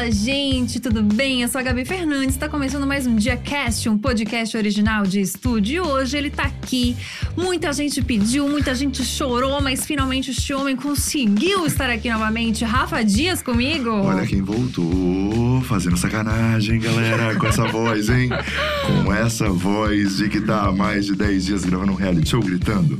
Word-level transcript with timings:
Fala, 0.00 0.10
gente, 0.10 0.80
tudo 0.80 1.02
bem? 1.02 1.42
Eu 1.42 1.48
sou 1.48 1.58
a 1.58 1.62
Gabi 1.62 1.84
Fernandes, 1.84 2.30
está 2.30 2.48
começando 2.48 2.86
mais 2.86 3.06
um 3.06 3.16
Dia 3.16 3.36
Cast, 3.36 3.86
um 3.86 3.98
podcast 3.98 4.56
original 4.56 5.02
de 5.02 5.20
estúdio. 5.20 5.74
E 5.74 5.78
hoje 5.78 6.16
ele 6.16 6.30
tá 6.30 6.44
aqui. 6.44 6.96
Muita 7.36 7.70
gente 7.70 8.00
pediu, 8.00 8.48
muita 8.48 8.74
gente 8.74 9.04
chorou, 9.04 9.60
mas 9.60 9.84
finalmente 9.84 10.30
este 10.30 10.54
homem 10.54 10.74
conseguiu 10.74 11.66
estar 11.66 11.90
aqui 11.90 12.10
novamente. 12.10 12.64
Rafa 12.64 13.04
Dias 13.04 13.42
comigo. 13.42 13.90
Olha 13.90 14.26
quem 14.26 14.40
voltou, 14.40 15.60
fazendo 15.64 15.98
sacanagem, 15.98 16.80
galera, 16.80 17.36
com 17.36 17.46
essa 17.46 17.66
voz, 17.68 18.08
hein? 18.08 18.30
Com 19.04 19.12
essa 19.12 19.50
voz 19.50 20.16
de 20.16 20.30
que 20.30 20.40
tá 20.40 20.62
há 20.62 20.72
mais 20.72 21.04
de 21.04 21.14
10 21.14 21.44
dias 21.44 21.64
gravando 21.66 21.92
um 21.92 21.96
reality 21.96 22.30
show 22.30 22.40
gritando. 22.40 22.98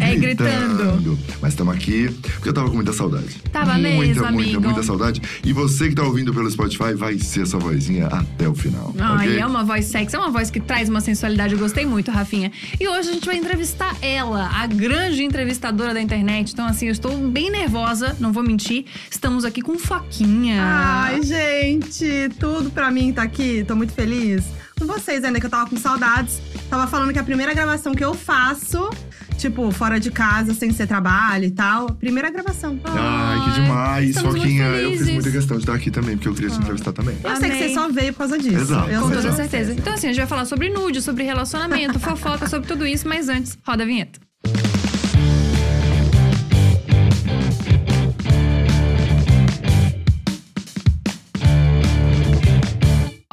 É, 0.00 0.16
gritando. 0.16 1.18
Mas 1.40 1.52
estamos 1.52 1.74
aqui 1.74 2.08
porque 2.32 2.48
eu 2.48 2.52
tava 2.52 2.68
com 2.68 2.76
muita 2.76 2.92
saudade. 2.92 3.36
Tava 3.52 3.74
muita, 3.74 3.88
mesmo, 3.88 4.04
muita, 4.04 4.28
amigo. 4.28 4.60
muita 4.60 4.82
saudade. 4.82 5.20
E 5.44 5.52
você 5.52 5.88
que 5.88 5.94
tá 5.94 6.02
ouvindo 6.02 6.32
pelo 6.32 6.50
Spotify 6.50 6.94
vai 6.94 7.18
ser 7.18 7.42
essa 7.42 7.58
vozinha 7.58 8.06
até 8.06 8.48
o 8.48 8.54
final. 8.54 8.94
Ai, 8.98 9.28
ok? 9.28 9.40
é 9.40 9.46
uma 9.46 9.62
voz 9.62 9.84
sexy, 9.84 10.16
é 10.16 10.18
uma 10.18 10.30
voz 10.30 10.50
que 10.50 10.58
traz 10.58 10.88
uma 10.88 11.00
sensualidade. 11.00 11.52
Eu 11.52 11.58
gostei 11.58 11.84
muito, 11.84 12.10
Rafinha. 12.10 12.50
E 12.80 12.88
hoje 12.88 13.10
a 13.10 13.12
gente 13.12 13.26
vai 13.26 13.36
entrevistar 13.36 13.94
ela, 14.00 14.48
a 14.52 14.66
grande 14.66 15.22
entrevistadora 15.22 15.92
da 15.92 16.00
internet. 16.00 16.52
Então, 16.52 16.66
assim, 16.66 16.86
eu 16.86 16.92
estou 16.92 17.16
bem 17.28 17.50
nervosa, 17.50 18.16
não 18.18 18.32
vou 18.32 18.42
mentir. 18.42 18.86
Estamos 19.10 19.44
aqui 19.44 19.60
com 19.60 19.78
Foquinha. 19.78 20.62
Ai, 20.62 21.22
gente, 21.22 22.30
tudo 22.38 22.70
pra 22.70 22.90
mim 22.90 23.12
tá 23.12 23.22
aqui. 23.22 23.64
Tô 23.66 23.76
muito 23.76 23.92
feliz. 23.92 24.44
Com 24.78 24.86
vocês 24.86 25.22
ainda, 25.24 25.38
que 25.38 25.44
eu 25.44 25.50
tava 25.50 25.68
com 25.68 25.76
saudades. 25.76 26.40
Tava 26.70 26.86
falando 26.86 27.12
que 27.12 27.18
a 27.18 27.22
primeira 27.22 27.52
gravação 27.52 27.94
que 27.94 28.02
eu 28.02 28.14
faço, 28.14 28.88
tipo, 29.40 29.70
fora 29.72 29.98
de 29.98 30.10
casa, 30.10 30.54
sem 30.54 30.70
ser 30.72 30.86
trabalho 30.86 31.44
e 31.44 31.50
tal. 31.50 31.90
Primeira 31.94 32.30
gravação. 32.30 32.78
Ai, 32.84 33.44
que 33.44 33.60
demais, 33.60 34.08
estamos 34.10 34.30
muito 34.32 34.42
Foquinha. 34.42 34.64
Eu 34.64 34.90
fiz 34.90 34.98
felizes. 34.98 35.14
muita 35.14 35.30
questão 35.30 35.56
de 35.56 35.62
estar 35.62 35.74
aqui 35.74 35.90
também, 35.90 36.16
porque 36.16 36.28
eu 36.28 36.34
queria 36.34 36.50
te 36.50 36.56
entrevistar 36.58 36.92
também. 36.92 37.16
Eu 37.22 37.36
sei 37.36 37.50
que 37.50 37.56
Amei. 37.56 37.68
você 37.68 37.74
só 37.74 37.88
veio 37.88 38.12
por 38.12 38.18
causa 38.18 38.38
disso. 38.38 38.56
Exato. 38.56 38.90
Eu 38.90 39.00
Com 39.02 39.08
toda 39.08 39.20
Exato. 39.20 39.36
certeza. 39.36 39.72
Então, 39.72 39.92
assim, 39.94 40.06
a 40.08 40.10
gente 40.12 40.20
vai 40.20 40.26
falar 40.28 40.44
sobre 40.44 40.68
nude, 40.70 41.00
sobre 41.02 41.24
relacionamento, 41.24 41.98
fofoca, 42.00 42.48
sobre 42.48 42.68
tudo 42.68 42.86
isso, 42.86 43.08
mas 43.08 43.28
antes, 43.28 43.56
roda 43.66 43.82
a 43.82 43.86
vinheta. 43.86 44.20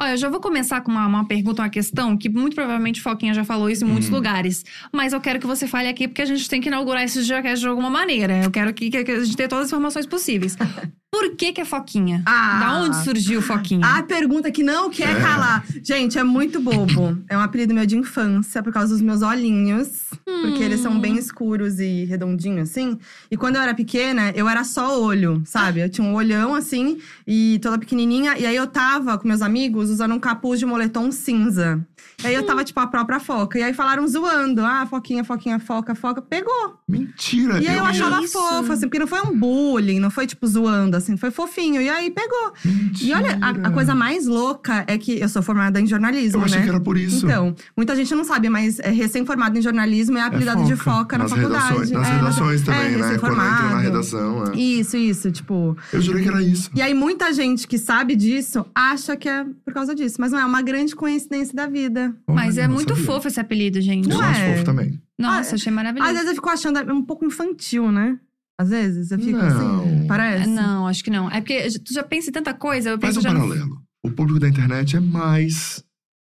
Olha, 0.08 0.14
eu 0.14 0.18
já 0.18 0.30
vou 0.30 0.40
começar 0.40 0.80
com 0.80 0.90
uma, 0.90 1.06
uma 1.06 1.26
pergunta, 1.26 1.60
uma 1.60 1.68
questão, 1.68 2.16
que 2.16 2.30
muito 2.30 2.54
provavelmente 2.54 3.02
Foquinha 3.02 3.34
já 3.34 3.44
falou 3.44 3.68
isso 3.68 3.84
em 3.84 3.88
muitos 3.88 4.08
lugares. 4.08 4.64
Mas 4.90 5.12
eu 5.12 5.20
quero 5.20 5.38
que 5.38 5.46
você 5.46 5.66
fale 5.66 5.86
aqui, 5.86 6.08
porque 6.08 6.22
a 6.22 6.24
gente 6.24 6.48
tem 6.48 6.62
que 6.62 6.68
inaugurar 6.68 7.04
esse 7.04 7.18
podcast 7.28 7.60
de 7.60 7.68
alguma 7.68 7.90
maneira. 7.90 8.42
Eu 8.42 8.50
quero 8.50 8.72
que, 8.72 8.88
que 8.88 8.96
a 8.96 9.22
gente 9.22 9.36
tenha 9.36 9.48
todas 9.50 9.66
as 9.66 9.70
informações 9.70 10.06
possíveis. 10.06 10.56
Por 11.10 11.34
que 11.36 11.52
que 11.54 11.60
é 11.60 11.64
Foquinha? 11.64 12.22
Ah. 12.26 12.58
Da 12.60 12.80
onde 12.80 12.96
surgiu 13.02 13.40
Foquinha? 13.40 13.80
A 13.86 14.02
pergunta 14.02 14.50
que 14.50 14.62
não 14.62 14.90
quer 14.90 15.16
É. 15.16 15.20
calar. 15.20 15.64
Gente, 15.82 16.18
é 16.18 16.22
muito 16.22 16.60
bobo. 16.60 17.16
É 17.28 17.36
um 17.36 17.40
apelido 17.40 17.72
meu 17.74 17.86
de 17.86 17.96
infância 17.96 18.62
por 18.62 18.72
causa 18.72 18.92
dos 18.92 19.00
meus 19.00 19.22
olhinhos. 19.22 19.88
Porque 20.24 20.62
eles 20.62 20.80
são 20.80 21.00
bem 21.00 21.16
escuros 21.16 21.80
e 21.80 22.04
redondinhos, 22.04 22.68
assim. 22.70 22.98
E 23.30 23.36
quando 23.36 23.56
eu 23.56 23.62
era 23.62 23.74
pequena, 23.74 24.30
eu 24.36 24.46
era 24.48 24.62
só 24.64 25.00
olho, 25.00 25.42
sabe? 25.46 25.80
Eu 25.80 25.88
tinha 25.88 26.06
um 26.06 26.14
olhão, 26.14 26.54
assim, 26.54 26.98
e 27.26 27.58
toda 27.62 27.78
pequenininha. 27.78 28.36
E 28.38 28.44
aí 28.44 28.54
eu 28.54 28.66
tava 28.66 29.16
com 29.16 29.26
meus 29.26 29.40
amigos 29.40 29.88
usando 29.88 30.14
um 30.14 30.20
capuz 30.20 30.60
de 30.60 30.66
moletom 30.66 31.10
cinza. 31.10 31.84
E 32.22 32.26
aí 32.26 32.34
eu 32.34 32.44
tava, 32.44 32.64
tipo, 32.64 32.78
a 32.80 32.86
própria 32.86 33.20
foca. 33.20 33.58
E 33.58 33.62
aí 33.62 33.72
falaram 33.72 34.06
zoando. 34.08 34.64
Ah, 34.64 34.84
foquinha, 34.90 35.22
foquinha, 35.22 35.58
foca, 35.60 35.94
foca. 35.94 36.20
Pegou. 36.20 36.76
Mentira! 36.88 37.60
E 37.62 37.68
aí 37.68 37.78
eu 37.78 37.84
achava 37.84 38.20
isso. 38.22 38.32
fofo, 38.32 38.72
assim, 38.72 38.86
porque 38.88 38.98
não 38.98 39.06
foi 39.06 39.20
um 39.20 39.38
bullying, 39.38 40.00
não 40.00 40.10
foi, 40.10 40.26
tipo, 40.26 40.44
zoando, 40.46 40.96
assim, 40.96 41.16
foi 41.16 41.30
fofinho. 41.30 41.80
E 41.80 41.88
aí 41.88 42.10
pegou. 42.10 42.52
E 43.00 43.12
olha, 43.14 43.38
a, 43.40 43.50
a 43.68 43.70
coisa 43.70 43.94
mais 43.94 44.26
louca 44.26 44.84
é 44.88 44.98
que 44.98 45.20
eu 45.20 45.28
sou 45.28 45.42
formada 45.42 45.80
em 45.80 45.86
jornalismo, 45.86 46.40
Eu 46.40 46.44
achei 46.44 46.58
né? 46.58 46.64
que 46.64 46.70
era 46.70 46.80
por 46.80 46.96
isso. 46.96 47.24
Então, 47.24 47.54
muita 47.76 47.94
gente 47.94 48.12
não 48.14 48.24
sabe, 48.24 48.48
mas 48.48 48.80
é, 48.80 48.90
recém-formado 48.90 49.56
em 49.56 49.62
jornalismo 49.62 50.18
é 50.18 50.22
apelidado 50.22 50.64
de 50.64 50.74
foca 50.74 51.16
na 51.16 51.24
nas 51.24 51.32
faculdade. 51.32 51.64
Redações, 51.64 51.90
nas 51.92 52.08
É, 52.08 52.12
redações 52.14 52.62
é, 52.62 52.64
também, 52.64 52.96
né? 52.96 53.18
Quando 53.18 53.32
entra 53.34 53.70
na 53.70 53.78
redação. 53.78 54.44
é. 54.52 54.56
Isso, 54.56 54.96
isso, 54.96 55.30
tipo. 55.30 55.76
Eu 55.92 56.00
jurei 56.00 56.22
que 56.24 56.28
era 56.28 56.42
isso. 56.42 56.68
E 56.74 56.82
aí, 56.82 56.94
muita 56.94 57.32
gente 57.32 57.68
que 57.68 57.78
sabe 57.78 58.16
disso 58.16 58.66
acha 58.74 59.16
que 59.16 59.28
é 59.28 59.46
por 59.64 59.72
causa 59.72 59.94
disso. 59.94 60.16
Mas 60.18 60.32
não 60.32 60.40
é 60.40 60.44
uma 60.44 60.62
grande 60.62 60.96
coincidência 60.96 61.54
da 61.54 61.66
vida. 61.66 62.07
Mas 62.28 62.58
é 62.58 62.66
muito 62.68 62.90
sabia. 62.90 63.04
fofo 63.04 63.28
esse 63.28 63.40
apelido, 63.40 63.80
gente. 63.80 64.10
Eu 64.10 64.20
acho 64.20 64.40
é? 64.40 64.52
fofo 64.52 64.64
também. 64.64 65.00
Nossa, 65.18 65.52
Ah, 65.52 65.54
achei 65.56 65.72
maravilhoso. 65.72 66.08
Às 66.10 66.14
vezes 66.16 66.28
eu 66.30 66.34
fico 66.36 66.48
achando 66.50 66.78
é 66.78 66.92
um 66.92 67.02
pouco 67.04 67.24
infantil, 67.24 67.90
né? 67.90 68.18
Às 68.60 68.70
vezes 68.70 69.10
eu 69.10 69.18
fico 69.18 69.38
Não. 69.38 69.46
assim. 69.46 70.06
Parece. 70.06 70.48
Não, 70.48 70.86
acho 70.86 71.04
que 71.04 71.10
não. 71.10 71.30
É 71.30 71.40
porque 71.40 71.68
tu 71.84 71.92
já 71.92 72.02
pensa 72.02 72.30
em 72.30 72.32
tanta 72.32 72.52
coisa, 72.54 72.90
eu 72.90 73.00
Faz 73.00 73.14
penso 73.14 73.20
um 73.20 73.30
já 73.30 73.32
no- 73.32 73.40
paralelo. 73.48 73.82
O 74.04 74.10
público 74.10 74.38
da 74.40 74.48
internet 74.48 74.96
é 74.96 75.00
mais. 75.00 75.84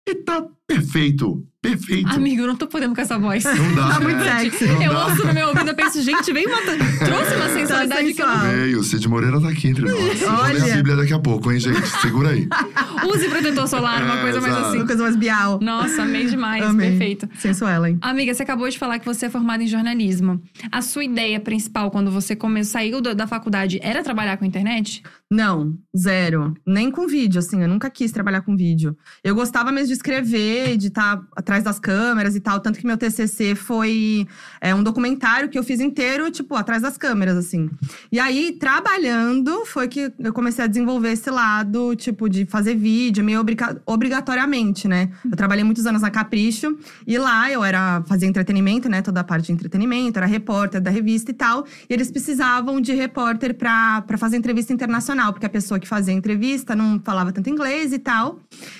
E 0.08 0.14
tá 0.14 0.46
perfeito. 0.66 1.46
Perfeito. 1.62 2.08
Amigo, 2.08 2.42
eu 2.42 2.46
não 2.46 2.56
tô 2.56 2.66
podendo 2.66 2.94
com 2.94 3.00
essa 3.02 3.18
voz. 3.18 3.44
Não 3.44 3.74
dá. 3.74 3.90
Tá 3.90 4.00
muito 4.00 4.18
né? 4.18 4.38
sexy. 4.40 4.64
Eu 4.64 4.92
dá. 4.92 5.06
ouço 5.06 5.26
no 5.26 5.34
meu 5.34 5.48
ouvido 5.48 5.70
e 5.70 5.74
penso, 5.74 6.00
gente, 6.02 6.32
vem 6.32 6.46
uma... 6.46 6.58
trouxe 6.62 7.34
uma 7.34 7.48
sensualidade 7.50 8.14
que 8.14 8.22
eu 8.22 8.26
não... 8.26 8.40
Veio, 8.40 8.78
o 8.80 8.84
Cid 8.84 9.06
Moreira 9.08 9.40
tá 9.40 9.48
aqui 9.48 9.68
entre 9.68 9.84
nós. 9.84 10.22
Eu 10.22 10.30
vou 10.30 10.42
ler 10.44 10.60
a 10.60 10.64
Olha. 10.64 10.76
Bíblia 10.76 10.96
daqui 10.96 11.12
a 11.12 11.18
pouco, 11.18 11.52
hein, 11.52 11.58
gente? 11.60 11.86
Segura 12.00 12.30
aí. 12.30 12.48
Use 13.12 13.28
protetor 13.28 13.68
solar, 13.68 14.02
uma 14.02 14.18
É, 14.18 14.22
coisa 14.22 14.40
mais 14.40 14.54
assim. 14.56 14.76
Uma 14.78 14.86
coisa 14.86 15.02
mais 15.02 15.16
bial. 15.16 15.58
Nossa, 15.60 16.02
amei 16.02 16.26
demais, 16.26 16.64
Amei. 16.64 16.90
perfeito. 16.90 17.28
Sensual, 17.36 17.84
hein? 17.86 17.98
Amiga, 18.00 18.32
você 18.32 18.42
acabou 18.42 18.68
de 18.68 18.78
falar 18.78 18.98
que 18.98 19.06
você 19.06 19.26
é 19.26 19.30
formada 19.30 19.62
em 19.62 19.66
jornalismo. 19.66 20.40
A 20.72 20.80
sua 20.80 21.04
ideia 21.04 21.40
principal 21.40 21.90
quando 21.90 22.10
você 22.10 22.34
come... 22.36 22.64
saiu 22.64 23.00
da 23.02 23.12
da 23.12 23.26
faculdade 23.26 23.78
era 23.82 24.02
trabalhar 24.02 24.36
com 24.38 24.44
internet? 24.44 25.02
Não, 25.30 25.76
zero. 25.96 26.54
Nem 26.66 26.90
com 26.90 27.06
vídeo, 27.06 27.38
assim. 27.38 27.60
Eu 27.62 27.68
nunca 27.68 27.90
quis 27.90 28.12
trabalhar 28.12 28.40
com 28.42 28.56
vídeo. 28.56 28.96
Eu 29.22 29.34
gostava 29.34 29.70
mesmo 29.70 29.88
de 29.88 29.92
escrever, 29.94 30.76
de 30.76 30.88
estar 30.88 31.20
atrás 31.50 31.64
das 31.64 31.80
câmeras 31.80 32.36
e 32.36 32.40
tal. 32.40 32.60
Tanto 32.60 32.78
que 32.78 32.86
meu 32.86 32.96
TCC 32.96 33.56
foi 33.56 34.26
é, 34.60 34.72
um 34.72 34.84
documentário 34.84 35.48
que 35.48 35.58
eu 35.58 35.64
fiz 35.64 35.80
inteiro, 35.80 36.30
tipo, 36.30 36.54
atrás 36.54 36.80
das 36.80 36.96
câmeras, 36.96 37.36
assim. 37.36 37.68
E 38.12 38.20
aí, 38.20 38.52
trabalhando, 38.52 39.66
foi 39.66 39.88
que 39.88 40.12
eu 40.18 40.32
comecei 40.32 40.64
a 40.64 40.68
desenvolver 40.68 41.10
esse 41.10 41.28
lado, 41.28 41.96
tipo, 41.96 42.28
de 42.28 42.46
fazer 42.46 42.76
vídeo, 42.76 43.24
meio 43.24 43.40
obriga- 43.40 43.82
obrigatoriamente, 43.84 44.86
né? 44.86 45.10
Eu 45.28 45.36
trabalhei 45.36 45.64
muitos 45.64 45.86
anos 45.86 46.02
na 46.02 46.10
Capricho. 46.10 46.78
E 47.04 47.18
lá 47.18 47.50
eu 47.50 47.64
era 47.64 48.02
fazia 48.06 48.28
entretenimento, 48.28 48.88
né? 48.88 49.02
Toda 49.02 49.20
a 49.20 49.24
parte 49.24 49.46
de 49.46 49.52
entretenimento, 49.52 50.18
era 50.20 50.26
repórter 50.26 50.80
da 50.80 50.90
revista 50.90 51.32
e 51.32 51.34
tal. 51.34 51.66
E 51.88 51.92
eles 51.92 52.12
precisavam 52.12 52.80
de 52.80 52.92
repórter 52.94 53.54
pra 53.54 54.04
fazer 54.16 54.36
entrevista 54.36 54.72
internacional, 54.72 55.32
porque 55.32 55.46
a 55.46 55.50
pessoa 55.50 55.80
que 55.80 55.88
fazia 55.88 56.14
entrevista 56.14 56.76
não 56.76 57.00
falava 57.04 57.32
tanto 57.32 57.50
inglês 57.50 57.92
e 57.92 57.98
tal. 57.98 58.38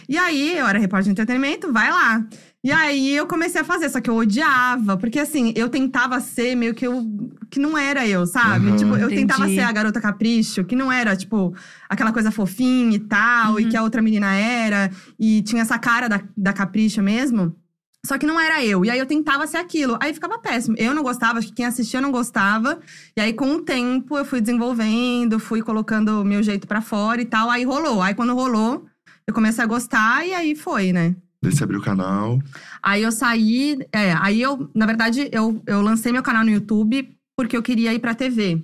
E 0.09 0.17
aí, 0.17 0.57
eu 0.57 0.67
era 0.69 0.79
repórter 0.79 1.07
de 1.07 1.11
entretenimento, 1.11 1.73
vai 1.73 1.91
lá. 1.91 2.25
E 2.63 2.71
aí 2.71 3.17
eu 3.17 3.27
comecei 3.27 3.59
a 3.61 3.65
fazer, 3.65 3.89
só 3.89 4.01
que 4.03 4.11
eu 4.11 4.17
odiava, 4.17 4.97
porque 4.99 5.19
assim, 5.19 5.51
eu 5.57 5.71
tentava 5.71 6.21
ser 6.21 6.55
meio 6.55 6.75
que 6.75 6.87
eu 6.87 7.03
que 7.51 7.59
não 7.59 7.77
era 7.77 8.07
eu, 8.07 8.27
sabe? 8.27 8.69
Aham. 8.69 8.77
Tipo, 8.77 8.91
eu 8.97 9.07
Entendi. 9.07 9.15
tentava 9.23 9.49
ser 9.49 9.61
a 9.61 9.73
garota 9.73 10.01
capricho, 10.01 10.63
que 10.65 10.77
não 10.77 10.93
era, 10.93 11.17
tipo, 11.17 11.55
aquela 11.89 12.13
coisa 12.13 12.31
fofinha 12.31 12.95
e 12.97 13.01
tal, 13.01 13.55
Uhum. 13.55 13.61
e 13.61 13.69
que 13.71 13.77
a 13.77 13.83
outra 13.83 14.03
menina 14.03 14.33
era, 14.35 14.91
e 15.19 15.41
tinha 15.43 15.63
essa 15.63 15.79
cara 15.79 16.07
da, 16.09 16.21
da 16.37 16.53
capricho 16.53 17.03
mesmo. 17.03 17.57
Só 18.07 18.17
que 18.19 18.27
não 18.27 18.39
era 18.39 18.65
eu. 18.65 18.85
E 18.85 18.91
aí 18.91 18.99
eu 18.99 19.05
tentava 19.07 19.47
ser 19.47 19.57
aquilo. 19.59 19.99
Aí 20.01 20.13
ficava 20.15 20.39
péssimo. 20.39 20.75
Eu 20.79 20.95
não 20.95 21.03
gostava, 21.03 21.39
acho 21.39 21.49
que 21.49 21.55
quem 21.55 21.67
assistia 21.67 22.01
não 22.01 22.11
gostava. 22.11 22.79
E 23.17 23.21
aí, 23.21 23.33
com 23.35 23.57
o 23.57 23.61
tempo, 23.63 24.17
eu 24.17 24.25
fui 24.25 24.41
desenvolvendo, 24.41 25.39
fui 25.39 25.61
colocando 25.61 26.21
o 26.21 26.25
meu 26.25 26.43
jeito 26.43 26.67
pra 26.67 26.81
fora 26.81 27.21
e 27.21 27.27
tal. 27.27 27.51
Aí 27.51 27.63
rolou. 27.63 28.01
Aí 28.01 28.15
quando 28.15 28.35
rolou, 28.35 28.87
eu 29.27 29.35
comecei 29.35 29.63
a 29.63 29.67
gostar 29.67 30.27
e 30.27 30.33
aí 30.33 30.55
foi, 30.55 30.93
né? 30.95 31.15
Daí 31.43 31.53
você 31.53 31.65
abriu 31.65 31.81
o 31.81 31.83
canal. 31.83 32.39
Aí 32.83 33.03
eu 33.03 33.11
saí. 33.13 33.79
É, 33.93 34.13
aí 34.21 34.41
eu, 34.43 34.71
na 34.75 34.87
verdade, 34.87 35.29
eu, 35.33 35.63
eu 35.67 35.81
lancei 35.81 36.13
meu 36.13 36.23
canal 36.23 36.45
no 36.45 36.51
YouTube 36.51 37.09
porque 37.37 37.57
eu 37.57 37.63
queria 37.63 37.95
ir 37.95 37.99
pra 37.99 38.15
TV. 38.15 38.63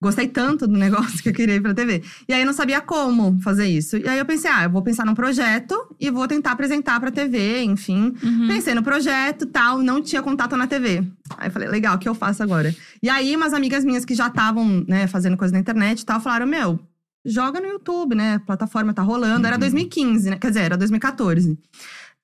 Gostei 0.00 0.28
tanto 0.28 0.66
do 0.66 0.72
negócio 0.78 1.22
que 1.22 1.28
eu 1.28 1.32
queria 1.34 1.56
ir 1.56 1.60
pra 1.60 1.74
TV. 1.74 2.02
E 2.28 2.32
aí 2.32 2.40
eu 2.40 2.46
não 2.46 2.52
sabia 2.54 2.80
como 2.80 3.38
fazer 3.42 3.66
isso. 3.66 3.96
E 3.98 4.08
aí 4.08 4.18
eu 4.18 4.24
pensei, 4.24 4.50
ah, 4.50 4.64
eu 4.64 4.70
vou 4.70 4.82
pensar 4.82 5.04
num 5.04 5.14
projeto 5.14 5.74
e 6.00 6.10
vou 6.10 6.26
tentar 6.26 6.52
apresentar 6.52 6.98
pra 7.00 7.10
TV, 7.10 7.62
enfim. 7.64 8.14
Uhum. 8.22 8.46
Pensei 8.46 8.74
no 8.74 8.82
projeto 8.82 9.46
tal, 9.46 9.82
não 9.82 10.00
tinha 10.02 10.22
contato 10.22 10.56
na 10.56 10.66
TV. 10.66 11.02
Aí 11.36 11.48
eu 11.48 11.52
falei, 11.52 11.68
legal, 11.68 11.96
o 11.96 11.98
que 11.98 12.08
eu 12.08 12.14
faço 12.14 12.42
agora? 12.42 12.74
E 13.02 13.08
aí, 13.10 13.34
umas 13.36 13.52
amigas 13.52 13.84
minhas 13.84 14.04
que 14.06 14.14
já 14.14 14.28
estavam, 14.28 14.84
né, 14.88 15.06
fazendo 15.06 15.36
coisa 15.36 15.52
na 15.52 15.60
internet 15.60 16.00
e 16.00 16.06
tal, 16.06 16.20
falaram: 16.20 16.46
meu, 16.46 16.78
joga 17.24 17.58
no 17.60 17.66
YouTube, 17.66 18.14
né? 18.14 18.34
A 18.34 18.40
plataforma 18.40 18.92
tá 18.94 19.02
rolando. 19.02 19.46
Era 19.46 19.56
Uhum. 19.56 19.60
2015, 19.60 20.30
né? 20.30 20.36
Quer 20.38 20.48
dizer, 20.48 20.60
era 20.60 20.76
2014. 20.76 21.58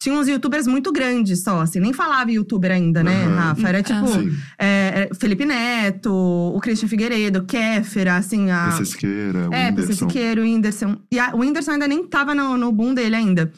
Tinha 0.03 0.17
uns 0.17 0.27
youtubers 0.27 0.67
muito 0.67 0.91
grandes 0.91 1.45
só, 1.45 1.61
assim, 1.61 1.79
nem 1.79 1.93
falava 1.93 2.33
youtuber 2.33 2.73
ainda, 2.73 3.05
né, 3.05 3.25
Uhum. 3.25 3.35
Rafa? 3.37 3.69
Era 3.69 3.83
tipo 3.85 4.05
Sim. 4.09 4.37
é, 4.59 5.09
é, 5.11 5.15
Felipe 5.15 5.45
Neto, 5.45 6.11
o 6.13 6.59
Christian 6.61 6.89
Figueiredo, 6.89 7.45
Kéfera, 7.45 8.17
assim, 8.17 8.51
a. 8.51 8.67
PC 8.71 8.85
Siqueira, 8.87 9.49
o 9.49 9.55
É, 9.55 9.69
Whindersson. 9.69 9.93
Siqueira, 10.09 10.41
o 10.41 10.45
Whindersson. 10.45 10.97
E 11.09 11.21
a- 11.21 11.31
o 11.35 11.39
Whindersson 11.39 11.71
ainda 11.71 11.87
nem 11.87 12.05
tava 12.05 12.35
no, 12.35 12.57
no 12.57 12.73
boom 12.73 12.93
dele 12.95 13.15
ainda. 13.15 13.53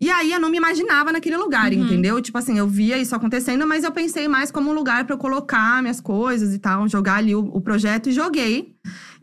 E 0.00 0.08
aí 0.10 0.32
eu 0.32 0.40
não 0.40 0.48
me 0.50 0.56
imaginava 0.56 1.12
naquele 1.12 1.36
lugar, 1.36 1.70
Uhum. 1.70 1.84
entendeu? 1.84 2.18
Tipo 2.22 2.38
assim, 2.38 2.56
eu 2.56 2.66
via 2.66 2.96
isso 2.96 3.14
acontecendo, 3.14 3.66
mas 3.66 3.84
eu 3.84 3.92
pensei 3.92 4.26
mais 4.26 4.50
como 4.50 4.70
um 4.70 4.72
lugar 4.72 5.04
pra 5.04 5.14
eu 5.14 5.18
colocar 5.18 5.82
minhas 5.82 6.00
coisas 6.00 6.54
e 6.54 6.58
tal, 6.58 6.88
jogar 6.88 7.16
ali 7.16 7.34
o, 7.34 7.40
o 7.40 7.60
projeto 7.60 8.08
e 8.08 8.12
joguei. 8.12 8.74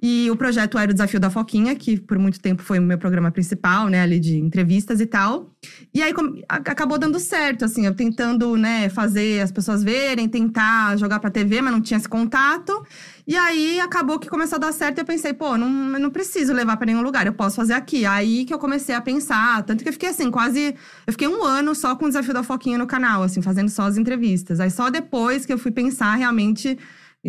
E 0.01 0.29
o 0.29 0.35
projeto 0.35 0.77
era 0.77 0.91
o 0.91 0.93
Desafio 0.93 1.19
da 1.19 1.29
Foquinha, 1.29 1.75
que 1.75 1.99
por 1.99 2.19
muito 2.19 2.39
tempo 2.39 2.61
foi 2.61 2.79
o 2.79 2.81
meu 2.81 2.97
programa 2.97 3.31
principal, 3.31 3.87
né, 3.87 4.01
ali 4.01 4.19
de 4.19 4.37
entrevistas 4.37 5.01
e 5.01 5.05
tal. 5.05 5.51
E 5.93 6.01
aí 6.01 6.13
acabou 6.47 6.99
dando 6.99 7.19
certo, 7.19 7.65
assim, 7.65 7.85
eu 7.85 7.95
tentando, 7.95 8.55
né, 8.55 8.89
fazer 8.89 9.41
as 9.41 9.51
pessoas 9.51 9.83
verem, 9.83 10.29
tentar 10.29 10.97
jogar 10.97 11.19
pra 11.19 11.31
TV, 11.31 11.61
mas 11.61 11.73
não 11.73 11.81
tinha 11.81 11.97
esse 11.97 12.07
contato. 12.07 12.85
E 13.25 13.35
aí 13.35 13.79
acabou 13.79 14.19
que 14.19 14.29
começou 14.29 14.55
a 14.57 14.59
dar 14.59 14.71
certo 14.71 14.99
e 14.99 15.01
eu 15.01 15.05
pensei, 15.05 15.33
pô, 15.33 15.57
não, 15.57 15.69
não 15.69 16.09
preciso 16.09 16.53
levar 16.53 16.77
pra 16.77 16.85
nenhum 16.85 17.01
lugar, 17.01 17.25
eu 17.25 17.33
posso 17.33 17.55
fazer 17.55 17.73
aqui. 17.73 18.05
Aí 18.05 18.45
que 18.45 18.53
eu 18.53 18.59
comecei 18.59 18.95
a 18.95 19.01
pensar, 19.01 19.63
tanto 19.63 19.83
que 19.83 19.89
eu 19.89 19.93
fiquei 19.93 20.09
assim, 20.09 20.31
quase. 20.31 20.75
Eu 21.05 21.11
fiquei 21.13 21.27
um 21.27 21.43
ano 21.43 21.75
só 21.75 21.95
com 21.95 22.05
o 22.05 22.07
desafio 22.07 22.33
da 22.33 22.43
Foquinha 22.43 22.77
no 22.77 22.87
canal, 22.87 23.23
assim, 23.23 23.41
fazendo 23.41 23.69
só 23.69 23.83
as 23.83 23.97
entrevistas. 23.97 24.59
Aí 24.59 24.69
só 24.69 24.89
depois 24.89 25.45
que 25.45 25.51
eu 25.51 25.57
fui 25.57 25.71
pensar 25.71 26.15
realmente 26.15 26.77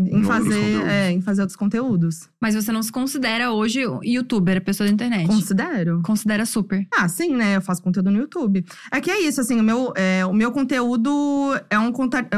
em 0.01 0.23
fazer, 0.25 0.83
é, 0.87 1.11
em 1.11 1.21
fazer 1.21 1.41
outros 1.43 1.57
conteúdos. 1.57 2.29
Mas 2.41 2.55
você 2.55 2.71
não 2.73 2.83
se 2.83 2.91
considera 2.93 3.51
hoje 3.53 3.81
youtuber, 4.05 4.63
pessoa 4.63 4.87
da 4.87 4.93
internet. 4.93 5.27
Considero. 5.27 6.01
Considera 6.03 6.47
super. 6.47 6.87
Ah, 6.97 7.09
sim, 7.09 7.35
né? 7.35 7.57
Eu 7.57 7.61
faço 7.61 7.83
conteúdo 7.83 8.11
no 8.11 8.19
YouTube. 8.19 8.65
É 8.93 9.01
que 9.01 9.11
é 9.11 9.21
isso, 9.21 9.41
assim, 9.41 9.59
o 9.59 9.63
meu, 9.63 9.93
é, 9.97 10.25
o 10.27 10.33
meu 10.33 10.51
conteúdo 10.53 11.11
é 11.71 11.79
um, 11.79 11.93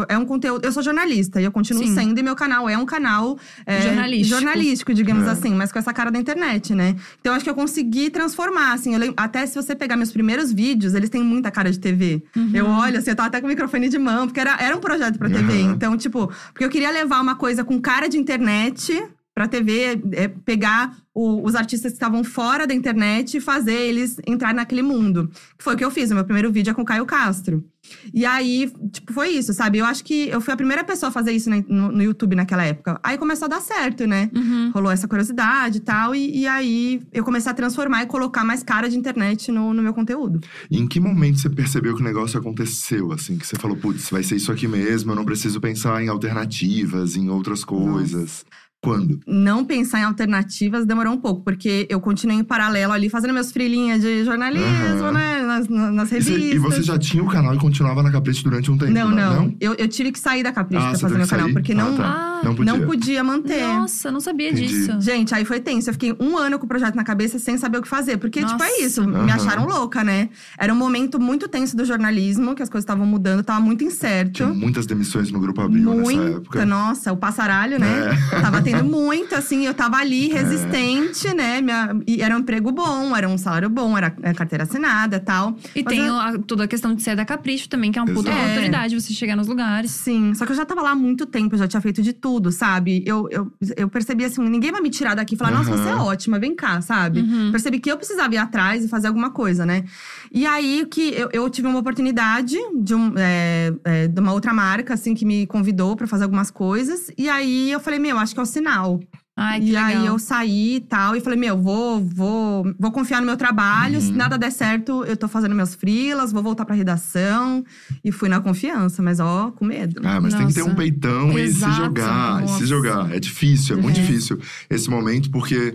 é 0.08 0.18
um 0.18 0.24
conteúdo. 0.24 0.64
Eu 0.64 0.72
sou 0.72 0.82
jornalista 0.82 1.40
e 1.40 1.44
eu 1.44 1.52
continuo 1.52 1.84
Sim. 1.86 1.94
sendo, 1.94 2.18
e 2.18 2.22
meu 2.22 2.34
canal 2.36 2.68
é 2.68 2.76
um 2.76 2.86
canal 2.86 3.38
é, 3.66 3.82
Jornalístico. 3.82 4.38
jornalístico, 4.40 4.94
digamos 4.94 5.26
É. 5.26 5.30
assim, 5.30 5.54
mas 5.54 5.70
com 5.72 5.78
essa 5.78 5.92
cara 5.92 6.10
da 6.10 6.18
internet, 6.18 6.74
né? 6.74 6.96
Então 7.20 7.34
acho 7.34 7.44
que 7.44 7.50
eu 7.50 7.54
consegui 7.54 8.10
transformar, 8.10 8.72
assim. 8.72 8.92
eu 8.94 8.98
lem- 8.98 9.14
até 9.16 9.44
se 9.46 9.54
você 9.54 9.74
pegar 9.74 9.96
meus 9.96 10.10
primeiros 10.12 10.52
vídeos, 10.52 10.94
eles 10.94 11.10
têm 11.10 11.22
muita 11.22 11.50
cara 11.50 11.70
de 11.70 11.78
TV. 11.78 12.22
Uhum. 12.36 12.50
Eu 12.54 12.66
olho, 12.66 12.98
assim, 12.98 13.10
eu 13.10 13.16
tava 13.16 13.28
até 13.28 13.40
com 13.40 13.46
o 13.46 13.50
microfone 13.50 13.88
de 13.88 13.98
mão, 13.98 14.26
porque 14.26 14.40
era, 14.40 14.56
era 14.60 14.76
um 14.76 14.80
projeto 14.80 15.18
pra 15.18 15.28
TV. 15.28 15.52
Uhum. 15.62 15.70
Então, 15.72 15.96
tipo, 15.96 16.30
porque 16.52 16.64
eu 16.64 16.68
queria 16.70 16.90
levar 16.90 17.20
uma 17.20 17.34
coisa 17.34 17.49
com 17.64 17.80
cara 17.80 18.08
de 18.08 18.18
internet 18.18 18.92
pra 19.40 19.48
TV, 19.48 19.98
é, 20.12 20.28
pegar 20.28 20.94
o- 21.14 21.42
os 21.46 21.54
artistas 21.54 21.92
que 21.92 21.96
estavam 21.96 22.22
fora 22.22 22.66
da 22.66 22.74
internet 22.74 23.38
e 23.38 23.40
fazer 23.40 23.72
eles 23.74 24.18
entrar 24.26 24.52
naquele 24.52 24.82
mundo. 24.82 25.30
Que 25.56 25.64
foi 25.64 25.74
o 25.74 25.76
que 25.78 25.84
eu 25.84 25.90
fiz. 25.90 26.10
O 26.10 26.14
meu 26.14 26.24
primeiro 26.24 26.52
vídeo 26.52 26.70
é 26.70 26.74
com 26.74 26.82
o 26.82 26.84
Caio 26.84 27.06
Castro. 27.06 27.64
E 28.12 28.26
aí, 28.26 28.70
tipo, 28.92 29.12
foi 29.14 29.30
isso, 29.30 29.54
sabe? 29.54 29.78
Eu 29.78 29.86
acho 29.86 30.04
que 30.04 30.28
eu 30.28 30.40
fui 30.42 30.52
a 30.52 30.56
primeira 30.56 30.84
pessoa 30.84 31.08
a 31.08 31.12
fazer 31.12 31.32
isso 31.32 31.48
no, 31.50 31.90
no 31.90 32.02
YouTube 32.02 32.36
naquela 32.36 32.62
época. 32.64 33.00
Aí 33.02 33.16
começou 33.16 33.46
a 33.46 33.48
dar 33.48 33.60
certo, 33.62 34.06
né? 34.06 34.30
Uhum. 34.34 34.70
Rolou 34.74 34.92
essa 34.92 35.08
curiosidade 35.08 35.78
e 35.78 35.80
tal. 35.80 36.14
E, 36.14 36.40
e 36.40 36.46
aí 36.46 37.00
eu 37.12 37.24
comecei 37.24 37.50
a 37.50 37.54
transformar 37.54 38.02
e 38.02 38.06
colocar 38.06 38.44
mais 38.44 38.62
cara 38.62 38.88
de 38.88 38.98
internet 38.98 39.50
no, 39.50 39.72
no 39.72 39.82
meu 39.82 39.94
conteúdo. 39.94 40.38
E 40.70 40.78
em 40.78 40.86
que 40.86 41.00
momento 41.00 41.38
você 41.40 41.48
percebeu 41.48 41.94
que 41.96 42.02
o 42.02 42.04
negócio 42.04 42.38
aconteceu, 42.38 43.10
assim? 43.12 43.38
Que 43.38 43.46
você 43.46 43.56
falou, 43.56 43.76
putz, 43.78 44.10
vai 44.10 44.22
ser 44.22 44.36
isso 44.36 44.52
aqui 44.52 44.68
mesmo, 44.68 45.10
eu 45.12 45.16
não 45.16 45.24
preciso 45.24 45.58
pensar 45.60 46.02
em 46.04 46.08
alternativas, 46.08 47.16
em 47.16 47.30
outras 47.30 47.64
coisas. 47.64 48.44
Quando? 48.82 49.20
não 49.26 49.62
pensar 49.64 50.00
em 50.00 50.04
alternativas 50.04 50.86
demorou 50.86 51.12
um 51.12 51.18
pouco, 51.18 51.42
porque 51.42 51.86
eu 51.90 52.00
continuei 52.00 52.38
em 52.38 52.44
paralelo 52.44 52.92
ali 52.94 53.10
fazendo 53.10 53.34
meus 53.34 53.52
frilinhas 53.52 54.00
de 54.00 54.24
jornalismo, 54.24 55.04
Aham. 55.04 55.12
né? 55.12 55.42
Nas, 55.42 55.68
nas 55.68 56.10
E, 56.10 56.14
revistas. 56.14 56.40
você, 56.48 56.54
e 56.54 56.58
você 56.58 56.82
já 56.82 56.98
tinha 56.98 57.22
o 57.22 57.26
canal 57.26 57.54
e 57.54 57.58
continuava 57.58 58.02
na 58.02 58.10
Capricho 58.10 58.42
durante 58.44 58.70
um 58.70 58.78
tempo, 58.78 58.92
Não, 58.92 59.10
né? 59.10 59.22
não. 59.26 59.54
Eu, 59.60 59.74
eu 59.74 59.86
tive 59.86 60.10
que 60.12 60.18
sair 60.18 60.42
da 60.42 60.50
Capricho 60.52 60.82
Ah, 60.86 60.90
pra 60.90 60.98
fazer 60.98 61.14
meu 61.16 61.24
que 61.24 61.30
canal, 61.30 61.46
sair? 61.46 61.52
porque 61.52 61.72
Ah, 61.72 61.74
não, 61.76 61.96
tá. 61.96 62.04
Ah, 62.04 62.40
Não 62.44 62.54
podia. 62.54 62.72
não 62.72 62.86
podia 62.86 63.22
manter. 63.24 63.62
Nossa, 63.66 64.10
não 64.10 64.20
sabia 64.20 64.50
Entendi. 64.50 64.68
disso. 64.68 64.98
Gente, 65.00 65.34
aí 65.34 65.44
foi 65.44 65.60
tenso. 65.60 65.90
Eu 65.90 65.94
fiquei 65.94 66.16
um 66.18 66.38
ano 66.38 66.58
com 66.58 66.64
o 66.64 66.68
projeto 66.68 66.94
na 66.94 67.04
cabeça 67.04 67.38
sem 67.38 67.58
saber 67.58 67.78
o 67.78 67.82
que 67.82 67.88
fazer. 67.88 68.16
Porque, 68.16 68.42
tipo, 68.42 68.62
é 68.62 68.66
Nossa. 68.66 68.80
isso. 68.82 69.06
Me 69.06 69.14
Aham. 69.14 69.34
acharam 69.34 69.66
louca, 69.66 70.02
né? 70.02 70.30
Era 70.58 70.72
um 70.72 70.76
momento 70.76 71.20
muito 71.20 71.48
tenso 71.48 71.76
do 71.76 71.84
jornalismo, 71.84 72.54
que 72.54 72.62
as 72.62 72.70
coisas 72.70 72.84
estavam 72.84 73.04
mudando, 73.04 73.42
tava 73.42 73.60
muito 73.60 73.84
incerto. 73.84 74.32
Tinha 74.32 74.48
muitas 74.48 74.86
demissões 74.86 75.30
no 75.30 75.38
Grupo 75.38 75.60
Abril 75.60 75.84
nessa 75.90 76.00
Muita, 76.00 76.36
época. 76.38 76.64
nossa, 76.64 77.12
o 77.12 77.16
passaralho, 77.18 77.78
né? 77.78 78.16
É. 78.32 78.40
Tava 78.40 78.62
tendo 78.72 78.84
muito, 78.84 79.34
assim, 79.34 79.66
eu 79.66 79.74
tava 79.74 79.96
ali 79.96 80.28
resistente, 80.28 81.32
né? 81.34 81.60
Minha, 81.60 81.96
e 82.06 82.22
era 82.22 82.36
um 82.36 82.40
emprego 82.40 82.70
bom, 82.72 83.16
era 83.16 83.28
um 83.28 83.38
salário 83.38 83.68
bom, 83.68 83.96
era 83.96 84.14
é, 84.22 84.32
carteira 84.34 84.64
assinada 84.64 85.16
e 85.16 85.20
tal. 85.20 85.56
E 85.74 85.82
Mas 85.82 85.94
tem 85.94 86.06
eu- 86.06 86.14
a- 86.14 86.38
toda 86.38 86.64
a 86.64 86.68
questão 86.68 86.94
de 86.94 87.02
ser 87.02 87.16
da 87.16 87.24
Capricho 87.24 87.68
também, 87.68 87.90
que 87.92 87.98
é 87.98 88.02
um 88.02 88.06
puta 88.06 88.30
Exato. 88.30 88.36
oportunidade 88.44 89.00
você 89.00 89.12
chegar 89.12 89.36
nos 89.36 89.46
lugares. 89.46 89.90
Sim, 89.90 90.34
só 90.34 90.44
que 90.46 90.52
eu 90.52 90.56
já 90.56 90.64
tava 90.64 90.82
lá 90.82 90.90
há 90.90 90.94
muito 90.94 91.26
tempo, 91.26 91.54
eu 91.54 91.58
já 91.58 91.68
tinha 91.68 91.80
feito 91.80 92.02
de 92.02 92.12
tudo, 92.12 92.50
sabe? 92.52 93.02
Eu, 93.06 93.28
eu, 93.30 93.52
eu 93.76 93.88
percebi 93.88 94.24
assim, 94.24 94.42
ninguém 94.48 94.72
vai 94.72 94.80
me 94.80 94.90
tirar 94.90 95.14
daqui 95.14 95.34
e 95.34 95.38
falar, 95.38 95.50
nossa, 95.52 95.70
Aham. 95.72 95.82
você 95.82 95.88
é 95.90 95.96
ótima, 95.96 96.38
vem 96.38 96.54
cá, 96.54 96.80
sabe? 96.80 97.20
Uhum. 97.20 97.50
Percebi 97.50 97.78
que 97.78 97.90
eu 97.90 97.96
precisava 97.96 98.34
ir 98.34 98.38
atrás 98.38 98.84
e 98.84 98.88
fazer 98.88 99.08
alguma 99.08 99.30
coisa, 99.30 99.64
né? 99.66 99.84
E 100.32 100.46
aí 100.46 100.86
que 100.90 101.10
eu, 101.14 101.28
eu 101.32 101.50
tive 101.50 101.66
uma 101.68 101.78
oportunidade 101.78 102.56
de, 102.76 102.94
um, 102.94 103.12
é, 103.16 103.72
é, 103.84 104.08
de 104.08 104.20
uma 104.20 104.32
outra 104.32 104.52
marca, 104.52 104.94
assim, 104.94 105.14
que 105.14 105.24
me 105.24 105.46
convidou 105.46 105.96
pra 105.96 106.06
fazer 106.06 106.24
algumas 106.24 106.50
coisas. 106.50 107.10
E 107.16 107.28
aí 107.28 107.70
eu 107.70 107.80
falei, 107.80 107.98
meu, 107.98 108.18
acho 108.18 108.34
que 108.34 108.40
é 108.40 108.42
o 108.42 108.46
sinal. 108.60 109.00
Ai, 109.42 109.58
que 109.60 109.66
e 109.68 109.72
legal. 109.72 109.84
aí 109.86 110.06
eu 110.06 110.18
saí 110.18 110.76
e 110.76 110.80
tal, 110.80 111.16
e 111.16 111.20
falei, 111.20 111.38
meu, 111.38 111.56
vou, 111.56 111.98
vou, 112.04 112.74
vou 112.78 112.92
confiar 112.92 113.20
no 113.20 113.26
meu 113.26 113.38
trabalho. 113.38 113.98
Se 113.98 114.10
Uhum. 114.10 114.16
nada 114.16 114.36
der 114.36 114.50
certo, 114.52 115.02
eu 115.04 115.16
tô 115.16 115.28
fazendo 115.28 115.54
meus 115.54 115.74
freelas, 115.74 116.30
vou 116.30 116.42
voltar 116.42 116.66
pra 116.66 116.74
redação. 116.74 117.64
E 118.04 118.12
fui 118.12 118.28
na 118.28 118.38
confiança, 118.40 119.02
mas 119.02 119.18
ó, 119.18 119.50
com 119.52 119.64
medo. 119.64 120.02
Ah, 120.04 120.20
mas 120.20 120.34
tem 120.34 120.46
que 120.46 120.52
ter 120.52 120.60
Nossa. 120.60 120.72
um 120.72 120.76
peitão 120.76 121.38
e 121.38 121.42
Exato, 121.42 121.72
se 121.72 121.78
jogar, 121.80 122.44
e 122.44 122.46
se 122.48 122.52
nossa. 122.52 122.66
jogar. 122.66 123.14
É 123.14 123.18
difícil, 123.20 123.78
é 123.78 123.80
muito 123.80 123.98
É. 123.98 124.02
difícil 124.02 124.38
esse 124.68 124.90
momento, 124.90 125.30
porque 125.30 125.74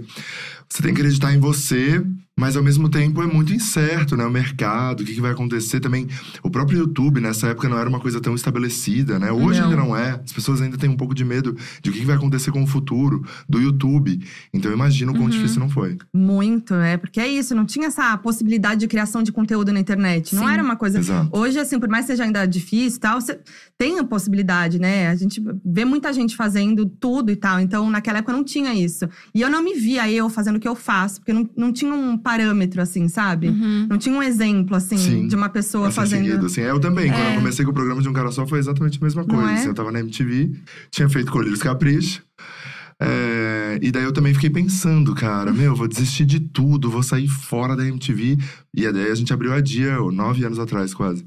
você 0.69 0.83
tem 0.83 0.93
que 0.93 1.01
acreditar 1.01 1.33
em 1.33 1.39
você, 1.39 2.05
mas 2.37 2.57
ao 2.57 2.63
mesmo 2.63 2.89
tempo 2.89 3.21
é 3.23 3.25
muito 3.25 3.53
incerto, 3.53 4.17
né? 4.17 4.25
O 4.25 4.29
mercado, 4.29 5.01
o 5.01 5.05
que, 5.05 5.13
que 5.13 5.21
vai 5.21 5.31
acontecer 5.31 5.79
também. 5.79 6.05
O 6.43 6.49
próprio 6.49 6.79
YouTube, 6.79 7.21
nessa 7.21 7.47
época, 7.47 7.69
não 7.69 7.77
era 7.77 7.87
uma 7.87 7.99
coisa 7.99 8.19
tão 8.19 8.35
estabelecida, 8.35 9.17
né? 9.17 9.31
Hoje 9.31 9.61
Não. 9.61 9.69
ainda 9.69 9.81
não 9.81 9.95
é. 9.95 10.19
As 10.23 10.33
pessoas 10.33 10.61
ainda 10.61 10.77
têm 10.77 10.89
um 10.89 10.97
pouco 10.97 11.15
de 11.15 11.23
medo 11.23 11.55
de 11.81 11.89
o 11.89 11.93
que, 11.93 11.99
que 11.99 12.05
vai 12.05 12.17
acontecer 12.17 12.51
com 12.51 12.61
o 12.61 12.67
futuro 12.67 13.23
do 13.47 13.59
YouTube. 13.61 14.19
Então 14.53 14.69
eu 14.69 14.75
imagino 14.75 15.11
o 15.11 15.15
quão 15.15 15.25
Uhum. 15.25 15.29
difícil 15.29 15.59
não 15.61 15.69
foi. 15.69 15.97
Muito, 16.13 16.73
né? 16.75 16.97
Porque 16.97 17.21
é 17.21 17.27
isso, 17.27 17.55
não 17.55 17.65
tinha 17.65 17.87
essa 17.87 18.17
possibilidade 18.17 18.81
de 18.81 18.87
criação 18.87 19.23
de 19.23 19.31
conteúdo 19.31 19.71
na 19.71 19.79
internet. 19.79 20.35
Não 20.35 20.45
Sim. 20.45 20.53
era 20.53 20.61
uma 20.63 20.75
coisa. 20.75 20.99
Exato. 20.99 21.29
Hoje, 21.31 21.57
assim, 21.57 21.79
por 21.79 21.87
mais 21.87 22.05
que 22.05 22.11
seja 22.11 22.25
ainda 22.25 22.45
difícil 22.45 22.97
e 22.97 22.99
tal, 22.99 23.21
você 23.21 23.39
tem 23.77 23.97
a 23.97 24.03
possibilidade, 24.03 24.77
né? 24.77 25.07
A 25.07 25.15
gente 25.15 25.41
vê 25.63 25.85
muita 25.85 26.11
gente 26.11 26.35
fazendo 26.35 26.85
tudo 26.85 27.31
e 27.31 27.35
tal. 27.37 27.61
Então, 27.61 27.89
naquela 27.89 28.17
época 28.19 28.33
não 28.33 28.43
tinha 28.43 28.73
isso. 28.73 29.07
E 29.33 29.41
eu 29.41 29.49
não 29.49 29.63
me 29.63 29.73
via 29.73 30.11
eu 30.11 30.29
fazendo 30.29 30.57
o 30.57 30.59
que 30.59 30.67
eu 30.67 30.75
faço, 30.75 31.21
porque 31.21 31.31
não, 31.31 31.49
não 31.55 31.71
tinha 31.71 31.93
um 31.93 32.17
parâmetro, 32.25 32.81
assim, 32.81 33.07
sabe? 33.07 33.49
Uhum. 33.49 33.85
Não 33.87 33.97
tinha 33.99 34.13
um 34.15 34.23
exemplo, 34.23 34.75
assim, 34.75 34.97
Sim. 34.97 35.27
de 35.27 35.35
uma 35.35 35.47
pessoa 35.47 35.87
a 35.87 35.91
ser 35.91 35.95
fazendo. 35.95 36.25
seguido, 36.25 36.45
assim. 36.47 36.61
Eu 36.61 36.79
também, 36.79 37.11
quando 37.11 37.21
É. 37.23 37.31
eu 37.33 37.35
comecei 37.37 37.63
com 37.63 37.69
o 37.69 37.73
programa 37.73 38.01
de 38.01 38.09
um 38.09 38.13
cara 38.13 38.31
só, 38.31 38.47
foi 38.47 38.57
exatamente 38.57 38.97
a 38.99 39.03
mesma 39.05 39.23
coisa. 39.23 39.51
é? 39.51 39.53
assim, 39.53 39.67
eu 39.67 39.73
tava 39.75 39.91
na 39.91 39.99
MTV, 39.99 40.51
tinha 40.89 41.07
feito 41.07 41.31
Colírios 41.31 41.61
Capricho. 41.61 42.23
é, 42.99 43.77
e 43.81 43.91
daí 43.91 44.03
eu 44.03 44.11
também 44.13 44.33
fiquei 44.33 44.49
pensando, 44.49 45.13
cara, 45.13 45.51
meu, 45.53 45.75
vou 45.75 45.87
desistir 45.87 46.25
de 46.25 46.39
tudo, 46.39 46.89
vou 46.89 47.03
sair 47.03 47.27
fora 47.27 47.75
da 47.75 47.85
MTV. 47.85 48.37
E 48.73 48.91
daí 48.91 49.11
a 49.11 49.15
gente 49.15 49.31
abriu 49.33 49.53
a 49.53 49.61
dia, 49.61 49.97
nove 50.11 50.43
anos 50.45 50.57
atrás, 50.59 50.93
quase. 50.93 51.25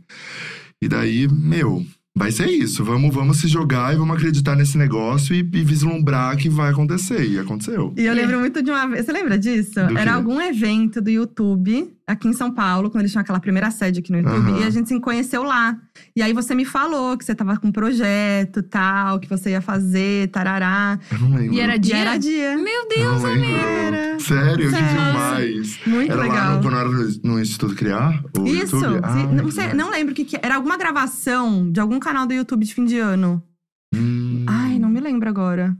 E 0.82 0.88
daí, 0.88 1.28
meu, 1.28 1.84
vai 2.18 2.32
ser 2.32 2.48
isso. 2.48 2.84
Vamos, 2.84 3.14
vamos 3.14 3.38
se 3.38 3.46
jogar 3.48 3.94
e 3.94 3.96
vamos 3.96 4.16
acreditar 4.16 4.56
nesse 4.56 4.76
negócio 4.76 5.34
e, 5.34 5.38
e 5.38 5.64
vislumbrar 5.64 6.36
que 6.36 6.48
vai 6.48 6.70
acontecer. 6.70 7.24
E 7.24 7.38
aconteceu. 7.38 7.94
E 7.96 8.04
eu 8.04 8.12
lembro 8.12 8.40
muito 8.40 8.62
de 8.62 8.70
uma 8.70 8.86
vez. 8.88 9.06
Você 9.06 9.12
lembra 9.12 9.38
disso? 9.38 9.80
Do 9.86 9.94
quê? 9.94 10.00
Era 10.00 10.14
algum 10.14 10.40
evento 10.40 11.00
do 11.00 11.08
YouTube 11.08 11.97
aqui 12.08 12.26
em 12.28 12.32
São 12.32 12.50
Paulo, 12.52 12.90
quando 12.90 13.02
eles 13.02 13.12
tinham 13.12 13.20
aquela 13.22 13.38
primeira 13.38 13.70
sede 13.70 14.00
aqui 14.00 14.10
no 14.10 14.18
YouTube. 14.18 14.50
Aham. 14.50 14.60
E 14.60 14.64
a 14.64 14.70
gente 14.70 14.88
se 14.88 14.98
conheceu 15.00 15.42
lá. 15.42 15.76
E 16.16 16.22
aí 16.22 16.32
você 16.32 16.54
me 16.54 16.64
falou 16.64 17.16
que 17.16 17.24
você 17.24 17.34
tava 17.34 17.56
com 17.58 17.68
um 17.68 17.72
projeto 17.72 18.62
tal, 18.62 19.20
que 19.20 19.28
você 19.28 19.50
ia 19.50 19.60
fazer, 19.60 20.28
tarará. 20.30 20.98
Eu 21.12 21.18
não 21.20 21.36
lembro. 21.36 21.54
E 21.54 21.60
era 21.60 21.76
E 21.76 21.78
dia? 21.78 21.96
era 21.96 22.16
dia. 22.16 22.56
Meu 22.56 22.66
Eu 22.82 22.88
Deus, 22.88 23.22
não. 23.22 23.28
Era. 23.30 24.18
Sério? 24.20 24.68
Que 24.68 24.76
Sério. 24.76 24.88
demais. 24.88 25.80
Muito 25.86 26.12
Era 26.12 26.20
lá 26.20 26.28
legal. 26.28 26.56
no, 26.56 26.62
quando 26.62 26.76
era 26.76 26.88
no, 26.88 27.08
no 27.24 27.40
Instituto 27.40 27.74
Criar? 27.74 28.22
Isso. 28.46 28.76
Ah, 29.02 29.14
não, 29.32 29.46
demais. 29.48 29.74
não 29.74 29.90
lembro 29.90 30.12
o 30.12 30.14
que, 30.14 30.24
que 30.24 30.36
era. 30.42 30.56
alguma 30.56 30.76
gravação 30.76 31.70
de 31.70 31.78
algum 31.80 31.98
canal 32.00 32.26
do 32.26 32.32
YouTube 32.34 32.64
de 32.64 32.74
fim 32.74 32.84
de 32.84 32.98
ano. 32.98 33.42
Hum, 33.94 34.44
Ai, 34.46 34.78
não 34.78 34.88
me 34.88 35.00
lembro 35.00 35.28
agora. 35.28 35.76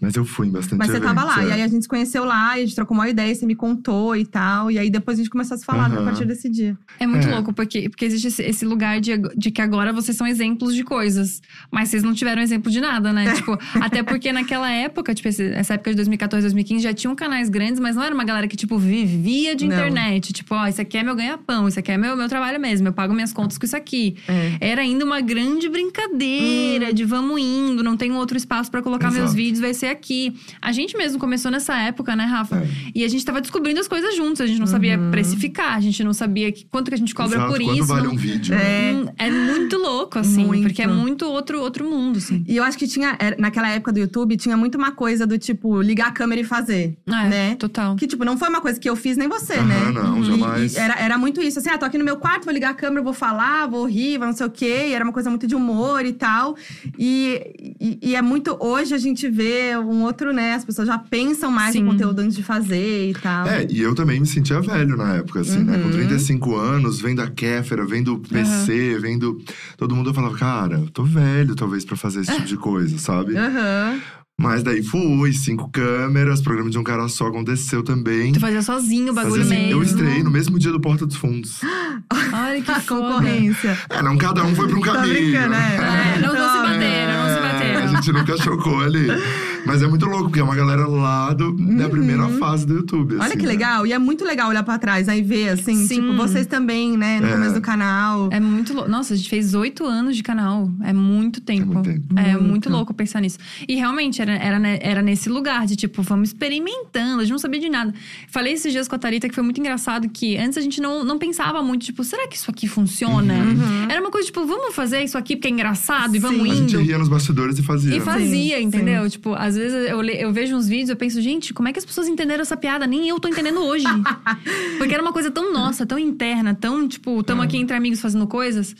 Mas 0.00 0.14
eu 0.14 0.24
fui 0.24 0.46
em 0.46 0.50
bastante 0.50 0.78
Mas 0.78 0.90
você 0.90 0.98
tava 1.00 1.20
eventos, 1.20 1.36
lá. 1.36 1.42
é. 1.44 1.48
E 1.48 1.52
aí 1.52 1.62
a 1.62 1.68
gente 1.68 1.82
se 1.82 1.88
conheceu 1.88 2.24
lá, 2.24 2.58
e 2.58 2.62
a 2.62 2.64
gente 2.64 2.74
trocou 2.74 2.96
uma 2.96 3.08
ideia, 3.08 3.34
você 3.34 3.44
me 3.44 3.54
contou 3.54 4.16
e 4.16 4.24
tal. 4.24 4.70
E 4.70 4.78
aí 4.78 4.88
depois 4.90 5.18
a 5.18 5.20
gente 5.22 5.30
começou 5.30 5.54
a 5.54 5.58
se 5.58 5.64
falar 5.64 5.90
Aham. 5.90 6.00
a 6.00 6.04
partir 6.04 6.24
desse 6.24 6.48
dia. 6.48 6.76
É 6.98 7.06
muito 7.06 7.26
É. 7.28 7.30
louco, 7.34 7.52
porque, 7.52 7.88
porque 7.88 8.04
existe 8.06 8.28
esse, 8.28 8.42
esse 8.42 8.64
lugar 8.64 9.00
de, 9.00 9.12
de 9.36 9.50
que 9.50 9.60
agora 9.60 9.92
vocês 9.92 10.16
são 10.16 10.26
exemplos 10.26 10.74
de 10.74 10.82
coisas. 10.84 11.42
Mas 11.70 11.88
vocês 11.90 12.02
não 12.02 12.14
tiveram 12.14 12.40
exemplo 12.40 12.70
de 12.70 12.80
nada, 12.80 13.12
né? 13.12 13.32
tipo, 13.34 13.58
até 13.80 14.02
porque 14.02 14.32
naquela 14.32 14.70
época, 14.70 15.14
tipo, 15.14 15.28
essa 15.28 15.74
época 15.74 15.90
de 15.90 15.96
2014, 15.96 16.42
2015, 16.44 16.82
já 16.82 16.94
tinham 16.94 17.14
canais 17.14 17.48
grandes, 17.48 17.78
mas 17.80 17.94
não 17.96 18.02
era 18.02 18.14
uma 18.14 18.24
galera 18.24 18.48
que, 18.48 18.56
tipo, 18.56 18.78
vivia 18.78 19.54
de 19.54 19.66
Não. 19.66 19.74
internet. 19.76 20.32
Tipo, 20.32 20.54
ó, 20.54 20.66
isso 20.66 20.80
aqui 20.80 20.96
é 20.98 21.02
meu 21.02 21.14
ganha-pão, 21.14 21.68
isso 21.68 21.78
aqui 21.78 21.92
é 21.92 21.98
meu, 21.98 22.16
meu 22.16 22.28
trabalho 22.28 22.58
mesmo, 22.58 22.88
eu 22.88 22.92
pago 22.92 23.12
minhas 23.12 23.32
contas 23.32 23.58
com 23.58 23.66
isso 23.66 23.76
aqui. 23.76 24.16
É. 24.26 24.56
Era 24.60 24.82
ainda 24.82 25.04
uma 25.04 25.20
grande 25.20 25.68
brincadeira 25.68 26.92
de 26.92 27.04
vamos 27.04 27.40
indo, 27.40 27.82
não 27.82 27.96
tem 27.96 28.12
outro 28.12 28.36
espaço 28.36 28.70
pra 28.70 28.82
colocar 28.82 29.08
meus 29.10 29.24
Exato. 29.24 29.36
vídeos, 29.36 29.60
vai 29.60 29.74
ser 29.74 29.89
aqui. 29.90 30.34
A 30.60 30.72
gente 30.72 30.96
mesmo 30.96 31.18
começou 31.18 31.50
nessa 31.50 31.76
época, 31.78 32.14
né, 32.16 32.24
Rafa? 32.24 32.56
É. 32.56 32.68
E 32.94 33.04
a 33.04 33.08
gente 33.08 33.24
tava 33.24 33.40
descobrindo 33.40 33.80
as 33.80 33.88
coisas 33.88 34.14
juntos. 34.16 34.40
A 34.40 34.46
gente 34.46 34.58
não 34.60 34.66
sabia 34.66 34.98
Uhum. 34.98 35.10
precificar, 35.10 35.74
a 35.76 35.80
gente 35.80 36.02
não 36.04 36.12
sabia 36.12 36.50
que- 36.52 36.64
quanto 36.66 36.88
que 36.88 36.94
a 36.94 36.98
gente 36.98 37.14
cobra 37.14 37.36
Exato, 37.36 37.52
por 37.52 37.60
quanto 37.62 37.78
isso. 37.78 37.86
vale 37.86 38.06
não- 38.06 38.14
um 38.14 38.16
vídeo? 38.16 38.54
né? 38.54 38.90
É. 38.90 38.92
Hum, 38.94 39.06
É 39.18 39.30
muito 39.30 39.76
louco, 39.76 40.18
assim, 40.18 40.44
Muito. 40.44 40.62
porque 40.64 40.82
é 40.82 40.86
muito 40.86 41.26
outro, 41.26 41.60
outro 41.60 41.88
mundo, 41.88 42.16
assim. 42.18 42.44
E 42.48 42.56
eu 42.56 42.64
acho 42.64 42.76
que 42.78 42.86
tinha, 42.86 43.16
era- 43.18 43.36
naquela 43.38 43.68
época 43.70 43.92
do 43.92 43.98
YouTube, 44.00 44.36
tinha 44.36 44.56
muito 44.56 44.76
uma 44.78 44.90
coisa 44.92 45.26
do 45.26 45.38
tipo, 45.38 45.80
ligar 45.82 46.08
a 46.08 46.12
câmera 46.12 46.40
e 46.40 46.44
fazer. 46.44 46.96
É, 47.06 47.28
né? 47.28 47.54
total. 47.56 47.96
Que, 47.96 48.06
tipo, 48.06 48.24
não 48.24 48.36
foi 48.38 48.48
uma 48.48 48.60
coisa 48.60 48.78
que 48.80 48.88
eu 48.88 48.96
fiz 48.96 49.16
nem 49.16 49.28
você, 49.28 49.54
Aham, 49.54 49.64
né? 49.66 49.90
não, 49.92 50.20
E- 50.20 50.24
jamais. 50.24 50.74
e 50.74 50.78
era, 50.78 50.94
era 50.98 51.18
muito 51.18 51.40
isso, 51.42 51.58
assim, 51.58 51.68
ah, 51.70 51.76
tô 51.78 51.84
aqui 51.84 51.98
no 51.98 52.04
meu 52.04 52.16
quarto, 52.16 52.44
vou 52.44 52.52
ligar 52.54 52.70
a 52.70 52.74
câmera, 52.74 53.02
vou 53.02 53.12
falar, 53.12 53.66
vou 53.66 53.84
rir, 53.86 54.18
vou 54.18 54.26
não 54.26 54.34
sei 54.34 54.46
o 54.46 54.50
quê. 54.50 54.86
E 54.88 54.92
era 54.94 55.04
uma 55.04 55.12
coisa 55.12 55.28
muito 55.30 55.46
de 55.46 55.54
humor 55.54 56.04
e 56.04 56.12
tal. 56.12 56.56
E, 56.98 57.76
e, 57.80 57.98
e 58.10 58.16
é 58.16 58.22
muito. 58.22 58.56
Hoje 58.60 58.94
a 58.94 58.98
gente 58.98 59.28
vê 59.28 59.76
um 59.80 60.02
outro, 60.02 60.32
né? 60.32 60.54
As 60.54 60.64
pessoas 60.64 60.86
já 60.88 60.98
pensam 60.98 61.50
mais 61.50 61.72
Sim. 61.72 61.82
no 61.82 61.92
conteúdo 61.92 62.20
antes 62.20 62.36
de 62.36 62.42
fazer 62.42 63.10
e 63.10 63.14
tal. 63.14 63.46
É, 63.48 63.66
e 63.70 63.80
eu 63.80 63.94
também 63.94 64.20
me 64.20 64.26
sentia 64.26 64.60
velho 64.60 64.96
na 64.96 65.14
época, 65.16 65.40
assim, 65.40 65.62
né? 65.64 65.78
Com 65.78 65.84
Uhum. 65.86 65.90
35 65.92 66.56
anos, 66.56 67.00
vendo 67.00 67.20
a 67.22 67.28
Kéfera, 67.30 67.84
vendo 67.84 68.14
o 68.14 68.18
PC, 68.20 68.98
vendo. 69.00 69.40
Todo 69.76 69.94
mundo 69.94 70.10
eu 70.10 70.14
falava, 70.14 70.36
cara, 70.36 70.74
eu 70.76 70.90
tô 70.90 71.04
velho, 71.04 71.54
talvez, 71.54 71.84
pra 71.84 71.96
fazer 71.96 72.20
esse 72.20 72.32
tipo 72.32 72.46
de 72.46 72.56
coisa, 72.56 72.98
sabe? 72.98 73.36
Aham. 73.36 73.98
Mas 74.42 74.62
daí 74.62 74.82
fui, 74.82 75.34
cinco 75.34 75.68
câmeras, 75.70 76.40
programa 76.40 76.70
de 76.70 76.78
um 76.78 76.82
cara 76.82 77.06
só 77.08 77.26
aconteceu 77.26 77.82
também. 77.82 78.32
Tu 78.32 78.40
fazia 78.40 78.62
sozinho 78.62 79.12
o 79.12 79.14
bagulho 79.14 79.42
Fazia 79.42 79.54
mesmo. 79.58 79.72
eu 79.72 79.82
estreiei 79.82 80.22
no 80.22 80.30
mesmo 80.30 80.58
dia 80.58 80.72
do 80.72 80.80
Porta 80.80 81.04
dos 81.04 81.16
Fundos. 81.16 81.60
Olha 82.32 82.62
que 82.62 82.80
concorrência. 82.88 83.76
É, 83.90 84.00
não 84.02 84.16
cada 84.16 84.42
um 84.42 84.54
foi 84.54 84.66
pra 84.66 84.78
um 84.78 84.80
Tá 84.80 84.92
caminho. 84.94 85.14
brincando, 85.14 85.48
né? 85.50 85.76
É, 86.16 86.20
não, 86.22 86.32
não 86.34 86.50
se 86.50 86.56
É, 86.56 86.62
bateram, 86.62 87.12
não 87.22 87.28
se 87.28 87.38
É, 87.38 87.52
bateram. 87.52 87.82
A 87.82 87.86
gente 87.88 88.12
nunca 88.12 88.36
chocou 88.38 88.80
ali. 88.80 89.08
Mas 89.66 89.82
é 89.82 89.86
muito 89.86 90.06
louco, 90.06 90.24
porque 90.24 90.40
é 90.40 90.42
uma 90.42 90.54
galera 90.54 90.86
lá 90.86 91.32
do, 91.32 91.52
da 91.52 91.88
primeira 91.88 92.28
fase 92.38 92.66
do 92.66 92.74
YouTube. 92.74 93.14
Uhum. 93.14 93.20
Olha 93.20 93.28
assim, 93.28 93.36
que 93.38 93.42
né? 93.46 93.48
legal. 93.52 93.86
E 93.86 93.92
é 93.92 93.98
muito 93.98 94.24
legal 94.24 94.48
olhar 94.48 94.62
pra 94.62 94.78
trás, 94.78 95.08
aí 95.08 95.22
ver, 95.22 95.50
assim, 95.50 95.86
Sim. 95.86 96.00
tipo, 96.00 96.14
vocês 96.14 96.46
também, 96.46 96.96
né, 96.96 97.20
no 97.20 97.28
É. 97.28 97.32
começo 97.32 97.54
do 97.54 97.60
canal. 97.60 98.28
É 98.32 98.40
muito 98.40 98.72
louco. 98.74 98.88
Nossa, 98.90 99.14
a 99.14 99.16
gente 99.16 99.28
fez 99.28 99.54
oito 99.54 99.84
anos 99.84 100.16
de 100.16 100.22
canal. 100.22 100.70
É 100.82 100.92
muito 100.92 101.40
tempo. 101.40 101.74
muito 101.74 101.90
tempo. 101.90 102.18
É 102.18 102.32
muito, 102.32 102.42
Muito. 102.50 102.70
louco 102.70 102.94
pensar 102.94 103.20
nisso. 103.20 103.38
E 103.68 103.74
realmente 103.76 104.20
era, 104.22 104.32
era, 104.32 104.58
era 104.80 105.02
nesse 105.02 105.28
lugar 105.28 105.66
de 105.66 105.76
tipo, 105.76 106.02
vamos 106.02 106.30
experimentando. 106.30 107.18
A 107.20 107.24
gente 107.24 107.32
não 107.32 107.38
sabia 107.38 107.60
de 107.60 107.68
nada. 107.68 107.92
Falei 108.28 108.54
esses 108.54 108.72
dias 108.72 108.88
com 108.88 108.94
a 108.96 108.98
Thalita 108.98 109.28
que 109.28 109.34
foi 109.34 109.44
muito 109.44 109.60
engraçado 109.60 110.08
que 110.08 110.36
antes 110.36 110.58
a 110.58 110.60
gente 110.60 110.80
não, 110.80 111.04
não 111.04 111.18
pensava 111.18 111.62
muito, 111.62 111.84
tipo, 111.84 112.02
será 112.04 112.26
que 112.28 112.36
isso 112.36 112.50
aqui 112.50 112.66
funciona? 112.66 113.34
Uhum. 113.34 113.86
Era 113.90 114.00
uma 114.00 114.10
coisa 114.10 114.26
tipo, 114.26 114.44
vamos 114.46 114.74
fazer 114.74 115.02
isso 115.02 115.16
aqui 115.18 115.36
porque 115.36 115.48
é 115.48 115.50
engraçado 115.50 116.14
e 116.14 116.18
vamos 116.18 116.42
Sim. 116.42 116.50
A 116.50 116.54
gente 116.54 116.74
indo. 116.74 116.82
ria 116.82 116.98
nos 116.98 117.08
bastidores 117.08 117.58
e 117.58 117.62
fazia. 117.62 117.94
E 117.94 117.98
né? 117.98 118.04
fazia, 118.04 118.58
Sim, 118.58 118.64
entendeu? 118.64 119.08
Tipo, 119.08 119.34
às 119.50 119.56
vezes 119.56 119.90
eu, 119.90 120.00
le- 120.00 120.20
eu 120.20 120.32
vejo 120.32 120.56
uns 120.56 120.66
vídeos, 120.68 120.88
eu 120.90 120.96
penso, 120.96 121.20
gente, 121.20 121.52
como 121.52 121.68
é 121.68 121.72
que 121.72 121.78
as 121.78 121.84
pessoas 121.84 122.08
entenderam 122.08 122.42
essa 122.42 122.56
piada? 122.56 122.86
Nem 122.86 123.08
eu 123.08 123.20
tô 123.20 123.28
entendendo 123.28 123.60
hoje. 123.60 123.84
Porque 124.78 124.94
era 124.94 125.02
uma 125.02 125.12
coisa 125.12 125.30
tão 125.30 125.52
nossa, 125.52 125.84
tão 125.86 125.98
interna, 125.98 126.54
tão, 126.54 126.86
tipo, 126.88 127.22
tamo 127.22 127.42
É. 127.42 127.44
aqui 127.44 127.56
entre 127.58 127.76
amigos 127.76 128.00
fazendo 128.00 128.26
coisas. 128.26 128.74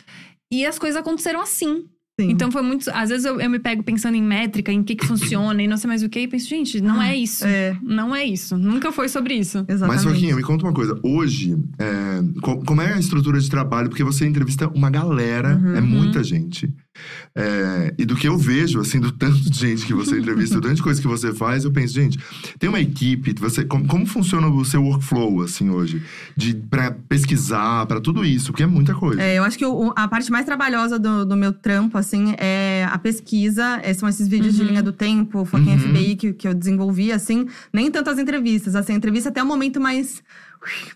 E 0.51 0.65
as 0.65 0.77
coisas 0.79 0.99
aconteceram 0.99 1.41
assim. 1.41 1.85
Sim. 2.19 2.29
Então 2.29 2.51
foi 2.51 2.61
muito. 2.61 2.89
Às 2.93 3.09
vezes 3.09 3.25
eu, 3.25 3.39
eu 3.39 3.49
me 3.49 3.57
pego 3.57 3.81
pensando 3.83 4.15
em 4.15 4.21
métrica, 4.21 4.71
em 4.71 4.81
o 4.81 4.83
que, 4.83 4.95
que 4.95 5.07
funciona 5.07 5.63
e 5.63 5.67
não 5.67 5.77
sei 5.77 5.87
mais 5.87 6.03
o 6.03 6.09
que, 6.09 6.19
e 6.19 6.27
penso, 6.27 6.47
gente, 6.47 6.81
não 6.81 7.01
é 7.01 7.15
isso. 7.15 7.45
É, 7.47 7.75
Não 7.81 8.13
é 8.15 8.23
isso. 8.25 8.57
Nunca 8.57 8.91
foi 8.91 9.07
sobre 9.07 9.33
isso. 9.35 9.65
exatamente. 9.67 10.03
Mas, 10.05 10.19
Joaquim, 10.19 10.33
me 10.33 10.43
conta 10.43 10.65
uma 10.65 10.73
coisa. 10.73 10.99
Hoje, 11.01 11.57
é, 11.79 12.21
co- 12.41 12.59
como 12.65 12.81
é 12.81 12.93
a 12.93 12.99
estrutura 12.99 13.39
de 13.39 13.49
trabalho? 13.49 13.89
Porque 13.89 14.03
você 14.03 14.25
entrevista 14.27 14.67
uma 14.67 14.89
galera, 14.89 15.55
Uhum. 15.55 15.75
é 15.75 15.81
muita 15.81 16.21
gente. 16.23 16.69
É, 17.35 17.93
e 17.97 18.05
do 18.05 18.15
que 18.15 18.27
eu 18.27 18.37
vejo, 18.37 18.79
assim, 18.79 18.99
do 18.99 19.11
tanto 19.11 19.37
de 19.49 19.57
gente 19.57 19.85
que 19.85 19.93
você 19.93 20.17
entrevista, 20.19 20.55
do 20.55 20.61
tanto 20.61 20.75
de 20.75 20.83
coisa 20.83 21.01
que 21.01 21.07
você 21.07 21.33
faz, 21.33 21.63
eu 21.63 21.71
penso, 21.71 21.93
gente, 21.93 22.19
tem 22.59 22.69
uma 22.69 22.79
equipe, 22.79 23.33
você, 23.39 23.63
como, 23.63 23.85
como 23.87 24.05
funciona 24.05 24.47
o 24.47 24.65
seu 24.65 24.83
workflow, 24.83 25.41
assim, 25.41 25.69
hoje? 25.69 26.03
De, 26.35 26.53
pra 26.55 26.91
pesquisar, 26.91 27.85
pra 27.85 27.99
tudo 28.01 28.25
isso, 28.25 28.47
porque 28.51 28.63
é 28.63 28.67
muita 28.67 28.93
coisa. 28.93 29.21
É, 29.21 29.37
eu 29.37 29.43
acho 29.43 29.57
que 29.57 29.65
o- 29.65 29.93
a 29.95 30.07
parte 30.07 30.29
mais 30.31 30.45
trabalhosa 30.45 30.99
do, 30.99 31.25
do 31.25 31.35
meu 31.37 31.53
trampo, 31.53 31.97
assim, 31.97 32.35
é 32.37 32.85
a 32.91 32.97
pesquisa. 32.97 33.79
É, 33.83 33.93
são 33.93 34.09
esses 34.09 34.27
vídeos 34.27 34.55
de 34.55 34.61
Uhum. 34.61 34.67
linha 34.67 34.83
do 34.83 34.91
tempo, 34.91 35.45
Foquinha 35.45 35.75
Uhum. 35.77 35.81
FBI, 35.93 36.15
que, 36.15 36.33
que 36.33 36.47
eu 36.47 36.53
desenvolvi, 36.53 37.11
assim. 37.11 37.47
Nem 37.71 37.89
tanto 37.89 38.09
as 38.09 38.19
entrevistas. 38.19 38.75
Assim, 38.75 38.93
a 38.93 38.95
entrevista 38.95 39.29
até 39.29 39.39
é 39.39 39.43
o 39.43 39.47
momento 39.47 39.79
mais… 39.79 40.21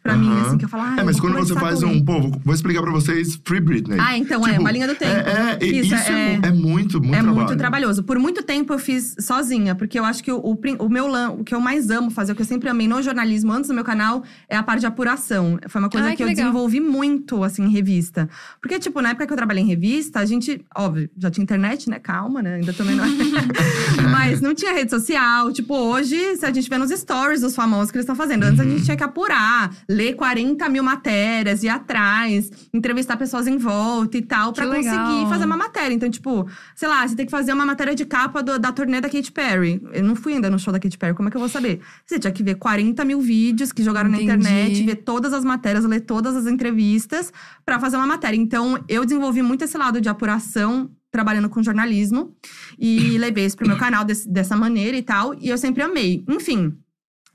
Pra 0.03 0.15
mim, 0.15 0.27
Aham. 0.29 0.41
assim, 0.48 0.57
que 0.57 0.65
eu 0.65 0.69
falo… 0.69 0.84
Ah, 0.84 0.95
É, 1.00 1.03
mas 1.03 1.19
quando 1.19 1.36
você 1.38 1.53
faz 1.55 1.81
um. 1.84 2.03
Pô, 2.03 2.22
vou- 2.43 2.53
explicar 2.53 2.81
pra 2.81 2.91
vocês 2.91 3.39
Free 3.43 3.60
Britney. 3.60 3.98
Ah, 4.00 4.17
então 4.17 4.45
é, 4.45 4.50
Tipo, 4.51 4.62
uma 4.62 4.72
linha 4.72 4.88
do 4.88 4.95
tempo. 4.95 5.12
É, 5.12 5.57
é, 5.60 5.65
Isso, 5.65 5.93
isso, 5.95 6.12
é, 6.12 6.34
é- 6.43 6.48
é 6.48 6.51
muito, 6.51 7.00
muito 7.01 7.15
é 7.15 7.19
trabalho. 7.22 7.36
muito 7.36 7.57
trabalhoso. 7.57 8.03
Por 8.03 8.17
muito 8.19 8.43
tempo 8.43 8.74
eu 8.74 8.79
fiz 8.79 9.15
sozinha, 9.19 9.74
porque 9.75 9.98
eu 10.00 10.05
acho 10.05 10.24
que 10.24 10.31
o, 10.31 10.38
o, 10.38 10.57
o 10.79 10.89
meu 10.89 11.05
o 11.39 11.43
que 11.43 11.53
eu 11.55 11.60
mais 11.60 11.89
amo 11.89 12.10
fazer, 12.12 12.31
o 12.31 12.36
que 12.36 12.41
eu 12.41 12.45
sempre 12.45 12.69
amei 12.69 12.88
no 12.88 13.01
jornalismo 13.01 13.51
antes 13.51 13.67
do 13.69 13.74
meu 13.74 13.84
canal, 13.84 14.24
é 14.50 14.55
a 14.55 14.63
parte 14.63 14.81
de 14.81 14.86
apuração. 14.86 15.57
Foi 15.67 15.79
uma 15.81 15.89
coisa 15.89 16.07
Ai, 16.07 16.12
que, 16.13 16.17
que 16.17 16.24
eu 16.24 16.27
legal. 16.27 16.45
desenvolvi 16.45 16.79
muito, 16.79 17.43
assim, 17.43 17.63
em 17.63 17.69
revista. 17.69 18.29
Porque, 18.62 18.77
tipo, 18.79 19.01
na 19.01 19.10
época 19.10 19.25
que 19.27 19.34
eu 19.34 19.38
trabalhei 19.38 19.63
em 19.63 19.67
revista, 19.67 20.19
a 20.19 20.25
gente, 20.25 20.63
óbvio, 20.75 21.10
já 21.17 21.29
tinha 21.31 21.43
internet, 21.43 21.89
né? 21.89 22.00
Calma, 22.00 22.41
né? 22.41 22.55
Ainda 22.55 22.74
também 22.74 22.95
não. 22.95 23.05
Mas 24.12 24.41
não 24.41 24.53
tinha 24.53 24.74
rede 24.74 24.89
social. 24.91 25.51
Tipo, 25.51 25.75
hoje, 25.75 26.36
se 26.38 26.45
a 26.45 26.51
gente 26.51 26.69
vê 26.69 26.77
nos 26.77 26.91
stories 26.91 27.41
dos 27.41 27.55
famosos 27.55 27.91
que 27.91 27.98
eles 27.98 28.03
estão 28.03 28.15
fazendo. 28.15 28.43
Antes 28.43 28.60
a 28.60 28.63
Uhum. 28.63 28.69
gente 28.72 28.84
tinha 28.86 28.98
que 28.98 29.03
apurar, 29.03 29.54
ler 29.89 30.13
40 30.15 30.67
mil 30.69 30.83
matérias, 30.83 31.63
ir 31.63 31.69
atrás, 31.69 32.50
entrevistar 32.74 33.17
pessoas 33.17 33.47
em 33.47 33.57
volta 33.57 34.17
e 34.17 34.21
tal, 34.21 34.51
legal. 34.57 34.74
conseguir 34.75 35.29
fazer 35.29 35.45
uma 35.45 35.57
matéria. 35.57 35.93
Então, 35.93 36.09
tipo, 36.09 36.47
sei 36.75 36.88
lá, 36.88 37.07
você 37.07 37.15
tem 37.15 37.25
que 37.25 37.31
fazer 37.31 37.53
uma 37.53 37.65
matéria 37.65 37.95
de 37.95 38.05
capa 38.05 38.41
do- 38.43 38.57
da 38.59 38.71
turnê 38.71 39.00
da 39.01 39.09
Katy 39.09 39.31
Perry. 39.31 39.81
Eu 39.93 40.03
não 40.03 40.15
fui 40.15 40.33
ainda 40.33 40.50
no 40.50 40.57
show 40.59 40.71
da 40.74 40.79
Katy 40.79 40.97
Perry, 40.97 41.13
como 41.13 41.27
é 41.27 41.31
que 41.31 41.38
eu 41.38 41.41
vou 41.41 41.50
saber? 41.50 41.79
Você 42.05 42.19
tinha 42.19 42.31
que 42.31 42.43
ver 42.43 42.55
40 42.55 43.03
mil 43.05 43.19
vídeos 43.21 43.71
que 43.71 43.83
jogaram 43.83 44.09
Entendi. 44.09 44.25
na 44.27 44.35
internet, 44.35 44.83
ver 44.83 44.95
todas 44.97 45.33
as 45.33 45.43
matérias, 45.43 45.85
ler 45.85 46.01
todas 46.01 46.35
as 46.35 46.45
entrevistas 46.47 47.31
pra 47.65 47.79
fazer 47.79 47.97
uma 47.97 48.07
matéria. 48.07 48.38
Então, 48.38 48.83
eu 48.88 49.03
desenvolvi 49.05 49.41
muito 49.41 49.63
esse 49.63 49.77
lado 49.77 50.00
de 50.01 50.09
apuração. 50.09 50.89
Trabalhando 51.12 51.47
com 51.47 51.63
jornalismo 51.63 52.35
e 52.77 53.17
levei 53.17 53.45
isso 53.45 53.55
pro 53.55 53.65
meu 53.65 53.77
canal 53.77 54.03
desse- 54.03 54.27
dessa 54.27 54.53
maneira 54.57 54.97
e 54.97 55.01
tal, 55.01 55.33
e 55.39 55.47
eu 55.47 55.57
sempre 55.57 55.81
amei. 55.81 56.25
Enfim, 56.27 56.74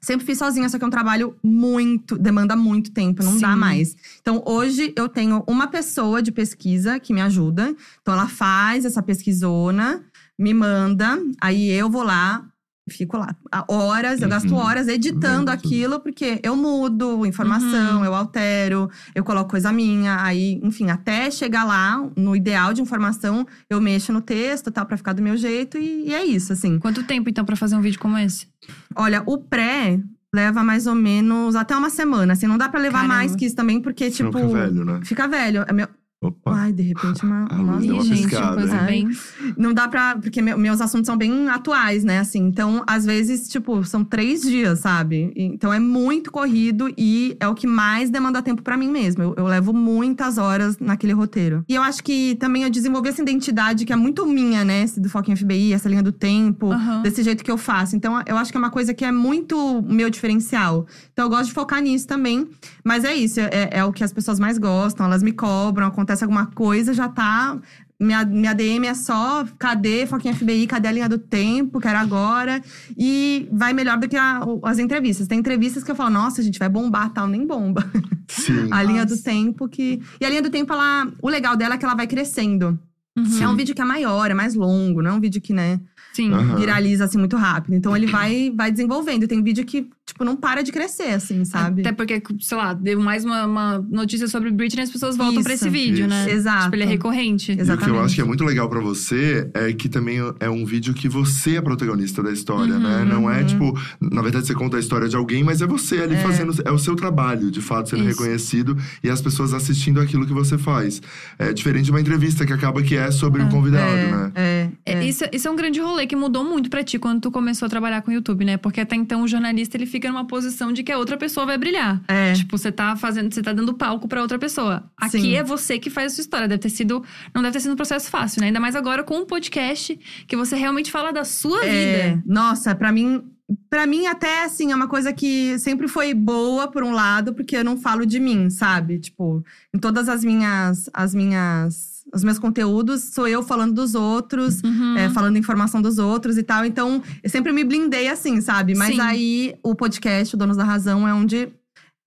Sempre 0.00 0.24
fiz 0.24 0.38
sozinha, 0.38 0.68
só 0.68 0.78
que 0.78 0.84
é 0.84 0.86
um 0.86 0.90
trabalho 0.90 1.36
muito, 1.42 2.16
demanda 2.16 2.56
muito 2.56 2.90
tempo, 2.90 3.22
não 3.22 3.38
dá 3.38 3.52
Sim. 3.52 3.58
mais. 3.58 3.96
Então, 4.20 4.42
hoje 4.46 4.92
eu 4.96 5.08
tenho 5.08 5.44
uma 5.46 5.66
pessoa 5.66 6.22
de 6.22 6.32
pesquisa 6.32 6.98
que 6.98 7.12
me 7.12 7.20
ajuda. 7.20 7.74
Então, 8.00 8.14
ela 8.14 8.26
faz 8.26 8.84
essa 8.84 9.02
pesquisona, 9.02 10.02
me 10.38 10.54
manda, 10.54 11.18
aí 11.40 11.68
eu 11.70 11.90
vou 11.90 12.02
lá, 12.02 12.49
fico 12.92 13.16
lá 13.16 13.34
há 13.50 13.64
horas, 13.72 14.20
eu 14.22 14.28
gasto 14.28 14.50
Uhum. 14.50 14.56
horas 14.58 14.88
editando 14.88 15.38
tudo. 15.38 15.48
aquilo, 15.50 16.00
porque 16.00 16.40
eu 16.42 16.56
mudo 16.56 17.24
informação, 17.26 17.98
Uhum. 17.98 18.04
eu 18.04 18.14
altero, 18.14 18.88
eu 19.14 19.22
coloco 19.24 19.50
coisa 19.50 19.72
minha, 19.72 20.22
aí, 20.22 20.60
enfim, 20.62 20.90
até 20.90 21.30
chegar 21.30 21.64
lá 21.64 22.02
no 22.16 22.34
ideal 22.36 22.72
de 22.72 22.82
informação, 22.82 23.46
eu 23.68 23.80
mexo 23.80 24.12
no 24.12 24.20
texto, 24.20 24.70
tal, 24.70 24.86
pra 24.86 24.96
ficar 24.96 25.12
do 25.12 25.22
meu 25.22 25.36
jeito, 25.36 25.78
e, 25.78 26.08
e 26.08 26.14
é 26.14 26.24
isso, 26.24 26.52
assim. 26.52 26.78
Quanto 26.78 27.02
tempo, 27.04 27.28
então, 27.30 27.44
pra 27.44 27.56
fazer 27.56 27.76
um 27.76 27.80
vídeo 27.80 27.98
como 28.00 28.16
esse? 28.18 28.46
Olha, 28.94 29.22
o 29.26 29.38
pré 29.38 30.00
leva 30.32 30.62
mais 30.62 30.86
ou 30.86 30.94
menos 30.94 31.56
até 31.56 31.76
uma 31.76 31.90
semana. 31.90 32.34
Assim, 32.34 32.46
não 32.46 32.56
dá 32.56 32.68
pra 32.68 32.78
levar 32.78 32.98
Caramba. 32.98 33.14
mais 33.14 33.34
que 33.34 33.44
isso 33.46 33.56
também, 33.56 33.80
porque, 33.80 34.10
tipo. 34.10 34.30
fica 34.32 34.46
velho, 34.46 34.84
né? 34.84 35.00
Fica 35.02 35.26
velho. 35.26 35.64
É 35.66 35.72
meu- 35.72 35.88
Opa. 36.22 36.52
Ai, 36.54 36.72
de 36.74 36.82
repente, 36.82 37.24
uma. 37.24 37.48
Uma- 37.50 37.78
deu 37.80 37.94
uma 37.94 38.02
Ih, 38.02 38.06
gente, 38.06 38.22
piscada, 38.28 38.56
coisa 38.56 38.76
hein? 38.90 39.08
bem. 39.08 39.54
Não 39.56 39.72
dá 39.72 39.88
pra. 39.88 40.16
Porque 40.16 40.42
meu- 40.42 40.58
meus 40.58 40.78
assuntos 40.82 41.06
são 41.06 41.16
bem 41.16 41.48
atuais, 41.48 42.04
né? 42.04 42.18
Assim, 42.18 42.40
então, 42.46 42.84
às 42.86 43.06
vezes, 43.06 43.48
tipo, 43.48 43.82
são 43.84 44.04
três 44.04 44.42
dias, 44.42 44.80
sabe? 44.80 45.32
Então 45.34 45.72
é 45.72 45.80
muito 45.80 46.30
corrido 46.30 46.92
e 46.98 47.34
é 47.40 47.48
o 47.48 47.54
que 47.54 47.66
mais 47.66 48.10
demanda 48.10 48.42
tempo 48.42 48.60
pra 48.62 48.76
mim 48.76 48.90
mesmo. 48.90 49.22
Eu, 49.22 49.34
eu 49.38 49.46
levo 49.46 49.72
muitas 49.72 50.36
horas 50.36 50.78
naquele 50.78 51.14
roteiro. 51.14 51.64
E 51.66 51.74
eu 51.74 51.82
acho 51.82 52.04
que 52.04 52.34
também 52.34 52.64
eu 52.64 52.70
desenvolvi 52.70 53.08
essa 53.08 53.22
identidade 53.22 53.86
que 53.86 53.92
é 53.92 53.96
muito 53.96 54.26
minha, 54.26 54.62
né? 54.62 54.82
Esse 54.82 55.00
do 55.00 55.08
Foco 55.08 55.30
em 55.30 55.34
FBI, 55.36 55.72
essa 55.72 55.88
linha 55.88 56.02
do 56.02 56.12
tempo, 56.12 56.70
Aham. 56.70 57.00
desse 57.00 57.22
jeito 57.22 57.42
que 57.42 57.50
eu 57.50 57.56
faço. 57.56 57.96
Então, 57.96 58.22
eu 58.26 58.36
acho 58.36 58.50
que 58.52 58.58
é 58.58 58.60
uma 58.60 58.70
coisa 58.70 58.92
que 58.92 59.06
é 59.06 59.10
muito 59.12 59.80
meu 59.88 60.10
diferencial. 60.10 60.84
Então, 61.14 61.24
eu 61.24 61.30
gosto 61.30 61.46
de 61.46 61.54
focar 61.54 61.80
nisso 61.80 62.06
também. 62.06 62.46
Mas 62.84 63.04
é 63.06 63.14
isso, 63.14 63.40
é, 63.40 63.70
é 63.72 63.84
o 63.86 63.90
que 63.92 64.04
as 64.04 64.12
pessoas 64.12 64.38
mais 64.38 64.58
gostam. 64.58 65.06
Elas 65.06 65.22
me 65.22 65.32
cobram, 65.32 65.86
acontece 65.86 66.09
alguma 66.24 66.46
coisa, 66.46 66.92
já 66.94 67.08
tá. 67.08 67.58
Minha, 68.02 68.24
minha 68.24 68.54
DM 68.54 68.86
é 68.86 68.94
só 68.94 69.44
cadê 69.58 70.06
Foquinha 70.06 70.34
FBI, 70.34 70.66
cadê 70.66 70.88
a 70.88 70.92
linha 70.92 71.08
do 71.08 71.18
tempo, 71.18 71.78
quero 71.78 71.98
agora. 71.98 72.62
E 72.96 73.46
vai 73.52 73.74
melhor 73.74 73.98
do 73.98 74.08
que 74.08 74.16
a- 74.16 74.40
as 74.64 74.78
entrevistas. 74.78 75.26
Tem 75.28 75.38
entrevistas 75.38 75.84
que 75.84 75.90
eu 75.90 75.94
falo, 75.94 76.08
nossa, 76.08 76.40
a 76.40 76.44
gente 76.44 76.58
vai 76.58 76.68
bombar 76.68 77.10
tal, 77.12 77.26
nem 77.28 77.46
bomba. 77.46 77.84
Sim. 78.26 78.68
A 78.72 78.82
linha 78.82 79.02
Nossa. 79.02 79.16
do 79.16 79.22
tempo 79.22 79.68
que. 79.68 80.00
E 80.20 80.24
a 80.24 80.30
linha 80.30 80.40
do 80.40 80.48
tempo, 80.50 80.72
ela. 80.72 81.12
O 81.20 81.28
legal 81.28 81.56
dela 81.56 81.74
é 81.74 81.78
que 81.78 81.84
ela 81.84 81.94
vai 81.96 82.06
crescendo. 82.06 82.78
Uhum. 83.18 83.42
É 83.42 83.48
um 83.48 83.56
vídeo 83.56 83.74
que 83.74 83.82
é 83.82 83.84
maior, 83.84 84.30
é 84.30 84.34
mais 84.34 84.54
longo, 84.54 85.02
não 85.02 85.10
é 85.10 85.14
um 85.14 85.20
vídeo 85.20 85.40
que, 85.42 85.52
né? 85.52 85.80
Sim. 86.12 86.32
Aham. 86.32 86.56
viraliza 86.56 87.04
assim 87.04 87.18
muito 87.18 87.36
rápido. 87.36 87.74
Então 87.74 87.96
ele 87.96 88.06
vai, 88.06 88.52
vai 88.56 88.70
desenvolvendo. 88.70 89.22
E 89.24 89.26
tem 89.28 89.42
vídeo 89.42 89.64
que, 89.64 89.88
tipo, 90.04 90.24
não 90.24 90.36
para 90.36 90.62
de 90.62 90.72
crescer, 90.72 91.12
assim, 91.14 91.44
sabe? 91.44 91.82
Até 91.82 91.92
porque, 91.92 92.20
sei 92.40 92.56
lá, 92.58 92.72
deu 92.74 93.00
mais 93.00 93.24
uma, 93.24 93.46
uma 93.46 93.78
notícia 93.90 94.26
sobre 94.28 94.50
Britney 94.50 94.82
e 94.82 94.84
as 94.84 94.90
pessoas 94.90 95.16
voltam 95.16 95.42
pra 95.42 95.54
Isso. 95.54 95.64
esse 95.66 95.70
vídeo, 95.72 96.08
né? 96.08 96.26
Isso. 96.26 96.36
Exato. 96.36 96.64
Tipo, 96.64 96.76
ele 96.76 96.82
é 96.82 96.86
recorrente. 96.86 97.52
E 97.52 97.54
o 97.54 97.56
que 97.56 97.60
eu 97.60 97.64
Exatamente. 97.64 97.98
acho 98.04 98.14
que 98.16 98.20
é 98.20 98.24
muito 98.24 98.44
legal 98.44 98.68
pra 98.68 98.80
você 98.80 99.48
é 99.54 99.72
que 99.72 99.88
também 99.88 100.18
é 100.40 100.50
um 100.50 100.64
vídeo 100.64 100.92
que 100.94 101.08
você 101.08 101.56
é 101.56 101.60
protagonista 101.60 102.22
da 102.22 102.32
história, 102.32 102.74
Uhum, 102.74 102.80
né? 102.80 103.04
Não 103.04 103.30
é 103.30 103.40
uhum. 103.40 103.46
tipo, 103.46 103.80
na 104.00 104.20
verdade 104.22 104.46
você 104.46 104.54
conta 104.54 104.76
a 104.76 104.80
história 104.80 105.08
de 105.08 105.14
alguém, 105.16 105.44
mas 105.44 105.62
é 105.62 105.66
você 105.66 105.98
ali 105.98 106.16
É. 106.16 106.22
fazendo, 106.22 106.52
é 106.64 106.72
o 106.72 106.78
seu 106.78 106.96
trabalho, 106.96 107.50
de 107.50 107.60
fato, 107.60 107.90
sendo 107.90 108.00
Isso. 108.08 108.20
reconhecido 108.20 108.76
e 109.02 109.08
as 109.08 109.20
pessoas 109.22 109.54
assistindo 109.54 110.00
aquilo 110.00 110.26
que 110.26 110.32
você 110.32 110.58
faz. 110.58 111.00
É 111.38 111.52
diferente 111.52 111.84
de 111.84 111.90
uma 111.92 112.00
entrevista 112.00 112.44
que 112.44 112.52
acaba 112.52 112.82
que 112.82 112.96
é 112.96 113.10
sobre 113.12 113.42
o 113.42 113.48
convidado, 113.48 113.92
é, 113.92 114.10
né? 114.10 114.32
É, 114.34 114.59
É, 114.84 114.94
é. 114.94 115.04
Isso, 115.04 115.24
isso 115.32 115.48
é 115.48 115.50
um 115.50 115.56
grande 115.56 115.80
rolê 115.80 116.06
que 116.06 116.16
mudou 116.16 116.44
muito 116.44 116.70
pra 116.70 116.82
ti 116.82 116.98
quando 116.98 117.20
tu 117.20 117.30
começou 117.30 117.66
a 117.66 117.68
trabalhar 117.68 118.02
com 118.02 118.10
o 118.10 118.14
YouTube, 118.14 118.44
né? 118.44 118.56
Porque 118.56 118.80
até 118.80 118.96
então 118.96 119.22
o 119.22 119.28
jornalista 119.28 119.76
ele 119.76 119.86
fica 119.86 120.08
numa 120.08 120.26
posição 120.26 120.72
de 120.72 120.82
que 120.82 120.92
a 120.92 120.98
outra 120.98 121.16
pessoa 121.16 121.46
vai 121.46 121.58
brilhar. 121.58 122.00
É. 122.08 122.32
Tipo, 122.32 122.56
você 122.56 122.70
tá 122.72 122.96
fazendo, 122.96 123.32
você 123.32 123.42
tá 123.42 123.52
dando 123.52 123.74
palco 123.74 124.06
pra 124.08 124.22
outra 124.22 124.38
pessoa. 124.38 124.90
Aqui 124.96 125.20
Sim. 125.20 125.34
é 125.36 125.42
você 125.42 125.78
que 125.78 125.90
faz 125.90 126.12
a 126.12 126.14
sua 126.16 126.22
história. 126.22 126.48
Deve 126.48 126.60
ter 126.60 126.70
sido, 126.70 127.02
não 127.34 127.42
deve 127.42 127.52
ter 127.54 127.60
sido 127.60 127.72
um 127.72 127.76
processo 127.76 128.10
fácil, 128.10 128.40
né? 128.40 128.48
Ainda 128.48 128.60
mais 128.60 128.76
agora 128.76 129.02
com 129.02 129.18
um 129.18 129.26
podcast 129.26 129.98
que 130.26 130.36
você 130.36 130.56
realmente 130.56 130.90
fala 130.90 131.12
da 131.12 131.24
sua 131.24 131.64
É, 131.64 132.10
vida. 132.10 132.22
Nossa, 132.26 132.74
pra 132.74 132.92
mim, 132.92 133.22
para 133.68 133.86
mim 133.86 134.06
até 134.06 134.44
assim 134.44 134.70
é 134.72 134.74
uma 134.76 134.86
coisa 134.88 135.12
que 135.12 135.58
sempre 135.58 135.88
foi 135.88 136.14
boa 136.14 136.68
por 136.68 136.82
um 136.82 136.92
lado, 136.92 137.34
porque 137.34 137.56
eu 137.56 137.64
não 137.64 137.76
falo 137.76 138.06
de 138.06 138.20
mim, 138.20 138.48
sabe? 138.50 138.98
Tipo, 138.98 139.44
em 139.74 139.78
todas 139.78 140.08
as 140.08 140.24
minhas 140.24 140.88
as 140.92 141.14
minhas 141.14 141.89
os 142.14 142.24
meus 142.24 142.38
conteúdos 142.38 143.04
sou 143.14 143.26
eu 143.28 143.42
falando 143.42 143.72
dos 143.74 143.94
outros, 143.94 144.62
Uhum. 144.62 144.96
é, 144.96 145.08
falando 145.10 145.36
informação 145.38 145.80
dos 145.80 145.98
outros 145.98 146.36
e 146.38 146.42
tal. 146.42 146.64
Então, 146.64 147.02
eu 147.22 147.30
sempre 147.30 147.52
me 147.52 147.62
blindei 147.64 148.08
assim, 148.08 148.40
sabe? 148.40 148.74
Mas 148.74 148.94
Sim. 148.96 149.00
aí 149.00 149.54
o 149.62 149.74
podcast, 149.74 150.34
o 150.34 150.38
Donos 150.38 150.56
da 150.56 150.64
Razão, 150.64 151.06
é 151.06 151.14
onde 151.14 151.48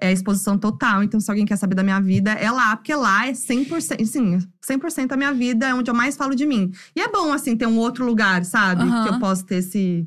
é 0.02 0.12
exposição 0.12 0.58
total. 0.58 1.02
Então, 1.02 1.20
se 1.20 1.32
alguém 1.32 1.46
quer 1.46 1.56
saber 1.56 1.76
da 1.76 1.84
minha 1.84 2.02
vida, 2.02 2.32
é 2.32 2.52
lá, 2.52 2.76
porque 2.76 2.94
lá 2.94 3.28
é 3.28 3.32
100%, 3.34 4.06
sim, 4.06 4.38
100% 4.62 5.14
a 5.14 5.16
minha 5.18 5.34
vida, 5.34 5.68
é 5.68 5.74
onde 5.74 5.90
eu 5.90 5.96
mais 5.96 6.18
falo 6.18 6.36
de 6.36 6.46
mim. 6.46 6.72
E 6.94 7.00
é 7.00 7.08
bom, 7.08 7.32
assim, 7.32 7.56
ter 7.56 7.68
um 7.68 7.78
outro 7.78 8.06
lugar, 8.06 8.44
sabe? 8.44 8.82
Aham. 8.82 9.04
Que 9.08 9.14
eu 9.16 9.20
posso 9.20 9.46
ter 9.46 9.56
esse. 9.56 10.06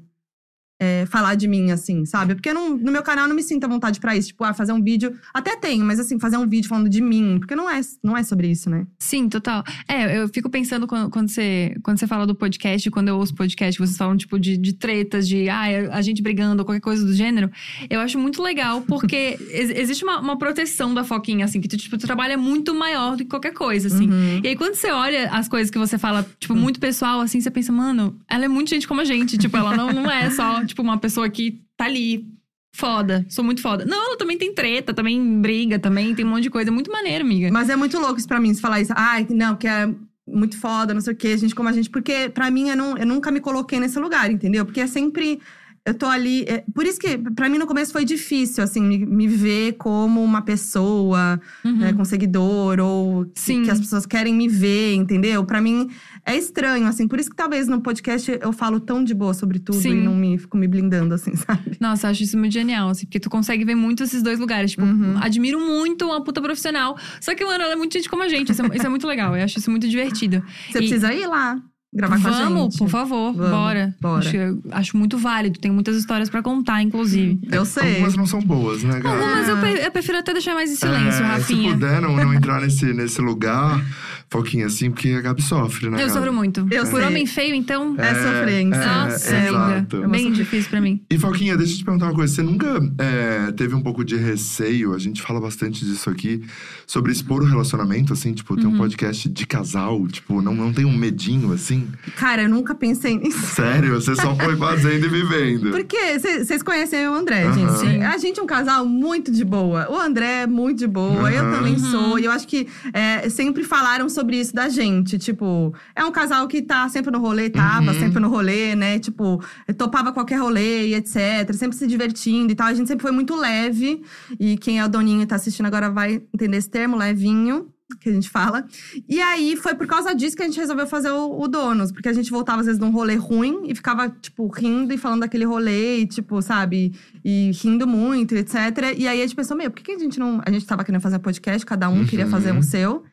É, 0.79 1.07
falar 1.07 1.35
de 1.35 1.49
mim, 1.49 1.71
assim, 1.71 2.05
sabe? 2.05 2.35
Porque 2.35 2.53
não- 2.53 2.77
no 2.77 2.93
meu 2.93 3.03
canal 3.03 3.25
eu 3.25 3.29
não 3.29 3.37
me 3.37 3.43
sinto 3.43 3.65
à 3.65 3.69
vontade 3.69 3.99
pra 4.01 4.15
isso. 4.17 4.29
Tipo, 4.29 4.45
ah, 4.45 4.53
fazer 4.53 4.73
um 4.73 4.83
vídeo. 4.83 5.15
Até 5.33 5.57
tenho, 5.57 5.85
mas 5.85 5.99
assim, 5.99 6.19
fazer 6.19 6.37
um 6.37 6.47
vídeo 6.47 6.69
falando 6.69 6.89
de 6.89 7.01
mim. 7.01 7.37
Porque 7.39 7.55
não 7.57 7.69
é, 7.71 7.81
não 8.03 8.17
é 8.17 8.23
sobre 8.23 8.49
isso, 8.49 8.69
né? 8.69 8.87
Sim, 8.99 9.29
total. 9.29 9.65
É, 9.89 10.19
eu 10.19 10.29
fico 10.29 10.51
pensando 10.51 10.87
quando, 10.87 11.11
quando 11.11 11.29
você, 11.31 11.75
quando 11.83 11.99
você 11.99 12.07
fala 12.07 12.27
do 12.27 12.35
podcast, 12.35 12.91
quando 12.91 13.09
eu 13.09 13.17
ouço 13.17 13.35
podcast, 13.35 13.79
vocês 13.79 13.97
falam, 13.97 14.17
tipo, 14.17 14.39
de, 14.39 14.57
de 14.57 14.73
tretas, 14.75 15.27
de 15.27 15.49
ah, 15.49 15.63
a 15.93 16.03
gente 16.03 16.23
brigando, 16.23 16.61
ou 16.63 16.67
qualquer 16.67 16.81
coisa 16.81 17.05
do 17.05 17.15
gênero. 17.15 17.51
Eu 17.89 18.01
acho 18.01 18.19
muito 18.19 18.43
legal, 18.43 18.83
porque 18.83 19.39
ex- 19.51 19.71
existe 19.71 20.05
uma, 20.05 20.21
uma 20.21 20.39
proteção 20.39 20.93
da 20.93 21.03
Foquinha, 21.05 21.45
assim, 21.47 21.61
que 21.61 21.69
tu, 21.69 21.77
tipo, 21.77 21.97
tu 21.97 22.07
trabalha 22.07 22.37
muito 22.37 22.75
maior 22.75 23.13
do 23.17 23.19
que 23.25 23.31
qualquer 23.31 23.53
coisa, 23.55 23.89
assim. 23.89 24.11
Uhum. 24.11 24.41
E 24.45 24.49
aí, 24.49 24.57
quando 24.57 24.75
você 24.75 24.91
olha 24.91 25.31
as 25.31 25.49
coisas 25.49 25.71
que 25.71 25.79
você 25.79 25.97
fala, 25.97 26.27
tipo, 26.39 26.55
muito 26.55 26.79
pessoal, 26.79 27.21
assim, 27.21 27.41
você 27.41 27.51
pensa, 27.51 27.73
mano, 27.73 28.19
ela 28.29 28.45
é 28.45 28.49
muito 28.49 28.69
gente 28.69 28.87
como 28.87 29.01
a 29.01 29.05
gente. 29.05 29.39
Tipo, 29.39 29.57
ela 29.57 29.75
não, 29.77 29.91
não 29.93 30.11
é 30.11 30.29
só, 30.31 30.65
tipo, 30.67 30.83
uma 30.83 30.99
pessoa 30.99 31.29
que 31.29 31.63
tá 31.77 31.85
ali. 31.85 32.27
Foda, 32.75 33.25
sou 33.31 33.43
muito 33.43 33.63
foda. 33.63 33.87
Não, 33.87 34.09
ela 34.09 34.19
também 34.19 34.37
tem 34.37 34.53
treta, 34.53 34.93
também 34.93 35.41
briga, 35.41 35.79
também 35.79 36.15
tem 36.15 36.27
um 36.27 36.29
monte 36.29 36.43
de 36.43 36.51
coisa. 36.51 36.69
É 36.69 36.71
muito 36.71 36.93
maneiro, 36.93 37.25
amiga. 37.25 37.51
Mas 37.51 37.71
é 37.71 37.77
muito 37.77 37.99
louco 37.99 38.19
isso 38.19 38.29
pra 38.29 38.39
mim, 38.39 38.53
se 38.53 38.61
falar 38.61 38.83
isso. 38.83 38.93
Ai, 38.95 39.27
não, 39.31 39.57
que 39.57 39.67
é 39.67 39.89
muito 40.27 40.59
foda, 40.59 40.93
não 40.93 41.01
sei 41.01 41.15
o 41.15 41.17
quê, 41.17 41.39
gente 41.39 41.55
como 41.55 41.71
a 41.71 41.73
gente. 41.73 41.89
Porque 41.89 42.29
pra 42.29 42.51
mim, 42.51 42.69
eu, 42.69 42.77
não, 42.77 42.99
eu 42.99 43.07
nunca 43.07 43.31
me 43.31 43.41
coloquei 43.41 43.81
nesse 43.81 43.99
lugar, 43.99 44.31
entendeu? 44.31 44.65
Porque 44.67 44.81
é 44.81 44.87
sempre. 44.87 45.41
Eu 45.87 45.95
tô 45.95 46.07
ali. 46.07 46.43
é- 46.49 46.65
por 46.75 46.85
isso 46.85 46.99
que, 46.99 47.17
pra 47.17 47.49
mim, 47.49 47.59
no 47.59 47.67
começo 47.67 47.93
foi 47.93 48.05
difícil, 48.05 48.63
assim, 48.65 48.81
me, 48.83 49.07
me 49.07 49.29
ver 49.29 49.75
como 49.75 50.23
uma 50.23 50.43
pessoa, 50.43 51.41
Uhum. 51.65 51.77
né, 51.79 51.93
com 51.93 52.05
seguidor, 52.05 52.81
ou 52.81 53.25
que- 53.27 53.63
que 53.65 53.71
as 53.71 53.79
pessoas 53.79 54.05
querem 54.05 54.35
me 54.35 54.49
ver, 54.49 54.95
entendeu? 54.95 55.45
Pra 55.45 55.61
mim 55.61 55.89
é 56.25 56.37
estranho, 56.37 56.87
assim. 56.87 57.07
Por 57.07 57.21
isso 57.21 57.31
que 57.31 57.37
talvez 57.37 57.69
no 57.69 57.81
podcast 57.81 58.37
eu 58.43 58.53
falo 58.53 58.81
tão 58.81 59.05
de 59.05 59.15
boa 59.15 59.33
sobre 59.33 59.59
tudo 59.61 59.79
Sim. 59.79 60.01
e 60.01 60.03
não 60.03 60.15
me 60.17 60.37
fico 60.39 60.57
me 60.57 60.67
blindando, 60.67 61.15
assim, 61.15 61.33
sabe? 61.71 61.77
Nossa, 61.81 62.09
acho 62.09 62.23
isso 62.25 62.37
muito 62.37 62.53
genial, 62.53 62.89
assim, 62.89 63.07
porque 63.07 63.21
tu 63.21 63.31
consegue 63.31 63.65
ver 63.65 63.75
muito 63.77 64.03
esses 64.03 64.23
dois 64.23 64.39
lugares. 64.41 64.73
Tipo, 64.73 64.83
Uhum. 64.85 65.17
admiro 65.21 65.61
muito 65.61 66.05
uma 66.07 66.23
puta 66.23 66.43
profissional. 66.43 66.97
Só 67.21 67.35
que, 67.35 67.45
mano, 67.45 67.63
ela 67.63 67.75
é 67.75 67.77
muito 67.77 67.93
gente 67.93 68.09
como 68.09 68.23
a 68.25 68.29
gente. 68.29 68.51
Isso 68.51 68.63
é, 68.63 68.77
isso 68.77 68.87
é 68.87 68.89
muito 68.89 69.07
legal. 69.07 69.37
Eu 69.37 69.45
acho 69.45 69.59
isso 69.59 69.71
muito 69.71 69.89
divertido. 69.89 70.43
Você 70.71 70.79
E- 70.79 70.81
precisa 70.81 71.13
ir 71.15 71.27
lá 71.29 71.61
gravar 71.93 72.21
com 72.21 72.29
a 72.29 72.33
gente. 72.33 72.43
Vamos, 72.43 72.77
por 72.77 72.89
favor, 72.89 73.33
Vamos, 73.33 73.51
bora. 73.51 73.95
bora. 74.01 74.19
Acho, 74.19 74.37
acho 74.71 74.97
muito 74.97 75.17
válido. 75.19 75.59
Tem 75.59 75.71
muitas 75.71 75.97
histórias 75.97 76.29
pra 76.29 76.43
contar, 76.43 76.83
inclusive. 76.83 77.39
Eu 77.51 77.65
sei. 77.65 77.93
Algumas 77.95 78.17
não 78.17 78.27
são 78.27 78.41
boas, 78.41 78.83
né, 78.83 79.01
cara? 79.01 79.19
Algumas 79.19 79.49
eu, 79.49 79.57
pre- 79.59 79.87
eu 79.87 79.91
prefiro 79.91 80.19
até 80.19 80.33
deixar 80.33 80.55
mais 80.55 80.71
em 80.71 80.77
silêncio, 80.77 81.23
É, 81.23 81.27
Rafinha. 81.27 81.69
Se 81.71 81.75
puder 81.75 82.01
não, 82.03 82.17
não 82.17 82.35
entrar 82.35 82.61
nesse, 82.61 82.93
nesse 82.93 83.21
lugar, 83.21 83.83
Foquinha, 84.29 84.67
assim, 84.67 84.91
porque 84.91 85.11
a 85.11 85.21
Gabi 85.21 85.41
sofre, 85.41 85.89
né, 85.89 85.97
Eu 85.97 86.09
Gabi? 86.09 86.13
sofro 86.13 86.33
muito. 86.33 86.67
Eu 86.71 86.85
Por 86.87 86.99
sei. 86.99 87.07
homem 87.09 87.27
feio, 87.27 87.55
então. 87.55 87.95
É 87.97 88.15
sofrência. 88.15 88.85
Nossa, 88.87 89.35
é, 89.37 89.49
exato. 89.49 89.97
Eu 89.99 90.09
Bem 90.09 90.33
difícil 90.33 90.69
pra 90.69 90.81
mim. 90.81 91.01
E 91.09 91.17
Foquinha, 91.17 91.57
deixa 91.57 91.75
eu 91.75 91.79
te 91.79 91.85
perguntar 91.85 92.07
uma 92.07 92.15
coisa. 92.15 92.35
Você 92.35 92.43
nunca 92.43 92.67
é, 92.99 93.53
teve 93.53 93.75
um 93.75 93.81
pouco 93.81 94.05
de 94.05 94.17
receio, 94.17 94.95
a 94.95 94.99
gente 94.99 95.23
fala 95.23 95.41
bastante 95.41 95.85
disso 95.85 96.11
aqui, 96.11 96.43
sobre 96.87 97.13
expor 97.13 97.41
o 97.43 97.45
relacionamento, 97.47 98.13
assim, 98.13 98.33
tipo, 98.33 98.57
ter 98.57 98.67
Uhum. 98.67 98.75
um 98.75 98.79
podcast 98.79 99.29
de 99.29 99.47
casal, 99.47 100.07
tipo, 100.09 100.43
não, 100.43 100.55
não 100.55 100.73
tem 100.73 100.85
um 100.85 100.97
medinho, 100.97 101.53
assim? 101.53 101.87
Cara, 102.17 102.43
eu 102.43 102.49
nunca 102.49 102.75
pensei 102.75 103.17
nisso. 103.17 103.39
Sério? 103.55 103.95
Você 103.95 104.17
só 104.17 104.35
foi 104.35 104.57
fazendo 104.57 105.07
e 105.07 105.09
vivendo. 105.09 105.71
Porque 105.71 106.19
vocês 106.19 106.63
conhecem 106.65 107.07
o 107.09 107.15
André, 107.15 107.45
Aham. 107.45 107.53
gente. 107.55 107.79
Sim. 107.79 108.03
A 108.03 108.19
gente 108.19 108.41
é 108.41 108.43
um 108.43 108.47
casal 108.47 108.85
muito 108.85 109.31
de 109.31 109.45
boa. 109.45 109.87
O 109.91 109.97
André 109.99 110.43
é 110.43 110.47
muito 110.49 110.79
de 110.81 110.87
boa, 110.89 111.31
eu 111.33 111.45
Aham. 111.45 111.57
também 111.57 111.75
Uhum. 111.75 111.91
sou. 111.91 112.19
E 112.19 112.25
eu 112.25 112.33
acho 112.33 112.47
que 112.49 112.67
é, 112.93 113.29
sempre 113.29 113.63
falaram 113.63 114.09
sobre 114.17 114.41
isso 114.41 114.53
da 114.55 114.69
gente. 114.69 115.19
Tipo, 115.19 115.73
é 115.95 116.05
um 116.05 116.11
casal 116.11 116.49
que 116.49 116.61
tá 116.61 116.89
sempre 116.89 117.11
no 117.13 117.19
rolê, 117.21 117.49
tava 117.49 117.93
Uhum. 117.93 117.99
sempre 118.01 118.19
no 118.21 118.29
rolê, 118.29 118.75
né? 118.75 118.99
Tipo, 118.99 119.41
topava 119.79 120.13
qualquer 120.13 120.41
rolê 120.41 120.89
e 120.89 120.95
etc. 120.95 121.53
Sempre 121.55 121.77
se 121.77 121.87
divertindo 121.87 122.53
e 122.53 122.57
tal. 122.57 122.67
A 122.67 122.75
gente 122.75 122.89
sempre 122.89 123.03
foi 123.03 123.13
muito 123.13 123.37
leve. 123.37 124.03
E 124.41 124.57
quem 124.59 124.81
é 124.81 124.85
o 124.85 124.89
doninho 124.89 125.23
e 125.23 125.27
tá 125.27 125.37
assistindo 125.37 125.67
agora 125.67 125.89
vai 125.91 126.21
entender 126.35 126.57
esse 126.57 126.69
termo, 126.71 126.97
levinho. 126.97 127.69
Que 128.01 128.09
a 128.09 128.13
gente 128.13 128.29
fala. 128.29 128.67
E 129.09 129.21
aí, 129.21 129.55
foi 129.55 129.73
por 129.77 129.87
causa 129.87 130.13
disso 130.13 130.35
que 130.37 130.43
a 130.43 130.47
gente 130.47 130.59
resolveu 130.59 130.89
fazer 130.89 131.11
o, 131.13 131.41
o 131.41 131.47
Donos. 131.47 131.93
Porque 131.93 132.09
a 132.09 132.13
gente 132.13 132.33
voltava, 132.33 132.59
às 132.59 132.67
vezes, 132.67 132.81
num 132.81 132.91
rolê 132.91 133.15
ruim 133.15 133.61
e 133.69 133.77
ficava, 133.77 134.09
tipo, 134.11 134.49
rindo 134.49 134.93
e 134.93 134.99
falando 134.99 135.21
daquele 135.21 135.45
rolê, 135.45 136.01
e, 136.01 136.07
tipo, 136.09 136.43
sabe? 136.43 136.93
E 137.25 137.53
rindo 137.63 137.87
muito, 137.87 138.35
etc. 138.35 138.57
E 138.99 139.07
aí 139.07 139.21
a 139.21 139.25
gente 139.25 139.37
pensou, 139.37 139.57
meu, 139.57 139.71
por 139.71 139.77
que, 139.77 139.93
que 139.93 139.93
a 139.93 139.99
gente 140.01 140.19
não. 140.19 140.43
A 140.45 140.51
gente 140.51 140.67
tava 140.67 140.83
querendo 140.83 141.01
fazer 141.01 141.15
um 141.19 141.21
podcast, 141.21 141.65
cada 141.65 141.89
um 141.89 142.05
queria 142.05 142.25
Uhum. 142.25 142.31
fazer 142.33 142.51
um 142.51 142.61
seu. 142.63 143.05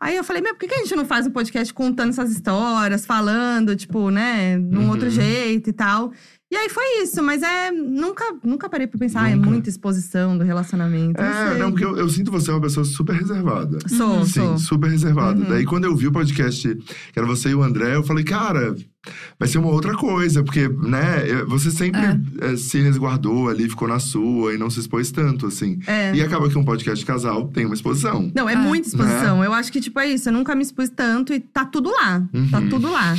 Aí 0.00 0.16
eu 0.16 0.24
falei, 0.24 0.42
meu, 0.42 0.54
por 0.54 0.60
que, 0.60 0.68
que 0.68 0.74
a 0.74 0.78
gente 0.78 0.94
não 0.96 1.04
faz 1.06 1.26
um 1.26 1.30
podcast 1.30 1.72
contando 1.72 2.10
essas 2.10 2.30
histórias, 2.30 3.06
falando, 3.06 3.74
tipo, 3.76 4.10
né, 4.10 4.58
de 4.58 4.76
um 4.76 4.82
Uhum. 4.82 4.90
outro 4.90 5.08
jeito 5.10 5.70
e 5.70 5.72
tal. 5.72 6.12
E 6.50 6.54
aí 6.54 6.68
foi 6.68 7.02
isso, 7.02 7.20
mas 7.24 7.42
é. 7.42 7.72
Nunca, 7.72 8.24
nunca 8.44 8.68
parei 8.68 8.86
pra 8.86 8.98
pensar, 9.00 9.22
ah, 9.24 9.30
é 9.30 9.34
Nunca. 9.34 9.50
muita 9.50 9.68
exposição 9.68 10.38
do 10.38 10.44
relacionamento. 10.44 11.20
Não 11.20 11.28
É, 11.28 11.50
sei. 11.50 11.58
não, 11.58 11.70
porque 11.72 11.84
eu, 11.84 11.96
eu 11.96 12.08
sinto 12.08 12.30
você 12.30 12.52
uma 12.52 12.60
pessoa 12.60 12.84
super 12.84 13.16
reservada. 13.16 13.78
Sou, 13.88 14.24
Sim, 14.24 14.32
sou. 14.32 14.58
super 14.58 14.88
reservada. 14.90 15.40
Uhum. 15.40 15.48
Daí, 15.48 15.64
quando 15.64 15.84
eu 15.86 15.96
vi 15.96 16.06
o 16.06 16.12
podcast, 16.12 16.72
que 17.12 17.18
era 17.18 17.26
você 17.26 17.48
e 17.48 17.54
o 17.54 17.64
André, 17.64 17.96
eu 17.96 18.04
falei, 18.04 18.22
cara, 18.22 18.76
vai 19.38 19.48
ser 19.48 19.58
uma 19.58 19.68
outra 19.68 19.94
coisa. 19.96 20.42
Porque, 20.42 20.68
né, 20.68 21.44
você 21.46 21.70
sempre 21.70 22.00
eh, 22.40 22.56
se 22.56 22.80
resguardou 22.80 23.48
ali, 23.48 23.68
ficou 23.68 23.88
na 23.88 23.98
sua 23.98 24.54
e 24.54 24.58
não 24.58 24.70
se 24.70 24.80
expôs 24.80 25.10
tanto, 25.10 25.46
assim. 25.46 25.78
É. 25.86 26.14
E 26.14 26.22
acaba 26.22 26.48
que 26.48 26.56
um 26.58 26.64
podcast 26.64 26.98
de 26.98 27.06
casal 27.06 27.48
tem 27.48 27.64
uma 27.66 27.74
exposição. 27.74 28.30
Não, 28.34 28.48
é 28.48 28.54
Ah. 28.54 28.58
muita 28.58 28.88
exposição. 28.88 29.42
Eu 29.44 29.52
acho 29.52 29.70
que, 29.72 29.80
tipo, 29.80 29.98
é 30.00 30.08
isso. 30.08 30.28
Eu 30.28 30.32
nunca 30.32 30.54
me 30.54 30.62
expus 30.62 30.88
tanto 30.88 31.32
e 31.32 31.40
tá 31.40 31.64
tudo 31.64 31.90
lá. 31.90 32.22
Tá 32.50 32.58
Uhum. 32.60 32.68
tudo 32.68 32.90
lá. 32.90 33.14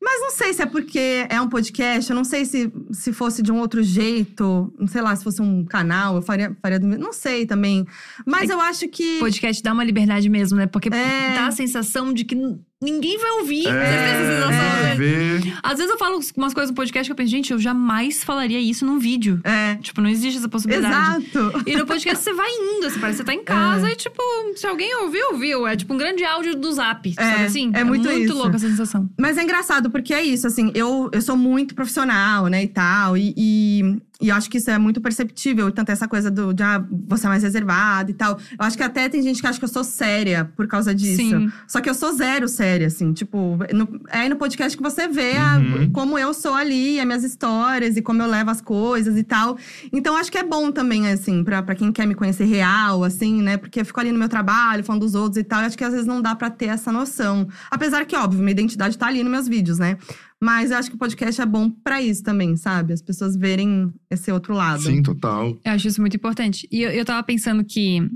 Mas 0.00 0.20
não 0.20 0.30
sei 0.30 0.54
se 0.54 0.62
é 0.62 0.66
porque 0.66 1.26
é 1.28 1.40
um 1.40 1.48
podcast. 1.48 2.08
Eu 2.10 2.16
não 2.16 2.24
sei 2.24 2.44
se, 2.44 2.72
se 2.92 3.12
fosse 3.12 3.42
de 3.42 3.50
um 3.52 3.58
outro 3.58 3.82
jeito. 3.82 4.72
Não 4.78 4.86
sei 4.86 5.02
lá, 5.02 5.14
se 5.14 5.24
fosse 5.24 5.42
um 5.42 5.64
canal, 5.64 6.16
eu 6.16 6.22
faria, 6.22 6.56
faria 6.62 6.78
do 6.78 6.86
mesmo. 6.86 7.02
Não 7.04 7.12
sei 7.12 7.44
também. 7.46 7.84
Mas 8.26 8.48
É 8.48 8.52
eu 8.54 8.60
acho 8.60 8.88
que. 8.88 9.18
Podcast 9.18 9.62
dá 9.62 9.72
uma 9.72 9.84
liberdade 9.84 10.28
mesmo, 10.28 10.56
né? 10.56 10.66
Porque 10.66 10.88
É. 10.88 11.34
dá 11.34 11.46
a 11.48 11.50
sensação 11.50 12.12
de 12.12 12.24
que 12.24 12.36
ninguém 12.82 13.18
vai 13.18 13.30
ouvir. 13.32 13.66
É, 13.66 14.40
sensação, 14.40 14.82
né? 14.82 14.94
ver. 14.98 15.58
Às 15.62 15.78
vezes 15.78 15.90
eu 15.90 15.98
falo 15.98 16.18
umas 16.36 16.54
coisas 16.54 16.70
no 16.70 16.76
podcast 16.76 17.08
que 17.08 17.12
eu 17.12 17.16
penso, 17.16 17.30
gente, 17.30 17.52
eu 17.52 17.58
jamais 17.58 18.24
falaria 18.24 18.60
isso 18.60 18.84
num 18.84 18.98
vídeo. 18.98 19.40
É. 19.44 19.76
Tipo, 19.76 20.00
não 20.00 20.10
existe 20.10 20.38
essa 20.38 20.48
possibilidade. 20.48 21.26
Exato. 21.26 21.62
E 21.66 21.76
no 21.76 21.86
podcast 21.86 22.22
você 22.22 22.32
vai 22.32 22.50
indo, 22.50 22.86
assim, 22.86 22.98
parece 22.98 23.18
que 23.18 23.24
você 23.24 23.24
tá 23.24 23.34
em 23.34 23.44
casa 23.44 23.90
e, 23.90 23.96
tipo, 23.96 24.22
se 24.56 24.66
alguém 24.66 24.94
ouviu, 24.96 25.32
ouviu. 25.32 25.66
É 25.66 25.76
tipo 25.76 25.94
um 25.94 25.96
grande 25.96 26.24
áudio 26.24 26.56
do 26.56 26.72
zap, 26.72 27.12
sabe 27.12 27.44
assim? 27.44 27.70
é 27.74 27.84
muito 27.84 28.10
isso. 28.10 28.34
louca 28.34 28.56
essa 28.56 28.68
sensação. 28.68 29.08
Mas 29.18 29.38
é 29.38 29.42
engraçado, 29.42 29.90
porque 29.90 30.12
é 30.12 30.22
isso, 30.22 30.46
assim, 30.46 30.70
eu, 30.74 31.08
eu 31.12 31.22
sou 31.22 31.36
muito 31.36 31.74
profissional, 31.74 32.46
né, 32.46 32.64
e 32.64 32.68
tal. 32.68 33.16
E, 33.16 33.34
e, 33.36 33.98
e 34.20 34.30
eu 34.30 34.34
acho 34.34 34.50
que 34.50 34.58
isso 34.58 34.68
é 34.70 34.76
muito 34.78 35.00
perceptível, 35.00 35.70
tanto 35.70 35.90
essa 35.92 36.08
coisa 36.08 36.30
do 36.30 36.52
de 36.52 36.62
ah, 36.62 36.84
você 37.06 37.26
é 37.26 37.28
mais 37.28 37.42
reservado 37.42 38.10
e 38.10 38.14
tal. 38.14 38.32
Eu 38.58 38.64
acho 38.66 38.76
que 38.76 38.82
até 38.82 39.08
tem 39.08 39.22
gente 39.22 39.40
que 39.40 39.46
acha 39.46 39.58
que 39.58 39.64
eu 39.64 39.68
sou 39.68 39.84
séria 39.84 40.50
por 40.56 40.66
causa 40.66 40.92
disso. 40.94 41.16
Sim. 41.16 41.52
Só 41.68 41.80
que 41.80 41.88
eu 41.88 41.94
sou 41.94 42.12
zero 42.12 42.48
séria, 42.48 42.88
assim. 42.88 43.12
Tipo, 43.12 43.56
no- 43.72 44.00
é 44.08 44.20
aí 44.22 44.28
no 44.28 44.36
podcast 44.36 44.76
que 44.76 44.82
você 44.82 45.06
vê 45.06 45.36
a- 45.36 45.56
Uhum. 45.58 45.90
como 45.92 46.18
eu 46.18 46.34
sou 46.34 46.52
ali, 46.54 46.98
as 46.98 47.06
minhas 47.06 47.22
histórias 47.22 47.96
e 47.96 48.02
como 48.02 48.20
eu 48.20 48.26
levo 48.28 48.50
as 48.50 48.60
coisas 48.60 49.16
e 49.16 49.22
tal. 49.22 49.56
Então, 49.92 50.16
acho 50.16 50.32
que 50.32 50.38
é 50.38 50.42
bom 50.42 50.72
também, 50.72 51.06
assim, 51.08 51.44
pra, 51.44 51.62
pra 51.62 51.74
quem 51.76 51.92
quer 51.92 52.06
me 52.06 52.14
conhecer 52.14 52.44
real, 52.44 53.04
assim, 53.04 53.40
né? 53.40 53.56
Porque 53.56 53.80
eu 53.80 53.84
fico 53.86 54.00
ali 54.00 54.10
no 54.10 54.18
meu 54.18 54.28
trabalho, 54.28 54.82
falando 54.82 55.02
dos 55.02 55.14
outros 55.14 55.36
e 55.36 55.44
tal. 55.44 55.62
E 55.62 55.66
acho 55.66 55.78
que 55.78 55.84
às 55.84 55.92
vezes 55.92 56.06
não 56.06 56.20
dá 56.20 56.34
pra 56.34 56.50
ter 56.50 56.66
essa 56.66 56.90
noção. 56.90 57.46
Apesar 57.70 58.04
que, 58.04 58.16
óbvio, 58.16 58.40
minha 58.40 58.50
identidade 58.52 58.98
tá 58.98 59.06
ali 59.06 59.22
nos 59.22 59.30
meus 59.30 59.46
vídeos, 59.48 59.78
né? 59.78 59.96
Mas 60.42 60.70
eu 60.70 60.76
acho 60.76 60.90
que 60.90 60.96
o 60.96 60.98
podcast 60.98 61.40
é 61.40 61.46
bom 61.46 61.70
pra 61.70 62.00
isso 62.00 62.22
também, 62.22 62.56
sabe? 62.56 62.92
As 62.92 63.02
pessoas 63.02 63.36
verem 63.36 63.92
esse 64.10 64.30
outro 64.30 64.54
lado. 64.54 64.82
Sim, 64.82 65.02
total. 65.02 65.56
Eu 65.64 65.72
acho 65.72 65.88
isso 65.88 66.00
muito 66.00 66.16
importante. 66.16 66.68
E 66.70 66.82
eu, 66.82 66.90
eu 66.90 67.04
tava 67.04 67.22
pensando 67.24 67.64
que, 67.64 68.08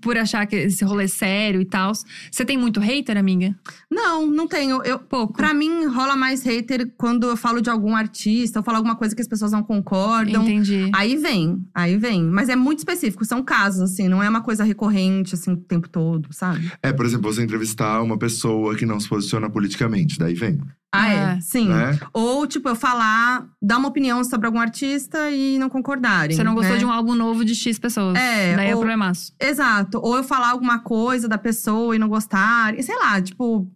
por 0.00 0.16
achar 0.16 0.46
que 0.46 0.56
esse 0.56 0.84
rolê 0.84 1.04
é 1.04 1.08
sério 1.08 1.60
e 1.60 1.64
tal, 1.66 1.92
você 2.30 2.44
tem 2.44 2.56
muito 2.56 2.80
hater, 2.80 3.16
amiga? 3.16 3.54
Não, 3.90 4.26
não 4.26 4.46
tenho. 4.48 4.82
Eu, 4.82 4.98
Pouco. 4.98 5.34
Pra 5.34 5.54
mim, 5.54 5.86
rola 5.86 6.16
mais 6.16 6.42
hater 6.42 6.92
quando 6.96 7.26
eu 7.26 7.36
falo 7.36 7.60
de 7.60 7.70
algum 7.70 7.94
artista, 7.94 8.58
eu 8.58 8.62
falo 8.62 8.78
alguma 8.78 8.96
coisa 8.96 9.14
que 9.14 9.22
as 9.22 9.28
pessoas 9.28 9.52
não 9.52 9.62
concordam. 9.62 10.42
Entendi. 10.42 10.90
Aí 10.94 11.16
vem, 11.16 11.64
aí 11.74 11.96
vem. 11.96 12.22
Mas 12.24 12.48
é 12.48 12.56
muito 12.56 12.78
específico, 12.78 13.24
são 13.24 13.42
casos, 13.42 13.80
assim, 13.82 14.08
não 14.08 14.22
é 14.22 14.28
uma 14.28 14.40
coisa 14.42 14.64
recorrente, 14.64 15.34
assim, 15.34 15.52
o 15.52 15.56
tempo 15.56 15.88
todo, 15.88 16.28
sabe? 16.32 16.70
É, 16.82 16.92
por 16.92 17.06
exemplo, 17.06 17.32
você 17.32 17.42
entrevistar 17.42 18.02
uma 18.02 18.18
pessoa 18.18 18.74
que 18.74 18.84
não 18.84 18.98
se 18.98 19.08
posiciona 19.08 19.48
politicamente, 19.48 20.18
daí 20.18 20.34
vem, 20.34 20.58
Ah, 20.96 21.08
é? 21.08 21.36
É. 21.36 21.40
Sim. 21.40 21.68
né? 21.68 21.98
Ou, 22.12 22.46
tipo, 22.46 22.68
eu 22.68 22.74
falar, 22.76 23.46
dar 23.60 23.78
uma 23.78 23.88
opinião 23.88 24.22
sobre 24.24 24.46
algum 24.46 24.58
artista 24.60 25.30
e 25.30 25.58
não 25.58 25.68
concordarem. 25.68 26.36
Você 26.36 26.42
não 26.44 26.54
gostou 26.54 26.74
né? 26.74 26.78
de 26.78 26.84
um 26.84 26.90
álbum 26.90 27.14
novo 27.14 27.44
de 27.44 27.54
X 27.54 27.78
pessoas. 27.78 28.16
É, 28.18 28.56
Daí 28.56 28.68
é 28.68 28.72
o 28.72 28.76
ou- 28.76 28.80
problemaço. 28.80 29.32
Exato. 29.40 30.00
Ou 30.02 30.16
eu 30.16 30.24
falar 30.24 30.50
alguma 30.50 30.78
coisa 30.80 31.28
da 31.28 31.38
pessoa 31.38 31.94
e 31.94 31.98
não 31.98 32.08
gostar. 32.08 32.78
E 32.78 32.82
sei 32.82 32.96
lá, 32.96 33.20
tipo. 33.20 33.70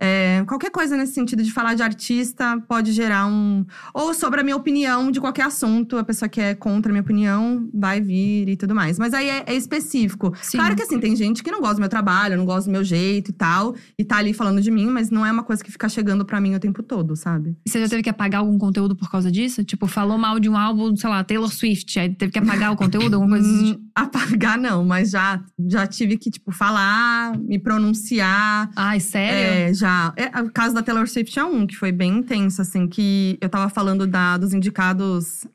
É, 0.00 0.44
qualquer 0.46 0.70
coisa 0.70 0.96
nesse 0.96 1.12
sentido 1.12 1.42
de 1.42 1.52
falar 1.52 1.74
de 1.74 1.82
artista 1.82 2.62
pode 2.68 2.92
gerar 2.92 3.26
um. 3.26 3.64
Ou 3.92 4.14
sobre 4.14 4.40
a 4.40 4.44
minha 4.44 4.56
opinião 4.56 5.10
de 5.10 5.20
qualquer 5.20 5.46
assunto, 5.46 5.96
a 5.96 6.04
pessoa 6.04 6.28
que 6.28 6.40
é 6.40 6.54
contra 6.54 6.90
a 6.90 6.92
minha 6.92 7.02
opinião 7.02 7.68
vai 7.74 8.00
vir 8.00 8.48
e 8.48 8.56
tudo 8.56 8.74
mais. 8.74 8.98
Mas 8.98 9.12
aí 9.12 9.28
é, 9.28 9.44
é 9.46 9.54
específico. 9.54 10.32
Sim. 10.40 10.58
Claro 10.58 10.76
que 10.76 10.82
assim, 10.82 11.00
tem 11.00 11.16
gente 11.16 11.42
que 11.42 11.50
não 11.50 11.60
gosta 11.60 11.76
do 11.76 11.80
meu 11.80 11.88
trabalho, 11.88 12.36
não 12.36 12.44
gosta 12.44 12.70
do 12.70 12.72
meu 12.72 12.84
jeito 12.84 13.30
e 13.30 13.34
tal, 13.34 13.74
e 13.98 14.04
tá 14.04 14.18
ali 14.18 14.32
falando 14.32 14.60
de 14.60 14.70
mim, 14.70 14.86
mas 14.86 15.10
não 15.10 15.26
é 15.26 15.32
uma 15.32 15.42
coisa 15.42 15.64
que 15.64 15.72
fica 15.72 15.88
chegando 15.88 16.24
pra 16.24 16.40
mim 16.40 16.54
o 16.54 16.60
tempo 16.60 16.82
todo, 16.82 17.16
sabe? 17.16 17.56
E 17.66 17.70
você 17.70 17.80
já 17.80 17.88
teve 17.88 18.02
que 18.02 18.10
apagar 18.10 18.40
algum 18.40 18.56
conteúdo 18.56 18.94
por 18.94 19.10
causa 19.10 19.32
disso? 19.32 19.64
Tipo, 19.64 19.88
falou 19.88 20.16
mal 20.16 20.38
de 20.38 20.48
um 20.48 20.56
álbum, 20.56 20.94
sei 20.94 21.10
lá, 21.10 21.24
Taylor 21.24 21.52
Swift. 21.52 21.98
Aí 21.98 22.14
teve 22.14 22.30
que 22.30 22.38
apagar 22.38 22.72
o 22.72 22.76
conteúdo, 22.78 23.14
alguma 23.14 23.36
coisa 23.36 23.52
assim? 23.52 23.78
Apagar 23.94 24.56
não, 24.58 24.84
mas 24.84 25.10
já, 25.10 25.42
já 25.66 25.86
tive 25.86 26.16
que, 26.16 26.30
tipo, 26.30 26.52
falar, 26.52 27.36
me 27.38 27.58
pronunciar. 27.58 28.70
Ai, 28.76 29.00
sério? 29.00 29.70
É, 29.70 29.74
já. 29.74 29.87
É, 30.16 30.40
o 30.40 30.50
caso 30.50 30.74
da 30.74 30.82
Taylor 30.82 31.06
Swift 31.08 31.38
é 31.38 31.44
um 31.44 31.66
que 31.66 31.76
foi 31.76 31.92
bem 31.92 32.18
intenso, 32.18 32.60
assim, 32.62 32.86
que 32.86 33.38
eu 33.40 33.48
tava 33.48 33.68
falando 33.68 34.06
da, 34.06 34.36
dos 34.36 34.52
indicados. 34.52 35.46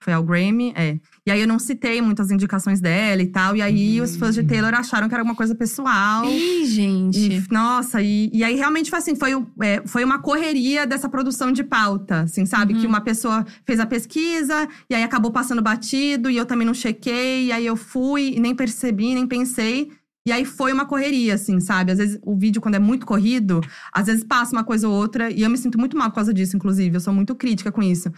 Foi 0.00 0.12
ao 0.12 0.22
Grammy, 0.22 0.72
é. 0.76 0.96
E 1.26 1.30
aí 1.30 1.40
eu 1.40 1.46
não 1.48 1.58
citei 1.58 2.00
muitas 2.00 2.30
indicações 2.30 2.80
dela 2.80 3.20
e 3.20 3.26
tal. 3.26 3.56
E 3.56 3.60
aí 3.60 4.00
os 4.00 4.16
fãs 4.16 4.34
de 4.36 4.44
Taylor 4.44 4.72
acharam 4.72 5.08
que 5.08 5.14
era 5.14 5.22
alguma 5.22 5.34
coisa 5.34 5.56
pessoal. 5.56 6.24
Ih, 6.24 6.64
gente. 6.66 7.18
E, 7.18 7.42
nossa, 7.50 8.00
e, 8.00 8.30
e 8.32 8.44
aí 8.44 8.54
realmente 8.54 8.90
foi 8.90 9.00
assim, 9.00 9.16
foi, 9.16 9.32
é, 9.60 9.82
foi 9.86 10.04
uma 10.04 10.20
correria 10.20 10.86
dessa 10.86 11.08
produção 11.08 11.50
de 11.50 11.64
pauta, 11.64 12.20
assim, 12.20 12.46
sabe? 12.46 12.74
Uhum. 12.74 12.80
Que 12.80 12.86
uma 12.86 13.00
pessoa 13.00 13.44
fez 13.66 13.80
a 13.80 13.86
pesquisa 13.86 14.68
e 14.88 14.94
aí 14.94 15.02
acabou 15.02 15.32
passando 15.32 15.60
batido 15.60 16.30
e 16.30 16.36
eu 16.36 16.46
também 16.46 16.66
não 16.66 16.74
chequei, 16.74 17.46
e 17.46 17.52
aí 17.52 17.66
eu 17.66 17.76
fui 17.76 18.34
e 18.36 18.40
nem 18.40 18.54
percebi, 18.54 19.14
nem 19.14 19.26
pensei. 19.26 19.90
E 20.28 20.32
aí 20.32 20.44
foi 20.44 20.74
uma 20.74 20.84
correria, 20.84 21.36
assim, 21.36 21.58
sabe? 21.58 21.90
Às 21.90 21.96
vezes 21.96 22.18
o 22.22 22.36
vídeo, 22.36 22.60
quando 22.60 22.74
é 22.74 22.78
muito 22.78 23.06
corrido, 23.06 23.62
às 23.90 24.08
vezes 24.08 24.22
passa 24.22 24.52
uma 24.52 24.62
coisa 24.62 24.86
ou 24.86 24.94
outra, 24.94 25.30
e 25.30 25.40
eu 25.40 25.48
me 25.48 25.56
sinto 25.56 25.78
muito 25.78 25.96
mal 25.96 26.10
por 26.10 26.16
causa 26.16 26.34
disso, 26.34 26.54
inclusive. 26.54 26.94
Eu 26.94 27.00
sou 27.00 27.14
muito 27.14 27.34
crítica 27.34 27.72
com 27.72 27.82
isso. 27.82 28.12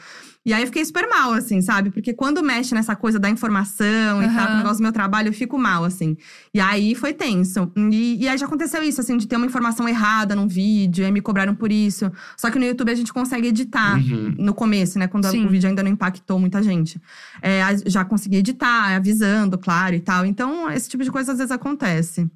E 0.44 0.54
aí 0.54 0.62
eu 0.62 0.66
fiquei 0.68 0.82
super 0.84 1.06
mal, 1.06 1.34
assim, 1.34 1.60
sabe? 1.60 1.90
Porque 1.90 2.14
quando 2.14 2.42
mexe 2.42 2.74
nessa 2.74 2.96
coisa 2.96 3.18
da 3.18 3.28
informação 3.28 4.22
e 4.22 4.26
tal, 4.34 4.54
o 4.54 4.56
negócio 4.56 4.78
do 4.78 4.82
meu 4.82 4.92
trabalho, 4.92 5.28
eu 5.28 5.32
fico 5.34 5.58
mal, 5.58 5.84
assim. 5.84 6.16
E 6.54 6.58
aí 6.58 6.94
foi 6.94 7.12
tenso. 7.12 7.70
E, 7.76 8.22
e 8.24 8.26
aí 8.28 8.38
já 8.38 8.46
aconteceu 8.46 8.82
isso, 8.82 9.02
assim, 9.02 9.18
de 9.18 9.28
ter 9.28 9.36
uma 9.36 9.44
informação 9.44 9.86
errada 9.86 10.34
num 10.34 10.48
vídeo, 10.48 11.02
e 11.02 11.04
aí 11.04 11.12
me 11.12 11.20
cobraram 11.20 11.54
por 11.54 11.70
isso. 11.70 12.10
Só 12.38 12.50
que 12.50 12.58
no 12.58 12.64
YouTube 12.64 12.90
a 12.90 12.94
gente 12.94 13.12
consegue 13.12 13.48
editar 13.48 13.98
Uhum. 13.98 14.34
no 14.38 14.54
começo, 14.54 14.98
né? 14.98 15.06
Quando 15.06 15.26
Sim. 15.30 15.44
o 15.44 15.48
vídeo 15.50 15.68
ainda 15.68 15.82
não 15.82 15.90
impactou 15.90 16.38
muita 16.38 16.62
gente. 16.62 16.98
É, 17.42 17.60
já 17.86 18.02
consegui 18.04 18.36
editar, 18.36 18.96
avisando, 18.96 19.58
claro, 19.58 19.94
e 19.94 20.00
tal. 20.00 20.24
Então, 20.24 20.70
esse 20.70 20.88
tipo 20.88 21.04
de 21.04 21.10
coisa 21.10 21.32
às 21.32 21.38
vezes 21.38 21.52
acontece. 21.52 22.26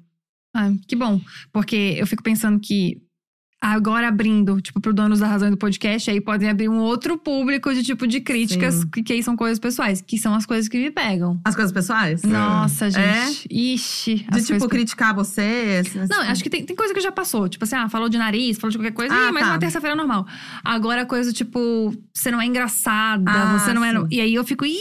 Ah, 0.53 0.71
que 0.87 0.95
bom. 0.95 1.19
Porque 1.51 1.95
eu 1.97 2.05
fico 2.05 2.21
pensando 2.23 2.59
que 2.59 3.01
agora 3.61 4.07
abrindo, 4.07 4.61
tipo, 4.61 4.79
pro 4.79 4.93
Donos 4.93 5.19
da 5.19 5.27
Razão 5.27 5.47
e 5.47 5.51
do 5.51 5.57
podcast, 5.57 6.09
aí 6.11 6.21
podem 6.21 6.49
abrir 6.49 6.69
um 6.69 6.77
outro 6.79 7.17
público 7.17 7.73
de 7.73 7.81
tipo 7.83 8.05
de 8.05 8.21
críticas, 8.21 8.75
Sim. 8.75 8.89
que, 8.89 9.01
que 9.03 9.13
aí 9.13 9.23
são 9.23 9.35
coisas 9.35 9.57
pessoais, 9.59 10.01
que 10.01 10.17
são 10.19 10.35
as 10.35 10.45
coisas 10.45 10.67
que 10.69 10.77
me 10.77 10.91
pegam. 10.91 11.39
As 11.43 11.55
coisas 11.55 11.71
pessoais? 11.71 12.21
Nossa, 12.23 12.87
É? 12.87 12.91
gente. 13.25 13.47
Ixi. 13.49 14.25
De, 14.31 14.43
tipo, 14.43 14.67
criticar 14.67 15.15
você? 15.15 15.81
assim, 15.85 15.99
Não, 16.09 16.21
acho 16.21 16.43
que 16.43 16.49
tem, 16.49 16.63
tem 16.63 16.75
coisa 16.75 16.93
que 16.93 17.01
já 17.01 17.11
passou. 17.11 17.49
Tipo 17.49 17.63
assim, 17.63 17.75
ah, 17.75 17.89
falou 17.89 18.07
de 18.07 18.17
nariz, 18.17 18.57
falou 18.57 18.71
de 18.71 18.77
qualquer 18.77 18.93
coisa. 18.93 19.13
Ah, 19.15 19.29
Ih, 19.29 19.31
mas 19.31 19.43
tá. 19.43 19.49
uma 19.53 19.59
terça-feira 19.59 19.93
é 19.95 19.97
normal. 19.97 20.27
Agora, 20.63 21.05
coisa 21.05 21.33
tipo, 21.33 21.91
você 22.13 22.29
não 22.29 22.39
é 22.39 22.45
engraçada, 22.45 23.31
Ah, 23.31 23.57
você 23.57 23.73
não 23.73 23.83
é. 23.83 23.91
sim. 23.91 24.07
E 24.11 24.21
aí 24.21 24.33
eu 24.33 24.43
fico, 24.43 24.65
ih, 24.65 24.77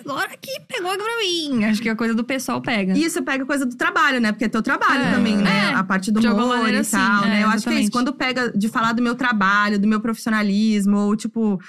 agora 0.00 0.30
que 0.40 0.60
pegou 0.68 0.96
pra 0.96 1.18
mim. 1.20 1.64
Acho 1.64 1.80
que 1.82 1.88
a 1.88 1.96
coisa 1.96 2.14
do 2.14 2.24
pessoal 2.24 2.60
pega. 2.60 2.96
E 2.96 3.04
isso 3.04 3.22
pega 3.22 3.44
coisa 3.46 3.64
do 3.66 3.76
trabalho, 3.76 4.20
né? 4.20 4.32
Porque 4.32 4.44
é 4.44 4.48
teu 4.48 4.62
trabalho 4.62 5.02
É. 5.04 5.12
também, 5.12 5.36
né? 5.36 5.70
É. 5.70 5.74
A 5.74 5.84
parte 5.84 6.10
do 6.10 6.20
humor 6.20 6.72
e 6.72 6.84
sim. 6.84 6.92
tal, 6.96 7.24
É, 7.24 7.28
né? 7.28 7.42
Eu 7.42 7.48
acho 7.48 7.64
que 7.68 7.74
é 7.74 7.80
isso. 7.80 7.90
Quando 7.90 8.12
pega 8.12 8.50
de 8.56 8.68
falar 8.68 8.92
do 8.92 9.02
meu 9.02 9.14
trabalho, 9.14 9.78
do 9.78 9.88
meu 9.88 10.00
profissionalismo, 10.00 10.96
ou 10.98 11.16
tipo… 11.16 11.60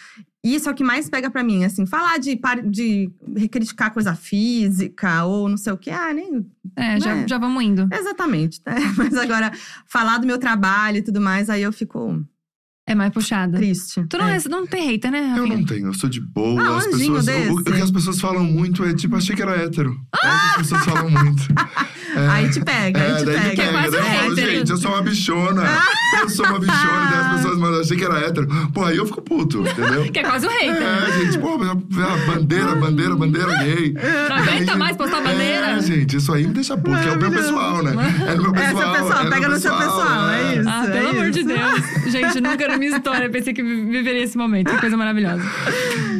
Isso 0.45 0.67
é 0.67 0.71
o 0.73 0.75
que 0.75 0.83
mais 0.83 1.09
pega 1.09 1.31
pra 1.31 1.41
mim, 1.41 1.63
assim. 1.63 1.85
Falar 1.85 2.17
de, 2.19 2.37
de 2.65 3.09
criticar 3.49 3.93
coisa 3.93 4.13
física 4.13 5.23
ou 5.23 5.47
não 5.47 5.55
sei 5.55 5.71
o 5.71 5.77
quê. 5.77 5.89
Ah, 5.89 6.11
nem… 6.13 6.45
É, 6.75 6.99
já, 6.99 7.15
né? 7.15 7.25
já 7.29 7.37
vamos 7.37 7.63
indo. 7.63 7.87
Exatamente, 7.93 8.59
né? 8.65 8.75
Mas 8.97 9.15
agora, 9.15 9.51
falar 9.87 10.17
do 10.17 10.27
meu 10.27 10.37
trabalho 10.37 10.97
e 10.97 11.01
tudo 11.01 11.21
mais, 11.21 11.49
aí 11.49 11.61
eu 11.61 11.71
fico 11.71 12.21
É 12.85 12.93
mais 12.93 13.11
puxada. 13.13 13.57
triste. 13.57 14.05
Tu 14.09 14.17
não, 14.17 14.27
É. 14.27 14.35
é, 14.35 14.49
não 14.49 14.67
tem 14.67 14.91
hater, 14.91 15.09
né, 15.09 15.19
Eu 15.37 15.43
Rafinha? 15.43 15.57
não 15.57 15.65
tenho, 15.65 15.87
eu 15.87 15.93
sou 15.93 16.09
de 16.09 16.19
boa. 16.19 16.61
Ah, 16.61 16.77
as 16.79 16.87
pessoas, 16.87 17.27
o, 17.27 17.31
o 17.53 17.63
desse. 17.63 17.63
que 17.77 17.81
as 17.81 17.91
pessoas 17.91 18.19
falam 18.19 18.43
muito 18.43 18.83
é 18.83 18.93
tipo, 18.93 19.15
achei 19.15 19.33
que 19.35 19.41
era 19.41 19.55
hétero. 19.55 19.97
É 20.21 20.27
o 20.27 20.31
que 20.31 20.35
as 20.47 20.55
pessoas 20.57 20.83
falam 20.85 21.09
muito. 21.09 21.43
É, 22.15 22.27
Aí 22.29 22.47
te 22.47 22.63
pega, 22.63 23.01
aí 23.01 23.11
é, 23.11 23.15
te 23.15 23.25
daí 23.25 23.35
me 23.37 23.41
pega. 23.41 23.55
pega. 23.63 23.71
quase 23.71 23.91
daí 23.97 23.99
eu 24.15 24.21
falo, 24.21 24.35
gente, 24.35 24.69
eu 24.69 24.77
sou 24.77 24.91
uma 24.91 25.01
bichona. 25.01 25.63
eu 26.21 26.29
sou 26.29 26.45
uma 26.45 26.59
bichona. 26.59 27.05
E 27.07 27.09
daí 27.11 27.19
as 27.25 27.35
pessoas 27.37 27.57
mandam, 27.57 27.81
achei 27.81 27.97
que 27.97 28.03
era 28.03 28.19
hétero. 28.19 28.47
Pô, 28.71 28.85
aí 28.85 28.97
eu 28.97 29.05
fico 29.07 29.21
puto, 29.23 29.61
entendeu? 29.67 30.11
Que 30.11 30.19
é 30.19 30.23
quase 30.23 30.45
um 30.45 30.49
hater. 30.51 30.79
É, 30.83 31.25
gente, 31.25 31.39
pô, 31.39 31.55
a 31.55 32.27
bandeira, 32.31 32.75
bandeira, 32.75 33.15
bandeira 33.15 33.55
gay. 33.63 33.95
Não 34.29 34.35
aguenta 34.35 34.71
Aí- 34.73 34.77
mais 34.77 34.95
postar 34.95 35.21
bandeira? 35.23 35.71
É, 35.71 35.81
gente, 35.81 36.17
isso 36.17 36.31
aí 36.31 36.45
me 36.45 36.53
deixa 36.53 36.77
puto, 36.77 36.99
que 37.01 37.07
é 37.09 37.13
o 37.13 37.17
meu 37.19 37.31
pessoal, 37.31 37.81
né? 37.81 37.91
É 38.27 38.35
no 38.35 38.43
meu 38.43 38.55
É, 38.61 38.67
seu 38.67 38.75
pessoal. 38.77 38.93
pessoal, 38.93 39.25
é 39.25 39.29
pega 39.31 39.49
no 39.49 39.59
seu 39.59 39.75
pessoal, 39.75 40.29
é 40.29 40.55
isso. 40.59 40.69
Ah, 40.69 40.81
pelo 40.91 41.07
é 41.07 41.09
amor 41.09 41.31
de. 41.31 41.43
Deus. 41.43 41.83
Gente, 42.13 42.41
nunca 42.41 42.67
minha 42.77 42.95
história 42.95 43.29
pensei 43.29 43.53
que 43.53 43.63
vi- 43.63 43.85
viveria 43.85 44.23
esse 44.23 44.37
momento. 44.37 44.71
Que 44.71 44.79
coisa 44.79 44.95
maravilhosa. 44.97 45.43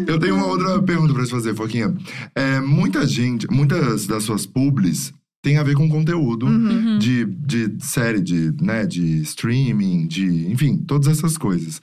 Eu 0.08 0.20
tenho 0.20 0.36
uma 0.36 0.48
outra 0.48 0.82
pergunta 0.82 1.14
pra 1.14 1.24
te 1.26 1.32
fazer, 1.32 1.56
Foquinha. 1.56 1.94
É, 2.36 2.60
muita 2.60 3.06
gente, 3.08 3.48
muitas 3.52 4.06
das 4.08 4.24
suas 4.24 4.46
publis 4.46 5.14
tem 5.42 5.58
a 5.58 5.64
ver 5.64 5.76
com 5.76 5.90
conteúdo 5.90 6.46
Uhum. 6.46 6.98
de, 7.00 7.26
de 7.26 7.76
série, 7.80 8.22
de, 8.22 8.54
né, 8.62 8.86
de 8.86 9.22
streaming, 9.24 10.08
de. 10.08 10.48
Enfim, 10.52 10.78
todas 10.78 11.08
essas 11.08 11.38
coisas. 11.38 11.82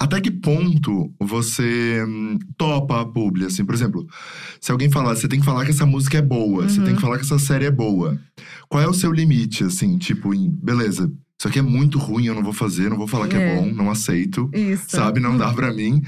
Até 0.00 0.20
que 0.20 0.30
ponto 0.32 1.12
você 1.20 2.04
hum, 2.08 2.36
topa 2.56 3.00
a 3.02 3.04
publi? 3.04 3.44
Assim, 3.46 3.64
por 3.64 3.72
exemplo, 3.74 4.04
se 4.60 4.72
alguém 4.72 4.90
falar, 4.90 5.14
você 5.14 5.28
tem 5.28 5.38
que 5.38 5.44
falar 5.44 5.64
que 5.64 5.70
essa 5.70 5.86
música 5.86 6.18
é 6.18 6.22
boa, 6.22 6.68
você 6.68 6.80
Uhum. 6.80 6.86
tem 6.86 6.94
que 6.96 7.00
falar 7.00 7.18
que 7.18 7.24
essa 7.24 7.38
série 7.38 7.66
é 7.66 7.70
boa. 7.70 8.18
Qual 8.68 8.82
é 8.82 8.88
o 8.88 8.94
seu 8.94 9.12
limite, 9.12 9.62
assim, 9.62 9.96
tipo, 9.98 10.34
em, 10.34 10.50
beleza, 10.50 11.12
isso 11.42 11.48
aqui 11.48 11.58
é 11.58 11.62
muito 11.62 11.98
ruim, 11.98 12.26
eu 12.26 12.34
não 12.36 12.42
vou 12.44 12.52
fazer, 12.52 12.88
não 12.88 12.96
vou 12.96 13.08
falar 13.08 13.26
que 13.26 13.34
é 13.34 13.40
É. 13.40 13.56
bom, 13.56 13.66
não 13.72 13.90
aceito 13.90 14.48
Isso. 14.54 14.84
sabe? 14.90 15.18
Não 15.18 15.36
dá 15.36 15.52
pra 15.52 15.72
mim. 15.72 16.00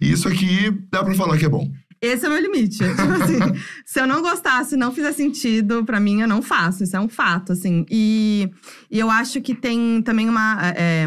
E 0.00 0.10
isso 0.10 0.26
aqui 0.26 0.68
dá 0.90 1.04
pra 1.04 1.14
falar 1.14 1.38
que 1.38 1.44
é 1.44 1.48
bom. 1.48 1.70
Esse 2.02 2.24
é 2.26 2.28
o 2.28 2.32
meu 2.32 2.40
limite. 2.42 2.78
Tipo 2.82 3.22
assim, 3.22 3.60
se 3.86 4.00
eu 4.00 4.06
não 4.08 4.20
gostasse, 4.20 4.76
não 4.76 4.90
fizer 4.90 5.12
sentido, 5.12 5.84
pra 5.84 6.00
mim, 6.00 6.22
eu 6.22 6.26
não 6.26 6.42
faço. 6.42 6.82
Isso 6.82 6.96
é 6.96 7.00
um 7.00 7.08
fato, 7.08 7.52
assim. 7.52 7.86
E, 7.88 8.50
e 8.90 8.98
eu 8.98 9.08
acho 9.10 9.40
que 9.40 9.54
tem 9.54 10.02
também 10.02 10.28
uma. 10.28 10.58
é, 10.74 11.06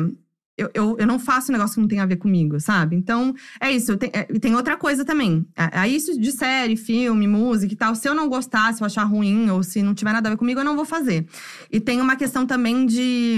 eu, 0.58 0.70
eu, 0.74 0.96
eu 1.00 1.08
não 1.08 1.18
faço 1.18 1.52
um 1.52 1.54
negócio 1.54 1.76
que 1.76 1.82
não 1.82 1.88
tem 1.88 2.00
a 2.00 2.06
ver 2.06 2.18
comigo, 2.18 2.60
sabe? 2.60 2.96
Então, 2.96 3.34
é 3.60 3.72
isso. 3.72 3.94
É, 4.14 4.28
e 4.32 4.40
tem 4.40 4.56
outra 4.56 4.78
coisa 4.78 5.04
também. 5.04 5.46
É, 5.56 5.82
é 5.82 5.88
isso 5.88 6.20
de 6.20 6.32
série, 6.32 6.76
filme, 6.76 7.28
música 7.28 7.74
e 7.74 7.78
tal. 7.78 7.96
Se 7.96 8.08
eu 8.08 8.14
não 8.14 8.30
gostar, 8.30 8.74
se 8.74 8.82
eu 8.82 8.86
achar 8.86 9.04
ruim, 9.04 9.50
ou 9.50 9.64
se 9.64 9.82
não 9.82 9.96
tiver 9.96 10.14
nada 10.14 10.30
a 10.30 10.32
ver 10.32 10.38
comigo, 10.38 10.60
eu 10.60 10.66
não 10.66 10.76
vou 10.76 10.86
fazer. 10.86 11.28
E 11.72 11.80
tem 11.80 12.00
uma 12.00 12.16
questão 12.16 12.46
também 12.46 12.86
de. 12.86 13.38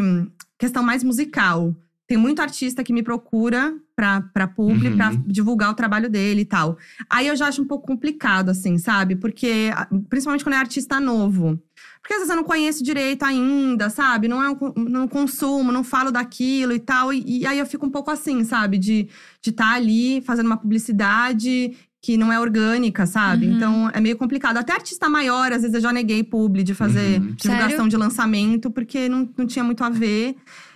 questão 0.58 0.84
mais 0.84 1.04
musical. 1.04 1.74
Tem 2.08 2.18
muito 2.18 2.40
artista 2.42 2.84
que 2.84 2.94
me 2.94 3.02
procura 3.02 3.74
pra, 3.96 4.22
pra 4.34 4.48
publi, 4.48 4.90
Uhum. 4.90 4.98
pra 4.98 5.12
divulgar 5.26 5.72
o 5.72 5.74
trabalho 5.74 6.10
dele 6.10 6.42
e 6.42 6.46
tal. 6.46 6.78
Aí 7.10 7.28
eu 7.28 7.36
já 7.36 7.48
acho 7.48 7.62
um 7.62 7.66
pouco 7.68 7.88
complicado, 7.88 8.50
assim, 8.50 8.78
sabe? 8.78 9.16
Porque, 9.16 9.72
a- 9.74 9.88
principalmente 10.10 10.44
quando 10.44 10.54
é 10.54 10.58
artista 10.58 11.00
novo. 11.00 11.60
Porque 12.02 12.14
às 12.14 12.20
vezes 12.20 12.30
eu 12.30 12.36
não 12.36 12.44
conheço 12.44 12.84
direito 12.84 13.24
ainda, 13.24 13.90
sabe? 13.90 14.28
Não 14.28 14.44
é 14.44 14.50
um, 14.52 14.58
não 14.88 15.08
consumo, 15.08 15.72
não 15.72 15.84
falo 15.84 16.12
daquilo 16.12 16.74
e 16.74 16.80
tal. 16.80 17.12
E, 17.12 17.40
e 17.40 17.46
aí 17.48 17.58
eu 17.58 17.66
fico 17.66 17.86
um 17.88 17.90
pouco 17.90 18.12
assim, 18.12 18.44
sabe? 18.44 18.78
De 18.78 19.08
estar 19.44 19.74
ali 19.74 20.22
fazendo 20.22 20.46
uma 20.46 20.58
publicidade 20.58 21.76
que 22.02 22.18
não 22.18 22.32
é 22.32 22.40
orgânica, 22.40 23.08
sabe? 23.08 23.48
Uhum. 23.48 23.56
Então 23.56 23.90
é 23.92 24.00
meio 24.00 24.16
complicado. 24.16 24.58
Até 24.58 24.74
artista 24.74 25.10
maior, 25.10 25.52
às 25.52 25.62
vezes 25.64 25.74
eu 25.74 25.82
já 25.82 25.92
neguei 25.92 26.24
publi 26.24 26.62
de 26.62 26.76
fazer 26.76 27.20
Uhum. 27.20 27.32
divulgação 27.36 27.70
Sério? 27.70 27.90
de 27.90 27.98
lançamento, 27.98 28.70
porque 28.70 29.10
não, 29.10 29.28
não 29.36 29.48
tinha 29.48 29.64
muito 29.66 29.84
a 29.84 29.90
ver. 29.90 30.36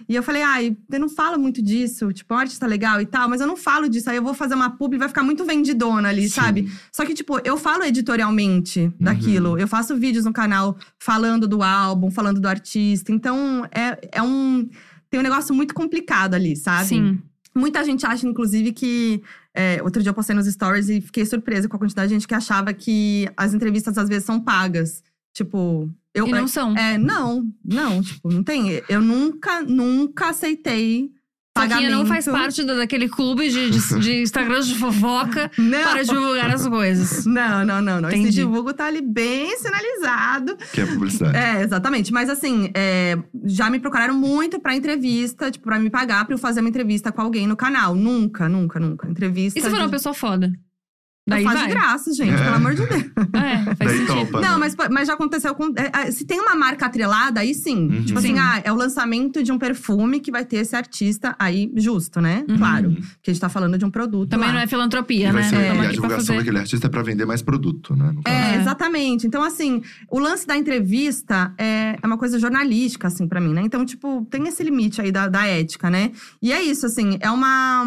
E 0.09 0.15
eu 0.15 0.23
falei, 0.23 0.41
ai, 0.41 0.75
eu 0.91 0.99
não 0.99 1.07
falo 1.07 1.37
muito 1.37 1.61
disso. 1.61 2.11
Tipo, 2.11 2.33
artista 2.33 2.65
legal 2.65 2.99
e 2.99 3.05
tal, 3.05 3.29
mas 3.29 3.41
eu 3.41 3.45
não 3.45 3.55
falo 3.55 3.87
disso. 3.87 4.09
Aí 4.09 4.15
eu 4.15 4.23
vou 4.23 4.33
fazer 4.33 4.55
uma 4.55 4.71
publi 4.71 4.95
e 4.95 4.99
vai 4.99 5.07
ficar 5.07 5.21
muito 5.21 5.45
vendidona 5.45 6.09
ali, 6.09 6.23
Sim. 6.23 6.29
sabe? 6.29 6.71
Só 6.91 7.05
que, 7.05 7.13
tipo, 7.13 7.39
eu 7.43 7.55
falo 7.55 7.83
editorialmente 7.83 8.91
daquilo. 8.99 9.55
Eu 9.59 9.67
faço 9.67 9.95
vídeos 9.95 10.25
no 10.25 10.33
canal 10.33 10.75
falando 10.97 11.47
do 11.47 11.61
álbum, 11.61 12.09
falando 12.09 12.41
do 12.41 12.47
artista. 12.47 13.11
Então, 13.11 13.63
é, 13.71 14.09
é 14.13 14.21
um. 14.23 14.67
Tem 15.11 15.19
um 15.19 15.23
negócio 15.23 15.53
muito 15.53 15.75
complicado 15.75 16.33
ali, 16.33 16.55
sabe? 16.55 16.87
Sim. 16.87 17.21
Muita 17.55 17.83
gente 17.83 18.03
acha, 18.03 18.27
inclusive, 18.27 18.71
que. 18.71 19.21
é, 19.53 19.79
outro 19.83 20.01
dia 20.01 20.09
eu 20.09 20.15
postei 20.15 20.35
nos 20.35 20.47
stories 20.47 20.89
e 20.89 21.01
fiquei 21.01 21.23
surpresa 21.23 21.69
com 21.69 21.75
a 21.75 21.79
quantidade 21.79 22.07
de 22.07 22.15
gente 22.15 22.27
que 22.27 22.33
achava 22.33 22.73
que 22.73 23.29
as 23.37 23.53
entrevistas 23.53 23.95
às 23.95 24.09
vezes 24.09 24.25
são 24.25 24.39
pagas. 24.39 25.03
Tipo, 25.33 25.89
eu. 26.13 26.27
E 26.27 26.31
não 26.31 26.47
são. 26.47 26.75
É, 26.77 26.97
não, 26.97 27.45
não, 27.63 28.01
tipo, 28.01 28.31
não 28.31 28.43
tem. 28.43 28.81
Eu 28.89 29.01
nunca, 29.01 29.61
nunca 29.61 30.29
aceitei 30.29 31.09
pagamento. 31.53 31.91
não 31.91 32.05
faz 32.05 32.23
parte 32.25 32.63
do- 32.63 32.77
daquele 32.77 33.09
clube 33.09 33.49
de, 33.49 33.69
de, 33.69 33.99
de 33.99 34.13
Instagram 34.23 34.61
de 34.61 34.75
fofoca 34.75 35.51
Não. 35.57 35.81
para 35.91 36.03
divulgar 36.03 36.53
as 36.55 36.65
coisas. 36.67 37.25
Não, 37.25 37.65
não, 37.65 37.81
não, 37.81 37.99
não. 38.01 38.09
Esse 38.09 38.29
divulgo 38.31 38.73
tá 38.73 38.85
ali 38.85 39.01
bem 39.01 39.57
sinalizado. 39.57 40.55
Que 40.73 40.81
é 40.81 40.85
publicidade. 40.85 41.37
É, 41.37 41.61
exatamente. 41.61 42.13
Mas 42.13 42.29
assim, 42.29 42.71
é, 42.73 43.17
já 43.45 43.69
me 43.69 43.79
procuraram 43.79 44.13
muito 44.13 44.59
pra 44.59 44.75
entrevista, 44.75 45.51
tipo, 45.51 45.65
pra 45.65 45.77
me 45.79 45.89
pagar 45.89 46.25
pra 46.25 46.33
eu 46.33 46.37
fazer 46.39 46.61
uma 46.61 46.69
entrevista 46.69 47.11
com 47.11 47.21
alguém 47.21 47.45
no 47.45 47.57
canal. 47.57 47.93
Nunca, 47.93 48.47
nunca, 48.47 48.79
nunca. 48.79 49.09
Entrevista. 49.09 49.59
E 49.59 49.61
se 49.61 49.69
for 49.69 49.77
uma 49.77 49.85
de- 49.85 49.91
pessoa 49.91 50.13
foda? 50.13 50.51
Daí 51.27 51.43
faço 51.43 51.57
vai. 51.57 51.67
de 51.67 51.73
graça, 51.73 52.13
gente, 52.13 52.33
É. 52.33 52.43
pelo 52.43 52.55
amor 52.55 52.73
de 52.73 52.85
Deus. 52.87 53.03
É, 53.33 53.63
faz 53.75 53.77
Daí 53.77 53.97
sentido. 53.99 54.07
topa. 54.25 54.41
Não, 54.41 54.57
né? 54.57 54.57
mas, 54.57 54.75
mas 54.89 55.07
já 55.07 55.13
aconteceu 55.13 55.53
com. 55.53 55.65
é, 55.77 56.07
é, 56.07 56.11
se 56.11 56.25
tem 56.25 56.39
uma 56.39 56.55
marca 56.55 56.87
atrelada, 56.87 57.39
aí 57.41 57.53
sim. 57.53 57.87
Uhum. 57.87 58.03
Tipo 58.05 58.17
assim, 58.19 58.33
Sim. 58.33 58.39
ah, 58.39 58.61
é 58.63 58.71
o 58.71 58.75
lançamento 58.75 59.43
de 59.43 59.51
um 59.51 59.59
perfume 59.59 60.19
que 60.19 60.31
vai 60.31 60.43
ter 60.43 60.57
esse 60.57 60.75
artista 60.75 61.35
aí 61.37 61.71
justo, 61.75 62.19
né? 62.19 62.43
Uhum. 62.49 62.57
Claro. 62.57 62.91
Porque 62.91 63.29
a 63.29 63.33
gente 63.33 63.41
tá 63.41 63.49
falando 63.49 63.77
de 63.77 63.85
um 63.85 63.91
produto. 63.91 64.29
Também 64.31 64.47
lá. 64.47 64.53
não 64.55 64.59
é 64.61 64.67
filantropia, 64.67 65.29
E 65.29 65.31
vai 65.31 65.41
né? 65.43 65.49
ser, 65.49 65.73
Não 65.75 65.83
e 65.83 65.87
a 65.87 65.91
divulgação 65.91 66.35
daquele 66.35 66.57
artista 66.57 66.87
é 66.87 66.89
pra 66.89 67.03
vender 67.03 67.25
mais 67.25 67.41
produto, 67.41 67.95
né? 67.95 68.13
É, 68.25 68.31
É. 68.31 68.55
exatamente. 68.61 69.27
Então, 69.27 69.43
assim, 69.43 69.81
o 70.09 70.19
lance 70.19 70.47
da 70.47 70.57
entrevista 70.57 71.53
é, 71.57 71.97
é 72.01 72.07
uma 72.07 72.17
coisa 72.17 72.39
jornalística, 72.39 73.07
assim, 73.07 73.27
pra 73.27 73.39
mim, 73.39 73.53
né? 73.53 73.61
Então, 73.63 73.85
tipo, 73.85 74.25
tem 74.31 74.47
esse 74.47 74.63
limite 74.63 74.99
aí 75.01 75.11
da, 75.11 75.27
da 75.27 75.45
ética, 75.45 75.89
né? 75.89 76.11
E 76.41 76.51
é 76.51 76.61
isso, 76.61 76.85
assim, 76.85 77.17
é 77.21 77.29
uma. 77.29 77.85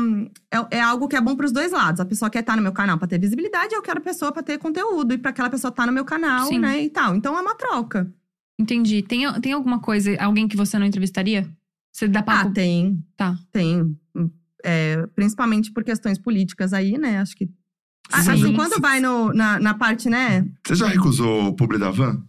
É, 0.51 0.79
é 0.79 0.81
algo 0.83 1.09
que 1.09 1.16
é 1.16 1.21
bom 1.21 1.35
pros 1.35 1.51
dois 1.51 1.73
lados. 1.73 2.01
A 2.01 2.05
pessoa 2.05 2.31
quer 2.31 2.40
estar 2.40 2.57
no 2.57 2.62
meu 2.62 2.73
canal 2.73 2.99
pra 2.99 3.09
ter 3.09 3.18
visibilidade, 3.33 3.75
eu 3.75 3.83
quero 3.83 3.99
a 3.99 4.03
pessoa 4.03 4.31
pra 4.33 4.42
ter 4.42 4.59
conteúdo. 4.59 5.14
E 5.14 5.18
pra 5.18 5.31
aquela 5.31 5.49
pessoa 5.51 5.71
estar 5.71 5.87
no 5.87 5.92
meu 5.92 6.05
canal, 6.05 6.47
Sim. 6.49 6.59
né? 6.59 6.83
E 6.83 6.90
tal. 6.90 7.14
Então 7.16 7.37
é 7.37 7.40
uma 7.40 7.55
troca. 7.55 8.12
Entendi. 8.59 9.03
Tem, 9.03 9.31
tem 9.40 9.53
alguma 9.53 9.81
coisa, 9.81 10.14
alguém 10.23 10.47
que 10.47 10.57
você 10.57 10.79
não 10.79 10.87
entrevistaria? 10.87 11.51
Você 11.92 12.07
dá 12.07 12.21
Ah, 12.21 12.23
papo? 12.23 12.53
tem. 12.53 13.03
Tá. 13.16 13.37
Tem. 13.51 13.97
É, 14.64 15.05
principalmente 15.14 15.73
por 15.73 15.83
questões 15.83 16.18
políticas 16.18 16.73
aí, 16.73 16.97
né? 16.97 17.18
Acho 17.18 17.35
que. 17.37 17.51
Ah, 18.12 18.23
Sim. 18.23 18.31
Assim, 18.33 18.55
quando 18.55 18.81
vai 18.81 19.01
no, 19.01 19.33
na, 19.33 19.59
na 19.59 19.75
parte, 19.75 20.09
né? 20.09 20.47
Você 20.66 20.75
já 20.75 20.87
recusou 20.87 21.49
o 21.49 21.57
publi 21.57 21.79
da 21.79 21.90
van? 21.90 22.23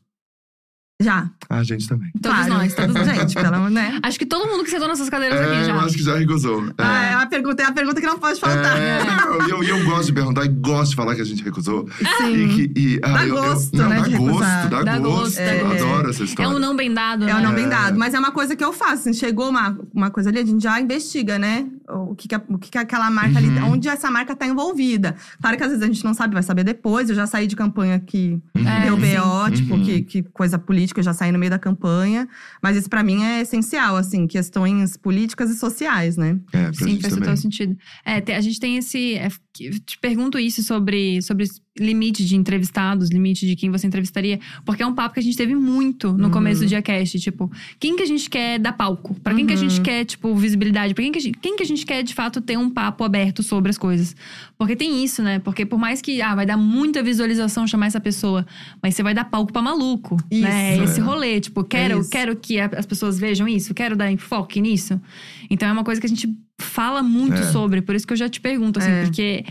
Já. 1.02 1.30
Ah, 1.50 1.58
a 1.58 1.64
gente 1.64 1.88
também. 1.88 2.10
Todos 2.22 2.38
claro. 2.38 2.54
nós, 2.54 2.74
todos 2.74 2.94
nós. 2.96 3.06
Gente, 3.08 3.34
pelo 3.34 3.48
amor, 3.56 3.70
né? 3.72 4.00
Acho 4.04 4.18
que 4.18 4.26
todo 4.26 4.48
mundo 4.50 4.64
que 4.64 4.70
sentou 4.70 4.88
nessas 4.88 5.10
cadeiras 5.10 5.40
É, 5.40 5.44
aqui 5.44 5.56
eu 5.62 5.66
já. 5.66 5.76
acho 5.84 5.96
que 5.96 6.04
já 6.04 6.16
recusou. 6.18 6.66
É. 6.68 6.74
Ah, 6.78 7.04
é 7.04 7.14
a 7.16 7.26
pergunta, 7.26 7.62
é 7.64 7.66
a 7.66 7.72
pergunta 7.72 8.00
que 8.00 8.08
não 8.08 8.20
pode 8.20 8.40
faltar. 8.40 8.78
É, 8.78 9.00
e 9.48 9.50
eu, 9.50 9.64
e 9.64 9.70
eu 9.70 9.84
gosto 9.86 10.06
de 10.06 10.14
perguntar 10.14 10.46
e 10.46 10.48
gosto 10.50 10.92
de 10.92 10.96
falar 10.96 11.16
que 11.16 11.22
a 11.22 11.26
gente 11.26 11.44
recusou. 11.44 11.88
Sim. 12.20 12.34
E 12.36 12.48
que, 12.70 12.80
e, 12.80 13.00
ah, 13.04 13.12
Dá 13.14 13.28
eu, 13.28 13.36
eu- 13.36 13.44
gosto, 13.44 13.76
não, 13.76 13.90
né, 13.90 13.96
dá 13.98 14.02
de 14.08 14.16
gosto, 14.18 14.28
recusar. 14.28 14.70
dá, 14.70 14.84
Dá 14.84 15.00
gosto. 15.00 15.20
gosto, 15.24 15.40
é. 15.40 15.62
Eu 15.62 15.72
adoro 15.72 16.10
essa 16.10 16.22
É 16.22 16.26
história. 16.26 16.52
um 16.56 16.60
não 16.60 16.76
bem 16.76 16.94
dado, 16.94 17.24
É 17.24 17.28
né? 17.28 17.36
o 17.36 17.42
não 17.42 17.54
bem 17.54 17.66
É. 17.66 17.70
dado. 17.70 17.98
Mas 18.00 18.14
é 18.14 18.20
uma 18.20 18.32
coisa 18.32 18.56
que 18.56 18.64
eu 18.64 18.72
faço. 18.72 18.94
Assim, 18.94 19.14
chegou 19.14 19.50
uma, 19.50 19.78
uma 19.94 20.10
coisa 20.10 20.30
ali, 20.30 20.40
a 20.40 20.46
gente 20.46 20.62
já 20.64 20.80
investiga, 20.80 21.38
né? 21.38 21.66
O 21.90 22.16
que, 22.16 22.28
que, 22.30 22.36
é- 22.36 22.42
o 22.48 22.58
que, 22.58 22.70
que 22.72 22.78
é 22.78 22.82
aquela 22.82 23.10
marca 23.12 23.40
ali, 23.40 23.50
Uhum. 23.50 23.72
onde 23.74 23.90
essa 23.90 24.10
marca 24.10 24.36
tá 24.36 24.46
envolvida. 24.48 25.16
Claro 25.42 25.58
que 25.58 25.64
às 25.64 25.70
vezes 25.70 25.84
a 25.84 25.88
gente 25.88 26.04
não 26.06 26.14
sabe, 26.14 26.34
vai 26.34 26.44
saber 26.44 26.64
depois. 26.64 27.10
Eu 27.10 27.16
já 27.16 27.26
saí 27.28 27.46
de 27.48 27.56
campanha 27.58 28.00
que 28.00 28.40
É, 28.56 28.86
deu. 28.86 28.96
BO, 28.96 29.52
tipo, 29.52 29.74
Uhum. 29.74 29.84
que, 29.84 30.02
que 30.04 30.24
coisa 30.24 30.58
política, 30.60 30.83
eu 31.00 31.04
já 31.04 31.14
saí 31.14 31.32
no 31.32 31.40
meio 31.40 31.50
da 31.50 31.60
campanha. 31.60 32.28
Mas 32.62 32.76
isso 32.76 32.90
pra 32.90 33.04
mim 33.04 33.24
é 33.24 33.42
essencial, 33.42 33.96
assim, 33.96 34.28
questões 34.28 34.98
políticas 34.98 35.50
e 35.50 35.56
sociais, 35.56 36.18
né? 36.18 36.40
É, 36.52 36.64
pra 36.64 36.74
Sim, 36.74 37.00
faz 37.00 37.16
total 37.16 37.38
sentido. 37.38 37.78
É, 38.06 38.36
a 38.36 38.42
gente 38.42 38.60
tem 38.60 38.78
esse. 38.78 39.16
é, 39.16 39.30
te 39.54 39.98
pergunto 40.00 40.40
isso 40.40 40.64
sobre, 40.64 41.22
sobre 41.22 41.46
limite 41.80 42.24
de 42.24 42.36
entrevistados, 42.36 43.10
limite 43.10 43.48
de 43.48 43.56
quem 43.56 43.72
você 43.72 43.88
entrevistaria, 43.88 44.40
porque 44.64 44.84
é 44.84 44.86
um 44.86 44.94
papo 44.94 45.16
que 45.16 45.20
a 45.20 45.24
gente 45.24 45.36
teve 45.36 45.56
muito 45.56 46.14
no 46.14 46.26
Uhum. 46.26 46.32
começo 46.32 46.62
do 46.62 46.68
Diacast. 46.68 47.20
Tipo, 47.20 47.52
quem 47.80 47.96
que 47.96 48.04
a 48.04 48.06
gente 48.06 48.30
quer 48.30 48.60
dar 48.60 48.74
palco? 48.74 49.16
Pra 49.22 49.34
quem 49.34 49.46
que 49.48 49.54
a 49.54 49.56
gente 49.56 49.78
Uhum. 49.78 49.84
quer, 49.84 50.06
tipo, 50.06 50.36
visibilidade? 50.36 50.94
Pra 50.94 51.04
quem 51.04 51.12
que, 51.12 51.18
a 51.18 51.22
gente, 51.22 51.38
quem 51.40 51.56
que 51.56 51.64
a 51.64 51.66
gente 51.66 51.84
quer, 51.84 52.04
de 52.04 52.14
fato, 52.14 52.40
ter 52.42 52.58
um 52.58 52.70
papo 52.70 53.04
aberto 53.04 53.42
sobre 53.42 53.72
as 53.72 53.78
coisas? 53.78 54.16
Porque 54.58 54.76
tem 54.76 55.04
isso, 55.04 55.24
né? 55.24 55.40
Porque 55.40 55.66
por 55.66 55.80
mais 55.80 56.00
que 56.00 56.22
ah, 56.22 56.36
vai 56.36 56.46
dar 56.46 56.58
muita 56.58 57.02
visualização 57.02 57.66
chamar 57.66 57.88
essa 57.88 58.00
pessoa, 58.00 58.46
mas 58.82 58.94
você 58.96 59.02
vai 59.02 59.16
dar 59.16 59.26
palco 59.26 59.52
pra 59.52 59.62
maluco. 59.62 60.18
Isso. 60.30 60.42
né? 60.44 60.78
É. 60.78 60.84
Esse 60.84 61.02
rolê, 61.02 61.40
tipo, 61.42 61.64
quero, 61.64 62.02
isso. 62.02 62.10
quero 62.12 62.36
que 62.36 62.60
as 62.60 62.86
pessoas 62.86 63.18
vejam 63.18 63.48
isso, 63.48 63.74
quero 63.74 63.96
dar 63.96 64.12
enfoque 64.12 64.62
nisso. 64.62 65.02
Então 65.50 65.68
é 65.68 65.72
uma 65.72 65.84
coisa 65.84 66.00
que 66.00 66.06
a 66.06 66.10
gente 66.10 66.30
fala 66.62 67.02
muito 67.02 67.38
É. 67.40 67.52
sobre, 67.52 67.82
por 67.82 67.96
isso 67.96 68.06
que 68.06 68.14
eu 68.14 68.18
já 68.18 68.30
te 68.30 68.40
pergunto, 68.40 68.80
assim, 68.80 68.90
É. 68.92 69.04
porque 69.04 69.44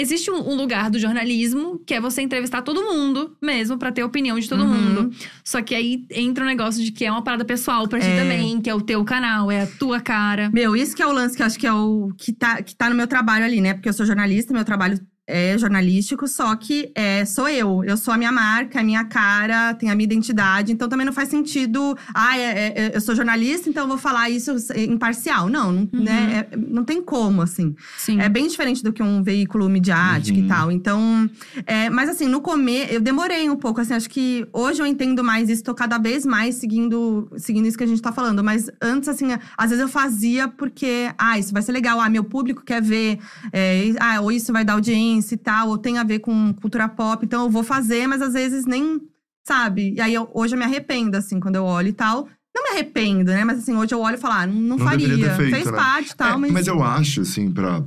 existe 0.00 0.30
um, 0.30 0.50
um 0.52 0.54
lugar 0.56 0.90
do 0.90 0.98
jornalismo 0.98 1.78
que 1.86 1.94
é 1.94 2.00
você 2.00 2.22
entrevistar 2.22 2.62
todo 2.62 2.82
mundo 2.82 3.36
mesmo 3.42 3.76
pra 3.78 3.90
ter 3.92 4.02
opinião 4.04 4.38
de 4.38 4.48
todo 4.48 4.62
Uhum. 4.62 4.68
mundo. 4.68 5.10
Só 5.44 5.60
que 5.62 5.74
aí 5.74 6.04
entra 6.10 6.44
um 6.44 6.46
negócio 6.46 6.82
de 6.82 6.92
que 6.92 7.04
é 7.04 7.10
uma 7.10 7.22
parada 7.22 7.44
pessoal 7.44 7.86
pra 7.88 7.98
ti 8.00 8.06
É. 8.06 8.16
também, 8.22 8.60
que 8.60 8.70
é 8.70 8.74
o 8.74 8.80
teu 8.80 9.04
canal, 9.04 9.50
é 9.50 9.62
a 9.62 9.66
tua 9.66 10.00
cara. 10.00 10.50
Meu, 10.52 10.76
isso 10.76 10.94
que 10.96 11.02
é 11.02 11.06
o 11.06 11.12
lance 11.12 11.36
que 11.36 11.42
eu 11.42 11.46
acho 11.46 11.58
que 11.58 11.66
é 11.66 11.72
o 11.72 12.10
que 12.16 12.32
tá, 12.32 12.62
que 12.62 12.74
tá 12.74 12.88
no 12.88 12.96
meu 12.96 13.06
trabalho 13.06 13.44
ali, 13.44 13.60
né? 13.60 13.74
Porque 13.74 13.88
eu 13.88 13.92
sou 13.92 14.06
jornalista, 14.06 14.52
meu 14.54 14.64
trabalho 14.64 14.98
é 15.28 15.56
jornalístico, 15.58 16.26
só 16.26 16.56
que 16.56 16.90
é, 16.94 17.24
sou 17.26 17.48
eu. 17.48 17.84
Eu 17.84 17.96
sou 17.96 18.14
a 18.14 18.16
minha 18.16 18.32
marca, 18.32 18.80
a 18.80 18.82
minha 18.82 19.04
cara, 19.04 19.74
tem 19.74 19.90
a 19.90 19.94
minha 19.94 20.04
identidade. 20.04 20.72
Então 20.72 20.88
também 20.88 21.04
não 21.04 21.12
faz 21.12 21.28
sentido. 21.28 21.96
Ah, 22.14 22.38
é- 22.38 22.68
é- 22.74 22.92
eu 22.96 23.00
sou 23.00 23.14
jornalista, 23.14 23.68
então 23.68 23.82
eu 23.84 23.88
vou 23.88 23.98
falar 23.98 24.30
isso 24.30 24.56
imparcial. 24.76 25.48
Não, 25.50 25.70
não, 25.72 25.88
Uhum. 25.92 26.02
né? 26.02 26.46
É- 26.50 26.56
não 26.56 26.82
tem 26.82 27.02
como, 27.02 27.42
assim. 27.42 27.74
Sim. 27.98 28.20
É 28.20 28.28
bem 28.28 28.48
diferente 28.48 28.82
do 28.82 28.92
que 28.92 29.02
um 29.02 29.22
veículo 29.22 29.68
midiático 29.68 30.38
Uhum. 30.38 30.44
e 30.44 30.48
tal. 30.48 30.72
Então, 30.72 31.30
é, 31.66 31.90
mas 31.90 32.08
assim, 32.08 32.26
no 32.26 32.40
começo, 32.40 32.92
eu 32.94 33.00
demorei 33.00 33.50
um 33.50 33.56
pouco. 33.56 33.80
Assim, 33.82 33.92
acho 33.94 34.08
que 34.08 34.46
hoje 34.52 34.80
eu 34.80 34.86
entendo 34.86 35.22
mais 35.22 35.48
isso, 35.50 35.62
tô 35.62 35.74
cada 35.74 35.98
vez 35.98 36.24
mais 36.24 36.54
seguindo, 36.54 37.30
seguindo 37.36 37.66
isso 37.66 37.76
que 37.76 37.84
a 37.84 37.86
gente 37.86 38.00
tá 38.00 38.12
falando. 38.12 38.42
Mas 38.42 38.70
antes, 38.80 39.08
assim, 39.08 39.26
às 39.56 39.68
vezes 39.70 39.82
eu 39.82 39.88
fazia 39.88 40.48
porque, 40.48 41.10
ah, 41.18 41.38
isso 41.38 41.52
vai 41.52 41.60
ser 41.62 41.72
legal, 41.72 42.00
ah, 42.00 42.08
meu 42.08 42.24
público 42.24 42.62
quer 42.64 42.80
ver, 42.80 43.18
é, 43.52 43.92
ah, 44.00 44.20
ou 44.22 44.32
isso 44.32 44.52
vai 44.52 44.64
dar 44.64 44.72
audiência 44.74 45.17
e 45.34 45.38
tal, 45.38 45.68
ou 45.68 45.78
tem 45.78 45.98
a 45.98 46.04
ver 46.04 46.18
com 46.20 46.52
cultura 46.54 46.88
pop, 46.88 47.24
então 47.24 47.44
eu 47.44 47.50
vou 47.50 47.62
fazer, 47.62 48.06
mas 48.06 48.20
às 48.22 48.32
vezes 48.34 48.64
nem, 48.66 49.00
sabe? 49.46 49.94
E 49.94 50.00
aí 50.00 50.14
eu- 50.14 50.30
hoje 50.34 50.54
eu 50.54 50.58
me 50.58 50.64
arrependo, 50.64 51.16
assim, 51.16 51.38
quando 51.40 51.56
eu 51.56 51.64
olho 51.64 51.88
e 51.88 51.92
tal. 51.92 52.28
Não 52.54 52.62
me 52.64 52.70
arrependo, 52.70 53.30
né? 53.30 53.44
Mas 53.44 53.58
assim, 53.58 53.76
hoje 53.76 53.94
eu 53.94 54.00
olho 54.00 54.14
e 54.16 54.18
falo, 54.18 54.34
ah, 54.34 54.46
não, 54.46 54.54
não, 54.54 54.78
faria. 54.78 55.34
feito, 55.36 55.50
Fez 55.54 55.66
né? 55.66 55.72
parte 55.72 56.10
e 56.10 56.16
tal, 56.16 56.34
É, 56.34 56.36
mas. 56.36 56.50
mas 56.52 56.66
eu 56.66 56.82
acho, 56.82 57.20
assim, 57.20 57.50
pra, 57.52 57.82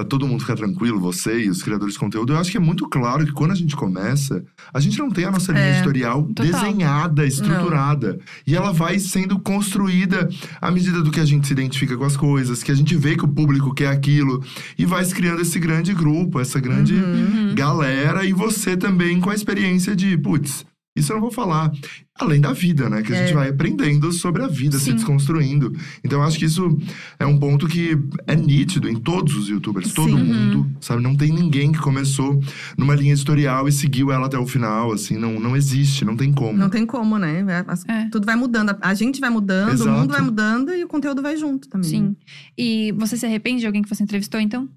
pra 0.00 0.04
todo 0.08 0.26
mundo 0.26 0.40
ficar 0.40 0.56
tranquilo, 0.56 0.98
você 0.98 1.44
e 1.44 1.50
os 1.50 1.62
criadores 1.62 1.94
de 1.94 2.00
conteúdo, 2.00 2.32
eu 2.32 2.38
acho 2.38 2.50
que 2.50 2.56
é 2.56 2.60
muito 2.60 2.88
claro 2.88 3.24
que 3.26 3.32
quando 3.32 3.50
a 3.50 3.54
gente 3.54 3.76
começa, 3.76 4.42
a 4.72 4.80
gente 4.80 4.98
não 4.98 5.10
tem 5.10 5.24
a 5.26 5.30
nossa 5.30 5.52
linha 5.52 5.64
É, 5.64 5.74
editorial 5.76 6.22
total. 6.22 6.46
desenhada, 6.46 7.26
estruturada. 7.26 8.18
E 8.46 8.56
ela 8.56 8.72
vai 8.72 8.98
sendo 8.98 9.38
construída 9.38 10.28
à 10.60 10.70
medida 10.70 11.02
do 11.02 11.10
que 11.10 11.20
a 11.20 11.24
gente 11.24 11.46
se 11.46 11.52
identifica 11.52 11.96
com 11.96 12.04
as 12.04 12.16
coisas, 12.16 12.62
que 12.62 12.72
a 12.72 12.74
gente 12.74 12.96
vê 12.96 13.14
que 13.16 13.24
o 13.24 13.28
público 13.28 13.74
quer 13.74 13.88
aquilo. 13.88 14.42
E 14.78 14.86
vai 14.86 15.04
se 15.04 15.14
criando 15.14 15.42
esse 15.42 15.58
grande 15.58 15.92
grupo, 15.92 16.40
essa 16.40 16.58
grande 16.58 16.94
Uhum. 16.94 17.48
Uhum. 17.48 17.54
galera. 17.54 18.24
E 18.24 18.32
você 18.32 18.76
também 18.76 19.20
com 19.20 19.28
a 19.30 19.34
experiência 19.34 19.94
de, 19.94 20.16
putz. 20.16 20.64
Isso 20.96 21.12
eu 21.12 21.16
não 21.16 21.20
vou 21.22 21.30
falar. 21.30 21.70
Além 22.18 22.40
da 22.40 22.52
vida, 22.52 22.90
né? 22.90 23.00
Que 23.00 23.12
a 23.12 23.16
É. 23.16 23.22
gente 23.26 23.34
vai 23.34 23.48
aprendendo 23.48 24.10
sobre 24.12 24.42
a 24.42 24.48
vida, 24.48 24.76
se 24.78 24.86
Sim. 24.86 24.94
desconstruindo. 24.96 25.72
Então, 26.04 26.18
eu 26.20 26.26
acho 26.26 26.36
que 26.38 26.44
isso 26.44 26.76
é 27.18 27.24
um 27.24 27.38
ponto 27.38 27.68
que 27.68 27.96
é 28.26 28.34
nítido 28.34 28.88
em 28.88 28.96
todos 28.96 29.36
os 29.36 29.48
youtubers. 29.48 29.92
Todo 29.94 30.18
Sim. 30.18 30.24
mundo, 30.24 30.68
sabe? 30.80 31.00
Não 31.00 31.16
tem 31.16 31.32
ninguém 31.32 31.70
que 31.70 31.78
começou 31.78 32.38
numa 32.76 32.94
linha 32.96 33.12
editorial 33.12 33.68
e 33.68 33.72
seguiu 33.72 34.10
ela 34.10 34.26
até 34.26 34.36
o 34.36 34.46
final, 34.46 34.92
assim. 34.92 35.16
Não, 35.16 35.38
não 35.38 35.56
existe, 35.56 36.04
não 36.04 36.16
tem 36.16 36.32
como. 36.32 36.58
Não 36.58 36.68
tem 36.68 36.84
como, 36.84 37.16
né? 37.18 37.44
As- 37.68 37.84
É. 37.88 38.08
Tudo 38.10 38.26
vai 38.26 38.34
mudando. 38.36 38.76
A 38.82 38.92
gente 38.92 39.20
vai 39.20 39.30
mudando, 39.30 39.72
Exato. 39.72 39.88
o 39.90 39.92
mundo 40.00 40.10
vai 40.12 40.20
mudando 40.22 40.74
e 40.74 40.82
o 40.84 40.88
conteúdo 40.88 41.22
vai 41.22 41.36
junto 41.36 41.68
também. 41.68 41.88
Sim. 41.88 42.16
E 42.58 42.92
você 42.98 43.16
se 43.16 43.24
arrepende 43.24 43.60
de 43.60 43.66
alguém 43.66 43.80
que 43.80 43.88
você 43.88 44.02
entrevistou, 44.02 44.40
então? 44.40 44.68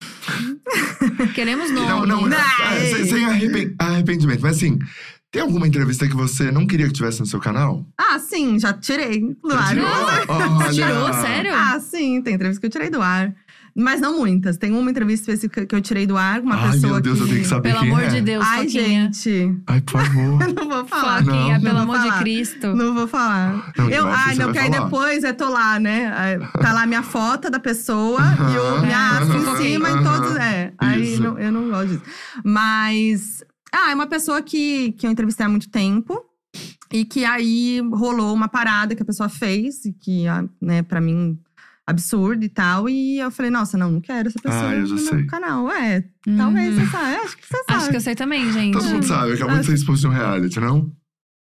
Queremos 1.34 1.70
nomes. 1.70 1.88
Não, 1.88 2.06
não, 2.06 2.26
não. 2.26 2.36
É, 2.36 2.80
sem, 2.94 3.04
sem 3.06 3.24
arrepen- 3.24 3.74
arrependimento. 3.78 4.40
Mas 4.42 4.56
assim, 4.56 4.78
tem 5.36 5.42
alguma 5.42 5.66
entrevista 5.68 6.08
que 6.08 6.16
você 6.16 6.50
não 6.50 6.66
queria 6.66 6.86
que 6.86 6.92
tivesse 6.94 7.20
no 7.20 7.26
seu 7.26 7.38
canal? 7.38 7.84
Ah, 7.98 8.18
sim, 8.18 8.58
já 8.58 8.72
tirei 8.72 9.20
do 9.42 9.52
ar. 9.54 9.68
Tirou? 9.68 9.86
Olha. 10.28 10.72
Tirou, 10.72 11.12
sério? 11.12 11.52
Ah, 11.54 11.78
sim, 11.78 12.22
tem 12.22 12.34
entrevista 12.34 12.58
que 12.60 12.66
eu 12.66 12.70
tirei 12.70 12.88
do 12.88 13.02
ar. 13.02 13.34
Mas 13.78 14.00
não 14.00 14.16
muitas. 14.16 14.56
Tem 14.56 14.72
uma 14.72 14.90
entrevista 14.90 15.30
específica 15.30 15.66
que 15.66 15.74
eu 15.74 15.82
tirei 15.82 16.06
do 16.06 16.16
ar 16.16 16.40
com 16.40 16.46
uma 16.46 16.56
Ai, 16.56 16.70
pessoa 16.72 16.92
meu 16.94 17.02
Deus, 17.02 17.18
que. 17.18 17.24
eu 17.24 17.28
tenho 17.28 17.40
que 17.42 17.46
saber 17.46 17.68
Pelo 17.68 17.80
quem 17.82 17.90
amor 17.90 18.02
é. 18.04 18.06
de 18.06 18.20
Deus, 18.22 18.44
Ai, 18.48 18.64
Foquinha. 18.64 18.82
gente. 19.12 19.60
Ai, 19.66 19.80
por 19.82 20.00
favor. 20.00 20.48
Não 20.56 20.68
vou 20.70 20.86
falar. 20.86 21.22
Foquinha, 21.22 21.54
Não. 21.56 21.60
pelo 21.60 21.74
Não 21.74 21.82
amor 21.82 21.96
vou 21.96 22.02
de 22.04 22.08
falar. 22.08 22.20
Cristo. 22.22 22.74
Não 22.74 22.94
vou 22.94 23.06
falar. 23.06 23.72
Não, 23.76 23.90
eu, 23.90 24.06
ai, 24.08 24.34
não, 24.36 24.44
vai 24.46 24.52
que 24.54 24.58
aí 24.60 24.72
falar. 24.72 24.84
depois 24.84 25.24
eu 25.24 25.34
tô 25.34 25.48
lá, 25.50 25.78
né? 25.78 26.10
Aí 26.16 26.38
Tá 26.62 26.72
lá 26.72 26.86
minha 26.86 27.02
foto 27.02 27.50
da 27.50 27.60
pessoa 27.60 28.18
e 28.22 28.58
o, 28.58 28.80
minha 28.80 28.96
arte 28.98 29.36
em 29.36 29.56
cima 29.58 29.90
em 29.90 30.02
todos. 30.02 30.36
É. 30.36 30.72
Aí 30.78 31.14
eu 31.38 31.52
não 31.52 31.68
gosto 31.68 31.88
disso. 31.88 32.02
Mas. 32.42 33.44
Ah, 33.72 33.90
é 33.90 33.94
uma 33.94 34.06
pessoa 34.06 34.40
que, 34.42 34.92
que 34.92 35.06
eu 35.06 35.10
entrevistei 35.10 35.44
há 35.46 35.48
muito 35.48 35.68
tempo. 35.70 36.22
E 36.92 37.04
que 37.04 37.24
aí 37.24 37.80
rolou 37.92 38.32
uma 38.34 38.48
parada 38.48 38.94
que 38.94 39.02
a 39.02 39.06
pessoa 39.06 39.28
fez, 39.28 39.84
e 39.84 39.92
que, 39.92 40.26
ah, 40.26 40.44
né, 40.62 40.82
pra 40.82 41.00
mim, 41.00 41.38
absurdo 41.86 42.44
e 42.44 42.48
tal. 42.48 42.88
E 42.88 43.18
eu 43.18 43.30
falei, 43.30 43.50
nossa, 43.50 43.76
não, 43.76 43.90
não 43.90 44.00
quero 44.00 44.28
essa 44.28 44.38
pessoa 44.40 44.68
Ah, 44.70 44.74
eu 44.74 44.86
já 44.86 44.94
no 44.94 45.00
sei. 45.00 45.16
meu 45.18 45.26
canal. 45.26 45.70
É, 45.70 46.04
talvez 46.36 46.74
Hum. 46.78 46.80
você 46.84 46.90
sabe. 46.90 47.16
Acho 47.16 47.36
que 47.36 47.46
você 47.46 47.56
sabe. 47.56 47.78
Acho 47.78 47.90
que 47.90 47.96
eu 47.96 48.00
sei 48.00 48.14
também, 48.14 48.50
gente. 48.52 48.72
Todo 48.72 48.86
mundo 48.88 49.04
sabe, 49.06 49.32
acabou 49.34 49.58
de 49.58 49.66
ser 49.66 49.74
expulso 49.74 50.02
de 50.02 50.06
um 50.08 50.10
reality, 50.10 50.58
não? 50.60 50.90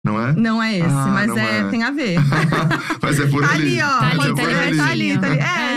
Não 0.04 0.22
é? 0.22 0.34
Não 0.34 0.62
é 0.62 0.78
esse, 0.78 0.88
Ah, 0.88 1.08
mas 1.08 1.36
é, 1.36 1.60
é. 1.62 1.70
tem 1.70 1.82
a 1.82 1.90
ver. 1.90 2.18
Mas 3.02 3.20
é 3.20 3.26
por 3.28 3.42
Tá 3.42 3.54
ali. 3.54 3.80
ali, 3.80 3.82
ó. 3.82 4.00
Tá 4.00 4.08
ali, 4.10 4.20
é 4.20 4.34
tá 4.36 4.44
ali. 4.44 4.78
Tá 4.78 4.86
ali, 4.88 5.18
tá 5.20 5.28
ali. 5.28 5.40
É, 5.40 5.42
É, 5.42 5.74
é, 5.74 5.75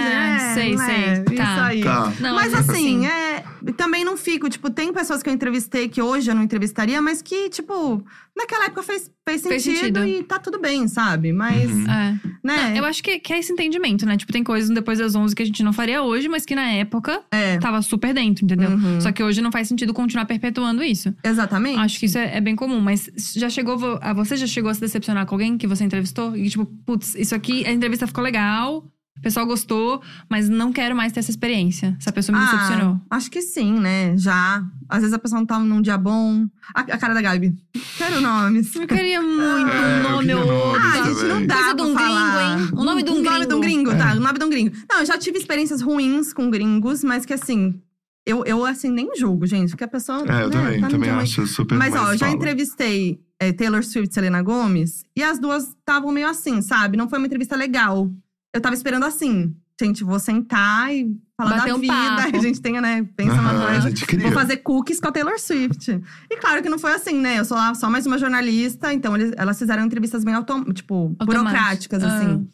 sei, 0.54 0.74
não 0.76 0.84
sei. 0.84 1.36
Tá. 1.36 1.42
Isso 1.44 1.60
aí. 1.62 1.82
Tá. 1.82 2.12
Não, 2.20 2.34
mas 2.34 2.52
mas 2.52 2.68
assim, 2.70 3.06
é. 3.06 3.44
Também 3.76 4.04
não 4.04 4.16
fico, 4.16 4.48
tipo, 4.48 4.70
tem 4.70 4.92
pessoas 4.92 5.22
que 5.22 5.28
eu 5.28 5.34
entrevistei 5.34 5.88
que 5.88 6.00
hoje 6.00 6.30
eu 6.30 6.34
não 6.34 6.42
entrevistaria, 6.44 7.02
mas 7.02 7.20
que, 7.20 7.50
tipo, 7.50 8.02
naquela 8.36 8.66
época 8.66 8.82
fez, 8.84 9.10
fez, 9.28 9.42
Fez 9.42 9.62
sentido, 9.64 10.00
sentido. 10.00 10.06
e 10.06 10.22
tá 10.22 10.38
tudo 10.38 10.60
bem, 10.60 10.86
sabe? 10.86 11.32
Mas, 11.32 11.68
Uhum. 11.70 11.84
É. 11.90 12.20
né? 12.42 12.78
Eu 12.78 12.84
acho 12.84 13.02
que, 13.02 13.18
que 13.18 13.32
é 13.32 13.38
esse 13.40 13.52
entendimento, 13.52 14.06
né? 14.06 14.16
Tipo, 14.16 14.32
tem 14.32 14.44
coisas 14.44 14.70
depois 14.70 14.98
das 15.00 15.14
11 15.14 15.34
que 15.34 15.42
a 15.42 15.46
gente 15.46 15.62
não 15.64 15.72
faria 15.72 16.02
hoje, 16.02 16.28
mas 16.28 16.46
que 16.46 16.54
na 16.54 16.70
época 16.70 17.20
É. 17.32 17.58
tava 17.58 17.82
super 17.82 18.14
dentro, 18.14 18.44
entendeu? 18.44 18.70
Uhum. 18.70 19.00
Só 19.00 19.10
que 19.12 19.22
hoje 19.22 19.42
não 19.42 19.50
faz 19.52 19.66
sentido 19.68 19.92
continuar 19.92 20.24
perpetuando 20.24 20.82
isso. 20.82 21.12
Exatamente. 21.22 21.78
Acho 21.80 21.98
que 21.98 22.06
isso 22.06 22.16
é, 22.16 22.36
é 22.36 22.40
bem 22.40 22.54
comum, 22.54 22.80
mas 22.80 23.10
já 23.36 23.50
chegou. 23.50 23.76
a 24.00 24.12
Você 24.14 24.36
já 24.36 24.46
chegou 24.46 24.70
a 24.70 24.74
se 24.74 24.80
decepcionar 24.80 25.26
com 25.26 25.34
alguém 25.34 25.58
que 25.58 25.66
você 25.66 25.82
entrevistou? 25.84 26.34
E 26.36 26.48
tipo, 26.48 26.64
putz, 26.86 27.14
isso 27.16 27.34
aqui, 27.34 27.66
a 27.66 27.72
entrevista 27.72 28.06
ficou 28.06 28.22
legal, 28.22 28.84
o 29.18 29.22
pessoal 29.22 29.46
gostou, 29.46 30.00
mas 30.28 30.48
não 30.48 30.72
quero 30.72 30.94
mais 30.96 31.12
ter 31.12 31.20
essa 31.20 31.30
experiência. 31.30 31.96
Essa 32.00 32.12
pessoa 32.12 32.38
me 32.38 32.44
decepcionou. 32.44 33.00
Ah, 33.10 33.16
acho 33.16 33.30
que 33.30 33.42
sim, 33.42 33.78
né? 33.78 34.16
Já. 34.16 34.62
Às 34.88 35.00
vezes 35.00 35.12
a 35.12 35.18
pessoa 35.18 35.40
não 35.40 35.46
tá 35.46 35.58
num 35.58 35.82
dia 35.82 35.98
bom. 35.98 36.46
A, 36.74 36.80
a 36.80 36.98
cara 36.98 37.14
da 37.14 37.20
Gabi. 37.20 37.54
Quero 37.96 38.20
nomes. 38.20 38.74
Eu 38.74 38.86
queria 38.86 39.20
muito 39.20 39.70
É, 39.70 39.80
um 39.80 39.96
eu 39.96 40.10
nome 40.10 40.34
ou 40.34 40.40
outro. 40.68 40.80
Ah, 40.82 41.02
gente, 41.08 41.24
não 41.24 41.46
dá 41.46 41.54
Coisa 41.56 41.74
de 41.74 41.82
um 41.82 41.94
falar. 41.94 42.36
gringo, 42.56 42.62
hein? 42.62 42.68
O 42.80 42.84
nome 42.84 43.02
de 43.02 43.10
um 43.10 43.14
O 43.14 43.22
nome 43.22 43.46
de 43.46 43.54
um 43.54 43.60
gringo. 43.60 43.90
gringo, 43.90 43.98
tá? 44.02 44.12
O 44.14 44.20
nome 44.20 44.38
de 44.38 44.44
um 44.44 44.48
gringo. 44.50 44.76
Não, 44.90 45.00
eu 45.00 45.06
já 45.06 45.18
tive 45.18 45.38
experiências 45.38 45.80
ruins 45.82 46.32
com 46.32 46.48
gringos, 46.50 47.02
mas 47.04 47.26
que 47.26 47.32
assim… 47.34 47.80
Eu, 48.26 48.44
eu 48.44 48.64
assim, 48.64 48.90
nem 48.90 49.16
julgo, 49.16 49.46
gente. 49.46 49.70
Porque 49.70 49.84
a 49.84 49.88
pessoa… 49.88 50.18
É, 50.18 50.42
eu 50.44 50.48
né, 50.48 50.56
também, 50.56 50.80
tá 50.80 50.88
também 50.88 51.00
dia 51.08 51.12
ruim. 51.14 51.22
acho 51.22 51.46
super 51.46 51.76
Mas, 51.78 51.94
ó, 51.94 52.12
eu 52.12 52.18
já 52.18 52.30
entrevistei 52.30 53.18
é, 53.40 53.52
Taylor 53.52 53.82
Swift 53.82 54.10
e 54.10 54.14
Selena 54.14 54.42
Gomes. 54.42 55.02
E 55.16 55.22
as 55.22 55.38
duas 55.38 55.68
estavam 55.68 56.12
meio 56.12 56.28
assim, 56.28 56.60
sabe? 56.60 56.96
Não 56.96 57.08
foi 57.08 57.18
uma 57.18 57.26
entrevista 57.26 57.56
legal. 57.56 58.10
Eu 58.54 58.60
tava 58.60 58.74
esperando 58.74 59.04
assim… 59.04 59.54
Gente, 59.80 60.02
vou 60.02 60.18
sentar 60.18 60.92
e 60.92 61.16
falar 61.36 61.58
Bater 61.58 61.68
da 61.68 61.76
um 61.76 61.80
vida. 61.80 61.92
papo. 62.18 62.36
A 62.36 62.40
gente 62.40 62.60
tenha, 62.60 62.80
né? 62.80 63.08
Pensa 63.14 63.34
uma 63.34 63.64
coisa. 63.64 63.90
Vou 64.22 64.32
fazer 64.32 64.56
cookies 64.56 64.98
com 64.98 65.06
a 65.06 65.12
Taylor 65.12 65.38
Swift. 65.38 66.02
E 66.28 66.36
claro 66.36 66.60
que 66.64 66.68
não 66.68 66.80
foi 66.80 66.90
assim, 66.94 67.14
né? 67.20 67.38
Eu 67.38 67.44
sou 67.44 67.56
lá 67.56 67.72
só 67.76 67.88
mais 67.88 68.04
uma 68.04 68.18
jornalista, 68.18 68.92
então 68.92 69.14
eles- 69.14 69.32
elas 69.36 69.56
fizeram 69.56 69.84
entrevistas 69.84 70.24
bem 70.24 70.34
autom 70.34 70.64
tipo, 70.72 71.10
burocráticas, 71.24 72.02
Ah. 72.02 72.16
assim. 72.16 72.48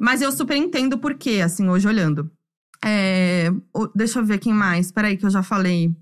Mas 0.00 0.20
eu 0.20 0.32
super 0.32 0.56
entendo 0.56 0.98
por 0.98 1.14
quê, 1.14 1.42
assim, 1.44 1.68
hoje 1.68 1.86
olhando. 1.86 2.28
É, 2.84 3.52
o- 3.72 3.86
deixa 3.94 4.18
eu 4.18 4.24
ver 4.24 4.38
quem 4.38 4.52
mais. 4.52 4.90
Peraí, 4.90 5.16
que 5.16 5.24
eu 5.24 5.30
já 5.30 5.44
falei. 5.44 5.94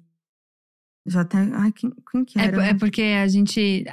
Já 1.06 1.20
até. 1.20 1.36
Ai, 1.52 1.70
quem, 1.70 1.92
quem 2.10 2.24
que 2.24 2.38
É, 2.38 2.44
era? 2.46 2.64
é 2.68 2.72
porque 2.72 3.02
a 3.02 3.28
gente 3.28 3.84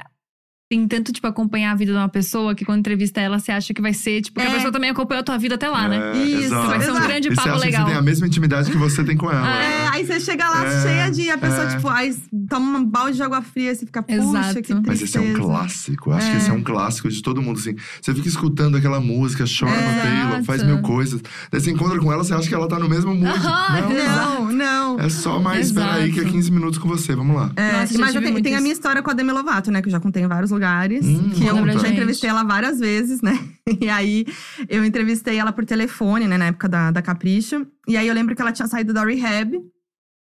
tem 0.70 0.86
tanto, 0.86 1.12
tipo, 1.12 1.26
acompanhar 1.26 1.72
a 1.72 1.74
vida 1.74 1.90
de 1.90 1.98
uma 1.98 2.08
pessoa 2.08 2.54
que 2.54 2.64
quando 2.64 2.78
entrevista 2.78 3.20
ela, 3.20 3.40
você 3.40 3.50
acha 3.50 3.74
que 3.74 3.82
vai 3.82 3.92
ser, 3.92 4.20
tipo, 4.22 4.38
que 4.40 4.46
a 4.46 4.50
É. 4.50 4.54
pessoa 4.54 4.70
também 4.70 4.88
acompanhou 4.88 5.20
a 5.22 5.24
tua 5.24 5.36
vida 5.36 5.56
até 5.56 5.68
lá, 5.68 5.88
né? 5.88 6.12
É, 6.14 6.22
Isso, 6.22 6.44
exato. 6.44 6.68
Vai 6.68 6.80
ser 6.80 6.92
um 6.92 7.00
grande 7.00 7.26
E 7.26 7.30
você 7.32 7.34
papo 7.34 7.48
acha 7.48 7.58
legal. 7.58 7.80
que 7.80 7.86
você 7.88 7.90
tem 7.90 7.98
a 7.98 8.02
mesma 8.02 8.26
intimidade 8.28 8.70
que 8.70 8.76
você 8.76 9.02
tem 9.02 9.16
com 9.16 9.28
ela. 9.28 9.44
Ah, 9.44 9.60
É, 9.64 9.88
aí 9.88 10.06
você 10.06 10.20
chega 10.20 10.48
lá 10.48 10.64
É, 10.64 10.82
cheia 10.82 11.10
de. 11.10 11.28
A 11.28 11.36
pessoa, 11.38 11.64
é. 11.64 11.74
tipo, 11.74 11.88
aí 11.88 12.14
toma 12.48 12.78
um 12.78 12.84
balde 12.84 13.16
de 13.16 13.22
água 13.24 13.42
fria 13.42 13.72
e 13.72 13.74
você 13.74 13.84
fica, 13.84 14.00
puxa, 14.00 14.16
Exato. 14.22 14.46
que 14.54 14.62
tristeza. 14.62 14.82
Mas 14.86 15.02
esse 15.02 15.18
é 15.18 15.20
um 15.20 15.34
clássico. 15.34 16.12
Acho 16.12 16.26
que 16.30 16.34
É. 16.34 16.38
esse 16.38 16.50
é 16.50 16.52
um 16.52 16.62
clássico 16.62 17.08
de 17.08 17.20
todo 17.20 17.42
mundo, 17.42 17.58
assim. 17.58 17.74
Você 18.00 18.14
fica 18.14 18.28
escutando 18.28 18.76
aquela 18.76 19.00
música, 19.00 19.42
chora 19.46 19.72
no. 19.72 20.02
Taylor, 20.02 20.44
faz 20.44 20.62
mil 20.62 20.80
coisas. 20.82 21.20
Daí 21.50 21.60
você 21.60 21.72
encontra 21.72 21.98
com 21.98 22.12
ela, 22.12 22.22
você 22.22 22.32
acha 22.32 22.48
que 22.48 22.54
ela 22.54 22.68
tá 22.68 22.78
no 22.78 22.88
mesmo. 22.88 23.10
Aham, 23.10 23.80
não, 23.80 24.52
Não, 24.52 24.52
não. 24.52 25.00
É 25.00 25.08
só 25.08 25.40
mais, 25.40 25.66
espera 25.66 25.94
aí 25.94 26.12
que 26.12 26.20
é 26.20 26.22
Exato. 26.22 26.32
15 26.36 26.52
minutos 26.52 26.78
com 26.78 26.86
você, 26.88 27.16
vamos 27.16 27.34
lá. 27.34 27.50
É, 27.56 27.72
Nossa, 27.72 27.98
mas 27.98 28.14
eu 28.14 28.20
tive 28.20 28.20
tenho, 28.20 28.32
muito 28.34 28.44
tem 28.44 28.54
a 28.54 28.60
minha 28.60 28.72
história 28.72 29.02
com 29.02 29.10
a 29.10 29.14
Demi 29.14 29.32
Lovato, 29.32 29.72
né? 29.72 29.82
Que 29.82 29.88
eu 29.88 29.92
já 29.92 29.98
contei 29.98 30.22
em 30.22 30.28
vários 30.28 30.52
lugares. 30.52 30.59
Hum, 31.06 31.30
que 31.30 31.44
eu 31.46 31.54
já 31.78 31.88
entrevistei 31.92 32.30
ela 32.30 32.42
várias 32.44 32.78
vezes, 32.78 33.20
né? 33.22 33.38
E 33.80 33.88
aí, 33.88 34.26
eu 34.68 34.84
entrevistei 34.84 35.36
ela 35.38 35.52
por 35.52 35.64
telefone, 35.64 36.26
né? 36.26 36.36
Na 36.36 36.46
época 36.46 36.68
da, 36.68 36.90
da 36.90 37.00
Capricho. 37.00 37.64
E 37.86 37.96
aí, 37.96 38.06
eu 38.08 38.14
lembro 38.14 38.34
que 38.34 38.42
ela 38.42 38.50
tinha 38.52 38.66
saído 38.66 38.92
da 38.92 39.04
Rehab. 39.04 39.60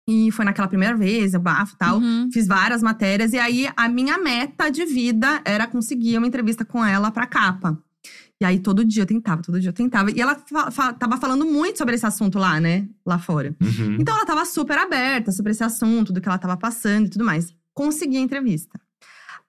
E 0.08 0.30
foi 0.32 0.44
naquela 0.44 0.66
primeira 0.68 0.96
vez, 0.96 1.34
eu 1.34 1.40
bafo 1.40 1.74
e 1.74 1.78
tal. 1.78 1.98
Uhum. 1.98 2.28
Fiz 2.32 2.46
várias 2.46 2.82
matérias. 2.82 3.32
E 3.32 3.38
aí, 3.38 3.68
a 3.76 3.88
minha 3.88 4.18
meta 4.18 4.68
de 4.70 4.84
vida 4.84 5.40
era 5.44 5.66
conseguir 5.66 6.18
uma 6.18 6.26
entrevista 6.26 6.64
com 6.64 6.84
ela 6.84 7.10
pra 7.10 7.26
capa. 7.26 7.78
E 8.40 8.44
aí, 8.44 8.58
todo 8.58 8.84
dia 8.84 9.02
eu 9.02 9.06
tentava, 9.06 9.40
todo 9.42 9.60
dia 9.60 9.68
eu 9.70 9.74
tentava. 9.74 10.10
E 10.10 10.20
ela 10.20 10.34
fa 10.34 10.70
fa- 10.70 10.92
tava 10.92 11.16
falando 11.18 11.44
muito 11.46 11.78
sobre 11.78 11.94
esse 11.94 12.06
assunto 12.06 12.38
lá, 12.38 12.58
né? 12.58 12.88
Lá 13.06 13.18
fora. 13.18 13.54
Uhum. 13.60 13.96
Então 14.00 14.14
ela 14.16 14.26
tava 14.26 14.44
super 14.44 14.76
aberta 14.78 15.30
sobre 15.32 15.52
esse 15.52 15.62
assunto, 15.62 16.12
do 16.12 16.20
que 16.20 16.28
ela 16.28 16.38
tava 16.38 16.56
passando 16.56 17.06
e 17.06 17.10
tudo 17.10 17.24
mais. 17.24 17.54
Consegui 17.74 18.16
a 18.16 18.20
entrevista. 18.20 18.80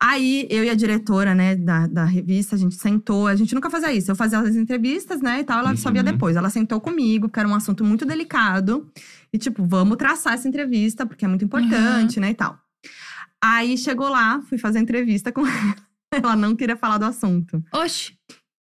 Aí 0.03 0.47
eu 0.49 0.63
e 0.63 0.69
a 0.69 0.73
diretora, 0.73 1.35
né, 1.35 1.55
da, 1.55 1.85
da 1.85 2.05
revista, 2.05 2.55
a 2.55 2.57
gente 2.57 2.73
sentou. 2.75 3.27
A 3.27 3.35
gente 3.35 3.53
nunca 3.53 3.69
fazia 3.69 3.93
isso. 3.93 4.09
Eu 4.09 4.15
fazia 4.15 4.39
as 4.39 4.55
entrevistas, 4.55 5.21
né, 5.21 5.41
e 5.41 5.43
tal, 5.43 5.59
ela 5.59 5.75
só 5.75 5.91
via 5.91 6.01
Uhum. 6.01 6.11
depois. 6.11 6.35
Ela 6.35 6.49
sentou 6.49 6.81
comigo, 6.81 7.27
porque 7.27 7.39
era 7.39 7.47
um 7.47 7.53
assunto 7.53 7.83
muito 7.85 8.05
delicado. 8.05 8.89
E, 9.31 9.37
tipo, 9.37 9.63
vamos 9.65 9.97
traçar 9.97 10.33
essa 10.33 10.47
entrevista, 10.47 11.05
porque 11.05 11.23
é 11.23 11.27
muito 11.27 11.45
importante, 11.45 12.19
né, 12.19 12.31
e 12.31 12.33
tal. 12.33 12.57
Aí 13.43 13.77
chegou 13.77 14.09
lá, 14.09 14.41
fui 14.49 14.57
fazer 14.57 14.79
a 14.79 14.81
entrevista 14.81 15.31
com 15.31 15.45
ela. 15.45 15.75
Ela 16.13 16.35
não 16.35 16.55
queria 16.55 16.75
falar 16.75 16.97
do 16.97 17.05
assunto. 17.05 17.63
Oxi. 17.73 18.13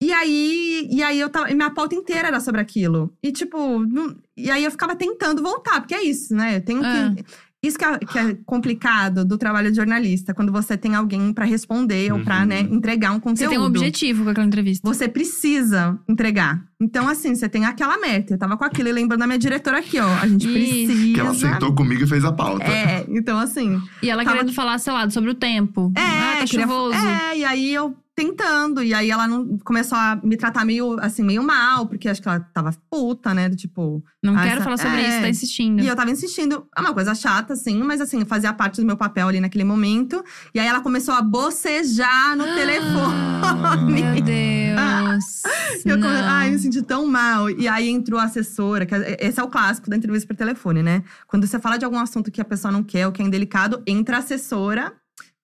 E 0.02 0.14
aí, 0.14 0.88
e 0.92 1.02
aí 1.02 1.20
eu 1.20 1.30
tava. 1.30 1.50
e 1.50 1.56
Minha 1.56 1.72
pauta 1.72 1.96
inteira 1.96 2.28
era 2.28 2.40
sobre 2.40 2.62
aquilo. 2.62 3.12
E, 3.24 3.32
tipo, 3.32 3.80
não- 3.80 4.16
e 4.38 4.52
aí 4.52 4.64
eu 4.64 4.72
ficava 4.72 4.96
tentando 4.96 5.42
voltar, 5.42 5.82
porque 5.82 5.96
é 5.96 6.04
isso, 6.04 6.34
né? 6.36 6.58
Eu 6.58 6.62
tenho 6.62 6.82
Ah. 6.86 7.14
que. 7.16 7.26
Isso 7.62 7.78
que 7.78 7.84
é, 7.84 7.98
que 8.00 8.18
é 8.18 8.38
complicado 8.46 9.26
do 9.26 9.38
trabalho 9.38 9.70
de 9.70 9.76
jornalista, 9.76 10.34
quando 10.34 10.50
você 10.50 10.78
tem 10.78 10.96
alguém 10.96 11.34
pra 11.34 11.44
responder 11.44 12.12
ou 12.14 12.20
pra, 12.22 12.40
Uhum. 12.40 12.46
né, 12.46 12.62
entregar 12.62 13.12
um 13.12 13.16
Você 13.16 13.22
conteúdo. 13.22 13.50
tem 13.50 13.60
um 13.60 13.64
objetivo 13.66 14.24
com 14.24 14.30
aquela 14.30 14.48
entrevista. 14.48 14.88
Você 14.88 15.10
precisa 15.10 16.00
entregar. 16.08 16.64
Então, 16.82 17.08
assim, 17.10 17.36
você 17.36 17.50
tem 17.50 17.66
aquela 17.66 17.98
meta. 18.00 18.34
Eu 18.34 18.38
tava 18.38 18.56
com 18.56 18.64
aquilo 18.64 18.88
e 18.88 18.92
lembrando 18.94 19.20
da 19.20 19.28
minha 19.28 19.38
diretora 19.38 19.80
aqui, 19.80 20.00
ó. 20.00 20.08
A 20.22 20.26
gente 20.28 20.48
Isso. 20.48 20.54
precisa. 20.88 21.14
Que 21.14 21.20
ela 21.20 21.34
sentou 21.34 21.76
comigo 21.76 22.04
e 22.04 22.08
fez 22.08 22.24
a 22.24 22.32
pauta. 22.32 22.64
É, 22.64 23.06
então 23.10 23.38
assim. 23.38 23.78
E 24.02 24.10
ela 24.10 24.24
Tava- 24.24 24.38
querendo 24.38 24.54
falar, 24.54 24.78
sei 24.80 24.94
lá, 24.94 25.10
sobre 25.10 25.30
o 25.32 25.34
tempo. 25.36 25.92
É, 25.98 26.02
ah, 26.02 26.36
tá 26.40 26.46
queria- 26.46 26.62
chuvoso. 26.66 26.96
É, 26.98 27.38
e 27.40 27.44
aí 27.44 27.74
eu 27.74 27.94
tentando. 28.20 28.84
E 28.84 28.94
aí 28.94 29.10
ela 29.10 29.28
não 29.28 29.58
começou 29.60 29.98
a 29.98 30.20
me 30.24 30.36
tratar 30.36 30.66
meio, 30.66 31.00
assim, 31.00 31.24
meio 31.24 31.42
mal, 31.42 31.88
porque 31.88 32.10
acho 32.10 32.22
que 32.22 32.28
ela 32.28 32.40
tava 32.40 32.74
puta, 32.90 33.34
né? 33.34 33.50
Tipo. 33.50 34.04
Não 34.22 34.36
Ah, 34.38 34.42
quero 34.44 34.56
essa- 34.56 34.64
falar 34.66 34.78
sobre 34.78 34.98
é. 35.02 35.10
isso, 35.10 35.22
tá 35.22 35.30
insistindo. 35.30 35.82
E 35.82 35.88
eu 35.88 35.96
tava 35.96 36.12
insistindo. 36.12 36.68
É 36.78 36.82
uma 36.82 36.94
coisa 36.94 37.16
chata, 37.16 37.54
assim, 37.54 37.82
mas 37.82 38.02
assim, 38.02 38.26
fazia 38.26 38.52
parte 38.52 38.82
do 38.82 38.86
meu 38.86 38.98
papel 38.98 39.28
ali 39.30 39.40
naquele 39.40 39.64
momento. 39.64 40.22
E 40.54 40.60
aí 40.60 40.68
ela 40.68 40.82
começou 40.82 41.14
a 41.14 41.22
bocejar 41.22 42.36
no 42.36 42.44
telefone. 42.44 43.92
Meu 43.92 44.22
Deus. 44.22 45.44
E 45.86 45.90
eu 45.90 45.96
come... 45.98 46.08
Ai, 46.08 46.52
me 46.52 46.60
senti 46.60 46.82
tão 46.82 47.06
mal. 47.08 47.50
E 47.50 47.68
aí 47.68 47.90
entrou 47.90 48.20
a 48.20 48.24
assessora, 48.24 48.86
que 48.86 48.94
é- 48.94 49.18
esse 49.22 49.40
é 49.40 49.44
o 49.44 49.48
clássico 49.48 49.90
da 49.90 49.96
entrevista 49.96 50.28
por 50.28 50.36
telefone, 50.36 50.84
né? 50.84 51.04
Quando 51.28 51.48
você 51.48 51.58
fala 51.60 51.78
de 51.78 51.86
algum 51.86 52.00
assunto 52.00 52.30
que 52.32 52.42
a 52.42 52.46
pessoa 52.46 52.72
não 52.72 52.84
quer 52.84 53.06
ou 53.08 53.12
que 53.14 53.22
é 53.22 53.26
indelicado, 53.26 53.82
entra 53.88 54.18
a 54.18 54.20
assessora 54.20 54.94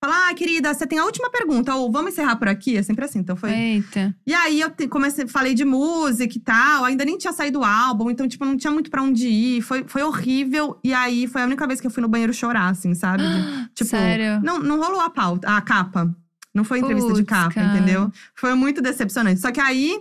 fala, 0.05 0.29
ah, 0.29 0.33
querida, 0.33 0.73
você 0.73 0.85
tem 0.87 0.97
a 0.99 1.05
última 1.05 1.29
pergunta, 1.29 1.73
ou 1.75 1.91
vamos 1.91 2.11
encerrar 2.13 2.35
por 2.37 2.47
aqui? 2.47 2.77
É 2.77 2.83
sempre 2.83 3.05
assim, 3.05 3.19
então 3.19 3.35
foi. 3.35 3.51
Eita. 3.51 4.15
E 4.25 4.33
aí 4.33 4.61
eu 4.61 4.69
te- 4.69 4.87
comecei, 4.87 5.27
falei 5.27 5.53
de 5.53 5.65
música 5.65 6.35
e 6.35 6.39
tal, 6.39 6.85
ainda 6.85 7.03
nem 7.05 7.17
tinha 7.17 7.33
saído 7.33 7.59
o 7.59 7.63
álbum, 7.63 8.09
então, 8.09 8.27
tipo, 8.27 8.45
não 8.45 8.57
tinha 8.57 8.71
muito 8.71 8.89
pra 8.89 9.01
onde 9.03 9.27
ir. 9.27 9.61
Foi, 9.61 9.83
foi 9.87 10.03
horrível. 10.03 10.79
E 10.83 10.93
aí 10.93 11.27
foi 11.27 11.41
a 11.41 11.45
única 11.45 11.65
vez 11.67 11.79
que 11.81 11.87
eu 11.87 11.91
fui 11.91 12.01
no 12.01 12.07
banheiro 12.09 12.33
chorar, 12.33 12.69
assim, 12.69 12.93
sabe? 12.93 13.23
De- 13.23 13.69
tipo, 13.75 13.89
Sério? 13.89 14.41
Não, 14.43 14.59
não 14.59 14.79
rolou 14.79 15.01
a 15.01 15.09
pauta, 15.09 15.47
a 15.47 15.61
capa. 15.61 16.13
Não 16.53 16.63
foi 16.63 16.79
entrevista 16.79 17.09
de 17.13 17.19
Putz, 17.23 17.29
capa, 17.29 17.53
cara. 17.53 17.75
entendeu? 17.77 18.09
Foi 18.33 18.53
muito 18.55 18.81
decepcionante. 18.81 19.41
Só 19.41 19.51
que 19.51 19.59
aí, 19.59 19.99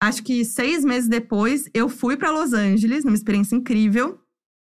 acho 0.00 0.22
que 0.22 0.44
seis 0.44 0.84
meses 0.84 1.08
depois, 1.08 1.68
eu 1.74 1.88
fui 1.88 2.16
pra 2.16 2.30
Los 2.30 2.52
Angeles, 2.52 3.04
numa 3.04 3.16
experiência 3.16 3.56
incrível, 3.56 4.18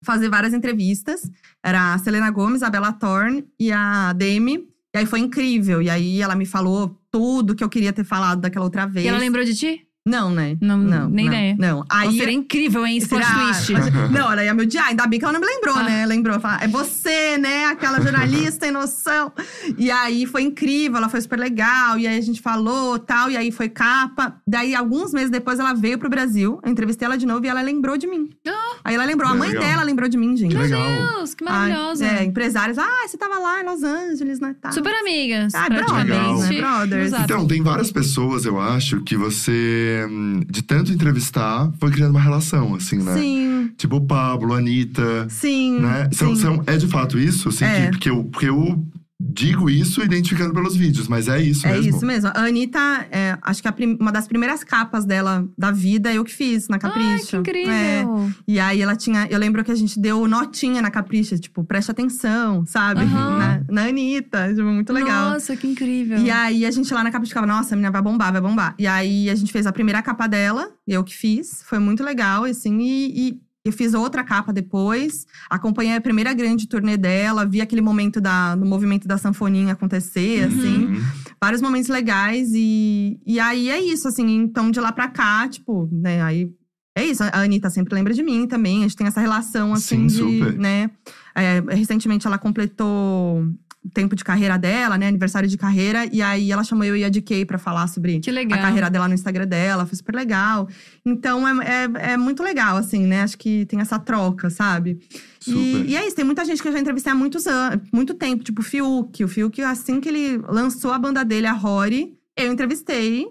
fazer 0.05 0.29
várias 0.29 0.53
entrevistas. 0.53 1.29
Era 1.63 1.93
a 1.93 1.97
Selena 1.97 2.29
Gomes, 2.31 2.63
a 2.63 2.69
Bella 2.69 2.93
Thorne 2.93 3.45
e 3.59 3.71
a 3.71 4.13
Demi. 4.13 4.69
E 4.93 4.97
aí 4.97 5.05
foi 5.05 5.19
incrível. 5.19 5.81
E 5.81 5.89
aí 5.89 6.21
ela 6.21 6.35
me 6.35 6.45
falou 6.45 6.97
tudo 7.11 7.55
que 7.55 7.63
eu 7.63 7.69
queria 7.69 7.91
ter 7.91 8.05
falado 8.05 8.39
daquela 8.39 8.63
outra 8.65 8.85
vez. 8.85 9.05
E 9.05 9.09
ela 9.09 9.17
lembrou 9.17 9.43
de 9.43 9.53
ti? 9.53 9.84
Não, 10.07 10.29
né? 10.29 10.55
Não, 10.61 10.77
não 10.77 11.09
nem 11.09 11.25
não, 11.25 11.33
ideia. 11.33 11.55
Não. 11.57 11.83
Aí, 11.89 12.15
seria 12.15 12.33
incrível, 12.33 12.85
hein? 12.85 12.97
Esse 12.97 13.07
Será? 13.07 13.25
twist. 13.25 13.73
Não, 14.11 14.31
ela 14.31 14.43
ia 14.43 14.53
me 14.53 14.61
odiar. 14.61 14.89
Ainda 14.89 15.07
bem 15.07 15.17
que 15.17 15.25
ela 15.25 15.33
não 15.33 15.39
me 15.39 15.47
lembrou, 15.47 15.75
Ah. 15.75 15.83
né? 15.83 16.05
Lembrou. 16.05 16.39
Falar, 16.39 16.61
é 16.63 16.67
você, 16.67 17.39
né? 17.39 17.65
Aquela 17.65 17.99
jornalista 17.99 18.65
sem 18.65 18.71
noção. 18.71 19.31
E 19.79 19.89
aí 19.89 20.27
foi 20.27 20.43
incrível, 20.43 20.97
ela 20.97 21.09
foi 21.09 21.19
super 21.21 21.39
legal. 21.39 21.97
E 21.97 22.05
aí 22.07 22.19
a 22.19 22.21
gente 22.21 22.39
falou 22.39 22.99
tal. 22.99 23.31
E 23.31 23.37
aí 23.37 23.51
foi 23.51 23.67
capa. 23.67 24.35
Daí, 24.47 24.75
alguns 24.75 25.11
meses 25.11 25.31
depois, 25.31 25.57
ela 25.59 25.73
veio 25.73 25.97
pro 25.97 26.07
Brasil. 26.09 26.59
Eu 26.63 26.71
entrevistei 26.71 27.07
ela 27.07 27.17
de 27.17 27.25
novo 27.25 27.43
e 27.43 27.49
ela 27.49 27.63
lembrou 27.63 27.97
de 27.97 28.05
mim. 28.05 28.29
Ah. 28.47 28.51
Aí 28.83 28.93
ela 28.93 29.05
lembrou. 29.05 29.31
A 29.31 29.33
mãe 29.33 29.49
legal. 29.49 29.63
dela 29.63 29.81
lembrou 29.83 30.07
de 30.07 30.17
mim, 30.17 30.37
gente. 30.37 30.51
Que 30.51 30.61
legal. 30.61 30.83
Deus, 31.15 31.33
que 31.33 31.43
maravilhosa. 31.43 32.05
Ai, 32.05 32.17
é, 32.19 32.23
empresários. 32.23 32.77
Ah, 32.77 33.07
você 33.07 33.17
tava 33.17 33.39
lá 33.39 33.59
em 33.61 33.65
Los 33.65 33.81
Angeles, 33.83 34.39
né? 34.39 34.55
Tá. 34.61 34.71
Super 34.71 34.93
amigas, 34.93 35.55
Ah, 35.55 35.67
brothers, 35.67 35.91
praticamente. 35.91 36.53
né? 36.53 36.61
Brothers. 36.61 37.13
Então, 37.23 37.47
tem 37.47 37.63
várias 37.63 37.91
pessoas, 37.91 38.45
eu 38.45 38.59
acho, 38.61 39.01
que 39.01 39.17
você, 39.17 39.94
hum, 40.09 40.41
de 40.49 40.61
tanto 40.61 40.91
entrevistar, 40.91 41.71
foi 41.79 41.91
criando 41.91 42.11
uma 42.11 42.19
relação, 42.21 42.75
assim, 42.75 42.97
né? 43.03 43.13
Sim, 43.17 43.71
Tipo 43.77 43.97
o 43.97 44.01
Pablo, 44.01 44.53
a 44.53 44.57
Anitta, 44.57 45.27
sim. 45.29 45.79
né? 45.79 46.09
São, 46.11 46.35
sim. 46.35 46.41
são- 46.41 46.63
é 46.65 46.77
de 46.77 46.87
fato 46.87 47.17
isso? 47.19 47.49
Assim, 47.49 47.65
É. 47.65 47.85
que- 47.85 47.91
porque, 47.91 48.09
eu, 48.09 48.23
porque 48.25 48.49
eu 48.49 48.85
digo 49.27 49.69
isso 49.69 50.03
identificando 50.03 50.53
pelos 50.53 50.75
vídeos, 50.75 51.07
mas 51.07 51.27
é 51.27 51.41
isso 51.41 51.65
É 51.67 51.73
mesmo. 51.73 51.89
isso 51.97 52.05
mesmo. 52.05 52.29
A 52.33 52.41
Anitta, 52.45 52.79
é, 53.11 53.37
acho 53.41 53.61
que 53.61 53.67
a 53.67 53.71
prim- 53.71 53.97
uma 53.99 54.11
das 54.11 54.27
primeiras 54.27 54.63
capas 54.63 55.05
dela 55.05 55.47
da 55.57 55.71
vida 55.71 56.13
eu 56.13 56.23
que 56.23 56.33
fiz 56.33 56.67
na 56.67 56.75
Ai, 56.75 56.79
Capricho. 56.79 57.27
que 57.27 57.37
incrível. 57.37 57.71
É. 57.73 58.31
E 58.47 58.59
aí 58.59 58.81
ela 58.81 58.95
tinha. 58.95 59.27
Eu 59.29 59.39
lembro 59.39 59.63
que 59.63 59.71
a 59.71 59.75
gente 59.75 59.99
deu 59.99 60.27
notinha 60.27 60.81
na 60.81 60.91
Capricho, 60.91 61.37
tipo, 61.39 61.63
preste 61.63 61.91
atenção, 61.91 62.65
sabe? 62.65 63.01
Aham. 63.01 63.37
Na, 63.37 63.61
na 63.83 63.89
Anitta. 63.89 64.49
Tipo, 64.49 64.63
muito 64.63 64.93
legal. 64.93 65.31
Nossa, 65.31 65.55
que 65.55 65.67
incrível. 65.67 66.17
E 66.19 66.29
aí 66.29 66.65
a 66.65 66.71
gente 66.71 66.93
lá 66.93 67.03
na 67.03 67.11
Capricho 67.11 67.31
ficava, 67.31 67.47
nossa, 67.47 67.73
a 67.73 67.75
menina 67.75 67.91
vai 67.91 68.01
bombar, 68.01 68.31
vai 68.31 68.41
bombar. 68.41 68.75
E 68.77 68.85
aí 68.85 69.29
a 69.29 69.35
gente 69.35 69.51
fez 69.51 69.65
a 69.65 69.71
primeira 69.73 70.01
capa 70.01 70.27
dela, 70.27 70.69
eu 70.87 71.03
que 71.03 71.15
fiz. 71.15 71.63
Foi 71.65 71.79
muito 71.79 72.03
legal, 72.03 72.43
assim, 72.45 72.77
e. 72.79 73.29
e 73.29 73.44
eu 73.65 73.73
fiz 73.73 73.95
outra 73.95 74.23
capa 74.23 74.53
depois, 74.53 75.25
acompanhei 75.49 75.95
a 75.95 76.01
primeira 76.01 76.31
grande 76.33 76.67
turnê 76.67 76.95
dela, 76.95 77.45
vi 77.45 77.59
aquele 77.61 77.81
momento 77.81 78.21
da, 78.21 78.55
do 78.55 78.65
movimento 78.65 79.07
da 79.07 79.17
sanfoninha 79.17 79.73
acontecer, 79.73 80.47
Uhum. 80.47 80.57
assim 80.57 81.01
vários 81.41 81.61
momentos 81.61 81.89
legais 81.89 82.49
e, 82.53 83.19
e 83.25 83.39
aí 83.39 83.69
é 83.69 83.79
isso, 83.79 84.07
assim, 84.07 84.25
então 84.37 84.71
de 84.71 84.79
lá 84.79 84.91
pra 84.91 85.07
cá, 85.07 85.47
tipo, 85.47 85.87
né, 85.91 86.21
aí 86.23 86.49
é 86.97 87.03
isso, 87.05 87.23
a 87.23 87.41
Anitta 87.41 87.69
sempre 87.69 87.93
lembra 87.93 88.13
de 88.13 88.23
mim 88.23 88.47
também, 88.47 88.79
a 88.79 88.81
gente 88.83 88.95
tem 88.95 89.05
essa 89.05 89.19
relação, 89.19 89.73
assim, 89.73 90.07
Sim, 90.07 90.07
de, 90.07 90.39
super. 90.39 90.57
né, 90.57 90.89
é, 91.35 91.61
recentemente 91.75 92.25
ela 92.25 92.37
completou 92.37 93.45
tempo 93.93 94.15
de 94.15 94.23
carreira 94.23 94.57
dela, 94.57 94.97
né, 94.97 95.07
aniversário 95.07 95.47
de 95.47 95.57
carreira, 95.57 96.05
e 96.11 96.21
aí 96.21 96.51
ela 96.51 96.63
chamou 96.63 96.83
eu 96.83 96.95
e 96.95 97.03
a 97.03 97.09
DK 97.09 97.45
pra 97.45 97.57
falar 97.57 97.87
sobre 97.87 98.19
Que 98.19 98.31
legal. 98.31 98.57
a 98.57 98.61
carreira 98.61 98.89
dela 98.89 99.07
no 99.07 99.13
Instagram 99.13 99.47
dela, 99.47 99.85
foi 99.85 99.95
super 99.95 100.15
legal. 100.15 100.67
Então 101.05 101.47
é, 101.47 101.85
é, 101.85 102.13
é 102.13 102.17
muito 102.17 102.41
legal, 102.43 102.77
assim, 102.77 103.05
né? 103.05 103.21
Acho 103.21 103.37
que 103.37 103.65
tem 103.65 103.79
essa 103.79 103.99
troca, 103.99 104.49
sabe? 104.49 104.99
E, 105.47 105.91
e 105.91 105.95
é 105.95 106.05
isso, 106.05 106.15
tem 106.15 106.25
muita 106.25 106.43
gente 106.43 106.61
que 106.61 106.67
eu 106.67 106.71
já 106.73 106.79
entrevistei 106.79 107.11
há 107.11 107.15
muitos 107.15 107.45
anos, 107.47 107.87
muito 107.93 108.13
tempo, 108.13 108.43
tipo 108.43 108.61
o 108.61 108.63
Fiuk. 108.65 109.23
O 109.23 109.27
Fiuk, 109.27 109.61
assim 109.61 109.99
que 110.01 110.09
ele 110.09 110.37
lançou 110.49 110.91
a 110.91 110.99
banda 110.99 111.23
dele, 111.23 111.47
a 111.47 111.53
Rory, 111.53 112.17
eu 112.35 112.51
entrevistei. 112.51 113.27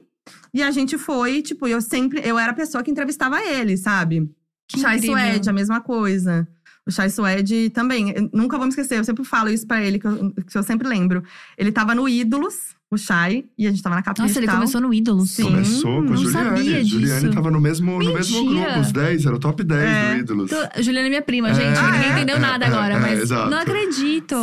E 0.52 0.62
a 0.62 0.70
gente 0.70 0.96
foi, 0.96 1.42
tipo, 1.42 1.66
eu 1.66 1.80
sempre. 1.80 2.20
Eu 2.24 2.38
era 2.38 2.52
a 2.52 2.54
pessoa 2.54 2.82
que 2.82 2.90
entrevistava 2.90 3.42
ele, 3.42 3.76
sabe? 3.76 4.30
Que 4.68 4.80
Chai. 4.80 5.00
Suede, 5.00 5.50
a 5.50 5.52
mesma 5.52 5.80
coisa. 5.80 6.48
O 6.86 6.90
Chai 6.90 7.08
Suede 7.08 7.70
também. 7.70 8.14
Nunca 8.32 8.56
vou 8.56 8.66
me 8.66 8.70
esquecer, 8.70 8.98
eu 8.98 9.04
sempre 9.04 9.24
falo 9.24 9.48
isso 9.48 9.66
pra 9.66 9.82
ele, 9.82 9.98
que 9.98 10.06
eu, 10.06 10.32
que 10.32 10.58
eu 10.58 10.62
sempre 10.62 10.86
lembro. 10.86 11.22
Ele 11.56 11.72
tava 11.72 11.94
no 11.94 12.08
Ídolos, 12.08 12.76
o 12.94 12.98
Chai, 12.98 13.44
e 13.58 13.66
a 13.66 13.70
gente 13.70 13.82
tava 13.82 13.96
na 13.96 14.02
Capricho 14.02 14.26
Nossa, 14.28 14.38
ele 14.40 14.46
começou 14.48 14.80
no 14.80 14.92
Ídolos. 14.94 15.30
Sim. 15.32 15.42
Começou 15.44 15.96
com 15.96 16.10
não 16.10 16.16
Juliane. 16.16 16.48
sabia 16.56 16.84
Juliane 16.84 17.20
disso. 17.20 17.34
tava 17.34 17.50
no 17.50 17.60
mesmo, 17.60 17.98
no 18.02 18.14
mesmo 18.14 18.44
grupo, 18.46 18.80
os 18.80 18.92
10, 18.92 19.26
era 19.26 19.34
o 19.34 19.38
top 19.38 19.62
10 19.62 19.82
É. 19.82 20.14
do 20.14 20.20
Ídolos. 20.20 20.50
Tô- 20.50 20.82
Juliana 20.82 21.06
é 21.06 21.10
minha 21.10 21.22
prima, 21.22 21.50
É. 21.50 21.54
gente. 21.54 21.78
Ah, 21.78 21.90
Ninguém 21.90 22.08
é? 22.08 22.12
entendeu 22.12 22.36
É, 22.36 22.38
nada 22.38 22.64
é, 22.64 22.68
agora, 22.68 22.94
é, 22.94 22.98
mas 23.00 23.20
exato. 23.20 23.50
não 23.50 23.58
acredito. 23.58 24.36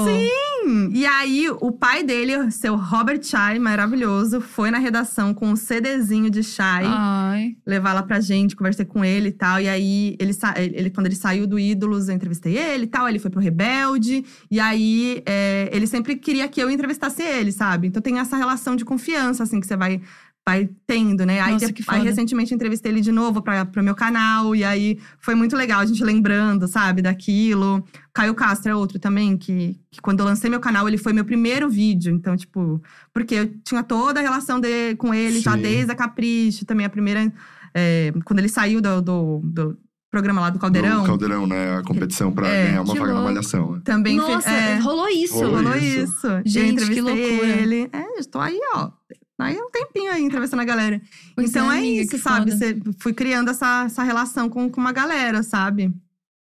Hum, 0.66 0.90
E 0.94 1.06
aí, 1.06 1.48
o 1.60 1.72
pai 1.72 2.04
dele, 2.04 2.52
seu 2.52 2.76
Robert 2.76 3.22
Chai, 3.24 3.58
maravilhoso, 3.58 4.40
foi 4.42 4.70
na 4.70 4.78
redação 4.78 5.34
com 5.34 5.50
um 5.50 5.56
CDzinho 5.56 6.30
de 6.30 6.44
Chai. 6.44 6.84
Ai. 6.86 7.56
levar 7.66 7.94
lá 7.94 8.04
pra 8.04 8.20
gente, 8.20 8.56
conversei 8.56 8.86
com 8.86 9.04
ele 9.04 9.30
e 9.30 9.32
tal. 9.32 9.60
E 9.60 9.68
aí, 9.68 10.16
ele, 10.20 10.32
ele 10.74 10.90
quando 10.90 11.08
ele 11.08 11.16
saiu 11.16 11.48
do 11.48 11.58
Ídolos, 11.58 12.10
eu 12.10 12.16
entrevistei 12.16 12.58
ele 12.58 12.84
e 12.84 12.88
tal. 12.88 13.08
Ele 13.10 13.18
foi 13.20 13.32
pro 13.32 13.40
Rebelde. 13.40 14.24
E 14.50 14.60
aí, 14.60 15.22
é, 15.26 15.70
ele 15.72 15.88
sempre 15.88 16.16
queria 16.16 16.48
que 16.48 16.62
eu 16.62 16.70
entrevistasse 16.70 17.22
ele, 17.24 17.52
sabe? 17.52 17.88
Então 17.88 18.02
tem 18.02 18.20
essa 18.20 18.36
relação 18.42 18.76
de 18.76 18.84
confiança, 18.84 19.44
assim, 19.44 19.60
que 19.60 19.68
você 19.68 19.78
vai, 19.78 20.02
vai 20.46 20.70
tendo, 20.88 21.26
né? 21.26 21.40
Aí, 21.40 21.54
Nossa, 21.54 21.68
aí 21.68 21.84
foda. 21.84 21.98
recentemente, 22.00 22.54
entrevistei 22.54 22.92
ele 22.92 23.02
de 23.02 23.12
novo 23.12 23.42
pra, 23.42 23.66
pro 23.66 23.84
meu 23.84 23.96
canal. 23.96 24.56
E 24.56 24.64
aí, 24.64 25.00
foi 25.20 25.36
muito 25.36 25.56
legal 25.56 25.80
a 25.80 25.86
gente 25.86 26.04
lembrando, 26.04 26.68
sabe, 26.68 27.02
daquilo. 27.02 27.84
Caio 28.14 28.34
Castro 28.36 28.72
é 28.72 28.76
outro 28.76 29.00
também, 29.00 29.38
que, 29.38 29.80
que 29.90 30.02
quando 30.02 30.20
eu 30.20 30.26
lancei 30.26 30.50
meu 30.50 30.60
canal, 30.60 30.88
ele 30.88 30.98
foi 30.98 31.14
meu 31.14 31.26
primeiro 31.26 31.70
vídeo. 31.70 32.14
Então, 32.14 32.36
tipo, 32.36 32.82
porque 33.14 33.36
eu 33.36 33.54
tinha 33.64 33.84
toda 33.84 34.20
a 34.20 34.24
relação 34.24 34.60
de, 34.60 34.96
com 34.96 35.14
ele 35.14 35.40
já 35.40 35.54
Sim. 35.54 35.62
desde 35.62 35.92
a 35.92 35.96
Capricho, 35.96 36.66
também 36.66 36.86
a 36.86 36.90
primeira. 36.90 37.32
é, 37.74 38.12
quando 38.26 38.40
ele 38.40 38.50
saiu 38.50 38.82
do, 38.82 39.02
do, 39.02 39.42
do 39.44 39.78
programa 40.12 40.42
lá 40.42 40.50
do 40.50 40.60
Caldeirão, 40.60 41.02
Do 41.02 41.08
Caldeirão, 41.08 41.48
né? 41.48 41.78
A 41.78 41.84
competição 41.84 42.32
pra 42.32 42.48
É, 42.50 42.66
ganhar 42.68 42.82
uma 42.82 42.94
vaga 42.94 43.14
na 43.14 43.22
malhação. 43.22 43.72
né? 43.74 43.82
também 43.84 44.18
Nossa, 44.18 44.42
fez. 44.50 44.62
É, 44.62 44.78
rolou 44.80 45.08
isso. 45.08 45.34
Rolou 45.36 45.56
rolou 45.64 45.76
isso. 45.78 46.28
Gente, 46.46 46.86
que 46.90 47.02
loucura. 47.02 47.48
ele. 47.48 47.90
É, 47.94 48.20
estou 48.20 48.42
aí, 48.42 48.60
ó. 48.76 48.92
Aí 49.40 49.58
um 49.60 49.72
tempinho 49.72 50.12
aí 50.12 50.22
entrevistando 50.22 50.62
a 50.62 50.66
galera. 50.66 51.02
Pois 51.36 51.50
então 51.50 51.72
é, 51.72 51.80
amiga, 51.80 52.02
isso, 52.04 52.18
sabe? 52.20 52.52
Você 52.52 52.78
fui 53.00 53.14
criando 53.14 53.50
essa, 53.50 53.86
essa 53.86 54.04
relação 54.04 54.48
com, 54.50 54.70
com 54.70 54.80
uma 54.80 54.92
galera, 54.92 55.42
sabe? 55.42 55.92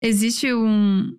Existe 0.02 0.54
um, 0.54 1.14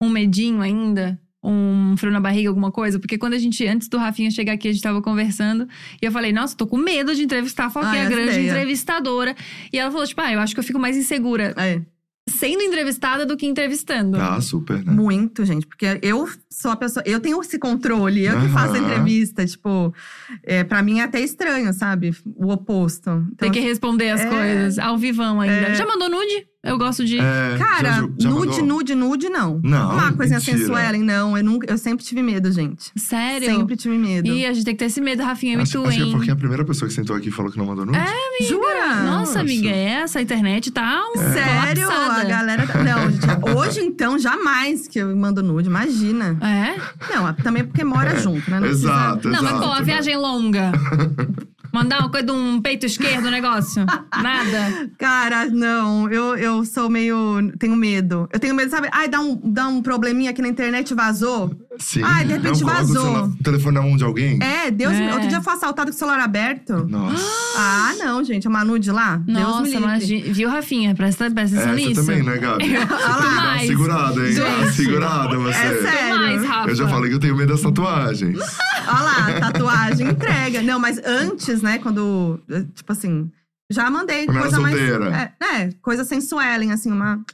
um 0.00 0.08
medinho 0.08 0.60
ainda? 0.60 1.18
Um 1.48 1.96
frio 1.96 2.12
na 2.12 2.20
barriga, 2.20 2.48
alguma 2.48 2.72
coisa? 2.72 2.98
Porque 2.98 3.16
quando 3.16 3.34
a 3.34 3.38
gente, 3.38 3.66
antes 3.66 3.88
do 3.88 3.98
Rafinha 3.98 4.30
chegar 4.30 4.52
aqui, 4.54 4.68
a 4.68 4.72
gente 4.72 4.82
tava 4.82 5.00
conversando. 5.00 5.68
E 6.02 6.04
eu 6.06 6.10
falei, 6.12 6.32
nossa, 6.32 6.56
tô 6.56 6.66
com 6.66 6.76
medo 6.76 7.14
de 7.14 7.22
entrevistar 7.22 7.66
a 7.66 7.70
Foquinha, 7.70 8.06
Ah, 8.06 8.08
grande 8.08 8.30
ideia. 8.30 8.50
entrevistadora. 8.50 9.34
E 9.72 9.78
ela 9.78 9.90
falou, 9.90 10.06
tipo, 10.06 10.20
ah, 10.20 10.32
eu 10.32 10.40
acho 10.40 10.54
que 10.54 10.60
eu 10.60 10.64
fico 10.64 10.78
mais 10.78 10.96
insegura 10.96 11.54
É. 11.56 11.80
sendo 12.28 12.60
entrevistada 12.62 13.24
do 13.24 13.36
que 13.36 13.46
entrevistando. 13.46 14.18
Ah, 14.20 14.40
super, 14.40 14.84
né? 14.84 14.92
Muito, 14.92 15.44
gente. 15.44 15.64
Porque 15.66 15.86
eu 16.02 16.28
sou 16.50 16.72
a 16.72 16.76
pessoa. 16.76 17.02
Eu 17.06 17.20
tenho 17.20 17.40
esse 17.40 17.58
controle, 17.58 18.24
eu 18.24 18.40
que 18.40 18.48
faço 18.48 18.74
a 18.74 18.78
entrevista. 18.78 19.46
Tipo, 19.46 19.94
é, 20.42 20.64
pra 20.64 20.82
mim 20.82 20.98
é 20.98 21.04
até 21.04 21.20
estranho, 21.20 21.72
sabe? 21.72 22.12
O 22.34 22.50
oposto. 22.50 23.10
Então, 23.10 23.36
Tem 23.38 23.52
que 23.52 23.60
responder 23.60 24.10
as 24.10 24.22
É. 24.22 24.28
coisas 24.28 24.78
ao 24.78 24.98
vivão 24.98 25.40
ainda. 25.40 25.68
É. 25.68 25.74
Já 25.76 25.86
mandou 25.86 26.08
nude? 26.10 26.46
Eu 26.66 26.78
gosto 26.78 27.04
de. 27.04 27.18
É, 27.18 27.56
Cara, 27.58 27.88
já- 27.90 27.94
já 28.18 28.30
nude, 28.30 28.60
mandou? 28.60 28.64
nude, 28.66 28.94
nude, 28.94 29.28
não. 29.28 29.60
Não, 29.62 29.92
Uma 29.92 30.12
coisinha 30.12 30.40
sensuela, 30.40 30.96
não. 30.98 31.36
Eu, 31.36 31.44
nunca, 31.44 31.70
eu 31.70 31.78
sempre 31.78 32.04
tive 32.04 32.22
medo, 32.22 32.50
gente. 32.52 32.90
Sério? 32.96 33.48
Sempre 33.54 33.76
tive 33.76 33.96
medo. 33.96 34.28
E 34.28 34.44
a 34.46 34.52
gente 34.52 34.64
tem 34.64 34.74
que 34.74 34.78
ter 34.80 34.86
esse 34.86 35.00
medo, 35.00 35.22
Rafinha, 35.22 35.54
eu 35.54 35.60
e 35.60 35.62
Acho, 35.62 35.72
tu, 35.82 35.88
acho 35.88 35.96
que 35.96 36.02
hein? 36.02 36.16
foi 36.16 36.30
a 36.30 36.36
primeira 36.36 36.64
pessoa 36.64 36.88
que 36.88 36.94
sentou 36.94 37.14
aqui 37.16 37.28
e 37.28 37.32
falou 37.32 37.50
que 37.50 37.58
não 37.58 37.66
mandou 37.66 37.86
nude. 37.86 37.98
É, 37.98 38.44
Jura? 38.44 38.86
Nossa, 38.86 39.04
Nossa. 39.04 39.40
amiga, 39.40 39.70
essa 39.70 40.20
internet 40.20 40.70
tá 40.70 41.02
um 41.14 41.18
Sério? 41.18 41.86
colapsada. 41.86 42.20
A 42.20 42.24
galera. 42.24 42.66
tá- 42.66 42.82
Não, 42.82 43.10
gente, 43.10 43.26
hoje 43.56 43.80
então, 43.80 44.18
jamais 44.18 44.86
que 44.88 44.98
eu 44.98 45.16
mando 45.16 45.42
nude, 45.42 45.68
imagina. 45.68 46.36
É? 46.42 47.14
Não, 47.14 47.32
também 47.34 47.64
porque 47.64 47.84
mora 47.84 48.18
junto, 48.20 48.50
né? 48.50 48.58
Não 48.60 48.66
precisa- 48.68 48.88
Exato, 48.88 49.28
Não, 49.28 49.42
mas 49.42 49.52
pô, 49.52 49.58
exato, 49.58 49.72
a 49.72 49.78
né? 49.78 49.84
viagem 49.84 50.16
longa. 50.16 50.72
Mandar 51.76 52.00
uma 52.00 52.08
coisa 52.10 52.26
de 52.26 52.32
um 52.32 52.60
peito 52.60 52.86
esquerdo, 52.86 53.30
negócio. 53.30 53.84
Nada. 54.22 54.88
Cara, 54.98 55.44
não, 55.46 56.10
eu, 56.10 56.34
eu 56.36 56.64
sou 56.64 56.88
meio. 56.88 57.52
Tenho 57.58 57.76
medo. 57.76 58.26
Eu 58.32 58.40
tenho 58.40 58.54
medo, 58.54 58.70
sabe? 58.70 58.88
Ai, 58.90 59.08
dá 59.08 59.20
um, 59.20 59.38
dá 59.44 59.68
um 59.68 59.82
probleminha 59.82 60.30
aqui 60.30 60.40
na 60.40 60.48
internet 60.48 60.94
vazou. 60.94 61.54
Sim. 61.78 62.00
Ai, 62.02 62.24
de 62.24 62.32
repente 62.32 62.62
não, 62.62 62.68
vazou. 62.72 63.02
celular- 63.02 63.24
O 63.28 63.42
telefone 63.42 63.74
na 63.74 63.82
mão 63.82 63.96
de 63.96 64.04
alguém? 64.04 64.38
É, 64.42 64.70
Deus 64.70 64.94
me... 64.94 65.02
É. 65.02 65.12
Outro 65.12 65.28
dia 65.28 65.36
eu 65.38 65.42
fui 65.42 65.52
assaltado 65.52 65.90
com 65.90 65.94
o 65.96 65.98
celular 65.98 66.20
aberto. 66.20 66.86
Nossa. 66.88 67.22
Ah, 67.58 67.92
não, 67.98 68.24
gente. 68.24 68.46
A 68.46 68.50
Manu 68.50 68.78
de 68.78 68.90
lá? 68.90 69.16
Deus 69.18 69.26
me 69.38 69.42
Nossa, 69.42 69.62
livre. 69.64 69.78
imagina. 69.84 70.32
Viu, 70.32 70.48
Rafinha? 70.48 70.94
Presta, 70.94 71.30
presta 71.30 71.56
atenção 71.56 71.74
Essa 71.76 71.88
nisso. 71.88 72.00
também, 72.06 72.22
né, 72.22 72.38
Gabi? 72.38 72.64
Eu- 72.72 72.80
Você 72.80 72.86
tem 72.86 72.96
que 72.96 73.02
dar 73.06 73.18
uma 73.20 73.30
mais. 73.42 73.66
segurada, 73.66 74.26
hein? 74.26 74.32
Gente. 74.32 74.72
Segurada 74.72 75.36
você. 75.36 75.58
É 75.58 75.82
sério. 75.82 76.05
Mais, 76.36 76.48
Rafa. 76.48 76.70
Eu 76.70 76.74
já 76.74 76.88
falei 76.88 77.10
que 77.10 77.16
eu 77.16 77.20
tenho 77.20 77.36
medo 77.36 77.52
das 77.52 77.62
tatuagens. 77.62 78.38
Olha 78.88 79.00
lá, 79.02 79.40
tatuagem 79.40 80.08
entrega. 80.08 80.62
Não, 80.62 80.78
mas 80.78 80.98
antes, 81.04 81.62
né, 81.62 81.78
quando. 81.78 82.40
Tipo 82.74 82.92
assim, 82.92 83.30
já 83.70 83.90
mandei 83.90 84.26
Quando 84.26 84.40
coisa 84.40 84.60
mais. 84.60 84.76
solteira. 84.76 85.34
É, 85.40 85.44
é, 85.62 85.72
coisa 85.82 86.04
sensuellen, 86.04 86.72
assim, 86.72 86.90
uma. 86.92 87.24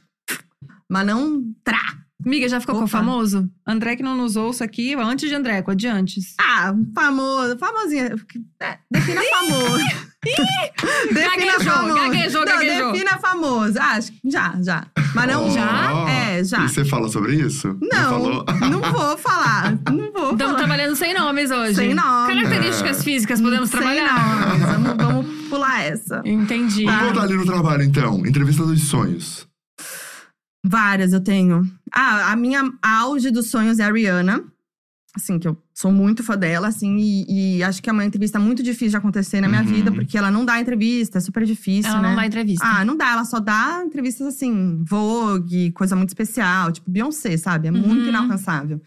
Mas 0.89 1.05
não 1.05 1.43
trá. 1.63 1.81
Amiga, 2.25 2.47
já 2.47 2.59
ficou 2.59 2.75
com 2.75 2.81
o 2.81 2.85
Opa. 2.85 2.97
famoso? 2.99 3.49
André 3.67 3.97
que 3.97 4.03
não 4.03 4.15
nos 4.15 4.35
ouça 4.37 4.63
aqui, 4.63 4.95
antes 4.95 5.27
de 5.27 5.35
André, 5.35 5.61
com 5.61 5.75
de 5.75 5.87
antes. 5.87 6.35
Ah, 6.39 6.73
famoso, 6.95 7.57
famosinha. 7.57 8.15
É, 8.61 8.77
defina 8.89 9.21
famoso. 9.29 10.12
defina 11.13 11.29
Gaguejou, 11.37 11.73
famoso. 11.73 11.95
gaguejou, 11.95 12.45
não, 12.45 12.53
gaguejou. 12.53 12.91
defina 12.93 13.17
famoso. 13.19 13.79
Ah, 13.79 13.91
acho 13.97 14.11
que 14.11 14.19
já, 14.29 14.53
já. 14.61 14.85
Mas 15.13 15.27
não. 15.27 15.47
Ó. 15.47 16.07
É, 16.07 16.43
já. 16.43 16.65
E 16.65 16.69
você 16.69 16.85
fala 16.85 17.07
sobre 17.09 17.35
isso? 17.35 17.77
Não, 17.81 18.09
falou? 18.09 18.45
não 18.69 18.81
vou 18.91 19.17
falar. 19.17 19.71
Não 19.91 20.11
vou 20.11 20.31
Estamos 20.31 20.37
falar. 20.39 20.55
trabalhando 20.57 20.95
sem 20.95 21.13
nomes 21.13 21.51
hoje. 21.51 21.75
Sem 21.75 21.93
nome. 21.93 22.33
Características 22.35 22.99
É. 22.99 23.03
físicas, 23.03 23.41
podemos 23.41 23.69
Sem 23.69 23.79
trabalhar. 23.79 24.47
nomes. 24.47 24.61
Vamos, 24.65 24.95
vamos 24.97 25.49
pular 25.49 25.81
essa. 25.83 26.21
Entendi. 26.25 26.85
Vamos 26.85 27.01
voltar 27.03 27.21
ali 27.23 27.35
no 27.35 27.45
trabalho, 27.45 27.83
então. 27.83 28.25
Entrevista 28.25 28.65
dos 28.65 28.81
sonhos. 28.87 29.47
Várias 30.65 31.11
eu 31.13 31.19
tenho. 31.21 31.63
Ah, 31.93 32.31
a 32.31 32.35
minha 32.35 32.71
auge 32.81 33.29
dos 33.31 33.51
sonhos 33.51 33.79
é 33.79 33.83
a 33.83 33.91
Rihanna. 33.91 34.41
Assim, 35.15 35.37
que 35.37 35.47
eu 35.47 35.55
sou 35.75 35.91
muito 35.91 36.23
fã 36.23 36.35
dela, 36.35 36.67
assim, 36.69 36.97
e, 36.97 37.57
e 37.57 37.63
acho 37.63 37.83
que 37.83 37.89
é 37.89 37.93
uma 37.93 38.03
entrevista 38.03 38.39
muito 38.39 38.63
difícil 38.63 38.89
de 38.89 38.97
acontecer 38.97 39.41
na 39.41 39.47
minha 39.47 39.61
Uhum. 39.61 39.67
vida, 39.67 39.91
porque 39.91 40.17
ela 40.17 40.31
não 40.31 40.43
dá 40.43 40.59
entrevista, 40.59 41.19
é 41.19 41.21
super 41.21 41.45
difícil, 41.45 41.91
Ela 41.91 42.01
né? 42.01 42.09
não 42.09 42.15
dá 42.15 42.25
entrevista. 42.25 42.65
Ah, 42.65 42.83
não 42.83 42.97
dá, 42.97 43.11
ela 43.11 43.23
só 43.23 43.39
dá 43.39 43.83
entrevistas 43.85 44.25
assim, 44.25 44.81
Vogue, 44.83 45.71
coisa 45.71 45.95
muito 45.95 46.09
especial, 46.09 46.71
tipo 46.71 46.89
Beyoncé, 46.89 47.37
sabe? 47.37 47.67
É 47.67 47.71
Uhum. 47.71 47.77
muito 47.77 48.09
inalcançável. 48.09 48.81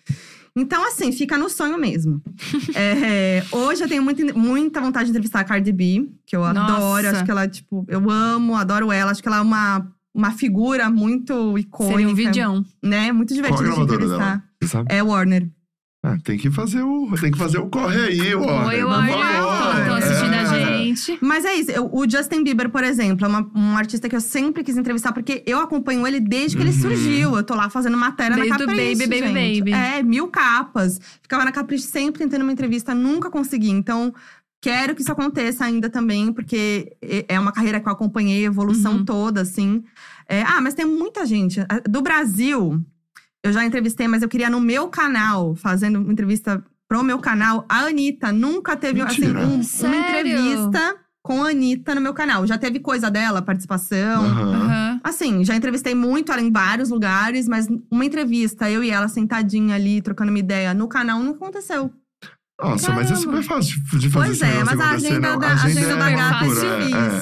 Então, 0.58 0.84
assim, 0.88 1.12
fica 1.12 1.36
no 1.38 1.48
sonho 1.48 1.78
mesmo. 1.78 2.20
É, 2.74 3.44
hoje 3.52 3.84
eu 3.84 3.88
tenho 3.88 4.02
muita, 4.02 4.32
muita 4.34 4.80
vontade 4.80 5.04
de 5.04 5.10
entrevistar 5.10 5.40
a 5.40 5.44
Cardi 5.44 5.70
B, 5.70 6.08
que 6.26 6.34
eu 6.34 6.40
Nossa. 6.40 6.60
adoro. 6.74 7.08
Acho 7.08 7.24
que 7.24 7.30
ela, 7.30 7.46
tipo, 7.46 7.84
eu 7.88 8.10
amo, 8.10 8.56
adoro 8.56 8.90
ela. 8.90 9.10
Acho 9.12 9.22
que 9.22 9.28
ela 9.28 9.38
é 9.38 9.40
uma, 9.42 9.86
uma 10.14 10.32
figura 10.32 10.90
muito 10.90 11.56
icônica. 11.58 11.94
Seria 11.98 12.08
um 12.08 12.14
vidião. 12.14 12.64
Né? 12.82 13.12
Muito 13.12 13.32
Qual 13.34 13.44
a 13.44 13.48
divertido 13.52 13.76
de 13.76 13.82
entrevistar. 13.94 14.42
dela? 14.60 14.86
É 14.88 15.02
Warner. 15.02 15.48
Ah, 16.08 16.16
tem 16.22 16.38
que 16.38 16.48
fazer 16.52 16.82
o, 16.82 17.10
tem 17.20 17.32
que 17.32 17.38
fazer 17.38 17.58
o 17.58 17.66
corre 17.68 18.00
aí, 18.00 18.32
Warner. 18.34 18.86
Oi, 18.86 19.06
favor. 19.06 19.80
Estão 19.80 19.96
assistindo 19.96 20.34
É. 20.34 20.38
a 20.38 20.44
gente. 20.44 21.18
Mas 21.20 21.44
é 21.44 21.54
isso. 21.54 21.70
eu- 21.72 21.90
o 21.92 22.08
Justin 22.08 22.44
Bieber, 22.44 22.70
por 22.70 22.84
exemplo, 22.84 23.24
é 23.26 23.28
uma- 23.28 23.50
um 23.56 23.76
artista 23.76 24.08
que 24.08 24.14
eu 24.14 24.20
sempre 24.20 24.62
quis 24.62 24.76
entrevistar, 24.76 25.12
porque 25.12 25.42
eu 25.44 25.58
acompanho 25.58 26.06
ele 26.06 26.20
desde 26.20 26.56
que 26.56 26.62
ele 26.62 26.70
Uhum. 26.70 26.80
surgiu. 26.80 27.36
Eu 27.36 27.42
tô 27.42 27.54
lá 27.56 27.68
fazendo 27.68 27.96
matéria 27.96 28.36
Desde 28.36 28.50
na 28.52 28.58
Capricho, 28.58 28.98
Baby, 28.98 29.20
Baby, 29.20 29.34
gente. 29.34 29.58
Baby. 29.58 29.72
É, 29.72 30.02
mil 30.04 30.28
capas. 30.28 31.00
Ficava 31.22 31.44
na 31.44 31.50
Capricho 31.50 31.84
sempre 31.88 32.20
tentando 32.20 32.42
uma 32.42 32.52
entrevista, 32.52 32.94
nunca 32.94 33.28
consegui. 33.28 33.70
Então, 33.70 34.14
quero 34.62 34.94
que 34.94 35.02
isso 35.02 35.10
aconteça 35.10 35.64
ainda 35.64 35.90
também, 35.90 36.32
porque 36.32 36.92
é- 37.28 37.40
uma 37.40 37.50
carreira 37.50 37.80
que 37.80 37.88
eu 37.88 37.92
acompanhei, 37.92 38.44
a 38.44 38.46
evolução 38.46 38.98
Uhum. 38.98 39.04
toda, 39.04 39.40
assim. 39.40 39.82
É, 40.28 40.42
ah, 40.42 40.60
mas 40.60 40.74
tem 40.74 40.86
muita 40.86 41.26
gente. 41.26 41.60
Do 41.88 42.00
Brasil, 42.00 42.80
eu 43.46 43.52
já 43.52 43.64
entrevistei, 43.64 44.06
mas 44.08 44.22
eu 44.22 44.28
queria 44.28 44.50
no 44.50 44.60
meu 44.60 44.88
canal, 44.88 45.54
fazendo 45.54 45.98
uma 46.00 46.12
entrevista 46.12 46.62
pro 46.88 47.02
meu 47.02 47.18
canal. 47.18 47.64
A 47.68 47.80
Anitta 47.86 48.30
nunca 48.32 48.76
teve 48.76 49.00
assim, 49.06 49.22
um- 49.44 49.62
uma 49.88 49.96
entrevista 49.96 50.96
com 51.22 51.42
a 51.42 51.48
Anitta 51.50 51.94
no 51.94 52.00
meu 52.00 52.14
canal. 52.14 52.46
Já 52.46 52.56
teve 52.56 52.78
coisa 52.78 53.10
dela, 53.10 53.42
participação. 53.42 54.24
Aham. 54.24 55.00
Assim, 55.02 55.44
já 55.44 55.56
entrevistei 55.56 55.94
muito 55.94 56.30
ela 56.30 56.40
em 56.40 56.52
vários 56.52 56.88
lugares, 56.90 57.48
mas 57.48 57.66
uma 57.90 58.04
entrevista, 58.04 58.70
eu 58.70 58.82
e 58.84 58.90
ela 58.90 59.08
sentadinha 59.08 59.74
ali, 59.74 60.00
trocando 60.00 60.30
uma 60.30 60.38
ideia 60.38 60.72
no 60.72 60.86
canal, 60.88 61.18
não 61.20 61.32
aconteceu. 61.32 61.90
Nossa, 62.62 62.90
mas 62.92 63.06
é 63.10 63.14
Caramba. 63.14 63.16
super 63.20 63.42
fácil 63.42 63.80
de 63.98 64.08
fazer 64.10 64.26
Pois 64.28 64.30
esse 64.30 64.44
é, 64.44 64.64
mas 64.64 64.80
a 64.80 64.90
agenda 64.92 65.20
não. 65.32 65.38
da- 65.38 65.46
a 65.48 65.52
agenda 65.52 65.80
é 65.80 65.96
da 65.96 66.10
gata 66.10 66.44
é 66.44 66.48
difícil, 66.48 66.68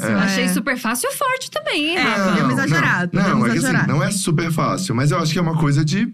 é. 0.09 0.14
Achei 0.22 0.45
É. 0.45 0.49
super 0.49 0.78
fácil 0.78 1.11
e 1.11 1.16
forte 1.16 1.51
também, 1.51 1.87
hein, 1.91 1.97
É, 1.97 2.03
Rafa? 2.03 2.53
exagerada, 2.53 3.11
Não, 3.12 3.22
deu 3.22 3.30
não 3.32 3.39
uma 3.39 3.49
é 3.49 3.51
que 3.53 3.59
assim, 3.59 3.87
não 3.89 4.03
é 4.03 4.11
super 4.12 4.53
fácil, 4.53 4.95
mas 4.95 5.11
eu 5.11 5.18
acho 5.18 5.32
que 5.32 5.39
é 5.39 5.43
uma 5.43 5.59
coisa 5.59 5.85
de 5.85 6.07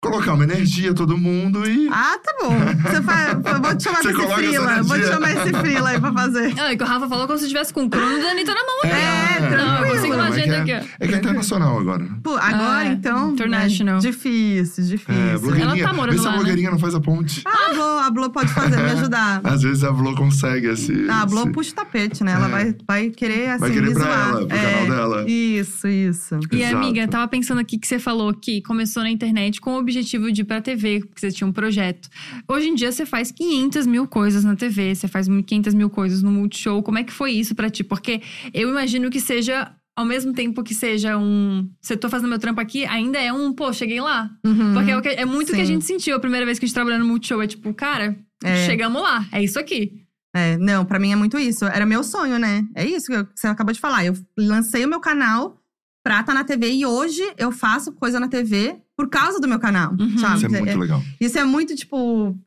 colocar 0.00 0.34
uma 0.34 0.44
energia 0.44 0.94
todo 0.94 1.18
mundo 1.18 1.68
e. 1.68 1.88
Ah, 1.90 2.16
tá 2.22 2.32
bom. 2.40 2.50
Você 2.88 3.02
faz, 3.02 3.28
eu 3.32 3.60
vou 3.60 3.74
te 3.76 3.82
chamar 3.82 4.02
Você 4.02 4.08
essa 4.10 4.34
frila. 4.36 4.82
Vou 4.84 5.00
te 5.00 5.06
chamar 5.08 5.30
esse 5.32 5.52
frila 5.54 5.88
aí 5.90 6.00
pra 6.00 6.12
fazer. 6.12 6.54
Ah, 6.60 6.72
é 6.72 6.76
que 6.76 6.82
o 6.84 6.86
Rafa 6.86 7.08
falou 7.08 7.26
como 7.26 7.38
se 7.40 7.48
tivesse 7.48 7.72
com 7.74 7.84
o 7.86 7.90
crono 7.90 8.22
da 8.22 8.30
Anitta 8.30 8.54
na 8.54 8.60
mão. 8.62 8.78
É, 8.84 9.56
Não, 9.56 9.84
eu 9.84 9.94
consigo 9.96 10.16
é 10.54 10.64
que 10.64 10.70
é, 10.72 10.84
é 11.00 11.08
que 11.08 11.14
é 11.14 11.18
internacional 11.18 11.78
agora. 11.78 12.06
Pô, 12.22 12.30
agora 12.36 12.78
Ah, 12.78 12.86
então. 12.86 13.32
international. 13.32 13.96
né, 13.96 14.00
Difícil, 14.00 14.84
difícil. 14.84 15.14
É, 15.22 15.38
blogueirinha. 15.38 15.82
Ela 15.82 15.88
tá 15.88 15.92
morando 15.92 16.16
Vê 16.16 16.20
se 16.22 16.26
a 16.26 16.30
né? 16.30 16.36
blogueirinha 16.36 16.70
não 16.70 16.78
faz 16.78 16.94
a 16.94 17.00
ponte. 17.00 17.42
Ah, 17.46 17.70
a 17.70 17.74
Blo, 17.74 17.82
a 17.84 18.10
Blo 18.10 18.30
pode 18.30 18.52
fazer, 18.52 18.76
me 18.76 18.90
ajudar. 18.90 19.40
Às 19.44 19.62
vezes 19.62 19.84
a 19.84 19.92
Blo 19.92 20.14
consegue 20.14 20.66
esse. 20.68 21.06
Ah, 21.08 21.22
a 21.22 21.26
Blo 21.26 21.40
esse- 21.42 21.50
puxa 21.52 21.70
o 21.72 21.74
tapete, 21.74 22.24
né? 22.24 22.32
Ela 22.32 22.46
É. 22.46 22.50
vai, 22.50 22.76
vai 22.86 23.10
querer, 23.10 23.50
assim, 23.50 23.60
Vai 23.60 23.70
querer 23.72 23.88
me 23.88 23.94
pra 23.94 24.02
zoar. 24.04 24.28
ela, 24.30 24.46
pro 24.46 24.56
É, 24.56 24.72
canal 24.72 24.86
dela. 24.96 25.30
Isso, 25.30 25.88
isso. 25.88 26.38
E 26.52 26.62
Exato. 26.62 26.76
amiga, 26.76 27.00
eu 27.00 27.08
tava 27.08 27.28
pensando 27.28 27.58
aqui 27.60 27.78
que 27.78 27.86
você 27.86 27.98
falou 27.98 28.32
que 28.34 28.62
começou 28.62 29.02
na 29.02 29.10
internet 29.10 29.60
com 29.60 29.74
o 29.74 29.78
objetivo 29.78 30.30
de 30.32 30.40
ir 30.42 30.44
pra 30.44 30.60
TV, 30.60 31.00
porque 31.00 31.20
você 31.20 31.30
tinha 31.30 31.46
um 31.46 31.52
projeto. 31.52 32.08
Hoje 32.48 32.68
em 32.68 32.74
dia 32.74 32.90
você 32.92 33.04
faz 33.06 33.30
500 33.30 33.86
mil 33.86 34.06
coisas 34.06 34.44
na 34.44 34.56
TV, 34.56 34.94
você 34.94 35.08
faz 35.08 35.26
500 35.28 35.74
mil 35.74 35.90
coisas 35.90 36.22
no 36.22 36.30
Multishow. 36.30 36.82
Como 36.82 36.98
é 36.98 37.04
que 37.04 37.12
foi 37.12 37.32
isso 37.32 37.54
pra 37.54 37.68
ti? 37.70 37.82
Porque 37.84 38.20
eu 38.54 38.68
imagino 38.70 39.10
que 39.10 39.20
seja, 39.20 39.70
ao 39.98 40.04
mesmo 40.04 40.32
tempo 40.32 40.62
que 40.62 40.74
seja 40.74 41.16
um. 41.18 41.68
Se 41.82 41.92
eu 41.94 41.96
tô 41.98 42.08
fazendo 42.08 42.28
meu 42.28 42.38
trampo 42.38 42.60
aqui, 42.60 42.84
ainda 42.86 43.18
é 43.18 43.32
um, 43.32 43.52
pô, 43.52 43.72
cheguei 43.72 44.00
lá. 44.00 44.30
Uhum. 44.44 44.74
Porque 44.74 44.90
é, 44.90 44.96
o 44.96 45.02
que- 45.02 45.08
é 45.08 45.24
muito 45.24 45.50
o 45.50 45.54
que 45.54 45.60
a 45.60 45.64
gente 45.64 45.84
sentiu 45.84 46.16
a 46.16 46.20
primeira 46.20 46.46
vez 46.46 46.58
que 46.58 46.64
a 46.64 46.66
gente 46.68 46.74
trabalhou 46.74 46.98
no 46.98 47.04
Multishow. 47.06 47.42
É 47.42 47.46
tipo, 47.46 47.72
cara, 47.74 48.16
É. 48.44 48.66
chegamos 48.66 49.02
lá, 49.02 49.26
é 49.32 49.42
isso 49.42 49.58
aqui. 49.58 50.04
É, 50.34 50.56
não, 50.58 50.84
pra 50.84 50.98
mim 50.98 51.10
é 51.12 51.16
muito 51.16 51.38
isso. 51.38 51.64
Era 51.64 51.84
meu 51.86 52.04
sonho, 52.04 52.38
né? 52.38 52.64
É 52.74 52.84
isso 52.86 53.06
que 53.06 53.12
eu- 53.14 53.24
que 53.26 53.32
você 53.40 53.46
acabou 53.48 53.72
de 53.72 53.80
falar. 53.80 54.04
Eu 54.04 54.14
lancei 54.38 54.84
o 54.84 54.88
meu 54.88 55.00
canal 55.00 55.58
pra 56.04 56.20
estar 56.20 56.32
na 56.34 56.44
TV 56.44 56.70
e 56.70 56.86
hoje 56.86 57.22
eu 57.36 57.50
faço 57.50 57.92
coisa 57.92 58.20
na 58.20 58.28
TV 58.28 58.76
por 58.96 59.08
causa 59.08 59.40
do 59.40 59.48
meu 59.48 59.58
canal, 59.58 59.92
Uhum. 59.98 60.18
sabe? 60.18 60.36
Isso 60.36 60.46
é 60.46 60.60
muito 60.60 60.78
legal. 60.78 61.02
Isso 61.20 61.38
é 61.38 61.44
muito, 61.44 61.74
tipo. 61.74 62.38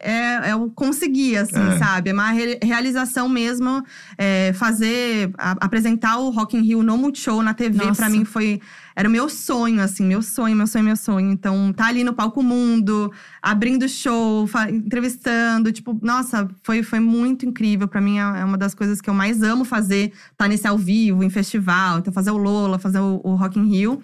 É, 0.00 0.50
é 0.50 0.56
o 0.56 0.70
conseguir, 0.70 1.36
assim, 1.36 1.60
É. 1.74 1.78
sabe? 1.78 2.10
É 2.10 2.12
uma 2.12 2.30
re- 2.30 2.58
realização 2.62 3.28
mesmo. 3.28 3.84
é, 4.18 4.52
fazer, 4.54 5.30
a- 5.38 5.56
apresentar 5.60 6.18
o 6.18 6.30
Rock 6.30 6.56
in 6.56 6.62
Rio 6.62 6.82
no 6.82 6.96
Multishow, 6.98 7.42
na 7.42 7.54
TV, 7.54 7.92
pra 7.96 8.08
mim 8.08 8.24
foi… 8.24 8.60
Era 9.00 9.08
o 9.08 9.10
meu 9.12 9.30
sonho, 9.30 9.80
assim, 9.80 10.04
meu 10.04 10.20
sonho, 10.20 10.54
meu 10.54 10.66
sonho, 10.66 10.84
meu 10.84 10.96
sonho. 10.96 11.30
Então, 11.32 11.72
tá 11.72 11.86
ali 11.86 12.04
no 12.04 12.12
Palco 12.12 12.42
Mundo, 12.42 13.10
abrindo 13.40 13.88
show, 13.88 14.46
entrevistando. 14.70 15.72
Tipo, 15.72 15.98
nossa, 16.02 16.46
foi, 16.62 16.82
foi 16.82 17.00
muito 17.00 17.46
incrível. 17.46 17.88
Pra 17.88 17.98
mim, 18.00 18.18
é 18.18 18.40
é 18.40 18.44
uma 18.44 18.58
das 18.58 18.74
coisas 18.74 19.00
que 19.00 19.08
eu 19.08 19.14
mais 19.14 19.42
amo 19.42 19.64
fazer. 19.64 20.12
Tá 20.36 20.46
nesse 20.46 20.66
ao 20.66 20.76
vivo, 20.76 21.24
em 21.24 21.30
festival. 21.30 21.98
Então, 22.00 22.12
fazer 22.12 22.30
o 22.30 22.36
Lola, 22.36 22.78
fazer 22.78 22.98
o, 23.00 23.22
o 23.24 23.34
Rock 23.36 23.58
in 23.58 23.64
Rio. 23.68 24.00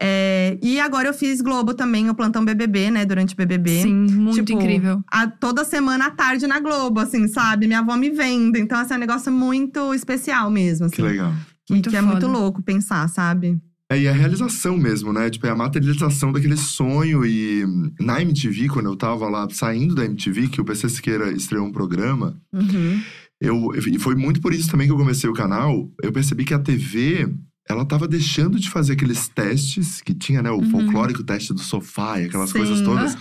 É, 0.00 0.56
e 0.62 0.80
agora 0.80 1.08
eu 1.08 1.14
fiz 1.14 1.40
Globo 1.42 1.74
também, 1.74 2.08
o 2.08 2.14
Plantão 2.14 2.42
BBB, 2.44 2.90
né? 2.90 3.04
Durante 3.04 3.34
o 3.34 3.36
BBB. 3.36 3.82
Sim, 3.82 4.06
muito 4.10 4.44
Tipo, 4.44 4.52
incrível. 4.62 5.02
a- 5.12 5.26
toda 5.26 5.62
semana 5.64 6.06
à 6.06 6.10
tarde 6.10 6.46
na 6.46 6.58
Globo, 6.58 7.00
assim, 7.00 7.28
sabe? 7.28 7.66
Minha 7.66 7.80
avó 7.80 7.96
me 7.96 8.08
vendo. 8.10 8.56
Então, 8.56 8.78
assim, 8.78 8.94
é 8.94 8.96
um 8.96 9.00
negócio 9.00 9.30
muito 9.30 9.92
especial 9.92 10.50
mesmo, 10.50 10.86
assim. 10.86 10.96
Que 10.96 11.02
legal. 11.02 11.32
Que, 11.66 11.74
Muito 11.74 11.90
que 11.90 11.96
é 11.96 12.00
foda. 12.00 12.12
muito 12.12 12.26
louco 12.26 12.62
pensar, 12.62 13.06
sabe? 13.10 13.60
É, 13.90 13.98
e 13.98 14.06
a 14.06 14.12
realização 14.12 14.76
mesmo, 14.76 15.12
né? 15.14 15.30
Tipo, 15.30 15.46
é 15.46 15.50
a 15.50 15.56
materialização 15.56 16.30
daquele 16.30 16.56
sonho. 16.58 17.24
E 17.24 17.64
na 17.98 18.20
MTV, 18.20 18.68
quando 18.68 18.86
eu 18.86 18.96
tava 18.96 19.28
lá 19.28 19.48
saindo 19.50 19.94
da 19.94 20.04
MTV, 20.04 20.48
que 20.48 20.60
o 20.60 20.64
PC 20.64 20.88
Siqueira 20.90 21.32
estreou 21.32 21.66
um 21.66 21.72
programa, 21.72 22.38
Uhum. 22.52 23.00
eu, 23.40 23.70
e 23.86 23.98
foi 23.98 24.14
muito 24.14 24.40
por 24.42 24.52
isso 24.52 24.70
também 24.70 24.86
que 24.86 24.92
eu 24.92 24.96
comecei 24.98 25.28
o 25.30 25.32
canal. 25.34 25.90
Eu 26.02 26.12
percebi 26.12 26.44
que 26.44 26.52
a 26.52 26.58
TV, 26.58 27.32
ela 27.66 27.82
tava 27.86 28.06
deixando 28.06 28.60
de 28.60 28.68
fazer 28.68 28.92
aqueles 28.92 29.26
testes 29.28 30.02
que 30.02 30.12
tinha, 30.12 30.42
né? 30.42 30.50
O 30.50 30.56
Uhum. 30.58 30.70
folclórico 30.70 31.24
teste 31.24 31.54
do 31.54 31.60
sofá 31.60 32.20
e 32.20 32.26
aquelas 32.26 32.50
Sim. 32.50 32.58
coisas 32.58 32.82
todas. 32.82 33.16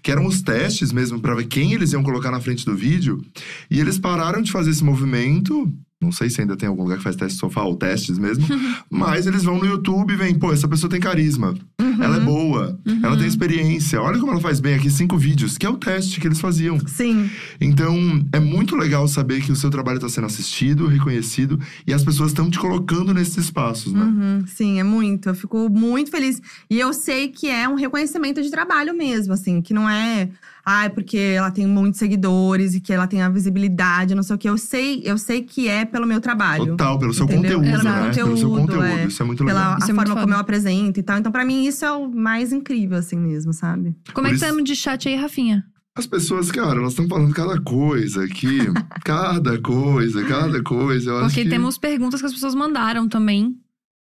Que 0.00 0.12
eram 0.12 0.24
os 0.26 0.40
testes 0.40 0.92
mesmo 0.92 1.18
pra 1.20 1.34
ver 1.34 1.46
quem 1.46 1.72
eles 1.72 1.92
iam 1.92 2.02
colocar 2.04 2.30
na 2.30 2.40
frente 2.40 2.64
do 2.64 2.76
vídeo. 2.76 3.20
E 3.68 3.80
eles 3.80 3.98
pararam 3.98 4.40
de 4.40 4.52
fazer 4.52 4.70
esse 4.70 4.84
movimento. 4.84 5.72
Não 6.02 6.12
sei 6.12 6.28
se 6.28 6.40
ainda 6.40 6.56
tem 6.56 6.68
algum 6.68 6.82
lugar 6.82 6.98
que 6.98 7.04
faz 7.04 7.16
teste 7.16 7.34
de 7.34 7.40
sofá 7.40 7.62
ou 7.62 7.76
testes 7.76 8.18
mesmo. 8.18 8.44
mas 8.90 9.26
eles 9.26 9.42
vão 9.44 9.58
no 9.58 9.64
YouTube 9.66 10.12
e 10.12 10.16
veem, 10.16 10.34
pô, 10.34 10.52
essa 10.52 10.66
pessoa 10.68 10.90
tem 10.90 11.00
carisma. 11.00 11.54
Uhum. 11.80 12.02
Ela 12.02 12.16
é 12.16 12.20
boa, 12.20 12.78
Uhum. 12.86 13.00
ela 13.02 13.16
tem 13.16 13.26
experiência. 13.26 14.00
Olha 14.02 14.18
como 14.18 14.32
ela 14.32 14.40
faz 14.40 14.58
bem 14.60 14.74
aqui 14.74 14.90
cinco 14.90 15.16
vídeos, 15.16 15.56
que 15.56 15.64
é 15.64 15.68
o 15.70 15.76
teste 15.76 16.20
que 16.20 16.26
eles 16.26 16.40
faziam. 16.40 16.78
Sim. 16.86 17.30
Então, 17.60 17.96
é 18.32 18.40
muito 18.40 18.74
legal 18.76 19.06
saber 19.06 19.40
que 19.42 19.52
o 19.52 19.56
seu 19.56 19.70
trabalho 19.70 19.96
está 19.96 20.08
sendo 20.08 20.26
assistido, 20.26 20.86
reconhecido 20.86 21.58
e 21.86 21.92
as 21.92 22.02
pessoas 22.04 22.30
estão 22.30 22.50
te 22.50 22.58
colocando 22.58 23.14
nesses 23.14 23.36
espaços, 23.36 23.92
né? 23.92 24.02
Uhum, 24.02 24.44
sim, 24.46 24.80
é 24.80 24.82
muito. 24.84 25.28
Eu 25.28 25.34
fico 25.34 25.68
muito 25.68 26.10
feliz. 26.10 26.40
E 26.68 26.78
eu 26.80 26.92
sei 26.92 27.28
que 27.28 27.48
é 27.48 27.68
um 27.68 27.74
reconhecimento 27.74 28.42
de 28.42 28.50
trabalho 28.50 28.94
mesmo, 28.96 29.32
assim, 29.32 29.60
que 29.62 29.72
não 29.74 29.88
é. 29.88 30.28
Ai, 30.64 30.88
porque 30.90 31.16
ela 31.18 31.50
tem 31.50 31.66
muitos 31.66 31.98
seguidores 31.98 32.74
e 32.74 32.80
que 32.80 32.92
ela 32.92 33.06
tem 33.06 33.20
a 33.20 33.28
visibilidade, 33.28 34.14
não 34.14 34.22
sei 34.22 34.36
o 34.36 34.38
que. 34.38 34.48
Eu 34.48 34.56
sei, 34.56 35.02
eu 35.04 35.18
sei 35.18 35.42
que 35.42 35.66
é 35.68 35.84
pelo 35.84 36.06
meu 36.06 36.20
trabalho. 36.20 36.66
Total, 36.66 36.98
pelo 36.98 37.12
seu 37.12 37.24
Entendeu? 37.24 37.58
conteúdo, 37.58 37.80
Pelo 37.82 37.82
né? 37.84 38.00
pelo 38.14 38.36
seu 38.36 38.48
conteúdo, 38.48 38.60
conteúdo. 38.60 38.84
é. 38.84 39.04
Isso 39.06 39.22
é 39.22 39.26
muito 39.26 39.44
Pela 39.44 39.58
legal. 39.60 39.78
Isso 39.78 39.86
a 39.86 39.90
é 39.90 39.92
muito 39.92 40.06
forma 40.08 40.20
como 40.22 40.34
eu 40.34 40.38
apresento 40.38 41.00
e 41.00 41.02
tal. 41.02 41.18
Então, 41.18 41.32
pra 41.32 41.44
mim, 41.44 41.64
isso 41.66 41.84
é 41.84 41.90
o 41.92 42.08
mais 42.08 42.52
incrível, 42.52 42.98
assim 42.98 43.16
mesmo, 43.16 43.52
sabe? 43.52 43.94
Como 44.14 44.26
é 44.26 44.30
Por 44.30 44.30
que 44.30 44.36
isso- 44.36 44.44
estamos 44.44 44.64
de 44.64 44.76
chat 44.76 45.08
aí, 45.08 45.16
Rafinha? 45.16 45.64
As 45.94 46.06
pessoas, 46.06 46.50
cara, 46.50 46.78
elas 46.78 46.92
estão 46.92 47.06
falando 47.08 47.34
cada 47.34 47.60
coisa 47.60 48.24
aqui. 48.24 48.58
cada 49.04 49.58
coisa, 49.60 50.24
cada 50.24 50.62
coisa. 50.62 51.10
Eu 51.10 51.16
acho 51.18 51.26
Porque 51.26 51.42
que... 51.44 51.50
temos 51.50 51.76
perguntas 51.76 52.20
que 52.20 52.26
as 52.26 52.32
pessoas 52.32 52.54
mandaram 52.54 53.08
também. 53.08 53.56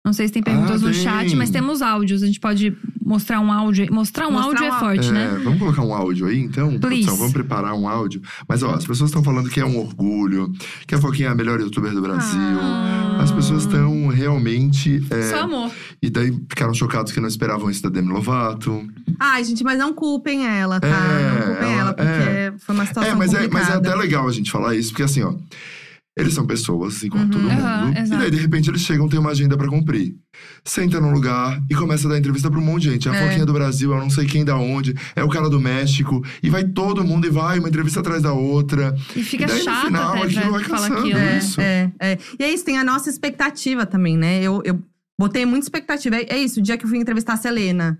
Não 0.06 0.14
sei 0.14 0.28
se 0.28 0.34
tem 0.34 0.41
perguntas 0.41 0.82
Ah, 0.82 0.88
no 0.88 0.93
tem. 0.93 1.04
chat, 1.04 1.36
mas 1.36 1.50
temos 1.50 1.82
áudios. 1.82 2.24
A 2.24 2.26
gente 2.26 2.39
pode 2.39 2.76
mostrar 3.06 3.41
um 3.41 3.52
áudio. 3.52 3.86
Mostrar 3.93 4.28
um 4.28 4.32
Mostrar 4.32 4.47
áudio 4.47 4.64
um 4.64 4.68
é 4.68 4.80
forte, 4.80 5.10
É, 5.10 5.12
né? 5.12 5.41
Vamos 5.43 5.60
colocar 5.60 5.82
um 5.84 5.93
áudio 5.93 6.26
aí, 6.28 6.39
então? 6.39 6.68
Please. 6.80 6.80
Produção, 6.80 7.18
vamos 7.18 7.34
preparar 7.34 7.74
um 7.74 7.88
áudio. 7.88 8.22
Mas, 8.47 8.64
ó, 8.64 8.72
as 8.74 8.86
pessoas 8.88 9.10
estão 9.10 9.22
falando 9.22 9.50
que 9.50 9.60
é 9.60 9.66
um 9.66 9.78
orgulho, 9.78 10.52
que 10.88 10.95
a 10.95 11.02
Foquinha 11.02 11.28
é 11.28 11.32
a 11.32 11.36
melhor 11.36 11.60
youtuber 11.60 11.91
do 11.93 12.02
Brasil. 12.02 12.39
Ah. 12.62 13.20
As 13.22 13.30
pessoas 13.32 13.64
estão 13.64 14.08
realmente. 14.08 15.04
é, 15.10 15.22
Só 15.30 15.41
amor. 15.41 15.70
E 16.02 16.10
daí 16.10 16.32
ficaram 16.50 16.74
chocados 16.74 17.12
que 17.12 17.20
não 17.20 17.28
esperavam 17.28 17.70
isso 17.70 17.84
da 17.84 17.89
Demi 17.89 18.08
Lovato. 18.10 18.88
Ai, 19.20 19.43
gente, 19.43 19.64
mas 19.66 19.78
não 19.78 19.93
culpem 19.93 20.47
ela, 20.47 20.80
tá? 20.80 20.88
É, 20.88 21.30
não 21.39 21.45
culpem 21.47 21.72
ela- 21.74 21.80
ela, 21.82 21.93
porque 21.93 22.10
é. 22.10 22.54
foi 22.58 22.74
uma 22.74 22.86
situação 22.86 23.12
É 23.12 23.16
mas, 23.16 23.34
é, 23.34 23.38
complicada. 23.43 23.66
mas 23.66 23.74
é 23.76 23.78
até 23.89 23.95
legal 24.00 24.28
a 24.28 24.32
gente 24.32 24.50
falar 24.50 24.76
isso, 24.76 24.91
porque 24.91 25.04
assim, 25.04 25.22
ó. 25.24 25.34
Eles 26.20 26.34
são 26.34 26.45
pessoas, 26.45 26.97
assim 26.97 27.09
como 27.09 27.24
Uhum. 27.24 27.30
todo 27.30 27.41
mundo. 27.41 27.51
Aham, 27.59 27.93
e 28.05 28.09
daí, 28.09 28.32
de 28.32 28.38
repente, 28.38 28.70
eles 28.70 28.82
chegam, 28.82 29.07
tem 29.07 29.20
uma 29.20 29.32
agenda 29.32 29.57
pra 29.57 29.67
cumprir. 29.67 30.15
Senta 30.63 30.99
num 30.99 31.11
lugar 31.11 31.61
e 31.70 31.76
começa 31.76 32.07
a 32.07 32.11
dar 32.11 32.17
entrevista 32.20 32.49
pra 32.51 32.59
um 32.59 32.63
monte 32.63 32.84
de 32.84 32.91
gente. 32.91 33.07
É 33.07 33.11
a 33.11 33.15
É. 33.15 33.24
Foquinha 33.28 33.45
do 33.45 33.53
Brasil, 33.53 33.93
é 33.93 33.97
eu 33.97 34.01
não 34.01 34.09
sei 34.09 34.26
quem 34.26 34.43
da 34.45 34.55
onde, 34.57 34.93
é 35.15 35.24
o 35.24 35.30
cara 35.30 35.49
do 35.49 35.59
México. 35.59 36.24
E 36.43 36.49
vai 36.49 36.63
todo 36.63 37.03
mundo 37.03 37.26
e 37.28 37.30
vai, 37.30 37.59
uma 37.59 37.70
entrevista 37.70 37.99
atrás 38.01 38.22
da 38.22 38.34
outra. 38.34 38.95
E 39.15 39.24
fica 39.24 39.43
E 39.45 39.47
daí, 39.47 39.57
no 39.59 39.63
chato 39.63 39.86
final, 39.88 40.13
até 40.13 40.24
aquilo 40.24 40.41
pra 40.41 40.49
vai 40.51 40.63
cansando. 40.63 40.97
aquilo. 40.99 41.17
É, 41.20 41.38
isso. 41.38 41.61
é, 41.61 41.91
é. 42.01 42.17
E 42.39 42.43
é 42.43 42.53
isso, 42.53 42.65
tem 42.65 42.78
a 42.78 42.84
nossa 42.84 43.09
expectativa 43.09 43.86
também, 43.86 44.17
né? 44.17 44.41
Eu, 44.41 44.61
eu 44.65 44.80
botei 45.20 45.45
muita 45.45 45.65
expectativa. 45.65 46.15
É, 46.15 46.26
é 46.30 46.38
isso, 46.38 46.59
o 46.59 46.63
dia 46.63 46.78
que 46.78 46.86
eu 46.86 46.89
fui 46.89 46.97
entrevistar 46.97 47.34
a 47.34 47.38
Selena. 47.38 47.99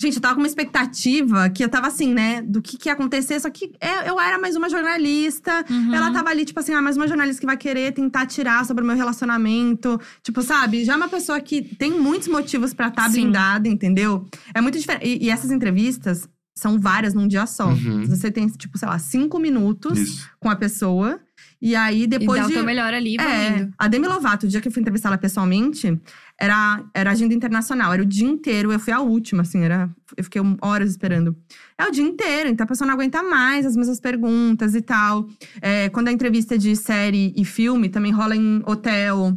Gente, 0.00 0.14
eu 0.14 0.22
tava 0.22 0.34
com 0.34 0.40
uma 0.40 0.46
expectativa 0.46 1.50
que 1.50 1.62
eu 1.62 1.68
tava 1.68 1.88
assim, 1.88 2.14
né? 2.14 2.40
Do 2.40 2.62
que, 2.62 2.78
que 2.78 2.88
ia 2.88 2.94
acontecer. 2.94 3.38
Só 3.38 3.50
que 3.50 3.72
é, 3.78 4.08
eu 4.08 4.18
era 4.18 4.38
mais 4.38 4.56
uma 4.56 4.70
jornalista. 4.70 5.62
Uhum. 5.68 5.94
Ela 5.94 6.10
tava 6.10 6.30
ali, 6.30 6.46
tipo 6.46 6.58
assim, 6.58 6.72
ah, 6.72 6.80
mais 6.80 6.96
uma 6.96 7.06
jornalista 7.06 7.38
que 7.38 7.46
vai 7.46 7.56
querer 7.58 7.92
tentar 7.92 8.24
tirar 8.24 8.64
sobre 8.64 8.82
o 8.82 8.86
meu 8.86 8.96
relacionamento. 8.96 10.00
Tipo, 10.22 10.40
sabe? 10.40 10.86
Já 10.86 10.94
é 10.94 10.96
uma 10.96 11.08
pessoa 11.08 11.38
que 11.38 11.60
tem 11.76 11.90
muitos 11.92 12.28
motivos 12.28 12.72
pra 12.72 12.88
estar 12.88 13.10
Sim. 13.10 13.20
blindada, 13.24 13.68
entendeu? 13.68 14.26
É 14.54 14.62
muito 14.62 14.78
diferente. 14.78 15.06
E, 15.06 15.26
e 15.26 15.30
essas 15.30 15.50
entrevistas 15.50 16.26
são 16.54 16.78
várias 16.80 17.12
num 17.12 17.28
dia 17.28 17.46
só. 17.46 17.68
Uhum. 17.68 18.06
Você 18.06 18.30
tem, 18.30 18.46
tipo, 18.48 18.78
sei 18.78 18.88
lá, 18.88 18.98
cinco 18.98 19.38
minutos 19.38 19.98
Isso. 19.98 20.30
com 20.38 20.48
a 20.48 20.56
pessoa. 20.56 21.20
E 21.62 21.76
aí, 21.76 22.04
E 22.04 22.06
depois 22.06 22.40
dá 22.40 22.46
de. 22.46 22.52
o 22.52 22.56
teu 22.56 22.64
melhor 22.64 22.94
ali, 22.94 23.16
É, 23.20 23.68
a 23.78 23.86
Demi 23.86 24.06
Lovato, 24.06 24.46
o 24.46 24.48
dia 24.48 24.60
que 24.60 24.68
eu 24.68 24.72
fui 24.72 24.80
entrevistar 24.80 25.08
ela 25.10 25.18
pessoalmente, 25.18 26.00
era, 26.38 26.82
era 26.94 27.10
agenda 27.10 27.34
internacional, 27.34 27.92
era 27.92 28.02
o 28.02 28.06
dia 28.06 28.26
inteiro. 28.26 28.72
Eu 28.72 28.80
fui 28.80 28.92
a 28.92 29.00
última, 29.00 29.42
assim, 29.42 29.62
era, 29.62 29.90
eu 30.16 30.24
fiquei 30.24 30.40
horas 30.62 30.90
esperando. 30.90 31.36
É 31.76 31.84
o 31.86 31.90
dia 31.90 32.02
inteiro, 32.04 32.48
então 32.48 32.64
a 32.64 32.66
pessoa 32.66 32.86
não 32.86 32.94
aguenta 32.94 33.22
mais 33.22 33.66
as 33.66 33.76
mesmas 33.76 34.00
perguntas 34.00 34.74
e 34.74 34.80
tal. 34.80 35.28
É, 35.60 35.90
quando 35.90 36.08
a 36.08 36.12
entrevista 36.12 36.54
é 36.54 36.58
de 36.58 36.74
série 36.74 37.32
e 37.36 37.44
filme, 37.44 37.88
também 37.90 38.10
rola 38.12 38.34
em 38.34 38.62
hotel. 38.64 39.36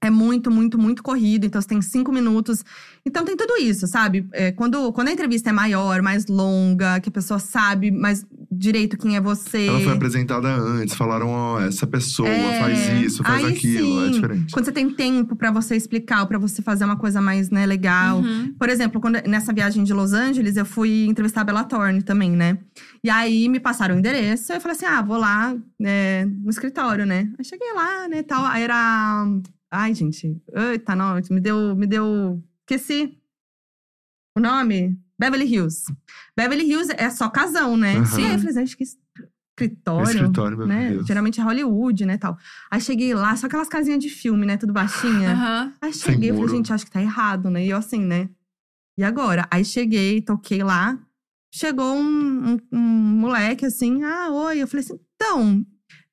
É 0.00 0.10
muito, 0.10 0.48
muito, 0.48 0.78
muito 0.78 1.02
corrido, 1.02 1.44
então 1.44 1.60
você 1.60 1.66
tem 1.66 1.82
cinco 1.82 2.12
minutos. 2.12 2.64
Então 3.04 3.24
tem 3.24 3.36
tudo 3.36 3.56
isso, 3.56 3.84
sabe? 3.88 4.28
É, 4.32 4.52
quando, 4.52 4.92
quando 4.92 5.08
a 5.08 5.10
entrevista 5.10 5.50
é 5.50 5.52
maior, 5.52 6.00
mais 6.02 6.26
longa, 6.26 7.00
que 7.00 7.08
a 7.08 7.12
pessoa 7.12 7.40
sabe 7.40 7.90
mais 7.90 8.24
direito 8.50 8.96
quem 8.96 9.16
é 9.16 9.20
você. 9.20 9.66
Ela 9.66 9.80
foi 9.80 9.92
apresentada 9.92 10.48
antes, 10.48 10.94
falaram, 10.94 11.30
ó, 11.30 11.60
essa 11.60 11.84
pessoa 11.84 12.28
É, 12.28 12.60
faz 12.60 13.02
isso, 13.02 13.24
faz 13.24 13.44
aí 13.44 13.52
aquilo. 13.52 14.04
É 14.04 14.06
sim. 14.06 14.12
diferente. 14.12 14.52
Quando 14.52 14.66
você 14.66 14.72
tem 14.72 14.88
tempo 14.88 15.34
pra 15.34 15.50
você 15.50 15.74
explicar, 15.74 16.20
ou 16.20 16.28
pra 16.28 16.38
você 16.38 16.62
fazer 16.62 16.84
uma 16.84 16.96
coisa 16.96 17.20
mais 17.20 17.50
né, 17.50 17.66
legal. 17.66 18.18
Uhum. 18.20 18.54
Por 18.56 18.68
exemplo, 18.68 19.00
quando, 19.00 19.20
nessa 19.26 19.52
viagem 19.52 19.82
de 19.82 19.92
Los 19.92 20.12
Angeles, 20.12 20.56
eu 20.56 20.64
fui 20.64 21.06
entrevistar 21.06 21.40
a 21.40 21.44
Bella 21.44 21.64
Thorne 21.64 22.02
também, 22.02 22.30
né? 22.30 22.56
E 23.02 23.10
aí 23.10 23.48
me 23.48 23.58
passaram 23.58 23.96
o 23.96 23.98
endereço, 23.98 24.52
eu 24.52 24.60
falei 24.60 24.76
assim: 24.76 24.86
ah, 24.86 25.02
vou 25.02 25.16
lá 25.16 25.56
né, 25.78 26.24
no 26.24 26.50
escritório, 26.50 27.04
né? 27.04 27.28
Aí 27.36 27.44
cheguei 27.44 27.72
lá, 27.72 28.06
né, 28.06 28.22
tal. 28.22 28.44
Aí 28.46 28.62
era. 28.62 29.26
Ai, 29.70 29.94
gente. 29.94 30.40
Eita, 30.54 30.94
não, 30.96 31.14
me 31.30 31.40
deu. 31.40 31.76
Me 31.76 31.86
deu. 31.86 32.42
Esqueci. 32.60 33.18
O 34.36 34.40
nome? 34.40 34.98
Beverly 35.18 35.46
Hills. 35.52 35.92
Beverly 36.36 36.64
Hills 36.64 36.92
é 36.96 37.10
só 37.10 37.28
casão, 37.28 37.76
né? 37.76 37.94
E 37.94 38.24
aí 38.24 38.32
eu 38.34 38.38
falei, 38.38 38.54
gente, 38.54 38.76
que 38.76 38.84
escritório. 38.84 40.10
Escritório, 40.10 40.56
meu 40.58 40.66
né? 40.66 40.90
Deus. 40.90 41.06
Geralmente 41.06 41.40
é 41.40 41.42
Hollywood, 41.42 42.06
né, 42.06 42.16
tal. 42.16 42.38
Aí 42.70 42.80
cheguei 42.80 43.12
lá, 43.14 43.34
só 43.34 43.46
aquelas 43.46 43.68
casinhas 43.68 43.98
de 44.00 44.08
filme, 44.08 44.46
né, 44.46 44.56
tudo 44.56 44.72
baixinha. 44.72 45.32
Aham. 45.32 45.72
Aí 45.80 45.92
cheguei, 45.92 46.30
falei, 46.32 46.48
gente, 46.48 46.72
acho 46.72 46.84
que 46.84 46.90
tá 46.92 47.02
errado, 47.02 47.50
né? 47.50 47.64
E 47.66 47.70
eu 47.70 47.76
assim, 47.76 48.00
né? 48.04 48.28
E 48.96 49.02
agora? 49.02 49.46
Aí 49.50 49.64
cheguei, 49.64 50.22
toquei 50.22 50.62
lá. 50.62 50.96
Chegou 51.52 51.96
um, 51.96 52.52
um- 52.52 52.58
um 52.72 52.78
moleque 52.78 53.66
assim, 53.66 54.04
ah, 54.04 54.30
oi. 54.30 54.58
Eu 54.62 54.68
falei 54.68 54.84
assim, 54.84 55.00
então, 55.16 55.66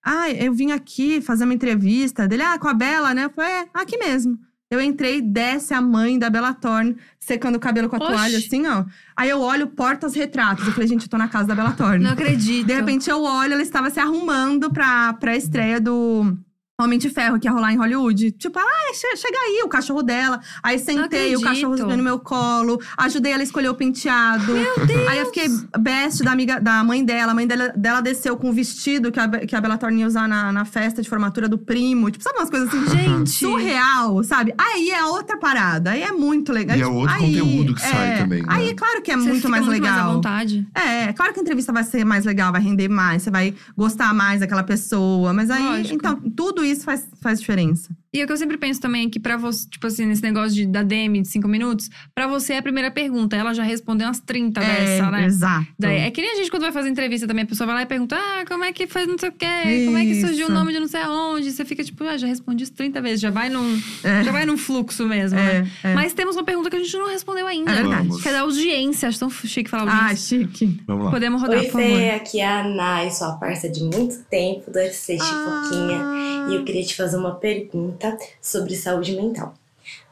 ah, 0.06 0.30
eu 0.30 0.54
vim 0.54 0.72
aqui 0.72 1.20
fazer 1.20 1.46
uma 1.46 1.54
entrevista 1.54 2.28
dele, 2.28 2.44
ah, 2.44 2.60
com 2.60 2.68
a 2.68 2.74
Bela, 2.76 3.12
né? 3.14 3.26
Eu 3.26 3.32
falei, 3.32 3.52
é, 3.52 3.68
aqui 3.74 3.98
mesmo. 3.98 4.38
Eu 4.70 4.80
entrei, 4.80 5.22
desce 5.22 5.74
a 5.74 5.82
mãe 5.82 6.18
da 6.18 6.30
Bella 6.30 6.54
Thorne, 6.54 6.96
secando 7.20 7.56
o 7.56 7.60
cabelo 7.60 7.90
com 7.90 7.96
a 7.96 8.00
Oxi. 8.00 8.12
toalha, 8.12 8.38
assim, 8.38 8.68
ó. 8.68 8.86
Aí 9.16 9.30
eu 9.30 9.40
olho, 9.40 9.68
portas-retratos. 9.68 10.66
Eu 10.66 10.74
falei, 10.74 10.88
gente, 10.88 11.04
eu 11.04 11.10
tô 11.10 11.18
na 11.18 11.28
casa 11.28 11.48
da 11.48 11.56
Bella 11.56 11.72
Thorne. 11.72 12.04
Não 12.04 12.12
acredito. 12.12 12.68
De 12.68 12.74
repente 12.74 13.10
eu 13.10 13.24
olho, 13.24 13.54
ela 13.54 13.62
estava 13.62 13.90
se 13.90 14.00
arrumando 14.00 14.72
pra, 14.72 15.14
pra 15.14 15.36
estreia 15.36 15.80
do 15.80 16.38
Homem 16.82 17.00
de 17.00 17.10
Ferro, 17.10 17.40
que 17.40 17.48
ia 17.48 17.54
rolar 17.54 17.72
em 17.72 17.78
Hollywood. 17.78 18.32
Tipo, 18.32 18.60
ah, 18.60 18.94
che- 18.94 19.16
chega 19.16 19.38
aí, 19.38 19.62
o 19.64 19.70
cachorro 19.70 20.04
dela. 20.04 20.42
Aí 20.62 20.78
sentei, 20.78 21.34
o 21.34 21.40
cachorro 21.40 21.78
subiu 21.78 21.96
no 21.96 22.04
meu 22.04 22.20
colo. 22.20 22.82
Ajudei 22.98 23.32
ela 23.32 23.42
a 23.42 23.46
escolher 23.46 23.70
o 23.70 23.74
penteado. 23.76 24.52
Meu 24.54 24.86
Deus! 24.86 25.08
Aí 25.08 25.18
eu 25.20 25.26
fiquei 25.28 25.48
best 25.80 26.22
da 26.22 26.34
amiga 26.34 26.60
da 26.60 26.84
mãe 26.84 27.02
dela. 27.06 27.32
A 27.32 27.36
mãe 27.36 27.48
dela, 27.48 27.70
dela 27.78 28.02
desceu 28.02 28.36
com 28.36 28.50
o 28.50 28.54
vestido 28.54 29.10
que 29.10 29.18
a, 29.18 29.26
que 29.30 29.56
a 29.56 29.62
Bella 29.62 29.78
Thorne 29.78 30.02
ia 30.02 30.08
usar 30.08 30.28
na, 30.28 30.52
na 30.52 30.66
festa 30.66 31.02
de 31.02 31.08
formatura 31.08 31.48
do 31.48 31.58
primo. 31.58 32.12
Tipo, 32.12 32.22
sabe 32.26 32.40
umas 32.40 32.50
coisas 32.50 32.68
assim? 32.68 32.88
Gente! 32.90 33.30
Surreal, 33.30 34.22
sabe? 34.26 34.54
Aí 34.58 34.90
é 34.92 35.02
outra 35.06 35.38
parada. 35.38 35.92
Aí 35.92 36.02
é 36.04 36.12
muito 36.12 36.52
legal. 36.52 36.76
E 36.78 36.82
é 36.82 36.88
outro 36.88 37.16
aí- 37.16 37.22
conteúdo 37.40 37.74
que 37.74 37.82
sai 37.82 38.16
é. 38.16 38.18
também, 38.18 38.42
né? 38.42 38.48
Aí, 38.50 38.74
claro 38.76 39.02
que 39.02 39.12
é 39.12 39.16
Você 39.16 39.24
muito 39.24 39.36
fica 39.38 39.48
mais 39.50 39.66
muito 39.66 39.82
mais 39.82 39.94
à 39.94 39.96
legal. 39.98 40.14
vontade. 40.16 40.68
É, 40.76 41.14
claro 41.14 41.32
que 41.34 41.40
a 41.40 41.42
entrevista 41.42 41.72
vai 41.72 41.86
ser 41.86 42.04
mais 42.04 42.26
legal, 42.26 42.52
vai 42.52 42.60
render 42.62 42.90
mais, 42.90 43.24
você 43.24 43.32
vai 43.32 43.56
gostar 43.78 44.14
mais 44.14 44.42
daquela 44.42 44.64
pessoa. 44.64 45.32
Mas 45.32 45.50
aí, 45.50 45.64
Lógico. 45.64 45.96
então, 45.96 46.16
tudo 46.36 46.65
isso 46.72 46.84
faz, 46.84 47.08
faz 47.22 47.40
diferença. 47.40 47.96
E 48.14 48.24
o 48.24 48.26
que 48.26 48.32
eu 48.32 48.38
sempre 48.38 48.58
penso 48.58 48.80
também 48.80 49.08
é 49.08 49.10
que 49.10 49.20
pra 49.20 49.36
você, 49.36 49.68
tipo 49.70 49.86
assim, 49.88 50.06
nesse 50.06 50.22
negócio 50.24 50.54
de, 50.56 50.66
da 50.66 50.84
DM 50.84 51.22
de 51.22 51.28
cinco 51.28 51.50
minutos, 51.50 51.90
pra 52.14 52.28
você 52.28 52.54
é 52.54 52.58
a 52.60 52.62
primeira 52.62 52.90
pergunta. 52.90 53.36
Ela 53.36 53.54
já 53.54 53.62
respondeu 53.62 54.08
umas 54.08 54.22
30 54.22 54.62
dessa, 54.62 55.12
né? 55.12 55.24
É, 55.24 55.26
exato. 55.26 55.68
Daí, 55.78 55.98
é 55.98 56.12
que 56.12 56.22
nem 56.22 56.32
a 56.32 56.36
gente 56.36 56.50
quando 56.50 56.62
vai 56.64 56.72
fazer 56.72 56.88
entrevista 56.88 57.28
também, 57.28 57.44
a 57.44 57.48
pessoa 57.48 57.68
vai 57.68 57.76
lá 57.76 57.82
e 57.82 57.86
pergunta: 57.86 58.16
Ah, 58.18 58.46
como 58.48 58.64
é 58.64 58.72
que 58.72 58.88
faz 58.88 59.06
não 59.06 59.18
sei 59.18 59.28
o 59.28 59.32
quê? 59.34 59.46
Como 59.86 59.98
é 59.98 60.06
que 60.06 60.22
surgiu 60.22 60.46
o 60.46 60.50
Isso. 60.50 60.52
nome 60.54 60.72
de 60.72 60.80
não 60.80 60.88
sei 60.88 61.02
aonde? 61.02 61.52
Você 61.52 61.66
fica 61.66 61.84
tipo, 61.84 62.06
ah, 62.06 62.16
já 62.18 62.26
respondi 62.26 62.64
isso 62.64 62.72
30 62.74 63.02
vezes, 63.02 63.20
já 63.20 63.30
vai 63.32 63.50
num, 63.50 63.78
É. 64.02 64.24
já 64.24 64.32
vai 64.32 64.46
num 64.46 64.56
fluxo 64.58 65.06
mesmo, 65.06 65.38
É, 65.38 65.64
né? 65.64 65.72
é. 65.84 65.94
Mas 65.94 66.14
temos 66.14 66.38
uma 66.38 66.44
pergunta 66.46 66.70
que 66.70 66.78
a 66.78 66.80
gente 66.80 66.96
não 66.98 67.10
respondeu 67.10 67.46
ainda. 67.48 67.70
É 67.70 67.76
verdade. 67.76 68.08
Vamos. 68.08 68.24
Que 68.24 68.30
é 68.30 68.32
da 68.32 68.42
audiência. 68.42 69.10
Acho 69.10 69.20
tão 69.20 69.30
chique 69.30 69.70
falar 69.70 69.92
Ah, 69.92 70.02
audiência. 70.04 70.40
chique. 70.40 70.82
Vamos 70.88 71.04
lá. 71.06 71.12
Podemos 71.12 71.42
rodar, 71.42 71.60
Oi, 71.60 71.66
por 71.66 71.72
favor. 71.82 71.98
Fê, 71.98 72.10
aqui 72.12 72.40
é 72.40 72.48
a 72.48 72.62
Ana, 72.62 73.04
eu 73.04 73.12
sou 73.12 73.28
a 73.28 73.34
parça 73.34 73.68
de 73.68 73.84
muito 73.84 74.24
tempo 74.30 74.72
do 74.72 74.80
SC 74.80 75.18
Foquinha 75.18 76.00
Ah. 76.02 76.48
Eu 76.56 76.66
queria 76.66 76.84
te 76.84 76.96
fazer 76.96 77.18
uma 77.18 77.36
pergunta 77.36 78.18
sobre 78.42 78.76
saúde 78.76 79.16
mental. 79.16 79.54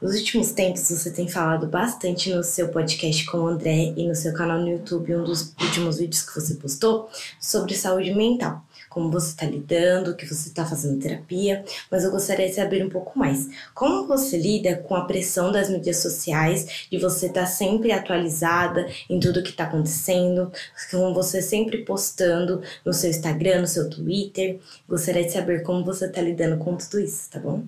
Nos 0.02 0.16
últimos 0.16 0.52
tempos, 0.52 0.90
você 0.90 1.10
tem 1.10 1.28
falado 1.28 1.66
bastante 1.66 2.30
no 2.34 2.44
seu 2.44 2.70
podcast 2.70 3.26
com 3.26 3.40
o 3.40 3.48
André 3.48 3.94
e 3.98 4.08
no 4.08 4.14
seu 4.14 4.34
canal 4.34 4.60
no 4.60 4.70
YouTube, 4.70 5.16
um 5.16 5.24
dos 5.24 5.54
últimos 5.60 5.98
vídeos 5.98 6.22
que 6.22 6.40
você 6.40 6.54
postou, 6.56 7.10
sobre 7.40 7.74
saúde 7.74 8.14
mental. 8.14 8.64
Como 8.94 9.10
você 9.10 9.30
está 9.30 9.46
lidando, 9.48 10.16
que 10.16 10.26
você 10.26 10.50
está 10.50 10.64
fazendo 10.64 11.02
terapia, 11.02 11.66
mas 11.90 12.04
eu 12.04 12.12
gostaria 12.12 12.48
de 12.48 12.54
saber 12.54 12.86
um 12.86 12.90
pouco 12.90 13.18
mais. 13.18 13.50
Como 13.74 14.06
você 14.06 14.38
lida 14.38 14.76
com 14.76 14.96
a 14.96 15.06
pressão 15.06 15.52
das 15.52 15.68
mídias 15.68 15.98
sociais, 15.98 16.86
de 16.92 17.00
você 17.00 17.26
estar 17.26 17.48
sempre 17.48 17.92
atualizada 17.92 18.88
em 19.10 19.20
tudo 19.20 19.42
que 19.42 19.50
está 19.50 19.64
acontecendo, 19.64 20.52
com 20.92 21.12
você 21.12 21.42
sempre 21.42 21.80
postando 21.80 22.62
no 22.86 22.94
seu 22.94 23.10
Instagram, 23.10 23.62
no 23.62 23.68
seu 23.68 23.90
Twitter. 23.90 24.60
Gostaria 24.88 25.26
de 25.26 25.32
saber 25.32 25.64
como 25.64 25.84
você 25.84 26.06
está 26.06 26.22
lidando 26.22 26.64
com 26.64 26.78
tudo 26.78 27.00
isso, 27.00 27.32
tá 27.32 27.40
bom? 27.40 27.64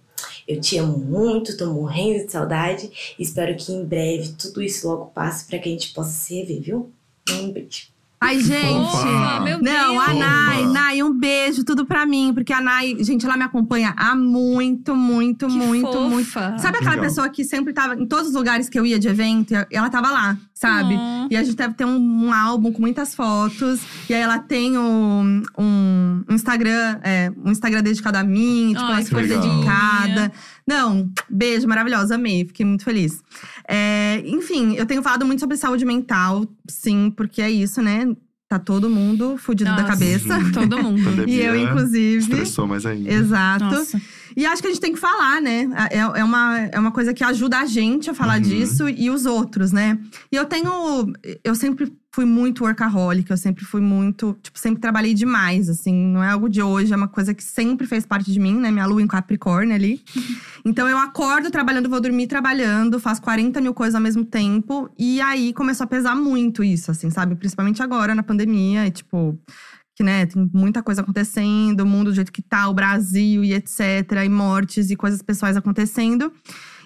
Eu 0.48 0.62
te 0.62 0.78
amo 0.78 1.00
muito, 1.00 1.58
tô 1.58 1.74
morrendo 1.74 2.26
de 2.26 2.32
saudade. 2.32 3.16
Espero 3.18 3.56
que 3.56 3.74
em 3.74 3.84
breve 3.84 4.34
tudo 4.38 4.62
isso 4.62 4.88
logo 4.88 5.08
passe 5.08 5.46
pra 5.46 5.58
que 5.58 5.70
a 5.70 5.72
gente 5.72 5.92
possa 5.92 6.12
se 6.12 6.36
rever, 6.36 6.62
viu? 6.62 6.92
Um 7.32 7.52
beijo. 7.52 7.95
Ai, 8.26 8.40
gente. 8.40 9.44
Meu 9.44 9.62
Não, 9.62 10.00
a. 10.00 10.14
Nai. 10.14 10.66
Nai, 10.68 11.04
um 11.04 11.14
beijo, 11.14 11.64
tudo 11.64 11.86
pra 11.86 12.06
mim. 12.06 12.32
Porque 12.34 12.52
a 12.52 12.60
Nai, 12.62 12.96
gente, 13.00 13.26
ela 13.26 13.38
me 13.38 13.44
acompanha 13.44 13.94
há 13.96 14.16
muito, 14.16 14.96
muito, 14.96 15.48
Que 15.48 15.54
muito, 15.54 15.86
fofa. 15.92 16.00
muito. 16.10 16.62
Sabe 16.62 16.78
aquela 16.78 16.92
Legal. 16.92 17.06
pessoa 17.06 17.30
que 17.30 17.44
sempre 17.44 17.74
tava 17.74 17.96
em 17.96 18.06
todos 18.08 18.30
os 18.30 18.34
lugares 18.34 18.68
que 18.70 18.80
eu 18.80 18.86
ia 18.86 18.98
de 19.00 19.08
evento, 19.08 19.54
ela 19.72 19.90
tava 19.90 20.10
lá, 20.12 20.38
sabe? 20.56 20.96
Hum. 20.96 21.28
E 21.30 21.36
a 21.36 21.44
gente 21.44 21.58
deve 21.58 21.74
ter 21.74 21.84
um, 21.84 21.98
um 21.98 22.34
álbum 22.34 22.72
com 22.72 22.82
muitas 22.82 23.14
fotos. 23.14 23.82
E 24.10 24.14
aí 24.14 24.22
ela 24.22 24.40
tem 24.40 24.78
um, 24.78 25.44
um 25.58 26.24
Instagram, 26.30 27.00
é, 27.04 27.30
um 27.44 27.52
Instagram 27.52 27.84
dedicado 27.84 28.18
a 28.18 28.24
mim, 28.24 28.70
tipo, 28.70 28.82
Ai, 28.82 28.94
ela 28.94 29.04
super 29.04 29.22
legal. 29.22 29.42
dedicada. 29.42 30.32
Não, 30.66 31.12
beijo, 31.30 31.68
maravilhosa, 31.68 32.16
amei, 32.16 32.46
fiquei 32.46 32.66
muito 32.66 32.86
feliz. 32.86 33.22
É, 33.68 34.24
enfim, 34.26 34.76
eu 34.76 34.86
tenho 34.86 35.04
falado 35.04 35.26
muito 35.26 35.42
sobre 35.42 35.58
saúde 35.58 35.84
mental, 35.84 36.48
sim, 36.68 37.12
porque 37.16 37.42
é 37.42 37.52
isso, 37.52 37.82
né? 37.82 38.16
Tá 38.48 38.60
todo 38.60 38.90
mundo 38.90 39.38
fudido 39.38 39.72
da 39.72 39.82
Nossa, 39.82 39.88
cabeça. 39.88 40.40
Todo 40.54 40.82
mundo. 40.82 41.26
E 41.28 41.42
eu, 41.42 41.56
inclusive. 41.58 42.18
Estressou 42.18 42.68
mais 42.68 42.86
ainda. 42.86 43.12
Exato. 43.12 43.66
Nossa. 43.66 44.00
E 44.36 44.46
acho 44.46 44.62
que 44.62 44.68
a 44.68 44.72
gente 44.72 44.82
tem 44.82 44.94
que 44.94 45.00
falar, 45.00 45.42
né? 45.42 45.70
É, 45.92 46.00
é, 46.00 46.24
uma, 46.24 46.60
é 46.72 46.80
uma 46.80 46.92
coisa 46.92 47.14
que 47.14 47.24
ajuda 47.24 47.60
a 47.60 47.66
gente 47.66 48.10
a 48.10 48.14
falar 48.14 48.36
Uhum. 48.36 48.42
disso 48.42 48.90
e 48.90 49.10
os 49.10 49.26
outros, 49.26 49.72
né? 49.72 49.98
E 50.32 50.36
eu 50.36 50.46
tenho. 50.46 51.14
Eu 51.44 51.56
sempre 51.56 51.92
fui 52.12 52.26
muito 52.26 52.64
workaholic, 52.64 53.30
eu 53.30 53.38
sempre 53.38 53.64
fui 53.66 53.82
muito. 53.82 54.38
Tipo, 54.42 54.58
sempre 54.60 54.80
trabalhei 54.82 55.14
demais, 55.14 55.70
assim. 55.70 55.94
Não 55.94 56.24
é 56.24 56.30
algo 56.32 56.50
de 56.50 56.62
hoje, 56.62 56.94
é 56.94 56.96
uma 56.96 57.08
coisa 57.08 57.34
que 57.34 57.44
sempre 57.44 57.86
fez 57.88 58.06
parte 58.06 58.32
de 58.32 58.40
mim, 58.40 58.58
né? 58.60 58.72
Minha 58.72 58.86
lua 58.86 59.02
em 59.02 59.08
Capricórnio 59.08 59.74
ali. 59.76 60.02
Então 60.68 60.90
eu 60.90 60.98
acordo 60.98 61.52
trabalhando, 61.52 61.88
vou 61.88 62.02
dormir 62.02 62.26
trabalhando, 62.26 63.00
faço 63.00 63.22
40 63.22 63.62
mil 63.62 63.72
coisas 63.72 63.94
ao 63.94 64.02
mesmo 64.02 64.26
tempo. 64.26 64.90
E 64.98 65.22
aí 65.22 65.54
começou 65.54 65.84
a 65.84 65.88
pesar 65.88 66.16
muito 66.16 66.64
isso, 66.64 66.90
assim, 66.90 67.12
sabe? 67.12 67.36
Principalmente 67.36 67.84
agora 67.84 68.16
na 68.16 68.24
pandemia, 68.24 68.88
e 68.88 68.90
tipo 68.90 69.38
que 69.96 70.04
né, 70.04 70.26
tem 70.26 70.50
muita 70.54 70.84
coisa 70.84 71.02
acontecendo, 71.02 71.82
o 71.82 71.86
mundo 71.86 72.12
do 72.12 72.16
jeito 72.16 72.32
que 72.32 72.42
tá, 72.42 72.68
o 72.68 72.74
Brasil 72.74 73.44
e 73.44 73.54
etc, 73.54 73.80
e 74.26 74.30
mortes 74.30 74.92
e 74.92 74.96
coisas 74.96 75.22
pessoais 75.22 75.56
acontecendo. 75.56 76.32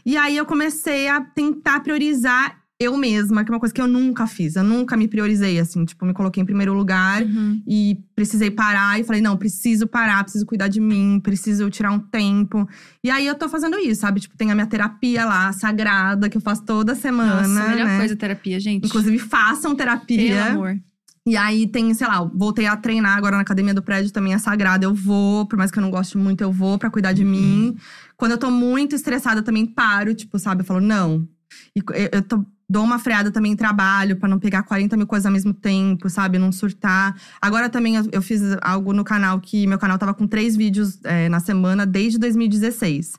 E 0.06 0.16
aí 0.16 0.38
eu 0.38 0.46
comecei 0.46 1.08
a 1.08 1.20
tentar 1.22 1.80
priorizar 1.82 2.58
eu 2.82 2.96
mesma, 2.96 3.44
que 3.44 3.52
é 3.52 3.54
uma 3.54 3.60
coisa 3.60 3.76
que 3.76 3.82
eu 3.82 3.88
nunca 3.88 4.26
fiz. 4.26 4.56
Eu 4.56 4.64
nunca 4.64 4.96
me 4.96 5.06
priorizei 5.06 5.60
assim, 5.60 5.84
tipo, 5.84 6.06
me 6.06 6.14
coloquei 6.14 6.42
em 6.42 6.46
primeiro 6.46 6.74
lugar 6.74 7.22
Uhum. 7.24 7.62
e 7.68 7.98
precisei 8.16 8.50
parar 8.50 8.98
e 8.98 9.04
falei, 9.04 9.22
não, 9.22 9.36
preciso 9.36 9.86
parar, 9.86 10.24
preciso 10.24 10.46
cuidar 10.46 10.70
de 10.70 10.80
mim, 10.80 11.20
preciso 11.22 11.70
tirar 11.70 11.92
um 11.92 12.00
tempo. 12.00 12.66
E 13.04 13.10
aí 13.10 13.28
eu 13.28 13.36
tô 13.36 13.50
fazendo 13.50 13.78
isso, 13.78 14.00
sabe? 14.00 14.22
Tipo, 14.22 14.38
tem 14.38 14.50
a 14.50 14.56
minha 14.56 14.66
terapia 14.66 15.26
lá, 15.26 15.52
sagrada, 15.52 16.30
que 16.30 16.38
eu 16.38 16.42
faço 16.42 16.64
toda 16.64 16.96
semana, 16.96 17.46
Nossa, 17.46 17.64
a 17.64 17.70
melhor 17.72 17.86
né? 17.88 17.98
coisa 17.98 18.16
terapia, 18.16 18.58
gente. 18.62 18.86
Inclusive, 18.86 19.20
façam 19.20 19.76
terapia. 19.76 20.46
Pelo 20.46 20.50
amor. 20.52 20.80
E 21.26 21.36
aí 21.38 21.68
tem, 21.68 21.94
sei 21.94 22.08
lá, 22.08 22.24
voltei 22.24 22.66
a 22.66 22.76
treinar 22.78 23.18
agora 23.18 23.36
na 23.36 23.42
academia 23.42 23.74
do 23.74 23.84
prédio 23.84 24.12
também 24.12 24.34
é 24.34 24.38
sagrada. 24.38 24.86
Eu 24.86 24.94
vou, 24.96 25.46
por 25.46 25.58
mais 25.58 25.70
que 25.70 25.78
eu 25.78 25.82
não 25.84 25.92
goste 25.92 26.18
muito, 26.18 26.42
eu 26.42 26.52
vou 26.52 26.78
pra 26.80 26.90
cuidar 26.90 27.14
de 27.14 27.24
mim. 27.24 27.76
Quando 28.18 28.32
eu 28.32 28.38
tô 28.38 28.50
muito 28.50 28.96
estressada, 28.96 29.40
eu 29.40 29.44
também 29.44 29.66
paro, 29.66 30.14
tipo, 30.14 30.40
sabe? 30.40 30.62
Eu 30.62 30.66
falo, 30.66 30.80
não. 30.82 31.28
E 31.76 31.82
eu- 32.12 32.22
tô- 32.22 32.44
dou 32.72 32.84
uma 32.84 33.00
freada 33.00 33.32
também 33.32 33.52
em 33.54 33.56
trabalho, 33.56 34.16
pra 34.18 34.30
não 34.30 34.38
pegar 34.40 34.62
40 34.64 34.96
mil 34.96 35.08
coisas 35.08 35.26
ao 35.26 35.32
mesmo 35.32 35.54
tempo, 35.54 36.10
sabe? 36.10 36.38
Não 36.38 36.52
surtar. 36.52 37.16
Agora 37.42 37.68
também 37.70 37.96
eu, 37.96 38.08
eu 38.12 38.22
fiz 38.22 38.42
algo 38.62 38.94
no 38.94 39.04
canal 39.04 39.40
que 39.40 39.66
meu 39.68 39.80
canal 39.80 39.98
tava 39.98 40.14
com 40.14 40.28
três 40.28 40.56
vídeos 40.56 41.00
é, 41.04 41.28
na 41.30 41.40
semana 41.40 41.86
desde 41.86 42.20
2016. 42.20 43.14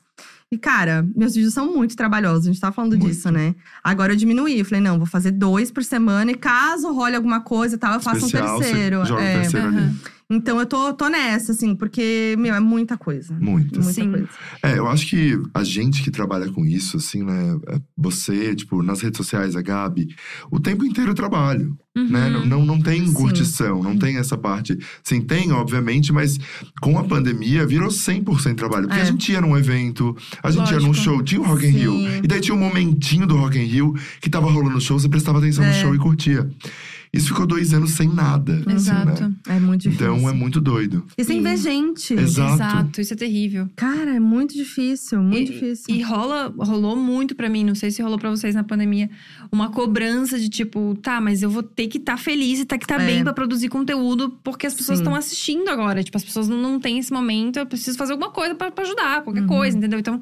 E, 0.53 0.57
cara, 0.57 1.07
meus 1.15 1.33
vídeos 1.33 1.53
são 1.53 1.73
muito 1.73 1.95
trabalhosos, 1.95 2.45
a 2.45 2.51
gente 2.51 2.59
tava 2.59 2.75
falando 2.75 2.97
Muito. 2.97 3.07
disso, 3.07 3.31
né? 3.31 3.55
Agora 3.81 4.11
eu 4.11 4.17
diminuí, 4.17 4.59
eu 4.59 4.65
falei, 4.65 4.81
não, 4.81 4.97
vou 4.97 5.07
fazer 5.07 5.31
dois 5.31 5.71
por 5.71 5.81
semana 5.81 6.29
e 6.29 6.35
caso 6.35 6.91
role 6.91 7.15
alguma 7.15 7.39
coisa 7.39 7.75
e 7.75 7.77
tal, 7.77 7.93
eu 7.93 8.01
faço 8.01 8.25
Especial, 8.25 8.57
um 8.57 8.59
terceiro. 8.59 9.05
Joga 9.05 9.21
É, 9.21 9.37
um 9.37 9.41
terceiro 9.41 9.67
ali. 9.67 9.95
Então 10.31 10.59
eu 10.59 10.65
tô, 10.65 10.93
tô 10.93 11.09
nessa, 11.09 11.51
assim, 11.51 11.75
porque, 11.75 12.35
meu, 12.39 12.55
é 12.55 12.59
muita 12.59 12.97
coisa. 12.97 13.33
Muito. 13.39 13.75
Muita 13.81 13.93
Sim. 13.93 14.09
coisa. 14.11 14.29
É, 14.63 14.77
eu 14.77 14.87
acho 14.87 15.07
que 15.07 15.37
a 15.53 15.63
gente 15.63 16.01
que 16.01 16.09
trabalha 16.09 16.49
com 16.51 16.65
isso, 16.65 16.97
assim, 16.97 17.21
né? 17.23 17.57
é, 17.67 17.79
Você, 17.97 18.55
tipo, 18.55 18.81
nas 18.81 19.01
redes 19.01 19.17
sociais, 19.17 19.55
a 19.55 19.61
Gabi, 19.61 20.07
o 20.49 20.59
tempo 20.59 20.85
inteiro 20.85 21.11
é 21.11 21.13
trabalho, 21.13 21.77
né? 21.95 22.29
Uhum. 22.29 22.45
Não, 22.45 22.65
não 22.65 22.81
tem 22.81 23.05
Sim. 23.05 23.13
curtição, 23.13 23.83
não 23.83 23.97
tem 23.97 24.17
essa 24.17 24.37
parte. 24.37 24.77
Sim, 25.03 25.21
tem, 25.21 25.51
obviamente, 25.51 26.13
mas 26.13 26.37
com 26.81 26.97
a 26.97 27.03
pandemia 27.03 27.65
virou 27.67 27.89
100% 27.89 28.55
trabalho. 28.55 28.87
Porque 28.87 28.99
É. 28.99 29.03
a 29.03 29.05
gente 29.05 29.31
ia 29.31 29.41
num 29.41 29.57
evento, 29.57 30.15
a 30.41 30.49
gente 30.49 30.71
ia 30.71 30.79
num 30.79 30.87
Lógico. 30.87 31.03
show, 31.05 31.23
tinha 31.23 31.41
o 31.41 31.43
Rock 31.43 31.65
in 31.65 31.69
Rio. 31.71 31.91
Sim. 31.91 32.19
E 32.23 32.27
daí 32.27 32.39
tinha 32.39 32.55
um 32.55 32.59
momentinho 32.59 33.27
do 33.27 33.35
Rock 33.35 33.57
in 33.59 33.65
Rio 33.65 33.93
que 34.21 34.29
tava 34.29 34.49
rolando 34.49 34.77
o 34.77 34.81
show, 34.81 34.97
você 34.99 35.09
prestava 35.09 35.39
atenção 35.39 35.65
no 35.65 35.71
É. 35.71 35.73
show 35.81 35.93
e 35.93 35.97
curtia. 35.97 36.49
Isso 37.13 37.27
ficou 37.27 37.45
dois 37.45 37.73
anos 37.73 37.91
sem 37.91 38.07
nada. 38.07 38.61
assim, 38.65 38.71
Exato. 38.73 39.23
né? 39.23 39.33
É 39.49 39.59
muito 39.59 39.81
difícil. 39.81 40.13
Então 40.15 40.29
é 40.29 40.33
muito 40.33 40.61
doido. 40.61 41.05
E 41.17 41.23
sem 41.25 41.37
Sim. 41.39 41.43
ver 41.43 41.57
gente. 41.57 42.13
Exato. 42.13 42.53
Exato, 42.53 43.01
isso 43.01 43.13
é 43.13 43.17
terrível. 43.17 43.69
Cara, 43.75 44.15
é 44.15 44.19
muito 44.19 44.53
difícil, 44.55 45.21
muito 45.21 45.51
e, 45.51 45.53
difícil. 45.53 45.93
E 45.93 46.01
rola, 46.01 46.53
rolou 46.57 46.95
muito 46.95 47.35
pra 47.35 47.49
mim, 47.49 47.65
não 47.65 47.75
sei 47.75 47.91
se 47.91 48.01
rolou 48.01 48.17
pra 48.17 48.29
vocês 48.29 48.55
na 48.55 48.63
pandemia, 48.63 49.09
uma 49.51 49.69
cobrança 49.71 50.39
de 50.39 50.47
tipo, 50.47 50.97
tá, 51.01 51.19
mas 51.19 51.41
eu 51.43 51.49
vou 51.49 51.61
ter 51.63 51.87
que 51.87 51.97
estar 51.97 52.15
feliz 52.15 52.59
e 52.61 52.65
ter 52.65 52.77
que 52.77 52.85
estar 52.85 53.01
É. 53.01 53.05
bem 53.05 53.23
pra 53.25 53.33
produzir 53.33 53.67
conteúdo, 53.67 54.29
porque 54.41 54.65
as 54.65 54.73
pessoas 54.73 54.99
estão 54.99 55.13
assistindo 55.13 55.67
agora. 55.69 56.01
Tipo, 56.03 56.15
as 56.17 56.23
pessoas 56.23 56.47
não, 56.47 56.57
não 56.61 56.79
têm 56.79 56.97
esse 56.97 57.11
momento, 57.11 57.57
eu 57.59 57.65
preciso 57.65 57.97
fazer 57.97 58.13
alguma 58.13 58.31
coisa 58.31 58.55
pra, 58.55 58.71
pra 58.71 58.85
ajudar, 58.85 59.21
qualquer 59.23 59.41
Uhum. 59.41 59.47
coisa, 59.47 59.77
entendeu? 59.77 59.99
Então, 59.99 60.21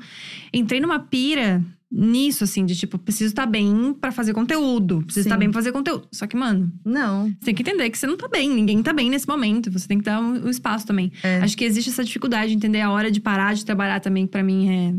entrei 0.52 0.80
numa 0.82 0.98
pira 1.00 1.64
nisso, 1.92 2.44
assim, 2.44 2.66
de 2.66 2.76
tipo, 2.76 2.98
preciso 3.00 3.30
estar 3.32 3.46
bem 3.48 3.94
pra 4.00 4.12
fazer 4.12 4.34
conteúdo, 4.34 5.02
preciso 5.04 5.26
estar 5.28 5.38
bem 5.38 5.50
pra 5.50 5.60
fazer 5.60 5.72
conteúdo. 5.72 6.08
Só 6.12 6.28
que, 6.28 6.36
mano, 6.38 6.72
Não. 6.86 7.26
você 7.30 7.46
tem 7.46 7.56
que 7.56 7.62
entender 7.64 7.90
que 7.90 7.98
você 7.98 8.06
não 8.06 8.16
tá 8.18 8.28
bem, 8.28 8.50
ninguém 8.50 8.82
tá 8.84 8.94
bem 8.94 9.10
nesse 9.10 9.28
momento. 9.28 9.72
Você 9.72 9.88
tem 9.88 9.98
que 9.98 10.04
dar 10.04 10.20
um, 10.22 10.46
um 10.46 10.50
espaço 10.50 10.86
também. 10.86 11.12
É. 11.24 11.40
Acho 11.40 11.58
que 11.58 11.66
existe 11.66 11.90
essa 11.90 12.04
dificuldade 12.04 12.52
de 12.52 12.56
entender 12.58 12.82
a 12.82 12.92
hora 12.92 13.10
de 13.10 13.20
parar 13.20 13.56
de 13.56 13.66
trabalhar 13.66 14.00
também, 14.00 14.26
que 14.26 14.32
pra 14.32 14.44
mim 14.44 14.70
é 14.70 14.94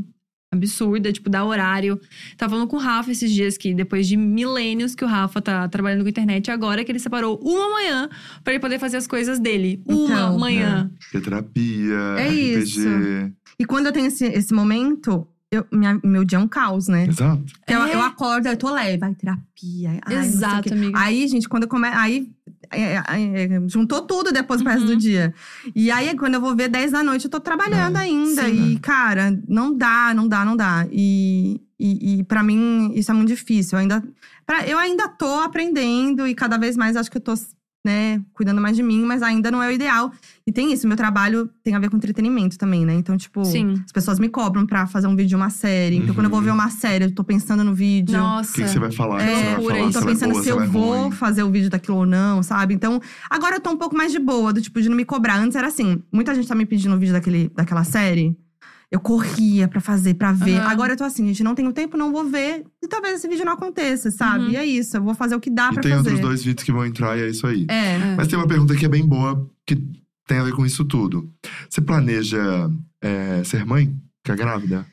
absurda, 0.53 1.13
tipo, 1.13 1.31
dar 1.31 1.45
horário. 1.45 2.01
Tava 2.37 2.51
falando 2.51 2.67
com 2.69 2.75
o 2.77 2.81
Rafa 2.81 3.13
esses 3.13 3.31
dias 3.31 3.57
que 3.57 3.73
depois 3.73 4.09
de 4.09 4.17
milênios 4.17 4.97
que 4.97 5.05
o 5.05 5.07
Rafa 5.07 5.41
tá 5.41 5.69
trabalhando 5.69 6.03
com 6.03 6.09
internet, 6.09 6.51
agora 6.51 6.85
que 6.85 6.91
ele 6.91 6.99
separou 6.99 7.39
uma 7.41 7.71
manhã 7.71 8.09
pra 8.43 8.53
ele 8.53 8.61
poder 8.61 8.81
fazer 8.81 8.97
as 8.97 9.07
coisas 9.07 9.39
dele. 9.39 9.81
Uma 9.87 10.05
Então, 10.07 10.39
manhã. 10.41 10.91
Ter 11.13 11.21
terapia, 11.21 11.95
É 12.19 12.29
RPG. 12.29 12.59
isso. 12.59 12.81
E 13.61 13.65
quando 13.65 13.87
eu 13.87 13.93
tenho 13.93 14.07
esse, 14.07 14.25
esse 14.25 14.53
momento, 14.53 15.25
eu, 15.51 15.67
minha- 15.73 16.01
meu 16.05 16.25
dia 16.25 16.39
é 16.39 16.41
um 16.41 16.47
caos, 16.49 16.87
né? 16.89 17.07
Exato. 17.07 17.45
Eu, 17.67 17.83
É. 17.83 17.95
eu 17.95 18.01
acordo, 18.03 18.47
eu 18.47 18.57
tô 18.57 18.71
leve, 18.73 18.99
vai 18.99 19.15
terapia. 19.15 20.01
ai, 20.07 20.27
Exato, 20.27 20.73
amiga. 20.73 20.99
Aí, 20.99 21.27
gente, 21.29 21.49
quando 21.49 21.65
eu 21.65 21.69
começo. 21.69 21.97
Aí 21.97 22.31
é, 22.71 22.95
é, 22.95 23.03
é, 23.57 23.69
juntou 23.69 24.03
tudo 24.03 24.31
depois 24.33 24.61
resto 24.63 24.83
Uhum. 24.83 24.87
do 24.87 24.97
dia. 24.97 25.35
E 25.75 25.91
aí, 25.91 26.17
quando 26.17 26.35
eu 26.35 26.41
vou 26.41 26.55
ver 26.55 26.69
10 26.69 26.93
da 26.93 27.03
noite, 27.03 27.25
eu 27.25 27.31
tô 27.31 27.41
trabalhando 27.41 27.97
É, 27.97 28.01
ainda. 28.03 28.45
sim. 28.45 28.73
E, 28.73 28.79
cara, 28.79 29.37
não 29.49 29.77
dá, 29.77 30.15
não 30.15 30.29
dá, 30.29 30.45
não 30.45 30.57
dá. 30.57 30.87
E, 30.93 31.61
e, 31.79 32.21
e 32.21 32.25
para 32.25 32.43
mim, 32.45 32.93
isso 32.95 33.11
é 33.11 33.15
muito 33.15 33.29
difícil. 33.29 33.77
Eu 33.77 33.83
ainda, 33.83 34.05
pra, 34.47 34.65
eu 34.69 34.79
ainda 34.79 35.09
tô 35.09 35.41
aprendendo 35.41 36.29
e 36.29 36.35
cada 36.35 36.57
vez 36.59 36.77
mais 36.77 36.95
acho 36.97 37.11
que 37.11 37.17
eu 37.17 37.21
tô. 37.23 37.35
Né, 37.83 38.21
cuidando 38.35 38.61
mais 38.61 38.77
de 38.77 38.83
mim, 38.83 39.07
mas 39.07 39.23
ainda 39.23 39.51
não 39.51 39.63
é 39.63 39.69
o 39.69 39.73
ideal. 39.73 40.13
E 40.47 40.53
tem 40.53 40.71
isso, 40.71 40.87
meu 40.87 40.99
trabalho 40.99 41.49
tem 41.65 41.75
a 41.75 41.79
ver 41.79 41.89
com 41.89 41.97
entretenimento 41.97 42.59
também, 42.59 42.85
né? 42.85 42.93
Então, 42.93 43.17
tipo, 43.17 43.43
Sim. 43.43 43.73
as 43.83 43.91
pessoas 43.91 44.19
me 44.19 44.29
cobram 44.29 44.67
pra 44.67 44.87
fazer 44.87 45.07
um 45.07 45.17
vídeo 45.17 45.31
de 45.31 45.35
uma 45.37 45.49
série. 45.49 45.97
Então, 45.97 46.15
quando 46.15 46.27
eu 46.27 46.31
vou 46.31 46.41
Uhum. 46.41 46.45
ver 46.45 46.51
uma 46.51 46.69
série, 46.69 47.07
eu 47.07 47.15
tô 47.15 47.25
pensando 47.25 47.65
no 47.65 47.75
vídeo. 47.75 48.19
Nossa. 48.19 48.51
O 48.51 48.55
que, 48.55 48.63
que 48.65 48.69
você 48.69 48.79
vai 48.79 48.93
falar? 48.93 49.23
É, 49.23 49.55
vai 49.55 49.65
falar? 49.65 49.79
Eu 49.79 49.93
tô 49.93 49.99
é 49.99 50.05
pensando 50.05 50.33
boa, 50.33 50.43
se 50.43 50.49
eu 50.51 50.61
é 50.61 50.67
vou 50.67 50.95
ruim. 51.05 51.11
fazer 51.13 51.43
o 51.43 51.51
vídeo 51.51 51.71
daquilo 51.71 51.97
ou 51.97 52.05
não, 52.07 52.43
sabe? 52.43 52.75
Então, 52.75 53.01
agora 53.31 53.57
eu 53.57 53.61
tô 53.61 53.71
um 53.71 53.79
pouco 53.79 53.97
mais 53.97 54.13
de 54.13 54.19
boa, 54.19 54.53
do 54.53 54.61
tipo, 54.61 54.79
de 54.83 54.91
não 54.91 54.97
me 54.97 55.07
cobrar. 55.07 55.37
Antes 55.39 55.57
era 55.57 55.69
assim, 55.69 56.03
muita 56.13 56.35
gente 56.35 56.47
tá 56.47 56.55
me 56.55 56.67
pedindo 56.67 56.95
o 56.95 56.99
vídeo 56.99 57.15
daquele, 57.15 57.51
daquela 57.57 57.83
série. 57.83 58.37
Eu 58.91 58.99
corria 58.99 59.69
pra 59.69 59.81
fazer, 59.81 60.15
pra 60.15 60.33
ver. 60.33 60.57
Aham. 60.59 60.69
Agora 60.69 60.93
eu 60.95 60.97
tô 60.97 61.05
assim, 61.05 61.25
gente, 61.29 61.45
não 61.45 61.55
tenho 61.55 61.73
tempo, 61.73 61.97
não 61.97 62.11
vou 62.11 62.25
ver. 62.25 62.65
E 62.83 62.89
talvez 62.89 63.15
esse 63.17 63.29
vídeo 63.29 63.45
não 63.45 63.53
aconteça, 63.53 64.11
sabe? 64.11 64.47
Uhum. 64.47 64.51
E 64.51 64.57
é 64.57 64.65
isso, 64.67 64.97
eu 64.97 65.03
vou 65.03 65.15
fazer 65.15 65.37
o 65.37 65.41
que 65.41 65.49
dá 65.49 65.69
E 65.71 65.75
pra 65.75 65.83
tem 65.83 65.93
fazer. 65.93 66.09
outros 66.09 66.21
dois 66.21 66.43
vídeos 66.43 66.65
que 66.65 66.73
vão 66.73 66.85
entrar 66.85 67.17
e 67.17 67.23
é 67.23 67.29
isso 67.29 67.47
aí. 67.47 67.67
É. 67.69 67.95
É. 67.95 68.15
Mas 68.17 68.27
tem 68.27 68.37
uma 68.39 68.49
pergunta 68.49 68.75
que 68.75 68.85
é 68.85 68.89
bem 68.89 69.07
boa, 69.07 69.49
que 69.65 69.77
tem 70.27 70.39
a 70.39 70.43
ver 70.45 70.53
com 70.55 70.67
isso 70.67 70.85
tudo. 70.85 71.33
Você 71.69 71.81
planeja 71.81 72.69
é, 73.01 73.45
ser 73.45 73.65
mãe? 73.65 73.95
Ficar 74.25 74.37
grávida? 74.37 74.85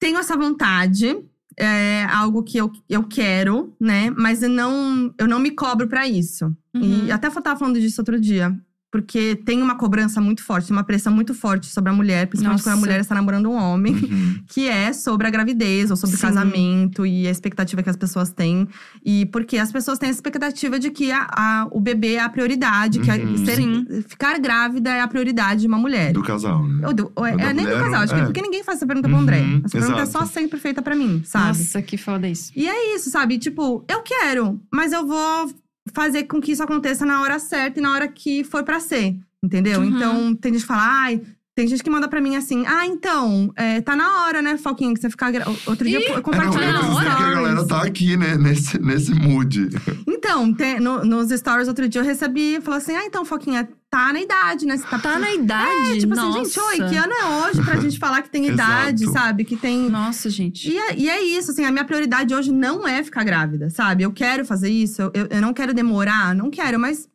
Tenho 0.00 0.16
essa 0.18 0.36
vontade. 0.36 1.16
É 1.60 2.04
algo 2.04 2.42
que 2.44 2.56
eu, 2.56 2.70
eu 2.88 3.02
quero, 3.02 3.74
né? 3.80 4.10
Mas 4.16 4.42
eu 4.44 4.48
não, 4.48 5.12
eu 5.18 5.26
não 5.26 5.40
me 5.40 5.50
cobro 5.50 5.88
pra 5.88 6.06
isso. 6.06 6.46
Uhum. 6.72 7.06
E 7.06 7.10
até 7.10 7.26
eu 7.26 7.42
tava 7.42 7.58
falando 7.58 7.80
disso 7.80 8.00
outro 8.00 8.18
dia. 8.20 8.56
Porque 8.90 9.36
tem 9.44 9.60
uma 9.60 9.76
cobrança 9.76 10.20
muito 10.20 10.42
forte, 10.42 10.70
uma 10.72 10.82
pressão 10.82 11.12
muito 11.12 11.34
forte 11.34 11.66
sobre 11.66 11.90
a 11.90 11.92
mulher, 11.92 12.26
principalmente 12.26 12.60
Nossa. 12.60 12.70
quando 12.70 12.78
a 12.78 12.80
mulher 12.80 13.00
está 13.00 13.14
namorando 13.14 13.50
um 13.50 13.54
homem, 13.54 13.94
Uhum. 13.94 14.38
que 14.48 14.66
é 14.68 14.92
sobre 14.92 15.26
a 15.26 15.30
gravidez 15.30 15.90
ou 15.90 15.96
sobre 15.96 16.16
o 16.16 16.18
casamento 16.18 17.04
e 17.04 17.26
a 17.26 17.30
expectativa 17.30 17.82
que 17.82 17.90
as 17.90 17.96
pessoas 17.96 18.30
têm. 18.30 18.66
E 19.04 19.26
porque 19.26 19.58
as 19.58 19.70
pessoas 19.70 19.98
têm 19.98 20.08
a 20.08 20.12
expectativa 20.12 20.78
de 20.78 20.90
que 20.90 21.12
a, 21.12 21.26
a- 21.30 21.68
o 21.70 21.80
bebê 21.80 22.14
é 22.14 22.20
a 22.20 22.28
prioridade, 22.28 23.00
que 23.00 23.10
a- 23.10 23.16
Uhum. 23.16 23.44
ser- 23.44 24.02
ficar 24.08 24.38
grávida 24.38 24.90
é 24.90 25.00
a 25.00 25.08
prioridade 25.08 25.60
de 25.62 25.66
uma 25.66 25.78
mulher. 25.78 26.12
Do 26.12 26.22
casal, 26.22 26.66
né? 26.66 26.86
Ou 26.86 26.94
do- 26.94 27.12
ou 27.14 27.26
é, 27.26 27.32
é 27.32 27.52
nem 27.52 27.66
do 27.66 27.72
casal, 27.72 28.02
acho 28.02 28.14
que 28.14 28.20
é. 28.20 28.24
porque 28.24 28.40
ninguém 28.40 28.64
faz 28.64 28.78
essa 28.78 28.86
pergunta 28.86 29.08
pro 29.08 29.18
André. 29.18 29.40
Uhum, 29.40 29.62
Essa 29.64 29.78
pergunta 29.78 30.00
é 30.02 30.06
só 30.06 30.24
sempre 30.24 30.58
feita 30.58 30.80
pra 30.80 30.96
mim, 30.96 31.22
sabe? 31.24 31.58
Nossa, 31.58 31.82
que 31.82 31.96
foda 31.96 32.28
isso. 32.28 32.50
E 32.56 32.66
é 32.68 32.94
isso, 32.94 33.10
sabe? 33.10 33.38
Tipo, 33.38 33.84
eu 33.88 34.00
quero, 34.02 34.60
mas 34.72 34.92
eu 34.92 35.06
vou 35.06 35.50
fazer 35.92 36.24
com 36.24 36.40
que 36.40 36.52
isso 36.52 36.62
aconteça 36.62 37.04
na 37.04 37.20
hora 37.22 37.38
certa 37.38 37.78
e 37.78 37.82
na 37.82 37.92
hora 37.92 38.08
que 38.08 38.44
for 38.44 38.64
pra 38.64 38.80
ser. 38.80 39.16
Entendeu? 39.42 39.80
Uhum. 39.80 39.86
Então, 39.86 40.34
tem 40.34 40.52
gente 40.52 40.62
que 40.62 40.66
fala, 40.66 41.02
ai. 41.04 41.22
Tem 41.58 41.66
gente 41.66 41.82
que 41.82 41.90
manda 41.90 42.06
pra 42.06 42.20
mim 42.20 42.36
assim, 42.36 42.64
ah, 42.68 42.86
então, 42.86 43.52
é, 43.56 43.80
tá 43.80 43.96
na 43.96 44.22
hora, 44.22 44.40
né, 44.40 44.56
Foquinha, 44.56 44.94
que 44.94 45.00
você 45.00 45.10
ficar. 45.10 45.32
gra- 45.32 45.44
Outro 45.66 45.88
dia 45.88 45.98
eu 45.98 46.06
É, 46.12 46.14
não, 46.14 46.22
compartilhei 46.22 46.68
na 46.68 46.82
nos 46.84 46.86
preciso 46.86 47.00
dizer 47.00 47.16
que 47.16 47.22
a 47.24 47.30
galera 47.34 47.56
stories. 47.64 47.66
tá 47.68 47.82
aqui, 47.82 48.16
né? 48.16 48.36
Nesse, 48.36 48.78
nesse 48.80 49.12
mood. 49.12 49.68
Então, 50.06 50.54
tem- 50.54 50.78
no- 50.78 51.04
nos 51.04 51.30
stories 51.36 51.66
outro 51.66 51.88
dia 51.88 52.00
eu 52.00 52.04
recebi, 52.04 52.60
falou 52.60 52.78
assim, 52.78 52.94
ah, 52.94 53.04
então, 53.04 53.24
Foquinha, 53.24 53.68
tá 53.90 54.12
na 54.12 54.20
idade, 54.20 54.66
né? 54.66 54.76
Você 54.76 54.86
tá, 54.86 55.00
Tá 55.00 55.18
na 55.18 55.32
idade? 55.34 55.94
É, 55.94 55.98
tipo 55.98 56.14
Nossa. 56.14 56.28
assim, 56.42 56.44
gente, 56.44 56.60
oi, 56.60 56.88
que 56.90 56.96
ano 56.96 57.12
é 57.12 57.24
hoje 57.48 57.60
pra 57.64 57.80
gente 57.80 57.98
falar 57.98 58.22
que 58.22 58.30
tem 58.30 58.46
idade, 58.54 59.10
sabe? 59.10 59.44
Que 59.44 59.56
tem. 59.56 59.88
Nossa, 59.90 60.30
gente. 60.30 60.70
E 60.70 60.78
é, 60.78 60.96
e 60.96 61.08
é 61.10 61.20
isso, 61.24 61.50
assim, 61.50 61.64
a 61.64 61.72
minha 61.72 61.84
prioridade 61.84 62.32
hoje 62.32 62.52
não 62.52 62.86
é 62.86 63.02
ficar 63.02 63.24
grávida, 63.24 63.68
sabe? 63.68 64.04
Eu 64.04 64.12
quero 64.12 64.44
fazer 64.44 64.68
isso, 64.70 65.02
eu, 65.12 65.26
eu 65.28 65.40
não 65.42 65.52
quero 65.52 65.74
demorar, 65.74 66.36
não 66.36 66.50
quero, 66.50 66.78
mas 66.78 67.08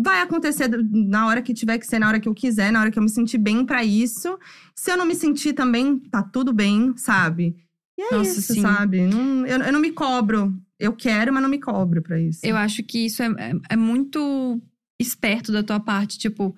vai 0.00 0.20
acontecer 0.22 0.68
na 0.68 1.26
hora 1.26 1.42
que 1.42 1.52
tiver 1.52 1.76
que 1.78 1.86
ser, 1.86 1.98
na 1.98 2.06
hora 2.08 2.20
que 2.20 2.28
eu 2.28 2.34
quiser, 2.34 2.70
na 2.70 2.80
hora 2.80 2.90
que 2.90 2.98
eu 2.98 3.02
me 3.02 3.08
sentir 3.10 3.38
bem 3.38 3.66
pra 3.66 3.82
isso. 3.84 4.38
Se 4.74 4.92
eu 4.92 4.96
não 4.96 5.04
me 5.04 5.14
sentir 5.14 5.52
também, 5.54 5.98
tá 5.98 6.22
tudo 6.22 6.52
bem, 6.52 6.96
sabe? 6.96 7.56
E 7.98 8.02
é 8.02 8.10
Nossa, 8.16 8.38
isso, 8.38 8.54
sim. 8.54 8.60
sabe? 8.62 9.00
Não- 9.02 9.44
eu, 9.44 9.58
eu 9.60 9.72
não 9.72 9.80
me 9.80 9.90
cobro. 9.90 10.54
Eu 10.78 10.92
quero, 10.92 11.32
mas 11.32 11.42
não 11.42 11.50
me 11.50 11.58
cobro 11.58 12.00
pra 12.00 12.20
isso. 12.20 12.40
Eu 12.44 12.56
acho 12.56 12.84
que 12.84 13.06
isso 13.06 13.20
é, 13.22 13.26
é, 13.26 13.52
é 13.70 13.76
muito 13.76 14.60
esperto 15.00 15.50
da 15.50 15.62
tua 15.64 15.80
parte, 15.80 16.16
tipo, 16.16 16.56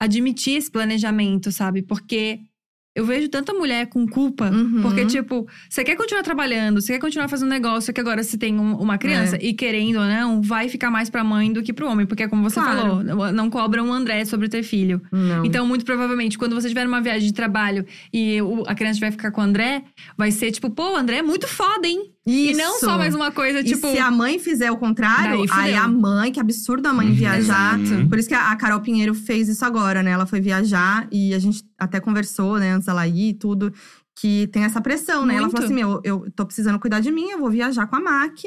admitir 0.00 0.56
esse 0.56 0.70
planejamento, 0.70 1.50
sabe? 1.50 1.82
Porque 1.82 2.40
eu 2.94 3.04
vejo 3.06 3.28
tanta 3.28 3.52
mulher 3.54 3.86
com 3.86 4.06
culpa. 4.06 4.50
Uhum. 4.50 4.82
Porque, 4.82 5.06
tipo, 5.06 5.46
você 5.68 5.82
quer 5.82 5.96
continuar 5.96 6.22
trabalhando, 6.22 6.80
você 6.80 6.92
quer 6.94 6.98
continuar 6.98 7.28
fazendo 7.28 7.48
negócio, 7.48 7.92
que 7.92 8.00
agora 8.00 8.22
você 8.22 8.36
tem 8.36 8.58
um- 8.58 8.76
uma 8.76 8.98
criança 8.98 9.36
É. 9.36 9.40
e 9.42 9.54
querendo 9.54 9.96
ou 9.98 10.04
não, 10.06 10.42
vai 10.42 10.68
ficar 10.68 10.90
mais 10.90 11.08
pra 11.08 11.24
mãe 11.24 11.52
do 11.52 11.62
que 11.62 11.72
pro 11.72 11.88
homem. 11.88 12.04
Porque, 12.06 12.28
como 12.28 12.42
você 12.42 12.60
Claro. 12.60 12.78
falou, 13.04 13.32
não- 13.32 13.48
cobram 13.50 13.86
um 13.88 13.92
André 13.92 14.24
sobre 14.24 14.48
ter 14.48 14.62
filho. 14.62 15.00
Não. 15.10 15.44
Então, 15.44 15.66
muito 15.66 15.84
provavelmente, 15.84 16.36
quando 16.38 16.54
você 16.54 16.68
tiver 16.68 16.84
numa 16.84 17.00
viagem 17.00 17.26
de 17.28 17.32
trabalho 17.34 17.84
e 18.12 18.38
a 18.66 18.74
criança 18.74 19.00
vai 19.00 19.10
ficar 19.10 19.30
com 19.30 19.40
o 19.40 19.44
André, 19.44 19.82
vai 20.16 20.30
ser 20.30 20.50
tipo, 20.52 20.70
pô, 20.70 20.92
o 20.92 20.96
André 20.96 21.16
é 21.18 21.22
muito 21.22 21.48
foda, 21.48 21.86
hein? 21.88 22.11
E 22.24 22.52
não 22.54 22.76
Isso. 22.76 22.84
só 22.86 22.96
mais 22.96 23.14
uma 23.16 23.32
coisa, 23.32 23.60
E 23.60 23.64
tipo. 23.64 23.90
se 23.90 23.98
a 23.98 24.10
mãe 24.10 24.38
fizer 24.38 24.70
o 24.70 24.76
contrário, 24.76 25.44
aí 25.50 25.74
a 25.74 25.88
mãe, 25.88 26.30
que 26.30 26.38
absurdo 26.38 26.86
a 26.86 26.92
mãe 26.94 27.08
Uhum. 27.08 27.14
viajar. 27.14 27.80
Exato. 27.80 28.08
Por 28.08 28.16
isso 28.18 28.28
que 28.28 28.34
a 28.34 28.54
Carol 28.54 28.80
Pinheiro 28.80 29.12
fez 29.12 29.48
isso 29.48 29.64
agora, 29.64 30.02
né? 30.04 30.12
Ela 30.12 30.24
foi 30.26 30.40
viajar 30.40 31.08
e 31.10 31.34
a 31.34 31.38
gente 31.40 31.64
até 31.76 31.98
conversou, 31.98 32.58
né, 32.58 32.70
antes 32.70 32.86
dela 32.86 33.06
ir 33.08 33.30
e 33.30 33.34
tudo, 33.34 33.72
que 34.14 34.46
tem 34.52 34.62
essa 34.62 34.80
pressão, 34.80 35.26
né? 35.26 35.34
Ela 35.34 35.42
Muito. 35.48 35.52
falou 35.52 35.64
assim: 35.64 35.74
meu, 35.74 36.00
eu 36.04 36.30
tô 36.36 36.46
precisando 36.46 36.78
cuidar 36.78 37.00
de 37.00 37.10
mim, 37.10 37.30
eu 37.30 37.40
vou 37.40 37.50
viajar 37.50 37.88
com 37.88 37.96
a 37.96 38.00
Mac 38.00 38.38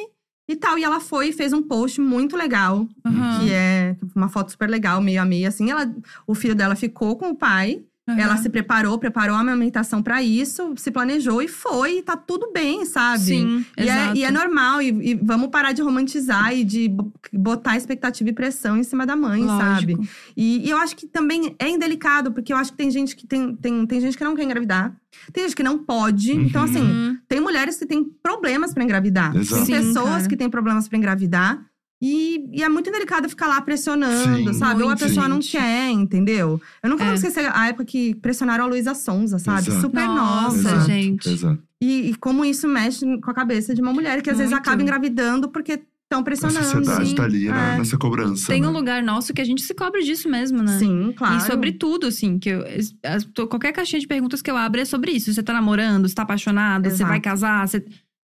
e 0.48 0.56
tal. 0.56 0.78
E 0.78 0.84
ela 0.86 1.02
foi 1.02 1.30
e 1.30 1.34
fez 1.34 1.52
um 1.52 1.62
post 1.62 2.00
muito 2.00 2.38
legal, 2.38 2.88
Aham, 3.04 3.40
que 3.42 3.52
é 3.52 3.98
uma 4.16 4.30
foto 4.30 4.52
super 4.52 4.70
legal, 4.70 5.02
meio 5.02 5.22
a 5.22 5.26
meio, 5.26 5.50
assim. 5.50 5.70
Ela, 5.70 5.94
o 6.26 6.34
filho 6.34 6.56
dela 6.56 6.76
ficou 6.78 7.18
com 7.18 7.32
o 7.32 7.36
pai. 7.36 7.84
Aham. 8.08 8.20
Ela 8.20 8.38
se 8.38 8.50
preparou, 8.50 8.98
preparou 9.00 9.36
a 9.36 9.40
amamentação 9.40 10.02
pra 10.04 10.22
isso, 10.22 10.74
se 10.78 10.92
planejou 10.92 11.42
e 11.42 11.48
foi, 11.48 11.98
e 11.98 12.02
tá 12.04 12.16
tudo 12.16 12.52
bem, 12.54 12.86
sabe? 12.86 13.24
Sim, 13.24 13.66
E 13.78 13.82
é, 13.82 13.84
exato. 13.84 14.18
e 14.18 14.24
é 14.24 14.32
normal, 14.32 14.82
e, 14.82 14.88
e 15.12 15.16
vamos 15.16 15.50
parar 15.50 15.72
de 15.72 15.82
romantizar 15.82 16.54
e 16.56 16.64
de 16.64 16.88
bo- 16.90 17.12
botar 17.34 17.76
expectativa 17.78 18.30
e 18.30 18.34
pressão 18.34 18.78
em 18.78 18.84
cima 18.84 19.06
da 19.06 19.16
mãe, 19.16 19.46
sabe? 19.48 19.96
Lógico. 19.96 20.16
E, 20.38 20.68
e 20.68 20.70
eu 20.70 20.78
acho 20.78 20.96
que 20.96 21.08
também 21.08 21.56
é 21.58 21.68
indelicado, 21.70 22.32
porque 22.32 22.54
eu 22.54 22.58
acho 22.58 22.72
que 22.72 22.78
tem 22.78 22.92
gente 22.92 23.16
que 23.16 23.26
tem, 23.26 23.56
tem, 23.56 23.86
tem 23.88 24.00
gente 24.02 24.18
que 24.18 24.24
não 24.24 24.36
quer 24.36 24.44
engravidar, 24.44 24.96
tem 25.34 25.44
gente 25.44 25.56
que 25.56 25.64
não 25.64 25.78
pode. 25.80 26.32
Então, 26.34 26.62
Uhum. 26.64 26.70
assim, 26.70 26.84
Hum, 26.84 27.18
tem 27.28 27.40
mulheres 27.40 27.78
que 27.78 27.86
têm 27.86 28.04
problemas 28.04 28.74
pra 28.74 28.84
engravidar. 28.84 29.36
Exato. 29.36 29.66
Tem 29.66 29.66
Sim, 29.66 29.88
pessoas 29.88 30.10
cara. 30.18 30.28
que 30.30 30.38
têm 30.38 30.50
problemas 30.50 30.88
pra 30.88 30.98
engravidar. 30.98 31.66
E, 32.02 32.46
e 32.52 32.62
é 32.64 32.68
muito 32.70 32.92
delicado 32.92 33.28
ficar 33.30 33.48
lá 33.48 33.60
pressionando, 33.62 34.52
Sim, 34.52 34.60
sabe? 34.60 34.84
Ou 34.84 34.90
a 34.90 34.96
pessoa 34.98 35.28
não 35.28 35.42
gente. 35.42 35.54
quer, 35.54 35.90
entendeu? 35.92 36.62
Eu 36.84 36.90
nunca 36.90 37.04
É. 37.04 37.08
vou 37.08 37.16
esquecer 37.16 37.50
a 37.54 37.68
época 37.68 37.86
que 37.86 38.14
pressionaram 38.16 38.66
a 38.66 38.68
Luísa 38.68 38.94
Sonza, 38.94 39.40
sabe? 39.40 39.70
Exato. 39.70 39.82
Super 39.82 40.06
Nossa, 40.06 40.46
nova. 40.52 40.58
Exato, 40.58 40.86
gente. 40.86 41.30
Exato. 41.30 41.64
E, 41.82 42.10
e 42.12 42.16
como 42.16 42.44
isso 42.44 42.68
mexe 42.68 43.06
com 43.22 43.32
a 43.32 43.34
cabeça 43.34 43.74
de 43.74 43.82
uma 43.82 43.94
mulher 43.94 44.22
que 44.22 44.30
às 44.30 44.38
vezes 44.38 44.52
Muito. 44.52 44.62
acaba 44.68 44.82
engravidando 44.82 45.50
porque 45.50 45.74
estão 46.04 46.20
A 46.20 46.24
pressionando. 46.24 46.64
sociedade 46.66 47.10
sim. 47.10 47.16
tá 47.16 47.24
ali 47.24 47.46
na- 47.48 47.74
É. 47.74 47.78
nessa 47.80 47.98
cobrança. 47.98 48.48
Tem 48.48 48.62
né? 48.62 48.68
um 48.68 48.72
lugar 48.72 49.02
nosso 49.02 49.34
que 49.34 49.42
a 49.42 49.46
gente 49.46 49.62
se 49.64 49.74
cobre 49.74 50.04
disso 50.04 50.30
mesmo, 50.30 50.62
né? 50.62 50.78
Sim, 50.78 51.14
claro. 51.18 51.38
E 51.38 51.42
sobre 51.42 51.72
tudo, 51.72 52.08
assim, 52.08 52.38
que 52.38 52.50
eu, 52.50 52.64
as- 53.04 53.26
qualquer 53.50 53.72
caixinha 53.72 54.00
de 54.00 54.08
perguntas 54.08 54.42
que 54.42 54.52
eu 54.52 54.56
abro 54.58 54.80
é 54.82 54.86
sobre 54.86 55.12
isso. 55.12 55.34
Você 55.34 55.42
tá 55.42 55.54
namorando, 55.54 56.08
você 56.08 56.14
tá 56.16 56.22
apaixonada, 56.24 56.90
você 56.90 56.96
Exato. 56.98 57.10
vai 57.10 57.20
casar, 57.20 57.68
você. 57.68 57.84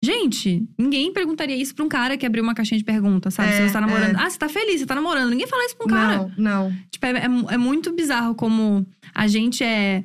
Gente, 0.03 0.65
ninguém 0.77 1.11
perguntaria 1.11 1.55
isso 1.57 1.75
pra 1.75 1.83
um 1.83 1.89
cara 1.89 2.15
que 2.17 2.25
abriu 2.25 2.41
uma 2.41 2.53
caixinha 2.55 2.77
de 2.77 2.85
perguntas, 2.85 3.33
sabe? 3.33 3.49
É, 3.49 3.51
Se 3.57 3.67
você 3.67 3.73
tá 3.73 3.81
namorando. 3.81 4.15
é. 4.15 4.19
Ah, 4.21 4.29
você 4.29 4.37
tá 4.37 4.47
feliz, 4.47 4.79
você 4.79 4.85
tá 4.85 4.95
namorando. 4.95 5.29
Ninguém 5.29 5.45
fala 5.47 5.65
isso 5.65 5.75
pra 5.75 5.85
um 5.85 5.89
cara. 5.89 6.17
Não, 6.17 6.31
não. 6.69 6.73
Tipo, 6.89 7.05
é, 7.05 7.09
é- 7.11 7.53
é 7.53 7.57
muito 7.57 7.91
bizarro 7.93 8.33
como 8.33 8.85
a 9.13 9.27
gente 9.27 9.63
é. 9.63 10.03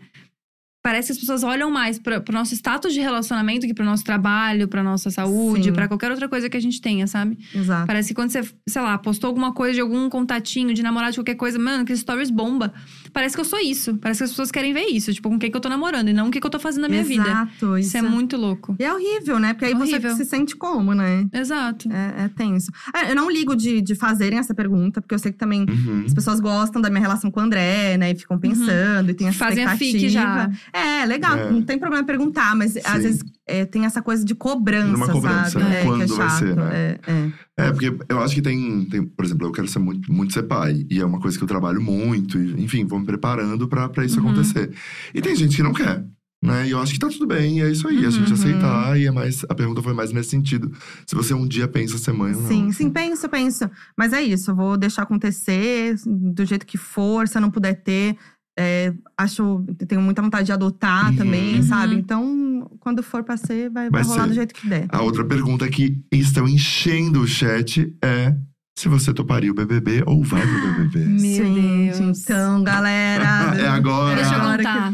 Parece 0.83 1.07
que 1.09 1.13
as 1.13 1.19
pessoas 1.19 1.43
olham 1.43 1.71
mais 1.71 1.99
pra, 1.99 2.21
pro 2.21 2.35
nosso 2.35 2.53
status 2.55 2.93
de 2.93 3.01
relacionamento 3.01 3.67
que 3.67 3.73
pro 3.73 3.87
nosso 3.87 4.05
trabalho, 4.05 4.69
pra 4.69 4.83
nossa 4.83 5.11
saúde, 5.11 5.73
pra 5.73 5.89
qualquer 5.89 6.11
outra 6.11 6.29
coisa 6.29 6.51
que 6.51 6.57
a 6.59 6.61
gente 6.61 6.79
tenha, 6.79 7.07
sabe? 7.07 7.39
Exato. 7.55 7.87
Parece 7.87 8.09
que 8.09 8.15
quando 8.15 8.29
você, 8.31 8.43
sei 8.69 8.83
lá, 8.83 8.99
postou 8.99 9.29
alguma 9.29 9.55
coisa 9.55 9.73
de 9.75 9.81
algum 9.81 10.11
contatinho, 10.11 10.75
de 10.75 10.83
namorado, 10.83 11.13
de 11.13 11.19
qualquer 11.21 11.37
coisa, 11.37 11.59
mano, 11.59 11.87
que 11.87 11.97
stories 11.97 12.31
bomba. 12.31 12.75
Parece 13.15 13.35
que 13.37 13.41
eu 13.41 13.45
sou 13.45 13.59
isso. 13.61 13.95
Parece 13.97 14.19
que 14.19 14.25
as 14.25 14.31
pessoas 14.31 14.51
querem 14.51 14.75
ver 14.75 14.87
isso. 14.89 15.15
Tipo, 15.15 15.31
com 15.31 15.39
quem 15.39 15.51
que 15.51 15.57
eu 15.57 15.61
tô 15.61 15.69
namorando 15.71 16.09
e 16.09 16.13
não 16.13 16.27
o 16.29 16.31
que, 16.31 16.41
que 16.41 16.47
eu 16.47 16.51
tô 16.51 16.59
fazendo 16.59 16.83
na 16.83 16.89
minha 16.89 17.05
vida. 17.05 17.23
Exato. 17.27 17.79
Isso 17.79 17.97
é 17.97 18.03
muito 18.03 18.37
louco. 18.37 18.75
E 18.79 18.85
é 18.85 18.93
horrível, 18.93 19.39
né? 19.39 19.55
Porque 19.55 19.67
aí 19.67 19.75
Horrível. 19.75 20.11
você 20.17 20.25
se 20.25 20.29
sente 20.31 20.57
como, 20.57 20.93
né? 20.95 21.25
Exato. 21.33 21.89
É, 21.91 22.25
é 22.25 22.29
tenso. 22.29 22.71
É, 22.95 23.13
eu 23.13 23.15
não 23.15 23.31
ligo 23.31 23.55
de, 23.57 23.81
de 23.81 23.95
fazerem 23.95 24.39
essa 24.39 24.53
pergunta, 24.53 25.01
porque 25.01 25.15
eu 25.15 25.19
sei 25.19 25.31
que 25.33 25.39
também 25.39 25.65
Uhum. 25.65 26.03
as 26.07 26.13
pessoas 26.13 26.41
gostam 26.41 26.83
da 26.83 26.91
minha 26.91 27.01
relação 27.01 27.31
com 27.31 27.39
o 27.41 27.43
André, 27.45 27.97
né? 27.97 28.11
E 28.11 28.15
ficam 28.17 28.37
pensando 28.39 29.11
e 29.11 29.15
tem 29.15 29.29
essa 29.29 29.45
Uhum. 29.45 29.49
Fazem 29.51 29.65
a 29.65 29.73
expectativa. 29.75 29.99
fic 30.01 30.09
já. 30.11 30.51
É, 30.73 31.07
legal. 31.07 31.39
É. 31.39 31.51
Não 31.53 31.63
tem 31.63 31.79
problema 31.79 32.05
perguntar, 32.05 32.57
mas 32.57 32.77
às 32.79 32.83
Sim. 32.83 32.99
vezes 33.01 33.23
é, 33.47 33.65
tem 33.65 33.85
essa 33.85 34.01
coisa 34.03 34.25
de 34.25 34.35
cobrança, 34.35 34.97
Uma 34.97 35.09
cobrança, 35.13 35.51
sabe? 35.51 35.65
né? 35.65 35.77
É, 35.77 35.81
é 35.81 35.85
Quando 35.85 36.17
vai 36.17 36.29
chato. 36.31 36.39
ser, 36.39 36.57
né? 36.57 36.71
É, 36.73 37.01
é. 37.13 37.33
É, 37.67 37.71
porque 37.73 37.95
eu 38.09 38.21
acho 38.21 38.35
que 38.35 38.43
tem, 38.43 38.85
tem, 38.87 39.05
por 39.05 39.25
exemplo, 39.25 39.47
eu 39.47 39.53
quero 39.53 39.69
ser 39.69 39.79
muito, 39.79 40.13
muito 40.13 40.33
ser 40.33 40.43
pai. 40.45 40.85
E 40.91 41.01
é 41.01 41.05
uma 41.05 41.21
coisa 41.21 41.37
que 41.39 41.45
eu 41.45 41.49
trabalho 41.49 41.81
muito. 41.81 42.39
E, 42.39 42.63
enfim, 42.65 42.85
vou 42.85 42.99
me 42.99 43.07
preparando 43.07 43.69
pra, 43.69 43.89
pra 43.89 44.05
isso 44.05 44.19
Uhum. 44.21 44.27
acontecer. 44.31 44.73
E 45.15 45.21
tem 45.21 45.37
gente 45.37 45.55
que 45.57 45.63
não 45.63 45.73
quer. 45.73 46.05
Né? 46.43 46.67
E 46.67 46.73
eu 46.73 46.79
acho 46.79 46.93
que 46.93 46.99
tá 46.99 47.09
tudo 47.09 47.27
bem, 47.27 47.61
e 47.61 47.63
é 47.63 47.71
isso 47.71 47.89
aí, 47.89 48.05
a 48.05 48.11
gente 48.11 48.29
Uhum. 48.29 48.35
aceitar, 48.35 49.01
e 49.01 49.07
é 49.07 49.11
mais. 49.11 49.45
A 49.49 49.55
pergunta 49.55 49.81
foi 49.81 49.95
mais 49.95 50.13
nesse 50.13 50.29
sentido. 50.29 50.71
Se 51.07 51.15
você 51.15 51.33
um 51.33 51.47
dia 51.49 51.67
pensa 51.67 51.97
ser 51.97 52.13
mãe 52.13 52.35
ou 52.35 52.41
não. 52.43 52.49
Sim, 52.49 52.71
sim, 52.71 52.91
penso, 52.91 53.27
penso. 53.31 53.71
Mas 53.97 54.13
é 54.13 54.21
isso, 54.21 54.51
eu 54.51 54.55
vou 54.55 54.77
deixar 54.77 55.05
acontecer 55.05 55.95
do 56.05 56.45
jeito 56.45 56.67
que 56.67 56.77
for, 56.77 57.27
se 57.29 57.39
eu 57.39 57.41
não 57.41 57.51
puder 57.51 57.83
ter. 57.83 58.19
É, 58.59 58.93
acho, 59.19 59.65
tenho 59.89 60.01
muita 60.01 60.23
vontade 60.23 60.47
de 60.47 60.53
adotar 60.53 61.11
Uhum. 61.11 61.17
também, 61.17 61.57
Uhum. 61.57 61.63
sabe? 61.63 61.95
Então, 61.97 62.71
quando 62.81 63.03
for 63.03 63.23
pra 63.25 63.37
ser, 63.37 63.69
vai, 63.71 63.91
vai 63.91 64.03
Vai 64.03 64.03
rolar 64.05 64.23
ser. 64.25 64.29
do 64.29 64.35
jeito 64.35 64.55
que 64.55 64.69
der. 64.69 64.87
A 64.91 65.03
outra 65.03 65.25
pergunta 65.25 65.69
que 65.69 66.01
estão 66.13 66.47
enchendo 66.49 67.21
o 67.21 67.27
chat 67.27 67.93
é 68.03 68.35
se 68.79 68.89
você 68.89 69.13
toparia 69.15 69.51
o 69.51 69.55
BBB 69.55 70.03
ou 70.07 70.23
vai 70.23 70.43
pro 70.43 70.73
BBB. 70.85 71.05
Meu 71.05 71.19
Gente, 71.47 71.99
Deus. 71.99 72.21
então, 72.21 72.63
galera. 72.65 73.25
é 73.59 73.69
agora. 73.69 74.17
Deixa 74.17 74.35
eu 74.35 74.41
contar. 74.41 74.93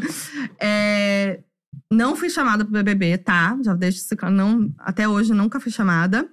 É, 0.61 1.41
não 1.93 2.15
fui 2.17 2.31
chamada 2.31 2.65
pro 2.65 2.73
BBB, 2.73 3.19
tá? 3.19 3.57
Já 3.65 3.75
deixo 3.75 3.99
isso 3.99 4.17
claro. 4.17 4.35
Não, 4.35 4.73
até 4.79 5.09
hoje 5.09 5.33
nunca 5.33 5.59
fui 5.61 5.73
chamada. 5.73 6.29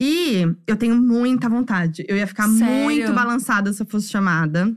E 0.00 0.46
eu 0.66 0.76
tenho 0.76 0.94
muita 0.94 1.48
vontade. 1.48 2.04
Eu 2.08 2.16
ia 2.16 2.26
ficar 2.26 2.48
Sério? 2.48 2.84
muito 2.84 3.12
balançada 3.12 3.72
se 3.72 3.82
eu 3.82 3.86
fosse 3.86 4.08
chamada. 4.08 4.74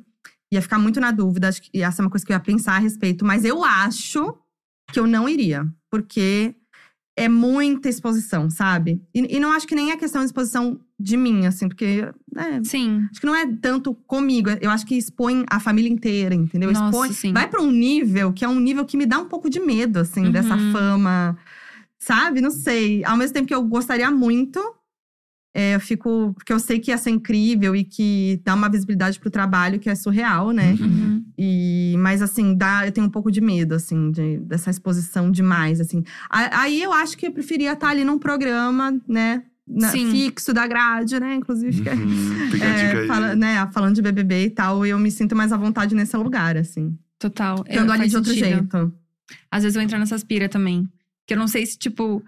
Ia 0.52 0.62
ficar 0.62 0.80
muito 0.80 1.00
na 1.00 1.12
dúvida. 1.12 1.48
Acho 1.48 1.62
que 1.62 1.82
essa 1.82 2.02
é 2.02 2.04
uma 2.06 2.10
coisa 2.10 2.26
que 2.26 2.32
eu 2.32 2.36
ia 2.36 2.40
pensar 2.40 2.74
a 2.76 2.80
respeito. 2.80 3.24
Mas 3.26 3.46
eu 3.46 3.64
acho 3.64 4.36
que 4.92 5.00
eu 5.00 5.06
não 5.06 5.30
iria. 5.30 5.68
Porque 5.92 6.56
é 7.18 7.28
muita 7.28 7.90
exposição, 7.90 8.50
sabe? 8.50 9.02
E, 9.14 9.36
e 9.36 9.40
não 9.40 9.52
acho 9.52 9.68
que 9.68 9.76
nem 9.76 9.92
é 9.92 9.98
questão 9.98 10.22
de 10.22 10.28
exposição 10.28 10.80
de 10.98 11.18
mim, 11.18 11.46
assim. 11.46 11.68
Porque 11.68 12.08
é, 12.36 12.64
Sim. 12.64 13.06
Acho 13.12 13.20
que 13.20 13.28
não 13.28 13.36
é 13.36 13.46
tanto 13.62 13.94
comigo, 13.94 14.50
eu 14.62 14.70
acho 14.72 14.86
que 14.86 14.96
expõe 14.96 15.44
a 15.50 15.60
família 15.60 15.90
inteira, 15.92 16.34
entendeu? 16.34 16.72
Nossa, 16.72 16.86
expõe, 16.86 17.14
sim. 17.14 17.34
vai 17.34 17.48
pra 17.48 17.62
um 17.62 17.72
nível 17.72 18.32
que 18.32 18.46
é 18.46 18.48
um 18.48 18.60
nível 18.60 18.86
que 18.86 18.96
me 18.96 19.06
dá 19.06 19.20
um 19.20 19.26
pouco 19.26 19.50
de 19.50 19.60
medo, 19.60 20.00
assim, 20.00 20.26
Uhum. 20.28 20.32
dessa 20.32 20.58
fama. 20.72 21.38
Sabe? 21.98 22.40
Não 22.40 22.52
sei. 22.52 23.04
Ao 23.04 23.18
mesmo 23.18 23.34
tempo 23.34 23.48
que 23.48 23.54
eu 23.54 23.64
gostaria 23.64 24.10
muito, 24.10 24.60
é, 25.54 25.76
eu 25.76 25.80
fico. 25.80 26.32
Porque 26.36 26.54
eu 26.54 26.60
sei 26.60 26.80
que 26.80 26.92
ia 26.92 26.98
ser 26.98 27.10
incrível 27.10 27.76
e 27.76 27.84
que 27.84 28.40
dá 28.44 28.54
uma 28.56 28.70
visibilidade 28.70 29.20
pro 29.20 29.30
trabalho 29.32 29.80
que 29.80 29.90
é 29.90 29.96
surreal, 29.96 30.52
né? 30.52 30.76
Uhum. 30.80 31.24
E, 31.38 31.96
mas 32.00 32.22
assim, 32.22 32.56
dá, 32.56 32.86
eu 32.86 32.92
tenho 32.92 33.08
um 33.08 33.10
pouco 33.10 33.32
de 33.32 33.42
medo, 33.42 33.74
assim, 33.74 34.12
de- 34.12 34.38
dessa 34.40 34.70
exposição 34.70 35.32
demais, 35.32 35.80
assim. 35.82 36.04
A- 36.30 36.62
Aí 36.62 36.82
eu 36.82 36.92
acho 36.94 37.18
que 37.18 37.28
eu 37.28 37.32
preferia 37.32 37.74
estar 37.74 37.90
ali 37.90 38.04
num 38.04 38.20
programa, 38.20 39.00
né? 39.08 39.44
na- 39.72 39.92
Sim. 39.92 40.10
fixo 40.10 40.52
da 40.52 40.66
grade, 40.66 41.20
né? 41.20 41.36
Inclusive, 41.36 41.72
fica, 41.74 41.94
Uhum, 41.94 42.50
fica 42.50 42.66
a 42.66 42.68
é, 42.70 42.88
dica 42.88 43.00
aí. 43.02 43.08
fala- 43.08 43.36
né, 43.36 43.70
falando 43.72 43.94
de 43.94 44.02
BBB 44.02 44.46
e 44.46 44.50
tal, 44.50 44.84
eu 44.84 44.98
me 44.98 45.12
sinto 45.12 45.36
mais 45.36 45.52
à 45.52 45.58
vontade 45.58 45.94
nesse 45.94 46.18
lugar, 46.18 46.58
assim. 46.58 46.98
Total. 47.20 47.64
Eu 47.68 47.84
ando 47.84 47.92
ali 47.92 48.08
de 48.08 48.16
outro 48.16 48.34
sentido. 48.34 48.48
jeito. 48.50 48.94
Às 49.52 49.62
vezes 49.62 49.76
eu 49.76 49.82
entro 49.84 50.00
nessas 50.00 50.24
pira 50.24 50.50
também. 50.50 50.90
Que 51.28 51.36
eu 51.36 51.38
não 51.38 51.48
sei 51.48 51.64
se, 51.68 51.78
tipo, 51.78 52.24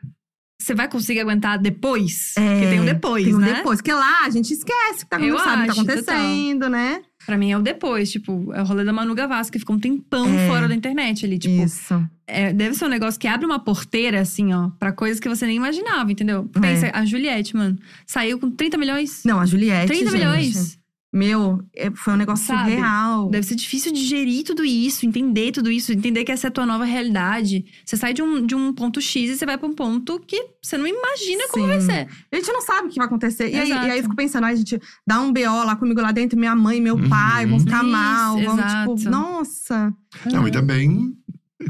você 0.61 0.73
vai 0.75 0.87
conseguir 0.87 1.19
aguentar 1.21 1.57
depois. 1.59 2.33
É, 2.37 2.41
Porque 2.53 2.67
tem 2.67 2.79
um 2.79 2.85
depois, 2.85 3.25
Tem 3.25 3.35
um 3.35 3.39
né? 3.39 3.53
depois, 3.55 3.79
porque 3.79 3.93
lá 3.93 4.25
a 4.25 4.29
gente 4.29 4.53
esquece 4.53 4.99
que 5.03 5.09
tá, 5.09 5.19
Eu 5.19 5.37
sabe 5.39 5.49
o 5.49 5.61
que 5.61 5.65
tá 5.67 5.71
acho, 5.71 5.81
acontecendo, 5.81 6.69
né? 6.69 7.01
Pra 7.25 7.37
mim 7.37 7.51
é 7.51 7.57
o 7.57 7.61
depois, 7.61 8.11
tipo, 8.11 8.51
é 8.53 8.61
o 8.61 8.65
rolê 8.65 8.83
da 8.83 8.91
Manu 8.91 9.13
Gavassi, 9.13 9.51
que 9.51 9.59
ficou 9.59 9.75
um 9.75 9.79
tempão 9.79 10.27
É. 10.27 10.47
fora 10.47 10.67
da 10.67 10.73
internet 10.73 11.25
ali. 11.25 11.37
Tipo, 11.37 11.63
Isso. 11.63 12.03
é, 12.25 12.51
deve 12.51 12.73
ser 12.75 12.85
um 12.85 12.89
negócio 12.89 13.19
que 13.19 13.27
abre 13.27 13.45
uma 13.45 13.59
porteira, 13.59 14.19
assim, 14.21 14.51
ó, 14.53 14.69
pra 14.79 14.91
coisas 14.91 15.19
que 15.19 15.29
você 15.29 15.45
nem 15.45 15.55
imaginava, 15.57 16.11
entendeu? 16.11 16.49
Pensa, 16.59 16.89
a 16.93 17.05
Juliette, 17.05 17.55
mano, 17.55 17.77
saiu 18.07 18.39
com 18.39 18.49
30 18.49 18.77
milhões. 18.77 19.23
É. 19.23 19.29
Não, 19.29 19.39
a 19.39 19.45
Juliette. 19.45 19.87
30 19.87 20.09
gente, 20.11 20.19
milhões. 20.19 20.79
Meu, 21.13 21.59
é- 21.75 21.91
foi 21.91 22.13
um 22.13 22.17
negócio 22.17 22.45
Sabe? 22.45 22.71
surreal. 22.71 23.29
Deve 23.29 23.45
ser 23.45 23.55
difícil 23.55 23.91
digerir 23.91 24.45
tudo 24.45 24.63
isso, 24.63 25.05
entender 25.05 25.51
tudo 25.51 25.69
isso, 25.69 25.91
entender 25.91 26.23
que 26.23 26.31
essa 26.31 26.47
é 26.47 26.49
a 26.49 26.51
tua 26.51 26.65
nova 26.65 26.85
realidade. 26.85 27.65
Você 27.85 27.97
sai 27.97 28.13
de 28.13 28.21
um, 28.23 28.45
de 28.45 28.55
um 28.55 28.71
ponto 28.73 29.01
X 29.01 29.29
e 29.29 29.35
você 29.37 29.45
vai 29.45 29.57
pra 29.57 29.67
um 29.67 29.73
ponto 29.73 30.19
que 30.25 30.41
você 30.61 30.77
não 30.77 30.87
imagina 30.87 31.43
como 31.49 31.65
Sim. 31.65 31.69
vai 31.71 31.81
ser. 31.81 32.07
A 32.31 32.35
gente 32.37 32.51
não 32.53 32.61
sabe 32.61 32.87
o 32.87 32.89
que 32.91 32.95
vai 32.97 33.07
acontecer. 33.07 33.49
E 33.51 33.59
aí, 33.59 33.69
e 33.69 33.73
aí 33.73 33.97
eu 33.97 34.03
fico 34.03 34.15
pensando, 34.15 34.45
ai, 34.45 34.55
gente, 34.55 34.79
dá 35.05 35.19
um 35.19 35.33
BO 35.33 35.41
lá 35.65 35.75
comigo 35.75 35.99
lá 35.99 36.13
dentro, 36.13 36.39
minha 36.39 36.55
mãe, 36.55 36.79
meu 36.79 36.95
Uhum. 36.95 37.09
pai, 37.09 37.45
vão 37.45 37.59
ficar 37.59 37.83
Isso, 37.83 37.91
mal. 37.91 38.33
Vão, 38.39 38.53
exato. 38.57 38.95
tipo, 38.95 39.09
nossa. 39.09 39.93
Não, 40.31 40.47
e 40.47 40.51
também 40.51 41.13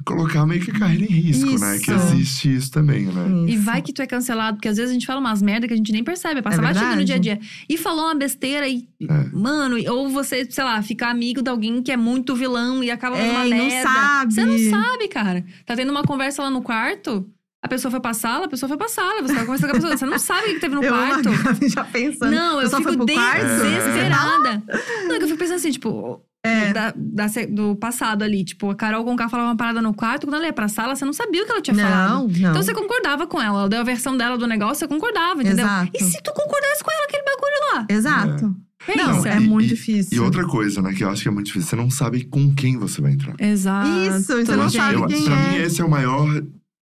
colocar 0.05 0.45
meio 0.45 0.61
que 0.61 0.71
a 0.71 0.79
carreira 0.79 1.03
em 1.03 1.07
risco, 1.19 1.59
né? 1.59 1.75
Isso. 1.75 1.85
Que 1.85 1.91
existe 1.91 2.55
isso 2.55 2.71
também, 2.71 3.05
né? 3.05 3.27
E 3.47 3.53
Isso. 3.55 3.63
vai 3.63 3.81
que 3.81 3.91
tu 3.93 4.01
é 4.01 4.07
cancelado, 4.07 4.57
porque 4.57 4.67
às 4.67 4.77
vezes 4.77 4.91
a 4.91 4.93
gente 4.93 5.05
fala 5.05 5.19
umas 5.19 5.41
merda 5.41 5.67
que 5.67 5.73
a 5.73 5.77
gente 5.77 5.91
nem 5.91 6.03
percebe, 6.03 6.41
passa 6.41 6.59
É 6.59 6.61
batido 6.61 6.95
no 6.95 7.03
dia 7.03 7.15
a 7.15 7.19
dia. 7.19 7.39
E 7.69 7.77
falou 7.77 8.05
uma 8.05 8.15
besteira 8.15 8.67
e, 8.67 8.87
É. 9.01 9.25
mano, 9.33 9.77
ou 9.91 10.09
você, 10.09 10.45
sei 10.49 10.63
lá, 10.63 10.81
fica 10.81 11.07
amigo 11.09 11.41
de 11.41 11.49
alguém 11.49 11.81
que 11.81 11.91
é 11.91 11.97
muito 11.97 12.35
vilão 12.35 12.83
e 12.83 12.89
acaba 12.91 13.15
fazendo 13.15 13.31
É, 13.31 13.37
uma 13.37 13.47
e 13.47 13.49
não 13.51 13.67
merda. 13.67 13.89
sabe. 13.89 14.33
Você 14.33 14.45
não 14.45 14.57
sabe, 14.69 15.07
cara. 15.07 15.45
Tá 15.65 15.75
tendo 15.75 15.89
uma 15.91 16.03
conversa 16.03 16.41
lá 16.43 16.49
no 16.49 16.61
quarto, 16.61 17.25
a 17.63 17.67
pessoa 17.67 17.91
foi 17.91 17.99
pra 17.99 18.13
sala, 18.13 18.45
a 18.45 18.49
pessoa 18.49 18.67
foi 18.67 18.77
pra 18.77 18.87
sala, 18.87 19.21
você 19.21 19.33
tá 19.35 19.45
conversando 19.45 19.69
com 19.71 19.77
a 19.77 19.79
pessoa, 19.79 19.97
você 19.97 20.05
não 20.05 20.17
sabe 20.19 20.49
o 20.49 20.53
que 20.55 20.59
teve 20.59 20.73
no 20.75 20.81
eu 20.83 20.91
quarto. 20.91 21.29
Gabi 21.43 21.69
já 21.69 21.83
pensando. 21.83 22.31
Não, 22.31 22.61
eu 22.61 22.69
só 22.69 22.77
fico 22.77 22.89
foi 22.89 22.97
pro 22.97 23.05
quarto? 23.13 23.45
desesperada. 23.45 24.63
Não, 25.07 25.15
é 25.15 25.17
que 25.17 25.23
eu 25.23 25.27
fico 25.27 25.39
pensando 25.39 25.57
assim, 25.57 25.71
tipo, 25.71 26.21
É. 26.43 26.73
da- 26.73 26.93
da 26.97 27.27
do 27.49 27.75
passado 27.75 28.23
ali. 28.23 28.43
Tipo, 28.43 28.71
a 28.71 28.75
Carol 28.75 29.03
Conká 29.05 29.29
falava 29.29 29.49
uma 29.49 29.55
parada 29.57 29.81
no 29.81 29.93
quarto, 29.93 30.25
quando 30.25 30.35
ela 30.37 30.45
ia 30.47 30.53
pra 30.53 30.67
sala, 30.67 30.95
você 30.95 31.05
não 31.05 31.13
sabia 31.13 31.43
o 31.43 31.45
que 31.45 31.51
ela 31.51 31.61
tinha 31.61 31.75
falado. 31.75 32.09
Não, 32.09 32.27
não. 32.27 32.49
Então 32.49 32.63
você 32.63 32.73
concordava 32.73 33.27
com 33.27 33.39
ela. 33.41 33.59
Ela 33.59 33.69
deu 33.69 33.79
a 33.79 33.83
versão 33.83 34.17
dela 34.17 34.37
do 34.37 34.47
negócio, 34.47 34.77
você 34.77 34.87
concordava, 34.87 35.41
entendeu? 35.43 35.65
Exato. 35.65 35.91
E 35.93 36.03
se 36.03 36.21
tu 36.23 36.33
concordasse 36.33 36.83
com 36.83 36.91
ela, 36.91 37.03
aquele 37.05 37.23
bagulho 37.23 37.73
lá? 37.73 37.85
Exato. 37.89 38.55
Não, 38.97 39.13
Pensa. 39.21 39.29
é 39.29 39.37
E- 39.37 39.39
muito 39.41 39.65
e- 39.65 39.69
difícil. 39.69 40.17
E 40.17 40.19
outra 40.19 40.43
coisa, 40.47 40.81
né, 40.81 40.91
que 40.93 41.03
eu 41.03 41.09
acho 41.11 41.21
que 41.21 41.27
é 41.27 41.31
muito 41.31 41.45
difícil, 41.45 41.69
você 41.69 41.75
não 41.75 41.91
sabe 41.91 42.23
com 42.25 42.51
quem 42.55 42.77
você 42.77 42.99
vai 42.99 43.11
entrar. 43.11 43.35
Exato. 43.39 43.87
Isso, 43.87 44.25
você 44.43 44.51
Eu 44.53 44.57
não 44.57 44.65
acho- 44.65 44.77
sabe 44.77 44.95
eu- 44.95 45.05
quem 45.05 45.23
pra 45.23 45.35
é. 45.39 45.49
mim, 45.49 45.55
esse 45.57 45.79
é 45.79 45.85
o 45.85 45.89
maior, 45.89 46.27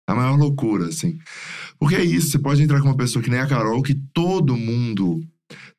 a 0.08 0.16
maior 0.16 0.36
loucura, 0.36 0.88
assim. 0.88 1.20
Porque 1.78 1.95
é 1.95 2.04
isso, 2.04 2.32
você 2.32 2.39
pode 2.39 2.64
entrar 2.64 2.80
com 2.82 2.88
uma 2.88 2.97
pessoa 2.97 3.22
que 3.22 3.30
nem 3.30 3.39
a 3.39 3.45
Carol, 3.45 3.84
que 3.84 3.93
todo 4.12 4.58
mundo 4.58 5.20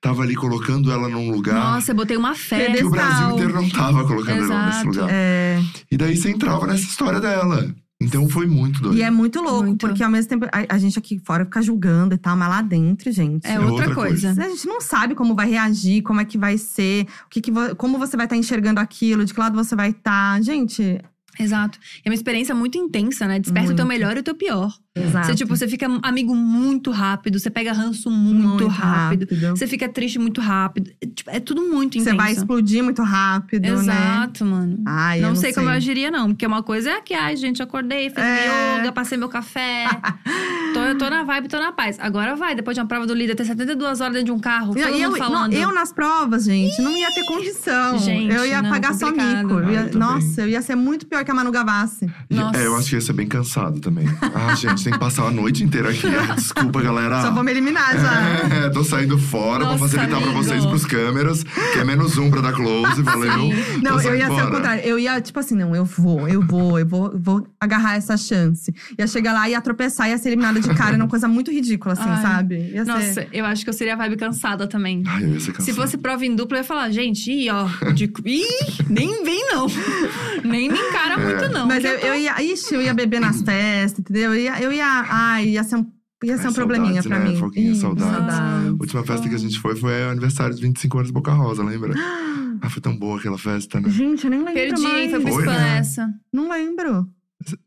tava 0.04 0.22
ali 0.22 0.34
colocando 0.34 0.92
ela 0.92 1.08
num 1.08 1.30
lugar 1.30 1.54
Nossa, 1.54 1.90
eu 1.92 1.96
botei 1.96 2.16
uma 2.16 2.34
fé. 2.34 2.72
Que 2.72 2.84
o 2.84 2.90
Brasil 2.90 3.30
inteiro 3.30 3.54
não 3.54 3.68
tava 3.70 4.06
colocando 4.06 4.44
ela 4.44 4.66
nesse 4.66 4.78
Exato. 4.80 4.88
lugar. 4.88 5.08
É, 5.10 5.60
E 5.90 5.96
daí 5.96 6.16
você 6.16 6.30
entrava 6.30 6.66
nessa 6.66 6.84
história 6.84 7.20
dela. 7.20 7.74
Então 8.02 8.28
foi 8.28 8.46
muito 8.46 8.82
doido. 8.82 8.98
e 8.98 9.02
é 9.02 9.10
muito 9.10 9.40
louco, 9.40 9.62
Muito. 9.64 9.86
porque 9.86 10.02
ao 10.02 10.10
mesmo 10.10 10.28
tempo 10.28 10.44
a, 10.52 10.74
a 10.74 10.78
gente 10.78 10.98
aqui 10.98 11.18
fora 11.24 11.44
fica 11.46 11.62
julgando 11.62 12.14
e 12.14 12.18
tal, 12.18 12.36
mas 12.36 12.48
lá 12.50 12.60
dentro, 12.60 13.10
gente. 13.10 13.46
É 13.46 13.54
É 13.54 13.58
outra, 13.60 13.72
outra 13.72 13.94
coisa. 13.94 14.34
coisa. 14.34 14.44
A 14.44 14.48
gente 14.50 14.66
não 14.66 14.80
sabe 14.80 15.14
como 15.14 15.34
vai 15.34 15.48
reagir, 15.48 16.02
como 16.02 16.20
é 16.20 16.24
que 16.24 16.36
vai 16.36 16.58
ser, 16.58 17.06
o 17.24 17.28
que 17.30 17.40
que 17.40 17.50
vo- 17.50 17.74
como 17.76 17.96
você 17.98 18.14
vai 18.16 18.26
estar 18.26 18.36
enxergando 18.36 18.78
aquilo, 18.80 19.24
de 19.24 19.32
que 19.32 19.40
lado 19.40 19.54
você 19.56 19.74
vai 19.74 19.90
estar. 19.90 20.42
Gente, 20.42 21.00
Exato. 21.38 21.78
É 22.04 22.08
uma 22.10 22.14
experiência 22.14 22.54
muito 22.54 22.76
intensa, 22.78 23.26
né? 23.26 23.38
Desperta 23.40 23.72
o 23.72 23.74
teu 23.74 23.84
Muito. 23.86 23.98
melhor 23.98 24.16
e 24.16 24.20
o 24.20 24.22
teu 24.22 24.34
pior. 24.36 24.72
Exato. 24.94 25.26
Você, 25.26 25.34
tipo, 25.34 25.56
você 25.56 25.66
fica 25.68 25.86
amigo 26.02 26.34
muito 26.34 26.90
rápido, 26.90 27.38
você 27.38 27.50
pega 27.50 27.72
ranço 27.72 28.10
muito, 28.10 28.66
rápido. 28.66 29.26
Você 29.50 29.66
fica 29.66 29.88
triste 29.88 30.18
muito 30.18 30.40
rápido. 30.40 30.90
É, 31.00 31.06
tipo, 31.06 31.30
é 31.30 31.40
tudo 31.40 31.62
muito 31.62 31.98
intenso. 31.98 32.10
Você 32.10 32.16
vai 32.16 32.32
explodir 32.32 32.82
muito 32.82 33.02
rápido, 33.02 33.62
né? 33.62 33.72
Exato, 33.72 34.44
mano. 34.44 34.78
Ai, 34.86 35.18
eu 35.18 35.22
não, 35.22 35.28
não 35.30 35.36
sei, 35.36 35.52
como 35.52 35.66
eu 35.66 35.70
sei. 35.70 35.76
agiria, 35.76 36.10
não. 36.10 36.28
Porque 36.28 36.46
uma 36.46 36.62
coisa 36.62 36.90
é 36.90 37.00
que, 37.00 37.14
ai, 37.14 37.36
gente, 37.36 37.62
acordei, 37.62 38.08
fiz 38.10 38.18
É. 38.18 38.78
yoga, 38.80 38.92
passei 38.92 39.18
meu 39.18 39.28
café. 39.28 39.86
tô, 40.74 40.80
eu 40.80 40.98
tô 40.98 41.08
na 41.10 41.22
vibe, 41.24 41.48
tô 41.48 41.58
na 41.58 41.72
paz. 41.72 41.98
Agora 42.00 42.36
vai, 42.36 42.54
depois 42.54 42.74
de 42.74 42.80
uma 42.80 42.86
prova 42.86 43.06
do 43.06 43.14
líder, 43.14 43.34
ter 43.34 43.44
72 43.44 44.00
horas 44.00 44.12
dentro 44.14 44.26
de 44.26 44.32
um 44.32 44.38
carro, 44.38 44.72
E 44.76 44.82
todo 44.82 44.92
eu, 44.94 45.10
mundo 45.10 45.18
não, 45.18 45.18
falando. 45.18 45.52
eu 45.52 45.72
nas 45.74 45.92
provas, 45.92 46.44
gente, 46.44 46.80
não 46.82 46.96
ia 46.96 47.08
ter 47.12 47.24
condição. 47.26 47.98
Gente, 47.98 48.34
eu 48.34 48.46
ia 48.46 48.62
não, 48.62 48.70
pagar 48.70 48.94
só 48.94 49.10
mico. 49.10 49.54
Eu 49.60 49.70
ia- 49.72 49.80
Ah, 49.84 49.88
eu 49.92 49.98
nossa, 49.98 50.40
eu 50.42 50.48
ia 50.48 50.62
ser 50.62 50.74
muito 50.76 51.06
pior 51.06 51.24
que 51.24 51.30
a 51.30 51.34
Manu 51.34 51.50
Gavassi. 51.50 52.10
Nossa. 52.30 52.58
É, 52.58 52.66
eu 52.66 52.76
acho 52.76 52.88
que 52.90 52.94
ia 52.96 53.00
ser 53.00 53.12
bem 53.12 53.26
cansado 53.26 53.80
também. 53.80 54.06
Ah, 54.34 54.54
gente, 54.54 54.83
tem 54.84 54.92
que 54.92 54.98
passar 54.98 55.26
a 55.26 55.30
noite 55.30 55.64
inteira 55.64 55.90
aqui. 55.90 56.06
Desculpa, 56.36 56.80
galera. 56.82 57.22
Só 57.22 57.30
vou 57.32 57.42
me 57.42 57.50
eliminar 57.50 57.92
já. 57.98 58.54
É, 58.66 58.70
tô 58.70 58.84
saindo 58.84 59.18
fora 59.18 59.64
Nossa, 59.64 59.78
pra 59.78 59.88
facilitar 59.88 60.20
pra 60.20 60.30
amigo. 60.30 60.42
vocês 60.44 60.64
e 60.64 60.68
pros 60.68 60.84
câmeras, 60.84 61.42
que 61.42 61.78
é 61.78 61.84
menos 61.84 62.16
um 62.18 62.30
pra 62.30 62.40
dar 62.40 62.52
close, 62.52 63.02
valeu? 63.02 63.52
Não, 63.82 63.98
Tô 63.98 64.08
eu 64.08 64.14
ia 64.16 64.26
ser 64.26 64.32
fora. 64.32 64.46
o 64.46 64.50
contrário. 64.50 64.82
Eu 64.84 64.98
ia, 64.98 65.20
tipo 65.20 65.38
assim, 65.38 65.54
não, 65.54 65.74
eu 65.74 65.84
vou, 65.84 66.28
eu 66.28 66.40
vou, 66.42 66.78
eu 66.78 66.86
vou, 66.86 67.12
vou 67.18 67.46
agarrar 67.60 67.96
essa 67.96 68.16
chance. 68.16 68.72
Ia 68.98 69.06
chegar 69.06 69.32
lá, 69.32 69.48
ia 69.48 69.60
tropeçar, 69.60 70.08
ia 70.08 70.18
ser 70.18 70.28
eliminada 70.28 70.60
de 70.60 70.68
cara, 70.74 70.96
uma 70.96 71.08
coisa 71.08 71.26
muito 71.26 71.50
ridícula, 71.50 71.94
assim, 71.94 72.02
Ai. 72.06 72.22
sabe? 72.22 72.70
Ia 72.72 72.84
ser. 72.84 72.90
Nossa, 72.92 73.26
eu 73.32 73.44
acho 73.46 73.64
que 73.64 73.70
eu 73.70 73.74
seria 73.74 73.94
a 73.94 73.96
vibe 73.96 74.16
cansada 74.16 74.66
também. 74.66 75.02
Ai, 75.06 75.24
eu 75.24 75.28
ia 75.30 75.40
ser 75.40 75.52
cansado. 75.52 75.64
Se 75.64 75.72
fosse 75.72 75.96
prova 75.96 76.24
em 76.26 76.34
dupla, 76.34 76.58
eu 76.58 76.60
ia 76.60 76.64
falar, 76.64 76.90
gente, 76.90 77.30
ih, 77.32 77.48
ó, 77.50 77.66
de... 77.92 78.12
ih, 78.24 78.46
nem 78.88 79.24
vem 79.24 79.46
não. 79.52 79.66
nem 80.44 80.68
me 80.70 80.78
encara 80.78 81.16
muito 81.16 81.48
não. 81.52 81.66
Mas 81.66 81.84
eu, 81.84 81.98
tô- 81.98 82.06
eu 82.06 82.14
ia, 82.14 82.42
ixi, 82.42 82.74
eu 82.74 82.82
ia 82.82 82.92
beber 82.94 83.20
nas 83.20 83.40
festas, 83.42 84.00
entendeu? 84.00 84.34
Eu 84.34 84.40
ia, 84.40 84.60
eu 84.60 84.72
ia 84.74 85.06
ai, 85.08 85.48
ia 85.48 85.64
ser 85.64 85.76
um, 85.76 85.86
ia 86.22 86.36
ser 86.36 86.44
Ai, 86.44 86.50
um 86.50 86.54
probleminha 86.54 87.02
saudades, 87.02 87.08
pra 87.08 87.18
né? 87.18 87.30
mim. 87.30 87.36
Foquinha, 87.38 87.74
saudades. 87.74 88.34
A 88.38 88.70
última 88.78 89.04
festa 89.04 89.28
que 89.28 89.34
a 89.34 89.38
gente 89.38 89.58
foi 89.60 89.76
foi 89.76 90.06
o 90.06 90.10
aniversário 90.10 90.54
de 90.54 90.62
25 90.62 90.96
anos 90.98 91.08
de 91.08 91.14
Boca 91.14 91.32
Rosa, 91.32 91.62
lembra? 91.64 91.94
Ah, 92.62 92.70
foi 92.70 92.80
tão 92.80 92.96
boa 92.96 93.18
aquela 93.18 93.36
festa, 93.36 93.78
né? 93.78 93.90
Gente, 93.90 94.24
eu 94.24 94.30
nem 94.30 94.38
lembro 94.38 94.54
Perdi, 94.54 94.80
mais. 94.80 95.12
hein? 95.12 95.20
Foi 95.20 95.32
pro 95.42 95.44
né? 95.44 95.78
essa. 95.78 96.08
Não 96.32 96.48
lembro. 96.48 97.06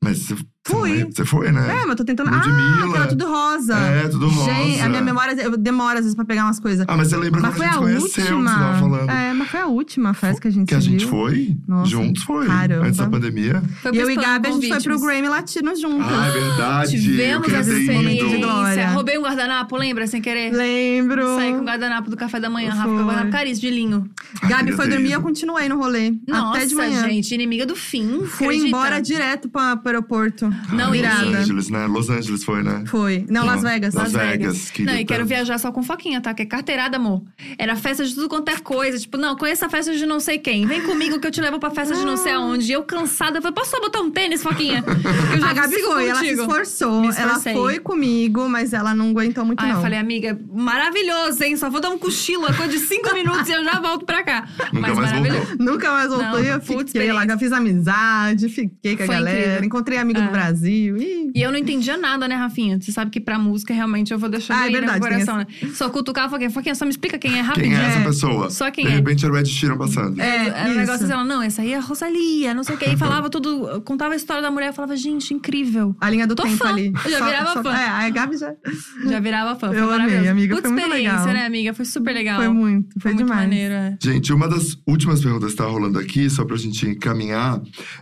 Mas 0.01 0.33
Fui. 0.67 1.05
Você 1.11 1.25
foi, 1.25 1.51
né? 1.51 1.67
É, 1.69 1.79
mas 1.81 1.89
eu 1.89 1.95
tô 1.95 2.03
tentando. 2.05 2.29
Ludmilla. 2.29 2.57
Ah, 2.85 2.89
aquela 2.89 3.07
tudo 3.07 3.25
rosa. 3.27 3.75
É, 3.77 4.07
tudo 4.07 4.27
rosa. 4.27 4.53
Gente, 4.53 4.81
a 4.81 4.89
minha 4.89 5.01
memória, 5.01 5.33
eu 5.41 5.57
demoro 5.57 5.93
às 5.97 6.01
vezes 6.03 6.15
pra 6.15 6.25
pegar 6.25 6.43
umas 6.45 6.59
coisas. 6.59 6.85
Ah, 6.87 6.97
mas 6.97 7.07
você 7.09 7.17
lembra 7.17 7.41
mas 7.41 7.51
quando 7.55 7.57
foi 7.57 7.65
a 7.65 7.69
a 7.69 7.73
gente 7.73 7.81
conheceu, 7.83 8.25
que 8.25 8.33
última. 8.33 8.51
você 8.51 8.59
tava 8.59 8.79
falando. 8.79 9.09
É, 9.09 9.33
mas 9.33 9.47
foi 9.49 9.59
a 9.61 9.67
última 9.67 10.13
festa 10.13 10.41
que 10.41 10.47
a 10.47 10.51
gente 10.51 10.67
Que 10.67 10.75
a 10.75 10.79
gente 10.79 10.99
viu. 11.05 11.09
foi, 11.09 11.57
Nossa, 11.67 11.89
juntos 11.89 12.23
foi. 12.23 12.45
caramba. 12.47 12.85
Antes 12.85 12.97
da 12.97 13.09
pandemia. 13.09 13.63
Foi 13.81 13.91
E 13.93 13.97
eu 13.97 14.09
e 14.11 14.15
Gabi, 14.15 14.47
a 14.49 14.51
gente 14.51 14.67
foi 14.67 14.81
pro. 14.81 14.99
Grammy 14.99 15.27
Latino 15.29 15.75
juntas. 15.75 16.07
Ah, 16.11 16.27
é 16.27 16.31
verdade. 16.31 17.01
Tivemos 17.01 17.53
essa 17.53 17.71
experiência. 17.73 18.29
de 18.29 18.37
glória. 18.37 18.89
Roubei 18.89 19.17
um 19.17 19.21
guardanapo, 19.21 19.77
lembra? 19.77 20.05
Sem 20.07 20.21
querer. 20.21 20.51
Lembro. 20.51 21.35
Saí 21.35 21.53
com 21.53 21.59
o 21.61 21.63
guardanapo 21.65 22.09
do 22.09 22.17
café 22.17 22.39
da 22.39 22.49
manhã, 22.49 22.71
Rafa, 22.71 22.83
com 22.83 22.93
Foi. 22.95 23.03
o 23.03 23.05
guardanapo 23.05 23.31
caríssimo 23.31 23.69
de 23.69 23.75
linho. 23.75 24.09
Ai, 24.41 24.49
Gabi 24.49 24.63
queria 24.63 24.75
foi 24.75 24.87
dormir, 24.87 25.05
ido. 25.05 25.13
eu 25.13 25.21
continuei 25.21 25.69
no 25.69 25.77
rolê. 25.77 26.13
Nossa, 26.27 26.57
até 26.57 26.65
de 26.65 26.75
manhã. 26.75 27.03
gente, 27.07 27.33
inimiga 27.33 27.65
do 27.65 27.75
fim. 27.75 28.23
Fui 28.25 28.55
embora 28.57 28.99
direto 29.01 29.47
pra, 29.49 29.77
pro 29.77 29.89
aeroporto. 29.89 30.51
Não, 30.69 30.91
Ai, 30.91 30.99
e- 30.99 31.01
Los 31.01 31.11
virada. 31.11 31.37
Angeles, 31.39 31.69
né? 31.69 31.87
Los 31.87 32.09
Angeles 32.09 32.43
foi, 32.43 32.63
né? 32.63 32.83
Foi. 32.87 33.25
Não, 33.29 33.45
Las 33.45 33.63
Ah, 33.63 33.69
Vegas. 33.69 33.93
Las 33.93 34.11
Las 34.11 34.21
Vegas. 34.21 34.71
Vegas. 34.71 34.71
Não, 34.93 34.99
e 34.99 35.05
quero 35.05 35.25
viajar 35.25 35.57
só 35.57 35.71
com 35.71 35.81
foquinha, 35.83 36.19
tá? 36.21 36.33
Que 36.33 36.43
é 36.43 36.45
carteirada, 36.45 36.97
amor. 36.97 37.23
Era 37.57 37.75
festa 37.75 38.03
de 38.05 38.13
tudo 38.13 38.27
quanto 38.29 38.49
é 38.49 38.57
coisa. 38.57 38.97
Tipo, 38.99 39.17
não, 39.17 39.35
conheço 39.35 39.65
a 39.65 39.69
festa 39.69 39.95
de 39.95 40.05
não 40.05 40.19
sei 40.19 40.37
quem. 40.39 40.65
Vem 40.65 40.81
comigo 40.81 41.19
que 41.19 41.27
eu 41.27 41.31
te 41.31 41.41
levo 41.41 41.59
pra 41.59 41.69
festa 41.71 41.95
de 41.95 42.05
não 42.05 42.17
sei 42.17 42.33
aonde. 42.33 42.69
E 42.69 42.73
eu 42.73 42.83
cansada, 42.83 43.37
eu 43.37 43.41
falei, 43.41 43.55
posso 43.55 43.71
só 43.71 43.79
botar 43.79 44.01
um 44.01 44.09
tênis, 44.11 44.41
foquinha? 44.43 44.83
Eu 45.33 45.39
já 45.39 45.49
A 45.49 45.53
Gabi 45.53 45.75
foi, 45.81 46.07
ela 46.09 46.19
se 46.19 46.27
esforçou. 46.29 47.11
Ela 47.11 47.39
foi 47.39 47.79
comigo, 47.79 48.47
mas 48.49 48.73
ela 48.73 48.93
não 48.93 49.09
aguentou 49.09 49.45
muito, 49.45 49.61
Aí 49.63 49.69
não. 49.69 49.75
eu 49.77 49.81
falei, 49.81 49.99
amiga, 49.99 50.37
maravilhoso, 50.53 51.43
hein? 51.43 51.55
Só 51.57 51.69
vou 51.69 51.81
dar 51.81 51.89
um 51.89 51.97
cochilo, 51.97 52.45
a 52.45 52.53
coisa 52.53 52.71
de 52.71 52.79
cinco 52.79 53.13
minutos 53.13 53.47
e 53.49 53.51
eu 53.51 53.63
já 53.63 53.79
volto 53.79 54.05
pra 54.05 54.23
cá. 54.23 54.47
Nunca 54.57 54.69
Mas 54.73 54.81
mais 54.97 55.11
maravilhoso. 55.11 55.47
voltou. 55.47 55.65
Nunca 55.65 55.91
mais 55.91 56.09
voltou 56.09 56.27
Não, 56.27 56.43
e 56.43 56.47
eu 56.47 56.61
fiquei 56.61 57.11
lá, 57.11 57.25
eu 57.25 57.37
fiz 57.39 57.51
amizade, 57.51 58.49
fiquei 58.49 58.95
com 58.95 59.03
a 59.03 59.05
Foi 59.05 59.15
galera, 59.15 59.39
incrível. 59.39 59.63
encontrei 59.65 59.97
amigo 59.97 60.19
É. 60.19 60.25
do 60.25 60.31
Brasil. 60.31 60.46
Ih. 60.51 61.31
E 61.35 61.41
eu 61.41 61.51
não 61.51 61.57
entendia 61.57 61.97
nada, 61.97 62.27
né, 62.27 62.35
Rafinha? 62.35 62.79
Você 62.79 62.91
sabe 62.91 63.11
que 63.11 63.19
pra 63.19 63.37
música, 63.37 63.73
realmente, 63.73 64.11
eu 64.13 64.19
vou 64.19 64.29
deixar 64.29 64.55
Ah, 64.55 64.61
é 64.61 64.63
aí 64.67 64.71
no 64.73 64.77
verdade, 64.79 64.99
coração, 64.99 65.37
né? 65.37 65.47
Só 65.73 65.89
cutucar, 65.89 66.29
Foquinha, 66.29 66.49
Foquinha, 66.49 66.75
só 66.75 66.85
me 66.85 66.91
explica 66.91 67.17
quem 67.17 67.31
é 67.31 67.35
Quem 67.35 67.43
rapidinho. 67.43 67.77
é 67.77 67.85
essa 67.85 67.99
É. 67.99 68.03
pessoa? 68.03 68.49
Só 68.49 68.71
quem 68.71 68.85
De 68.85 68.91
é. 68.91 68.95
repente 68.95 69.25
era 69.25 69.33
o 69.33 69.37
Ed 69.37 69.49
Sheeran 69.49 69.77
passando. 69.77 70.19
É, 70.21 70.47
Era 70.47 70.63
um 70.63 70.67
isso. 70.69 70.79
negócio 70.79 71.03
assim, 71.05 71.13
ela, 71.13 71.23
não, 71.25 71.41
essa 71.41 71.61
aí 71.61 71.73
é 71.73 71.77
a 71.77 71.81
Rosalia, 71.81 72.53
não 72.53 72.63
sei 72.63 72.75
o 72.75 72.77
que. 72.77 72.85
Aí 72.85 72.97
falava 72.97 73.29
tudo, 73.29 73.81
contava 73.81 74.13
a 74.13 74.17
história 74.17 74.41
da 74.41 74.49
mulher, 74.51 74.67
eu 74.69 74.73
falava, 74.73 74.95
gente, 74.95 75.33
incrível. 75.33 75.95
A 75.99 76.09
linha 76.09 76.25
do 76.27 76.35
Tô 76.35 76.43
tempo 76.43 76.57
fã. 76.57 76.69
ali. 76.69 76.91
Eu 77.05 77.11
já 77.11 77.25
virava 77.25 77.63
fã. 77.63 77.73
É, 77.73 77.87
a 77.87 78.09
Gabi 78.09 78.37
já. 78.37 78.53
Já 79.07 79.19
virava 79.19 79.55
fã, 79.59 79.67
foi 79.69 79.79
Eu 79.79 79.91
amei, 79.91 80.27
amiga, 80.27 80.55
Puta 80.55 80.67
foi 80.67 80.71
muito 80.77 80.85
experiência, 80.87 81.19
legal. 81.19 81.33
né, 81.33 81.45
amiga? 81.45 81.73
Foi 81.73 81.85
super 81.85 82.13
legal. 82.13 82.37
Foi 82.37 82.49
muito, 82.49 82.99
foi, 82.99 83.13
muito 83.13 83.25
demais. 83.25 83.41
maneiro, 83.43 83.73
é. 83.73 83.97
Gente, 84.01 84.33
uma 84.33 84.47
das 84.47 84.77
últimas 84.87 85.21
perguntas 85.21 85.51
que 85.51 85.57
tá 85.57 85.65
rolando 85.65 85.97
aqui, 85.99 86.29
só 86.29 86.43
pra 86.43 86.57
gente 86.57 86.85
encaminhar, 86.87 87.61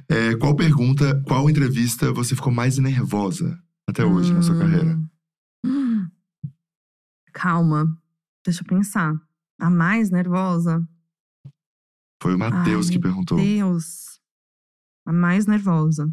é 0.10 0.36
qual 0.36 0.56
pergunta, 0.56 1.22
qual 1.26 1.50
entrevista 1.50 2.12
você 2.12 2.25
ficou 2.34 2.52
mais 2.52 2.78
nervosa 2.78 3.62
até 3.88 4.04
hoje 4.06 4.34
na 4.34 4.42
sua 4.42 4.56
Hum. 4.56 4.60
carreira? 4.60 5.00
Hum. 5.66 6.08
Calma. 7.34 7.86
Deixa 8.46 8.62
eu 8.64 8.68
pensar. 8.68 9.14
A 9.60 9.70
mais 9.70 10.10
nervosa? 10.10 10.82
Foi 12.22 12.34
o 12.34 12.40
Matheus 12.40 12.90
que 12.90 12.98
perguntou. 12.98 13.38
Deus. 13.38 14.20
A 15.06 15.12
mais 15.12 15.46
nervosa. 15.46 16.10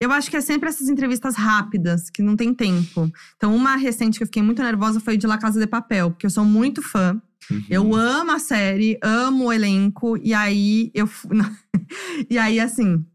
Eu 0.00 0.10
acho 0.10 0.28
que 0.30 0.36
é 0.36 0.40
sempre 0.40 0.68
essas 0.68 0.88
entrevistas 0.88 1.36
rápidas, 1.36 2.10
que 2.10 2.22
não 2.22 2.36
tem 2.36 2.52
tempo. 2.52 3.10
Então, 3.36 3.54
uma 3.54 3.76
recente 3.76 4.18
que 4.18 4.22
eu 4.24 4.26
fiquei 4.26 4.42
muito 4.42 4.62
nervosa 4.62 5.00
foi 5.00 5.16
de 5.16 5.26
La 5.26 5.38
Casa 5.38 5.60
de 5.60 5.66
Papel, 5.66 6.10
porque 6.10 6.26
eu 6.26 6.30
sou 6.30 6.44
muito 6.44 6.82
fã. 6.82 7.20
Uhum. 7.50 7.64
Eu 7.70 7.94
amo 7.94 8.32
a 8.32 8.38
série, 8.38 8.98
amo 9.02 9.44
o 9.46 9.52
elenco, 9.52 10.16
e 10.18 10.34
aí 10.34 10.90
eu. 10.94 11.08
e 12.28 12.36
aí, 12.38 12.58
assim, 12.58 13.06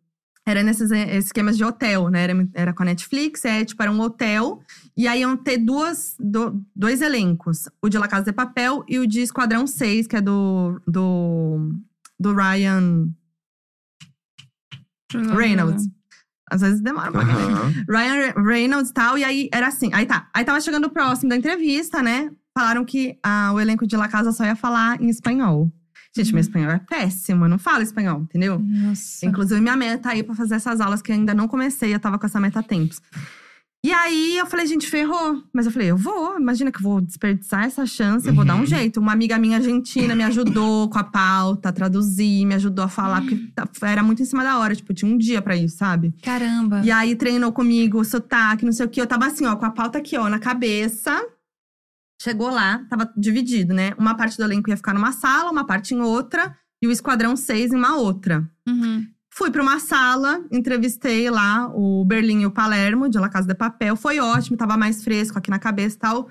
era 0.50 0.64
nesses 0.64 0.92
eh, 0.92 1.18
esquemas 1.18 1.56
de 1.58 1.64
hotel, 1.64 2.10
né? 2.10 2.24
Era, 2.24 2.48
era 2.54 2.74
com 2.74 2.84
a 2.84 2.86
Netflix, 2.86 3.46
é, 3.46 3.64
tipo, 3.64 3.82
era 3.82 3.92
um 3.92 4.00
hotel, 4.02 4.62
e 4.98 5.08
aí 5.08 5.22
iam 5.22 5.38
ter 5.38 5.58
duas, 5.58 6.16
do- 6.20 6.64
dois 6.76 7.02
elencos: 7.02 7.70
o 7.82 7.90
de 7.90 7.98
La 7.98 8.08
Casa 8.08 8.26
de 8.26 8.34
Papel 8.34 8.84
e 8.88 9.00
o 9.00 9.08
de 9.08 9.22
Esquadrão 9.22 9.66
6, 9.68 10.08
que 10.08 10.16
é 10.16 10.22
do. 10.22 10.82
do, 10.88 11.72
do 12.20 12.34
Ryan 12.36 13.10
Reynolds. 15.36 15.88
Às 16.52 16.62
vezes 16.62 16.82
demora 16.82 17.12
pra 17.12 17.26
caralho. 17.26 17.56
Aham. 17.56 17.74
Ryan 17.88 18.34
Reynolds 18.44 18.90
e 18.90 18.94
tal. 18.94 19.18
E 19.18 19.24
aí 19.24 19.50
era 19.54 19.68
assim. 19.68 19.92
Aí 19.94 20.06
tá. 20.06 20.28
Aí 20.34 20.44
tava 20.44 20.60
chegando 20.62 20.86
o 20.86 20.90
próximo 20.90 21.30
da 21.30 21.36
entrevista, 21.36 22.02
né? 22.02 22.32
Falaram 22.58 22.84
que 22.84 23.18
ah, 23.24 23.52
o 23.54 23.60
elenco 23.60 23.86
de 23.86 23.96
La 23.96 24.08
Casa 24.08 24.32
só 24.32 24.44
ia 24.44 24.56
falar 24.56 25.00
em 25.02 25.10
espanhol. 25.10 25.72
Gente, 26.16 26.32
meu 26.34 26.42
espanhol 26.42 26.72
é 26.72 26.80
péssimo, 26.80 27.46
eu 27.46 27.50
não 27.50 27.60
falo 27.60 27.84
espanhol, 27.84 28.22
entendeu? 28.22 28.60
Nossa. 28.60 29.26
Inclusive, 29.26 29.62
minha 29.62 29.76
meta 29.78 30.10
aí 30.10 30.24
pra 30.24 30.34
fazer 30.36 30.56
essas 30.56 30.82
aulas 30.82 31.02
que 31.02 31.12
eu 31.12 31.16
ainda 31.16 31.34
não 31.34 31.48
comecei, 31.48 31.94
eu 31.94 32.00
tava 32.00 32.18
com 32.18 32.26
essa 32.26 32.40
meta 32.40 32.60
há 32.60 32.64
tempos. 32.64 33.00
E 33.82 33.94
aí 33.94 34.36
eu 34.38 34.46
falei, 34.46 34.68
gente, 34.68 34.88
ferrou. 34.90 35.42
Mas 35.54 35.66
eu 35.66 35.72
falei, 35.72 35.90
eu 35.90 35.96
vou, 35.96 36.38
imagina 36.38 36.70
que 36.70 36.80
eu 36.80 36.84
vou 36.84 37.00
desperdiçar 37.00 37.64
essa 37.64 37.86
chance, 37.86 38.28
eu 38.28 38.34
vou 38.34 38.44
dar 38.44 38.56
um 38.56 38.60
Uhum. 38.60 38.66
jeito. 38.66 39.00
Uma 39.00 39.14
amiga 39.14 39.38
minha 39.38 39.56
argentina 39.56 40.14
me 40.16 40.24
ajudou 40.26 40.90
com 40.90 40.98
a 41.00 41.04
pauta, 41.04 41.70
a 41.70 41.72
traduzir, 41.72 42.44
me 42.46 42.56
ajudou 42.56 42.84
a 42.84 42.90
falar, 42.90 43.22
porque 43.22 43.38
tá- 43.56 43.70
era 43.84 44.04
muito 44.04 44.22
em 44.22 44.26
cima 44.26 44.44
da 44.44 44.58
hora, 44.60 44.76
tipo, 44.76 44.94
tinha 44.94 45.10
um 45.10 45.18
dia 45.18 45.42
pra 45.42 45.56
isso, 45.56 45.78
sabe? 45.78 46.14
Caramba. 46.22 46.82
E 46.84 46.92
aí 46.92 47.16
treinou 47.16 47.54
comigo, 47.54 48.04
sotaque, 48.04 48.66
não 48.66 48.74
sei 48.74 48.86
o 48.86 48.90
que. 48.90 49.00
Eu 49.00 49.08
tava 49.08 49.28
assim, 49.28 49.46
ó, 49.46 49.56
com 49.56 49.66
a 49.66 49.72
pauta 49.72 49.98
aqui, 50.00 50.18
ó, 50.18 50.28
na 50.28 50.40
cabeça. 50.40 51.18
Chegou 52.22 52.50
lá, 52.50 52.86
tava 52.90 53.12
dividido, 53.16 53.74
né? 53.74 53.94
Uma 53.98 54.16
parte 54.16 54.38
do 54.38 54.44
elenco 54.44 54.70
ia 54.70 54.78
ficar 54.78 54.94
numa 54.94 55.12
sala, 55.12 55.50
uma 55.52 55.66
parte 55.66 55.94
em 55.94 56.02
outra, 56.02 56.56
e 56.82 56.88
o 56.88 56.92
Esquadrão 56.92 57.36
6 57.36 57.72
em 57.72 57.76
uma 57.78 57.96
outra. 57.98 58.50
Uhum. 58.68 59.08
Fui 59.32 59.50
pra 59.52 59.62
uma 59.62 59.80
sala, 59.80 60.44
entrevistei 60.52 61.30
lá 61.30 61.72
o 61.74 62.04
Berlim 62.04 62.42
e 62.42 62.46
o 62.46 62.52
Palermo, 62.52 63.08
de 63.08 63.18
La 63.18 63.30
Casa 63.30 63.48
de 63.48 63.56
Papel. 63.56 63.96
Foi 63.96 64.20
ótimo, 64.20 64.58
tava 64.58 64.76
mais 64.76 65.02
fresco 65.04 65.38
aqui 65.38 65.50
na 65.50 65.60
cabeça 65.60 65.96
e 65.96 66.00
tal. 66.00 66.30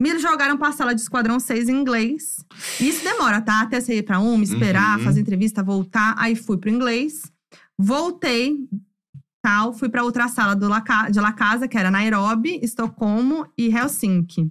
Me 0.00 0.18
jogaram 0.18 0.58
pra 0.58 0.72
sala 0.72 0.94
de 0.94 1.00
Esquadrão 1.00 1.38
6 1.40 1.68
em 1.68 1.80
inglês. 1.80 2.44
E 2.80 2.88
isso 2.88 3.02
demora, 3.04 3.40
tá? 3.40 3.60
Até 3.62 3.80
você 3.80 3.98
ir 3.98 4.02
pra 4.02 4.18
uma, 4.18 4.42
esperar, 4.44 4.98
Uhum. 4.98 5.04
fazer 5.04 5.20
entrevista, 5.20 5.62
voltar. 5.62 6.14
Aí 6.18 6.34
fui 6.36 6.58
pro 6.58 6.68
inglês. 6.68 7.22
Voltei, 7.78 8.56
tal. 9.40 9.72
Fui 9.72 9.88
pra 9.88 10.02
outra 10.04 10.28
sala 10.28 10.54
do 10.54 10.68
La 10.68 10.82
de 11.10 11.20
La 11.20 11.32
Casa, 11.32 11.66
que 11.68 11.78
era 11.78 11.90
Nairobi, 11.90 12.58
Estocolmo 12.62 13.46
e 13.56 13.68
Helsinki. 13.74 14.50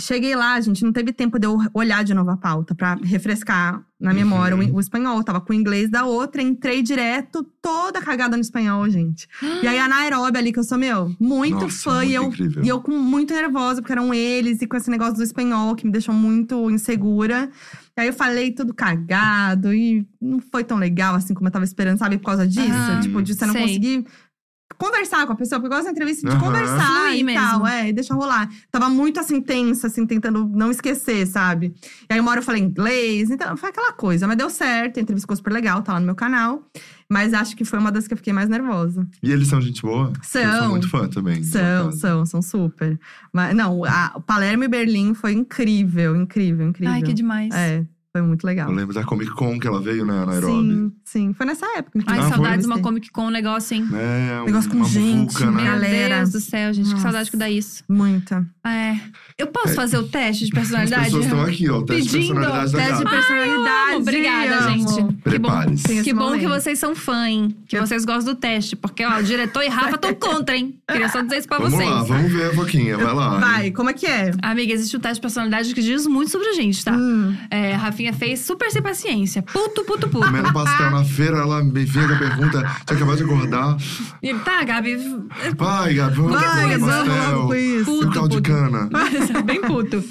Cheguei 0.00 0.34
lá, 0.34 0.60
gente, 0.60 0.82
não 0.84 0.92
teve 0.92 1.12
tempo 1.12 1.38
de 1.38 1.46
eu 1.46 1.58
olhar 1.74 2.02
de 2.02 2.14
novo 2.14 2.30
a 2.30 2.36
pauta 2.36 2.74
pra 2.74 2.94
refrescar 3.02 3.82
na 4.00 4.14
memória 4.14 4.56
Uhum. 4.56 4.70
o, 4.72 4.76
o 4.76 4.80
espanhol. 4.80 5.18
Eu 5.18 5.24
tava 5.24 5.40
com 5.40 5.52
o 5.52 5.56
inglês 5.56 5.90
da 5.90 6.04
outra, 6.06 6.40
entrei 6.42 6.82
direto, 6.82 7.44
toda 7.60 8.00
cagada 8.00 8.34
no 8.36 8.40
espanhol, 8.40 8.88
gente. 8.88 9.28
E 9.62 9.68
aí 9.68 9.78
a 9.78 9.86
Nairobi 9.86 10.38
ali, 10.38 10.52
que 10.52 10.58
eu 10.58 10.64
sou, 10.64 10.78
meu, 10.78 11.14
muito 11.20 11.60
Nossa, 11.60 11.82
fã. 11.90 11.94
muito 11.98 12.10
e, 12.10 12.14
eu, 12.14 12.24
incrível. 12.24 12.64
e 12.64 12.68
eu 12.68 12.80
com 12.80 12.92
muito 12.98 13.34
nervosa, 13.34 13.82
porque 13.82 13.92
eram 13.92 14.12
eles, 14.14 14.62
e 14.62 14.66
com 14.66 14.76
esse 14.76 14.90
negócio 14.90 15.14
do 15.16 15.22
espanhol 15.22 15.76
que 15.76 15.84
me 15.84 15.92
deixou 15.92 16.14
muito 16.14 16.70
insegura. 16.70 17.50
E 17.96 18.00
aí 18.00 18.06
eu 18.06 18.12
falei 18.14 18.52
tudo 18.52 18.72
cagado, 18.72 19.74
e 19.74 20.06
não 20.20 20.40
foi 20.40 20.64
tão 20.64 20.78
legal 20.78 21.14
assim 21.14 21.34
como 21.34 21.48
eu 21.48 21.52
tava 21.52 21.64
esperando, 21.66 21.98
sabe? 21.98 22.16
Por 22.16 22.24
causa 22.24 22.46
disso. 22.48 22.70
Ah, 22.72 23.00
tipo, 23.02 23.20
de 23.22 23.34
você 23.34 23.44
não 23.44 23.52
sei. 23.52 23.62
conseguir 23.62 24.06
conversar 24.80 25.26
com 25.26 25.34
a 25.34 25.36
pessoa, 25.36 25.60
porque 25.60 25.72
eu 25.72 25.76
gosto 25.76 25.84
da 25.86 25.92
entrevista 25.92 26.26
de 26.26 26.34
Aham. 26.34 26.44
conversar 26.46 27.02
Fluir 27.04 27.20
e 27.20 27.24
mesmo. 27.24 27.40
tal, 27.40 27.66
é, 27.66 27.88
e 27.90 27.92
deixa 27.92 28.14
rolar. 28.14 28.48
Tava 28.70 28.88
muito 28.88 29.20
assim, 29.20 29.40
tensa, 29.40 29.86
assim, 29.88 30.06
tentando 30.06 30.48
não 30.48 30.70
esquecer, 30.70 31.26
sabe? 31.26 31.74
E 32.08 32.14
aí 32.14 32.18
uma 32.18 32.30
hora 32.30 32.40
eu 32.40 32.44
falei 32.44 32.62
inglês, 32.62 33.30
então 33.30 33.56
foi 33.56 33.68
aquela 33.68 33.92
coisa, 33.92 34.26
mas 34.26 34.36
deu 34.36 34.48
certo, 34.48 34.98
a 34.98 35.02
entrevista 35.02 35.26
ficou 35.26 35.36
super 35.36 35.52
legal, 35.52 35.82
tá 35.82 35.92
lá 35.92 36.00
no 36.00 36.06
meu 36.06 36.14
canal. 36.14 36.64
Mas 37.12 37.34
acho 37.34 37.56
que 37.56 37.64
foi 37.64 37.78
uma 37.80 37.90
das 37.90 38.06
que 38.06 38.14
eu 38.14 38.16
fiquei 38.16 38.32
mais 38.32 38.48
nervosa. 38.48 39.04
E 39.20 39.32
eles 39.32 39.48
são 39.48 39.60
gente 39.60 39.82
boa? 39.82 40.12
São. 40.22 40.40
Eu 40.42 40.58
sou 40.58 40.68
muito 40.68 40.88
fã 40.88 41.08
também. 41.08 41.42
São, 41.42 41.90
são, 41.90 42.24
são 42.24 42.40
super. 42.40 42.98
Mas 43.32 43.54
não, 43.54 43.80
Palermo 44.24 44.62
e 44.62 44.68
Berlim 44.68 45.12
foi 45.12 45.32
incrível, 45.32 46.14
incrível, 46.14 46.68
incrível. 46.68 46.94
Ai, 46.94 47.02
que 47.02 47.12
demais. 47.12 47.52
É, 47.52 47.84
foi 48.12 48.22
muito 48.22 48.44
legal. 48.44 48.68
Eu 48.68 48.74
lembro 48.74 48.94
da 48.94 49.04
Comic 49.04 49.30
Con 49.32 49.58
que 49.60 49.66
ela 49.68 49.80
veio, 49.80 50.04
né, 50.04 50.24
Nairobi. 50.26 50.68
Sim, 50.68 50.92
sim. 51.04 51.32
Foi 51.32 51.46
nessa 51.46 51.66
época. 51.78 52.00
Ai, 52.06 52.18
Ah, 52.18 52.28
saudades 52.28 52.66
de 52.66 52.72
uma. 52.72 52.80
Comic 52.80 53.10
Con, 53.10 53.26
um 53.26 53.30
negócio, 53.30 53.74
hein? 53.76 53.86
É, 53.92 54.40
um- 54.42 54.46
Negócio 54.46 54.70
com 54.70 54.82
gente, 54.84 55.32
muvuca, 55.34 55.46
né? 55.46 55.52
Meu 55.62 55.64
Galera. 55.64 56.16
Deus 56.18 56.30
do 56.32 56.40
céu, 56.40 56.72
gente. 56.72 56.86
Que 56.86 56.90
Nossa. 56.92 57.02
saudade 57.04 57.30
que 57.30 57.36
dá 57.36 57.48
isso. 57.48 57.84
Muita. 57.88 58.44
É. 58.66 58.96
Eu 59.38 59.46
posso 59.46 59.68
É. 59.70 59.74
fazer 59.74 59.96
o 59.98 60.02
teste 60.02 60.44
de 60.44 60.50
As 60.50 60.54
personalidade? 60.58 61.04
pessoas 61.04 61.24
estão 61.24 61.42
aqui, 61.42 61.68
ó. 61.70 61.78
O 61.78 61.82
teste 61.84 62.02
de 62.04 62.10
Pedindo, 62.18 62.34
personalidade 62.34 62.72
da 62.72 62.78
Teste 62.78 63.04
de 63.04 63.10
personalidade. 63.10 63.96
Obrigada, 63.96 64.58
amo. 64.64 64.70
gente. 64.78 64.94
Que 64.94 65.02
bom, 65.38 65.48
Prepare-se. 65.48 65.84
Tem 65.84 65.96
esse 65.98 66.04
que, 66.04 66.14
bom 66.14 66.38
que 66.38 66.46
vocês 66.48 66.78
são 66.78 66.94
fã, 66.96 67.28
hein? 67.28 67.56
Que 67.68 67.76
Eu- 67.76 67.86
vocês 67.86 68.04
gostam 68.04 68.34
do 68.34 68.40
teste. 68.40 68.74
Porque, 68.76 69.04
ó, 69.04 69.18
o 69.18 69.22
diretor 69.22 69.62
e 69.62 69.68
Rafa 69.68 69.94
estão 69.94 70.14
contra, 70.14 70.56
hein? 70.56 70.74
Queria 70.90 71.08
só 71.08 71.22
dizer 71.22 71.38
isso 71.38 71.48
pra 71.48 71.58
Vamos 71.58 71.74
vocês. 71.74 71.88
lá, 71.88 72.02
vamos 72.02 72.32
ver 72.32 72.50
a 72.50 72.54
Foquinha. 72.54 72.96
Vai 72.98 73.14
lá. 73.14 73.34
hein? 73.34 73.40
Vai, 73.40 73.70
como 73.70 73.90
é 73.90 73.92
que 73.92 74.06
é? 74.06 74.32
Amiga, 74.42 74.72
existe 74.72 74.96
um 74.96 75.00
teste 75.00 75.16
de 75.16 75.20
personalidade 75.22 75.72
que 75.74 75.80
diz 75.80 76.06
muito 76.06 76.30
sobre 76.30 76.48
a 76.48 76.52
gente, 76.54 76.84
tá? 76.84 76.92
Hum. 76.96 77.34
É, 77.50 77.74
a 77.74 77.92
Rafinha 78.00 78.12
fez 78.14 78.40
super 78.40 78.70
sem 78.70 78.80
paciência. 78.82 79.42
Puto, 79.42 79.84
puto, 79.84 80.08
puto. 80.08 80.24
Comendo 80.26 80.52
pastel 80.52 80.90
na 80.90 81.04
feira, 81.04 81.38
ela 81.38 81.62
me 81.62 81.84
vem 81.84 82.06
com 82.06 82.14
a 82.14 82.18
pergunta. 82.18 82.58
Tinha 82.86 82.96
acabado 82.96 83.16
de 83.18 83.24
acordar. 83.24 83.76
E 84.22 84.28
ele, 84.30 84.38
tá, 84.40 84.64
Gabi. 84.64 84.96
Vai, 85.56 85.94
Gabi, 85.94 86.16
vamos 86.16 86.32
Vai, 86.40 86.78
pastel. 86.78 87.46
com 87.46 87.54
isso. 87.54 87.90
E 88.02 88.04
o 88.06 88.10
caldo 88.10 88.40
de 88.40 88.42
cana. 88.50 88.88
Bem 89.44 89.60
puto. 89.60 90.02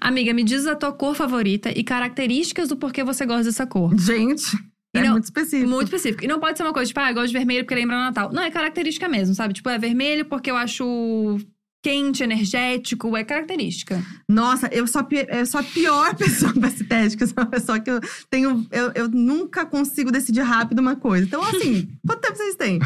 Amiga, 0.00 0.32
me 0.32 0.44
diz 0.44 0.66
a 0.66 0.76
tua 0.76 0.92
cor 0.92 1.14
favorita 1.14 1.70
e 1.76 1.82
características 1.82 2.68
do 2.68 2.76
porquê 2.76 3.02
você 3.02 3.26
gosta 3.26 3.44
dessa 3.44 3.66
cor. 3.66 3.96
Gente, 3.98 4.56
E 4.94 4.98
é 4.98 5.02
não- 5.02 5.12
muito 5.12 5.24
específico. 5.24 5.68
Muito 5.70 5.84
específico. 5.88 6.24
E 6.24 6.28
não 6.28 6.38
pode 6.38 6.56
ser 6.58 6.64
uma 6.64 6.72
coisa, 6.72 6.86
tipo, 6.88 7.00
ah, 7.00 7.10
eu 7.10 7.14
gosto 7.14 7.28
de 7.28 7.32
vermelho 7.32 7.64
porque 7.64 7.74
lembra 7.74 7.96
Natal. 7.96 8.30
Não, 8.32 8.42
é 8.42 8.50
característica 8.50 9.08
mesmo, 9.08 9.34
sabe? 9.34 9.54
Tipo, 9.54 9.68
é 9.68 9.78
vermelho 9.78 10.24
porque 10.26 10.50
eu 10.50 10.56
acho 10.56 11.38
quente, 11.82 12.22
energético, 12.22 13.16
é 13.16 13.24
característica. 13.24 14.00
Nossa, 14.28 14.68
eu 14.72 14.86
sou, 14.86 15.00
a 15.00 15.04
pi- 15.04 15.26
eu 15.28 15.44
sou 15.44 15.60
a 15.60 15.64
pior 15.64 16.14
pessoa 16.16 16.52
pra 16.52 16.68
esse 16.68 16.84
teste, 16.84 17.16
que 17.18 17.24
eu 17.24 17.28
sou 17.28 17.34
uma 17.38 17.46
pessoa 17.50 17.80
que 17.80 17.90
eu 17.90 18.00
tenho. 18.30 18.66
Eu, 18.70 18.92
eu 18.94 19.08
nunca 19.08 19.66
consigo 19.66 20.12
decidir 20.12 20.42
rápido 20.42 20.78
uma 20.78 20.94
coisa. 20.96 21.26
Então, 21.26 21.42
assim, 21.42 21.88
quanto 22.06 22.20
tempo 22.20 22.36
vocês 22.36 22.54
têm? 22.54 22.78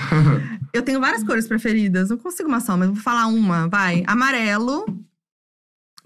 Eu 0.72 0.82
tenho 0.82 0.98
várias 1.00 1.22
cores 1.22 1.46
preferidas, 1.46 2.08
não 2.10 2.16
consigo 2.16 2.48
uma 2.48 2.60
só, 2.60 2.76
mas 2.76 2.88
vou 2.88 2.96
falar 2.96 3.26
uma, 3.26 3.68
vai. 3.68 4.02
Amarelo. 4.06 4.84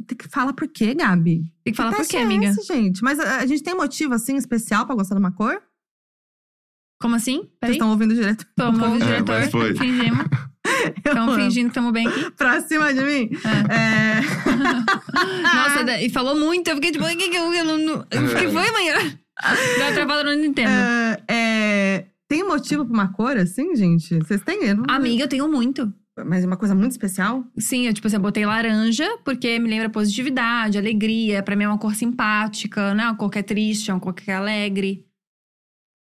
Tem 0.06 0.16
que 0.16 0.28
falar 0.28 0.52
por 0.54 0.66
quê, 0.66 0.94
Gabi? 0.94 1.42
Tem 1.62 1.72
que 1.72 1.76
falar 1.76 1.92
por 1.94 2.06
quê, 2.06 2.16
é 2.16 2.22
amiga? 2.22 2.46
esse, 2.46 2.62
gente? 2.62 3.02
Mas 3.04 3.20
a, 3.20 3.36
a 3.38 3.46
gente 3.46 3.62
tem 3.62 3.74
motivo, 3.74 4.14
assim, 4.14 4.34
especial 4.34 4.84
pra 4.86 4.94
gostar 4.96 5.14
de 5.14 5.20
uma 5.20 5.30
cor? 5.30 5.62
Como 7.00 7.14
assim? 7.14 7.38
Vocês 7.40 7.50
Peraí. 7.60 7.76
estão 7.76 7.90
ouvindo 7.90 8.14
direto? 8.14 8.46
Tamo 8.56 8.82
ouvindo 8.84 9.02
o 9.02 9.04
É, 9.04 9.12
diretor. 9.12 9.40
mas 9.40 9.50
foi. 9.50 9.76
Fingimos. 9.76 10.26
Amo. 11.16 11.34
fingindo 11.34 11.64
que 11.66 11.70
estamos 11.70 11.92
bem 11.92 12.06
aqui. 12.06 12.30
Pra 12.32 12.60
cima 12.60 12.92
de 12.94 13.00
mim? 13.02 13.30
É. 13.70 14.20
Nossa, 15.54 15.84
da- 15.84 16.00
e 16.02 16.08
falou 16.10 16.38
muito. 16.38 16.68
Eu 16.68 16.76
fiquei 16.76 16.92
tipo, 16.92 17.04
o 17.04 17.08
que 17.08 17.28
que 17.28 17.36
eu, 17.36 17.50
não- 17.64 18.06
eu 18.10 18.28
fiquei, 18.28 18.50
foi 18.50 18.68
amanhã. 18.68 18.94
Deu 19.76 19.86
uma 19.86 19.92
travada 19.92 20.24
no 20.24 20.34
Nintendo. 20.42 20.70
É, 20.70 21.22
é, 21.28 22.06
tem 22.28 22.44
motivo 22.46 22.84
pra 22.84 22.92
uma 22.92 23.12
cor, 23.12 23.36
assim, 23.38 23.74
gente? 23.74 24.18
Vocês 24.18 24.40
têm? 24.42 24.64
Eu 24.64 24.82
Amiga, 24.88 25.24
eu 25.24 25.28
tenho 25.28 25.48
muito. 25.50 25.92
Mas 26.26 26.44
é 26.44 26.46
uma 26.46 26.56
coisa 26.58 26.74
muito 26.74 26.90
especial? 26.92 27.44
Sim, 27.56 27.86
eu, 27.86 27.94
tipo 27.94 28.06
assim, 28.06 28.16
eu 28.16 28.20
botei 28.20 28.44
laranja, 28.44 29.08
porque 29.24 29.58
me 29.58 29.70
lembra 29.70 29.88
positividade, 29.88 30.76
alegria. 30.76 31.42
Pra 31.42 31.56
mim 31.56 31.64
é 31.64 31.68
uma 31.68 31.78
cor 31.78 31.94
simpática, 31.94 32.92
né? 32.92 33.04
Uma 33.04 33.16
cor 33.16 33.30
que 33.30 33.38
é 33.38 33.42
triste, 33.42 33.90
é 33.90 33.94
uma 33.94 34.00
cor 34.00 34.12
que 34.12 34.30
é 34.30 34.34
alegre. 34.34 35.06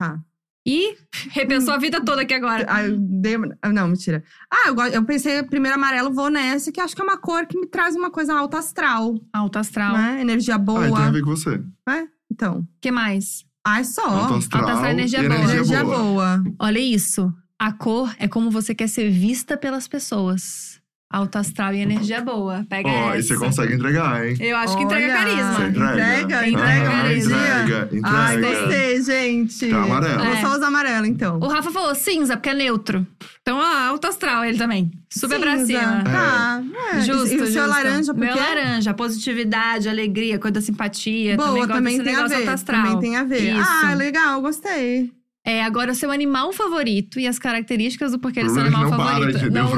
Tá. 0.01 0.19
E 0.67 0.97
Repensou 1.31 1.73
a 1.73 1.79
vida 1.79 2.05
toda 2.05 2.23
aqui 2.23 2.35
agora. 2.35 2.67
Ah, 2.69 2.83
dei 2.99 3.37
ah, 3.63 3.73
Não, 3.73 3.87
mentira. 3.89 4.25
Ah, 4.51 4.71
eu, 4.93 5.05
pensei, 5.05 5.43
primeiro 5.45 5.77
amarelo, 5.77 6.13
vou 6.13 6.29
nessa, 6.29 6.73
que 6.73 6.81
acho 6.81 6.95
que 6.95 7.01
é 7.01 7.05
uma 7.05 7.17
cor 7.17 7.47
que 7.47 7.59
me 7.59 7.67
traz 7.69 7.95
uma 7.95 8.11
coisa 8.11 8.35
alta 8.35 8.59
astral, 8.59 9.15
Alto 9.33 9.59
astral. 9.59 9.97
Né? 9.97 10.21
Energia 10.21 10.59
boa. 10.59 10.87
Ah, 10.87 10.93
tem 10.93 11.05
a 11.05 11.11
ver 11.11 11.23
com 11.23 11.31
você. 11.31 11.63
né? 11.87 12.09
Então. 12.31 12.67
que 12.81 12.91
mais? 12.91 13.45
Ai, 13.65 13.85
só. 13.85 14.07
Alto 14.07 14.35
astral, 14.35 14.69
astral, 14.69 14.91
energia 14.91 15.23
e 15.23 15.29
boa. 15.29 15.41
Energia 15.41 15.85
boa. 15.85 16.45
Olha 16.59 16.79
isso. 16.79 17.33
A 17.59 17.73
cor 17.73 18.15
é 18.19 18.29
como 18.29 18.51
você 18.51 18.75
quer 18.75 18.89
ser 18.89 19.11
vista 19.11 19.57
pelas 19.57 19.89
pessoas. 19.89 20.81
Alto 21.09 21.39
astral 21.39 21.73
e 21.73 21.79
energia 21.79 22.21
boa. 22.21 22.67
Pega 22.69 22.89
Ó, 22.89 23.15
essa. 23.15 23.19
e 23.19 23.23
você 23.23 23.37
consegue 23.37 23.75
entregar, 23.75 24.27
hein? 24.27 24.37
Eu 24.41 24.57
acho 24.57 24.77
que 24.77 24.83
entrega 24.83 25.07
Olha, 25.07 25.15
carisma. 25.15 25.53
Você 25.55 25.69
entrega? 25.69 26.21
Entrega, 26.21 26.49
entrega, 26.49 26.89
Ah, 26.89 27.03
carisma. 27.03 27.37
entrega, 27.37 27.85
entrega. 27.85 28.09
Ai, 28.09 28.41
gostei, 28.41 28.86
gente. 29.03 29.69
Tá 29.69 29.83
amarelo. 29.83 30.21
Eu 30.21 30.25
É. 30.25 30.41
Vou 30.41 30.51
só 30.51 30.57
usar 30.57 30.67
amarelo, 30.69 31.07
então. 31.07 31.39
O 31.41 31.47
Rafa 31.49 31.71
falou 31.71 31.95
cinza, 31.95 32.37
porque 32.37 32.49
é 32.51 32.55
neutro. 32.55 33.07
Então, 33.43 33.59
ó, 33.59 33.89
alto 33.91 34.07
astral 34.07 34.45
ele 34.45 34.59
também. 34.59 34.91
Super 35.11 35.39
pra 35.41 35.57
Cinza. 35.59 35.67
cima. 35.67 36.05
Tá. 36.05 36.63
É. 36.95 37.01
Justo, 37.01 37.35
E 37.35 37.37
o 37.37 37.47
seu 37.47 37.47
justo. 37.47 37.69
laranja, 37.69 38.15
por 38.15 38.21
Meu 38.21 38.37
laranja, 38.37 38.93
positividade, 38.95 39.89
alegria, 39.89 40.39
coisa 40.39 40.55
da 40.55 40.61
simpatia. 40.61 41.37
Boa, 41.37 41.67
também, 41.67 41.99
também, 41.99 42.03
tem 42.03 42.15
a 42.15 42.27
ver. 42.27 42.35
alto 42.37 42.51
astral. 42.51 42.85
Também 42.85 43.01
tem 43.01 43.17
a 43.17 43.25
ver. 43.25 43.55
Isso. 43.59 43.71
Ah, 43.85 43.95
legal, 43.95 44.41
gostei. 44.41 45.11
É, 45.45 45.63
agora, 45.63 45.95
seu 45.95 46.11
animal 46.11 46.53
favorito 46.53 47.21
e 47.21 47.27
as 47.29 47.39
características 47.39 48.11
do 48.11 48.19
porquê 48.19 48.41
ele 48.41 48.49
é 48.49 48.53
seu 48.53 48.63
animal 48.63 48.83
não 48.91 48.97
para, 48.97 49.05
favorito. 49.13 49.39
entendeu? 49.39 49.65
não 49.65 49.77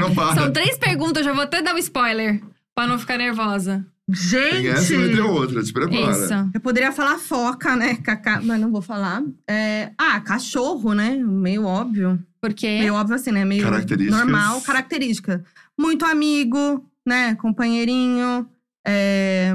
não 0.00 0.14
para. 0.14 0.34
São 0.34 0.52
três 0.52 0.78
perguntas, 0.78 1.24
já 1.24 1.32
vou 1.32 1.42
até 1.42 1.60
dar 1.60 1.74
um 1.74 1.78
spoiler. 1.78 2.40
Pra 2.74 2.86
não 2.86 2.96
ficar 3.00 3.18
nervosa. 3.18 3.84
Tem 4.10 4.68
essa 4.68 4.94
e 4.94 4.96
ter 4.98 5.06
Gente! 5.16 5.20
outra, 5.20 5.62
te 5.62 5.72
prepara. 5.72 6.10
Isso. 6.12 6.50
Eu 6.54 6.60
poderia 6.60 6.90
falar 6.92 7.18
foca, 7.18 7.76
né? 7.76 7.96
Cacá, 7.96 8.40
mas 8.42 8.60
não 8.60 8.70
vou 8.70 8.80
falar. 8.82 9.22
É, 9.48 9.90
Ah, 9.98 10.18
cachorro, 10.20 10.94
né? 10.94 11.16
Meio 11.16 11.64
óbvio. 11.64 12.18
Porque 12.40 12.66
Meio 12.66 12.94
óbvio 12.94 13.16
assim, 13.16 13.32
né? 13.32 13.44
Meio 13.44 13.64
Características. 13.64 14.18
normal. 14.18 14.60
Característica. 14.62 15.44
Muito 15.78 16.04
amigo, 16.04 16.84
né? 17.06 17.34
Companheirinho. 17.34 18.48
É, 18.86 19.52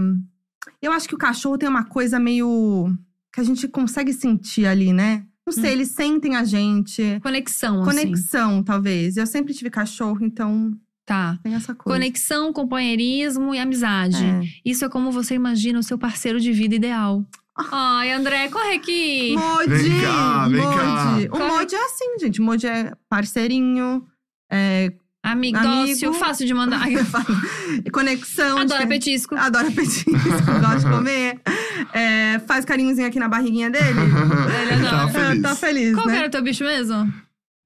Eu 0.82 0.92
acho 0.92 1.08
que 1.08 1.16
o 1.16 1.18
cachorro 1.18 1.58
tem 1.58 1.68
uma 1.70 1.86
coisa 1.86 2.20
meio… 2.20 2.94
Que 3.34 3.40
a 3.42 3.44
gente 3.44 3.68
consegue 3.68 4.14
sentir 4.14 4.66
ali, 4.68 4.94
né? 4.94 5.24
Não 5.46 5.52
sei, 5.54 5.72
Hum. 5.72 5.74
eles 5.74 5.90
sentem 5.90 6.36
a 6.36 6.44
gente. 6.44 7.20
conexão, 7.24 7.82
assim. 7.82 7.90
Conexão, 7.90 8.62
talvez. 8.64 9.18
Eu 9.18 9.26
sempre 9.26 9.54
tive 9.54 9.70
cachorro, 9.72 10.20
então 10.22 10.72
Tá. 11.06 11.38
tem 11.44 11.54
essa 11.54 11.76
coisa. 11.76 11.98
Conexão, 12.00 12.54
companheirismo 12.54 13.54
e 13.54 13.60
amizade. 13.60 14.24
É. 14.24 14.42
Isso 14.64 14.86
é 14.86 14.90
como 14.90 15.12
você 15.12 15.36
imagina 15.36 15.78
o 15.80 15.84
seu 15.84 15.98
parceiro 15.98 16.40
de 16.40 16.52
vida 16.54 16.76
ideal. 16.76 17.26
Ai, 17.72 18.12
André, 18.12 18.48
corre 18.50 18.76
aqui. 18.76 19.36
Modi! 19.38 19.68
Vem 19.70 20.02
cá, 20.02 20.48
vem 20.48 20.62
cá. 20.62 21.06
Modi. 21.12 21.30
O. 21.32 21.38
Modi 21.38 21.76
é 21.76 21.86
assim, 21.86 22.20
gente. 22.20 22.42
O 22.42 22.44
Modi 22.44 22.66
é 22.68 22.94
parceirinho, 23.10 24.04
é 24.52 24.92
Amigo, 25.22 25.58
fácil 26.20 26.46
de 26.46 26.54
mandar. 26.54 26.86
Conexão. 27.94 28.58
Adora 28.58 28.88
petisco. 28.88 29.36
Adora 29.36 29.72
petisco, 29.72 30.10
gosta 30.62 30.80
de 30.80 30.90
comer. 30.90 31.40
É, 31.96 32.40
faz 32.48 32.66
carinhozinho 32.66 33.08
aqui 33.08 33.20
na 33.20 33.28
barriguinha 33.28 33.70
dele. 33.70 34.00
Ele 34.72 34.84
Tá 34.84 35.04
adora. 35.04 35.10
feliz. 35.28 35.42
Tá 35.44 35.56
feliz, 35.56 35.94
Qual 35.94 36.06
que 36.06 36.12
né? 36.12 36.18
era 36.20 36.28
o 36.28 36.32
teu 36.32 36.42
bicho 36.42 36.64
mesmo? 36.64 37.14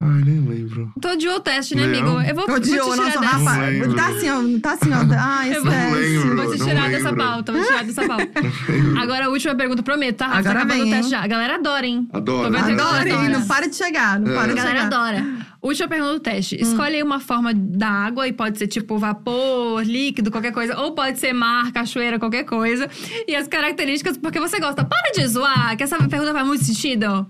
Ai, 0.00 0.22
nem 0.24 0.40
lembro. 0.40 0.92
Tu 1.00 1.08
odiou 1.08 1.36
o 1.36 1.40
teste, 1.40 1.74
né, 1.74 1.84
Leão? 1.84 2.18
amigo? 2.18 2.30
Eu 2.30 2.34
vou, 2.36 2.46
vou 2.46 2.60
te 2.60 2.68
tirar 2.70 2.84
nossa, 2.86 3.02
dessa. 3.02 3.20
Rafa. 3.20 3.94
Tá 3.96 4.06
assim, 4.06 4.30
ó. 4.30 4.60
Tá 4.60 4.72
assim, 4.74 4.90
ó. 4.92 5.14
Ai, 5.18 5.56
Eu 5.56 5.64
vou- 5.64 5.72
lembro. 5.72 6.36
Vou 6.36 6.52
te 6.52 6.58
não 6.60 6.66
tirar 6.68 6.88
dessa 6.88 7.10
lembro. 7.10 7.24
pauta, 7.24 7.52
vou 7.52 7.60
te 7.60 7.66
tirar 7.66 7.84
dessa 7.84 8.06
pauta. 8.06 8.28
Agora 9.02 9.26
a 9.26 9.28
última 9.28 9.54
pergunta, 9.56 9.82
prometo, 9.82 10.16
tá? 10.18 10.26
Rafa? 10.28 10.38
Agora 10.38 10.54
tá 10.54 10.60
acabando 10.60 10.82
vem, 10.84 10.92
o 10.92 10.94
teste 10.96 11.04
hein? 11.06 11.10
já. 11.18 11.24
A 11.24 11.26
galera 11.26 11.54
adora, 11.56 11.84
hein? 11.86 12.06
Que 12.08 12.16
Adora, 12.16 12.58
Adora. 12.60 13.08
hein? 13.10 13.28
Não 13.28 13.44
para 13.48 13.68
de 13.68 13.74
chegar, 13.74 14.20
não 14.20 14.30
É. 14.30 14.34
para 14.36 14.44
A 14.44 14.46
de 14.46 14.54
galera 14.54 14.82
chegar. 14.84 14.86
adora. 14.96 15.26
Última 15.60 15.88
pergunta 15.88 16.12
do 16.12 16.20
teste. 16.20 16.54
Hum. 16.54 16.58
Escolhe 16.62 16.94
aí 16.94 17.02
uma 17.02 17.18
forma 17.18 17.52
da 17.52 17.88
água, 17.88 18.28
e 18.28 18.32
pode 18.32 18.56
ser 18.58 18.68
tipo 18.68 18.96
vapor, 18.98 19.82
líquido, 19.82 20.30
qualquer 20.30 20.52
coisa. 20.52 20.78
Ou 20.78 20.92
pode 20.94 21.18
ser 21.18 21.32
mar, 21.32 21.72
cachoeira, 21.72 22.20
qualquer 22.20 22.44
coisa. 22.44 22.88
E 23.26 23.34
as 23.34 23.48
características, 23.48 24.16
porque 24.16 24.38
você 24.38 24.60
gosta. 24.60 24.84
Para 24.84 25.10
de 25.10 25.26
zoar, 25.26 25.76
que 25.76 25.82
essa 25.82 25.96
pergunta 26.08 26.32
faz 26.32 26.46
muito 26.46 26.62
sentido. 26.62 27.26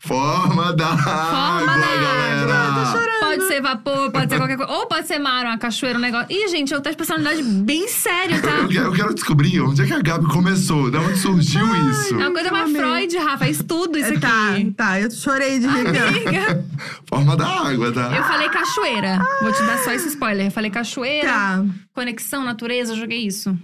Forma 0.00 0.72
da 0.72 0.96
Forma 0.96 1.72
água, 1.72 1.76
da 1.76 1.96
galera. 1.96 3.10
Pode 3.20 3.46
ser 3.46 3.60
vapor, 3.62 4.10
pode 4.10 4.28
ser 4.30 4.38
qualquer 4.40 4.56
coisa. 4.56 4.72
Ou 4.72 4.86
pode 4.86 5.06
ser 5.06 5.18
mar, 5.18 5.44
uma 5.44 5.58
cachoeira, 5.58 5.98
um 5.98 6.00
negócio. 6.02 6.26
Ih, 6.30 6.48
gente, 6.48 6.72
é 6.74 6.76
teste 6.80 6.90
de 6.90 6.96
personalidade 6.96 7.42
bem 7.42 7.86
sério, 7.88 8.40
tá? 8.42 8.48
Eu 8.50 8.68
quero, 8.68 8.84
eu 8.86 8.92
quero 8.92 9.14
descobrir 9.14 9.60
onde 9.60 9.82
é 9.82 9.86
que 9.86 9.92
a 9.92 10.00
Gabi 10.00 10.26
começou, 10.26 10.90
de 10.90 10.96
onde 10.96 11.18
surgiu 11.18 11.64
isso. 11.90 12.14
É 12.14 12.18
uma 12.18 12.32
coisa 12.32 12.48
eu 12.48 12.52
mais 12.52 12.68
amei. 12.74 12.80
Freud, 12.82 13.18
Rafa. 13.18 13.44
É 13.46 13.50
estudo 13.50 13.98
isso 13.98 14.18
Tá, 14.20 14.50
aqui. 14.50 14.70
tá. 14.72 15.00
Eu 15.00 15.10
chorei 15.10 15.58
de 15.60 15.66
rir. 15.66 15.86
Amiga. 15.88 16.64
Forma 17.08 17.36
da 17.36 17.46
água, 17.46 17.92
tá? 17.92 18.16
Eu 18.16 18.24
falei 18.24 18.48
cachoeira. 18.48 19.18
Vou 19.42 19.52
te 19.52 19.62
dar 19.64 19.78
só 19.78 19.92
esse 19.92 20.08
spoiler. 20.08 20.46
Eu 20.46 20.50
falei 20.50 20.70
cachoeira, 20.70 21.28
Tá. 21.28 21.64
conexão, 21.94 22.44
natureza, 22.44 22.92
eu 22.92 22.96
joguei 22.96 23.26
isso. 23.26 23.56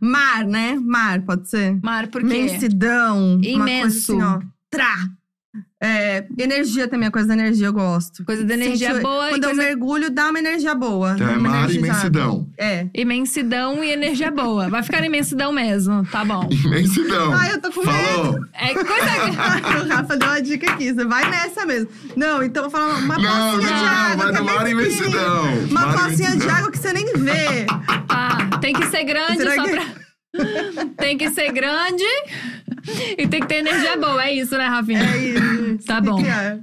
Mar, 0.00 0.44
né? 0.44 0.78
Mar, 0.80 1.22
pode 1.22 1.48
ser? 1.48 1.78
Mar, 1.82 2.06
por 2.08 2.20
quê? 2.22 2.26
Imensidão. 2.26 3.34
Uma 3.34 3.40
coisa 3.42 3.48
Imenso. 3.50 4.12
assim, 4.12 4.22
ó. 4.22 4.38
Trá. 4.70 4.94
É, 5.82 6.26
energia 6.36 6.88
também, 6.88 7.08
a 7.08 7.10
coisa 7.10 7.26
da 7.28 7.34
energia 7.34 7.68
eu 7.68 7.72
gosto. 7.72 8.24
Coisa 8.24 8.44
da 8.44 8.52
energia 8.54 8.90
Sente- 8.90 9.02
boa 9.02 9.28
e 9.28 9.30
Quando 9.30 9.44
eu 9.44 9.50
coisa... 9.50 9.62
mergulho, 9.62 10.10
dá 10.10 10.28
uma 10.28 10.38
energia 10.38 10.74
boa. 10.74 11.12
Então 11.14 11.28
é 11.28 11.36
mar 11.36 11.70
e 11.70 11.76
imensidão. 11.76 12.48
É. 12.58 12.86
Imensidão 12.94 13.82
e 13.82 13.90
energia 13.90 14.30
boa. 14.30 14.68
Vai 14.68 14.82
ficar 14.82 15.02
imensidão 15.04 15.52
mesmo, 15.52 16.04
tá 16.06 16.24
bom. 16.24 16.48
Imensidão. 16.52 17.32
Ai, 17.32 17.52
eu 17.54 17.60
tô 17.60 17.72
com 17.72 17.82
Falou. 17.82 18.38
É 18.52 18.74
coisa 18.74 18.90
que... 19.70 19.76
o 19.84 19.88
Rafa 19.88 20.16
deu 20.16 20.28
uma 20.28 20.42
dica 20.42 20.70
aqui. 20.72 20.92
Você 20.92 21.04
vai 21.04 21.30
nessa 21.30 21.64
mesmo. 21.64 21.88
Não, 22.16 22.42
então 22.42 22.64
eu 22.64 22.70
vou 22.70 22.78
falar 22.80 22.98
uma 22.98 23.16
Não, 23.16 23.22
não, 23.22 23.52
pocinha 23.58 23.74
de 23.76 23.82
não, 23.82 23.88
água. 23.88 24.24
é 24.24 24.26
no 24.26 24.32
bem 24.32 24.42
mar 24.44 24.64
pequenininha. 24.64 24.82
imensidão. 24.84 25.64
Uma 25.70 25.80
Mar 25.86 26.08
pocinha 26.10 26.36
de 26.36 26.48
água 26.50 26.70
que 26.72 26.78
você 26.78 26.92
nem 26.92 27.06
vê. 27.14 27.66
Ah, 28.08 28.58
tem 28.60 28.74
que 28.74 28.86
ser 28.88 29.04
grande 29.04 29.38
Será 29.38 29.54
só 29.54 29.64
que- 29.64 29.70
pra... 29.70 30.07
tem 30.96 31.16
que 31.18 31.30
ser 31.30 31.52
grande 31.52 32.04
e 33.16 33.26
tem 33.26 33.40
que 33.40 33.46
ter 33.46 33.56
energia 33.56 33.96
boa. 33.96 34.22
É 34.24 34.32
isso, 34.34 34.56
né, 34.56 34.66
Rafinha? 34.66 35.02
É 35.02 35.16
isso. 35.18 35.86
Tá 35.86 36.00
bom. 36.00 36.22
que 36.22 36.28
é? 36.28 36.58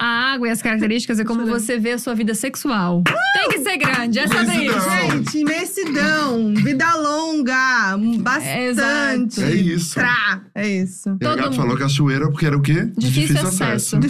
A 0.00 0.32
água 0.34 0.46
e 0.46 0.50
as 0.52 0.62
características 0.62 1.18
é 1.18 1.24
como 1.24 1.44
você 1.44 1.76
vê 1.76 1.90
a 1.90 1.98
sua 1.98 2.14
vida 2.14 2.32
sexual. 2.32 3.02
Tem 3.34 3.48
que 3.48 3.58
ser 3.58 3.76
grande, 3.78 4.20
é 4.20 4.28
sobre 4.28 4.44
Imensidão. 4.44 4.78
isso. 4.78 4.90
Gente, 5.12 5.38
imensidão, 5.38 6.54
vida 6.54 6.94
longa, 6.94 7.96
bastante. 8.20 9.42
É 9.42 9.50
isso. 9.54 9.94
Trá. 9.94 10.40
É 10.54 10.68
isso. 10.68 11.08
E 11.08 11.12
a 11.12 11.28
Todo 11.28 11.36
Gabi 11.36 11.42
mundo- 11.48 11.56
falou 11.56 11.76
cachoeira 11.76 12.30
porque 12.30 12.46
era 12.46 12.56
o 12.56 12.62
quê? 12.62 12.88
Difícil 12.96 13.40
acesso. 13.40 13.98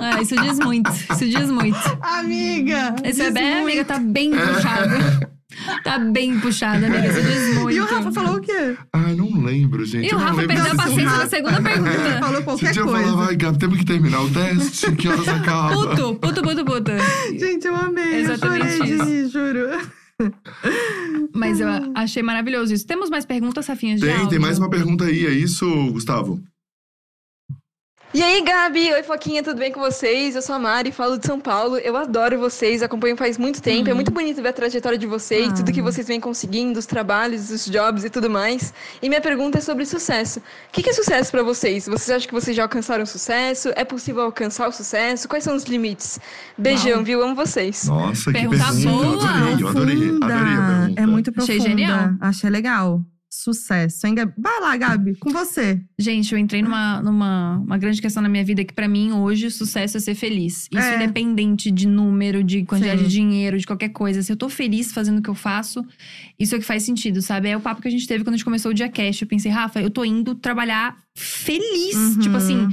Ah, 0.00 0.22
isso 0.22 0.36
diz 0.36 0.60
muito, 0.60 0.88
isso 0.92 1.26
diz 1.28 1.50
muito. 1.50 1.76
Amiga! 2.00 2.94
Esse 3.02 3.20
diz 3.20 3.32
bebê, 3.32 3.40
muito. 3.50 3.62
amiga, 3.64 3.84
tá 3.84 3.98
bem 3.98 4.30
puxado. 4.30 5.28
Tá 5.82 5.98
bem 5.98 6.38
puxado, 6.40 6.84
amiga, 6.84 7.06
isso 7.08 7.22
diz 7.22 7.54
muito. 7.54 7.70
E 7.70 7.80
o 7.80 7.86
Rafa 7.86 8.12
falou 8.12 8.36
o 8.36 8.40
quê? 8.40 8.76
Ai, 8.92 9.14
não 9.14 9.42
lembro, 9.42 9.84
gente. 9.84 10.06
E 10.06 10.10
eu 10.10 10.18
o 10.18 10.20
Rafa 10.20 10.46
perdeu 10.46 10.72
a 10.72 10.74
paciência 10.76 11.16
na 11.16 11.26
segunda 11.26 11.62
pergunta. 11.62 11.90
Ele 11.90 12.18
falou 12.18 12.34
Esse 12.34 12.44
qualquer 12.44 12.72
dia 12.72 12.82
eu 12.82 12.86
coisa. 12.86 13.02
falava, 13.02 13.26
ai, 13.28 13.36
Gabi, 13.36 13.58
temos 13.58 13.78
que 13.78 13.84
terminar 13.86 14.20
o 14.22 14.30
teste. 14.30 14.92
Que 14.92 15.08
horas 15.08 15.26
acaba? 15.26 15.74
Puto, 15.74 16.14
puto, 16.16 16.42
puto, 16.42 16.64
puto. 16.64 16.92
Gente, 17.38 17.66
eu 17.66 17.74
amei. 17.74 18.20
Exatamente 18.20 18.66
eu 18.78 18.86
chorei 18.86 19.04
de 19.06 19.28
juro. 19.28 19.68
Mas 21.34 21.60
eu 21.60 21.68
achei 21.94 22.22
maravilhoso 22.22 22.74
isso. 22.74 22.86
Temos 22.86 23.08
mais 23.08 23.24
perguntas, 23.24 23.66
Rafinha? 23.66 23.96
de 23.96 24.02
Tem, 24.02 24.28
tem 24.28 24.38
mais 24.38 24.58
uma 24.58 24.68
pergunta 24.68 25.04
aí, 25.04 25.24
é 25.26 25.30
isso, 25.30 25.64
Gustavo? 25.92 26.40
E 28.14 28.22
aí, 28.22 28.42
Gabi? 28.42 28.90
Oi, 28.90 29.02
Foquinha, 29.02 29.42
tudo 29.42 29.58
bem 29.58 29.70
com 29.70 29.80
vocês? 29.80 30.34
Eu 30.34 30.40
sou 30.40 30.54
a 30.54 30.58
Mari, 30.58 30.90
falo 30.90 31.18
de 31.18 31.26
São 31.26 31.38
Paulo. 31.38 31.76
Eu 31.76 31.94
adoro 31.94 32.38
vocês, 32.38 32.82
acompanho 32.82 33.14
faz 33.18 33.36
muito 33.36 33.60
tempo. 33.60 33.90
É 33.90 33.92
muito 33.92 34.10
bonito 34.10 34.40
ver 34.40 34.48
a 34.48 34.52
trajetória 34.52 34.96
de 34.96 35.06
vocês, 35.06 35.50
Ah. 35.50 35.54
tudo 35.56 35.70
que 35.70 35.82
vocês 35.82 36.06
vêm 36.08 36.18
conseguindo, 36.18 36.78
os 36.78 36.86
trabalhos, 36.86 37.50
os 37.50 37.66
jobs 37.66 38.04
e 38.04 38.10
tudo 38.10 38.30
mais. 38.30 38.72
E 39.02 39.10
minha 39.10 39.20
pergunta 39.20 39.58
é 39.58 39.60
sobre 39.60 39.84
sucesso. 39.84 40.38
O 40.40 40.42
que 40.72 40.88
é 40.88 40.92
sucesso 40.94 41.30
pra 41.30 41.42
vocês? 41.42 41.84
Vocês 41.84 42.08
acham 42.16 42.28
que 42.28 42.34
vocês 42.34 42.56
já 42.56 42.62
alcançaram 42.62 43.04
sucesso? 43.04 43.70
É 43.76 43.84
possível 43.84 44.22
alcançar 44.22 44.68
o 44.68 44.72
sucesso? 44.72 45.28
Quais 45.28 45.44
são 45.44 45.54
os 45.54 45.64
limites? 45.64 46.18
Beijão, 46.56 46.92
Uau. 46.96 47.04
viu? 47.04 47.22
Amo 47.22 47.34
vocês. 47.34 47.84
Nossa, 47.84 48.32
que 48.32 48.38
Pergunta 48.38 48.64
pergunta. 48.64 48.88
boa. 48.90 49.04
Eu 49.12 49.18
adorei, 49.20 49.62
eu 49.62 49.68
adorei. 49.68 49.96
Profunda. 49.96 50.26
Adorei 50.34 50.54
a 50.54 50.66
pergunta. 50.66 51.02
É 51.02 51.06
muito 51.06 51.30
Achei 51.36 51.56
profunda. 51.58 51.68
genial. 51.68 52.10
Achei 52.22 52.48
legal. 52.48 53.02
Sucesso, 53.40 54.04
hein, 54.04 54.16
Gabi? 54.16 54.32
Vai 54.36 54.60
lá, 54.60 54.76
Gabi, 54.76 55.14
com 55.14 55.30
você. 55.30 55.80
Gente, 55.96 56.32
eu 56.32 56.38
entrei 56.38 56.60
numa, 56.60 57.00
numa 57.00 57.58
uma 57.58 57.78
grande 57.78 58.02
questão 58.02 58.20
na 58.20 58.28
minha 58.28 58.44
vida 58.44 58.64
que, 58.64 58.74
pra 58.74 58.88
mim, 58.88 59.12
hoje, 59.12 59.46
o 59.46 59.50
sucesso 59.50 59.96
é 59.96 60.00
ser 60.00 60.16
feliz. 60.16 60.66
Isso 60.72 60.78
É. 60.78 60.96
independente 60.96 61.70
de 61.70 61.86
número, 61.86 62.42
de 62.42 62.64
quantidade 62.64 63.02
Sim. 63.02 63.06
de 63.06 63.12
dinheiro, 63.12 63.56
de 63.56 63.64
qualquer 63.64 63.90
coisa. 63.90 64.22
Se 64.24 64.32
eu 64.32 64.36
tô 64.36 64.48
feliz 64.48 64.92
fazendo 64.92 65.18
o 65.18 65.22
que 65.22 65.30
eu 65.30 65.36
faço, 65.36 65.86
isso 66.36 66.52
é 66.54 66.58
o 66.58 66.60
que 66.60 66.66
faz 66.66 66.82
sentido, 66.82 67.22
sabe? 67.22 67.48
É 67.48 67.56
o 67.56 67.60
papo 67.60 67.80
que 67.80 67.86
a 67.86 67.90
gente 67.90 68.08
teve 68.08 68.24
quando 68.24 68.34
a 68.34 68.36
gente 68.36 68.44
começou 68.44 68.72
o 68.72 68.74
Dia 68.74 68.88
Cash. 68.88 69.22
Eu 69.22 69.28
pensei, 69.28 69.52
Rafa, 69.52 69.80
eu 69.80 69.88
tô 69.90 70.04
indo 70.04 70.34
trabalhar 70.34 70.96
feliz. 71.14 71.94
Uhum. 71.94 72.18
Tipo 72.18 72.36
assim, 72.36 72.68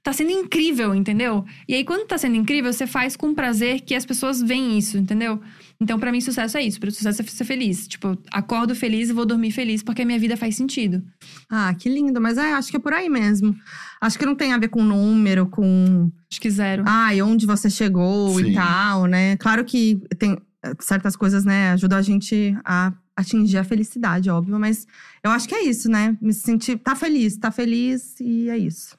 tá 0.00 0.12
sendo 0.12 0.30
incrível, 0.30 0.94
entendeu? 0.94 1.44
E 1.68 1.74
aí, 1.74 1.82
quando 1.84 2.06
tá 2.06 2.16
sendo 2.16 2.36
incrível, 2.36 2.72
você 2.72 2.86
faz 2.86 3.16
com 3.16 3.34
prazer 3.34 3.80
que 3.80 3.94
as 3.96 4.06
pessoas 4.06 4.40
veem 4.40 4.78
isso, 4.78 4.96
entendeu? 4.96 5.40
Então, 5.80 5.98
pra 5.98 6.12
mim, 6.12 6.20
sucesso 6.20 6.56
é 6.56 6.62
isso. 6.62 6.80
Pra 6.80 6.90
sucesso 6.90 7.22
é 7.22 7.24
ser 7.24 7.44
feliz. 7.44 7.86
Tipo, 7.88 8.16
acordo 8.32 8.74
feliz 8.74 9.10
e 9.10 9.12
vou 9.12 9.26
dormir 9.26 9.50
feliz 9.50 9.82
porque 9.82 10.02
a 10.02 10.04
minha 10.04 10.18
vida 10.18 10.36
faz 10.36 10.56
sentido. 10.56 11.02
Ah, 11.50 11.74
que 11.74 11.88
lindo. 11.88 12.20
Mas 12.20 12.38
é, 12.38 12.52
acho 12.52 12.70
que 12.70 12.76
é 12.76 12.80
por 12.80 12.92
aí 12.92 13.08
mesmo. 13.08 13.54
Acho 14.00 14.18
que 14.18 14.26
não 14.26 14.34
tem 14.34 14.52
a 14.52 14.58
ver 14.58 14.68
com 14.68 14.82
número, 14.82 15.46
com. 15.46 16.10
Acho 16.30 16.40
que 16.40 16.50
zero. 16.50 16.84
Ai, 16.86 17.20
onde 17.22 17.46
você 17.46 17.68
chegou 17.68 18.38
Sim. 18.38 18.50
e 18.50 18.54
tal, 18.54 19.06
né? 19.06 19.36
Claro 19.36 19.64
que 19.64 20.00
tem 20.18 20.38
eh, 20.62 20.72
certas 20.80 21.16
coisas, 21.16 21.44
né? 21.44 21.72
Ajudam 21.72 21.98
a 21.98 22.02
gente 22.02 22.56
a 22.64 22.92
atingir 23.16 23.58
a 23.58 23.64
felicidade, 23.64 24.30
óbvio. 24.30 24.58
Mas 24.58 24.86
eu 25.22 25.30
acho 25.30 25.48
que 25.48 25.54
é 25.54 25.64
isso, 25.64 25.88
né? 25.88 26.16
Me 26.20 26.32
sentir. 26.32 26.78
Tá 26.78 26.94
feliz, 26.94 27.36
tá 27.36 27.50
feliz 27.50 28.18
e 28.20 28.48
é 28.48 28.58
isso. 28.58 28.96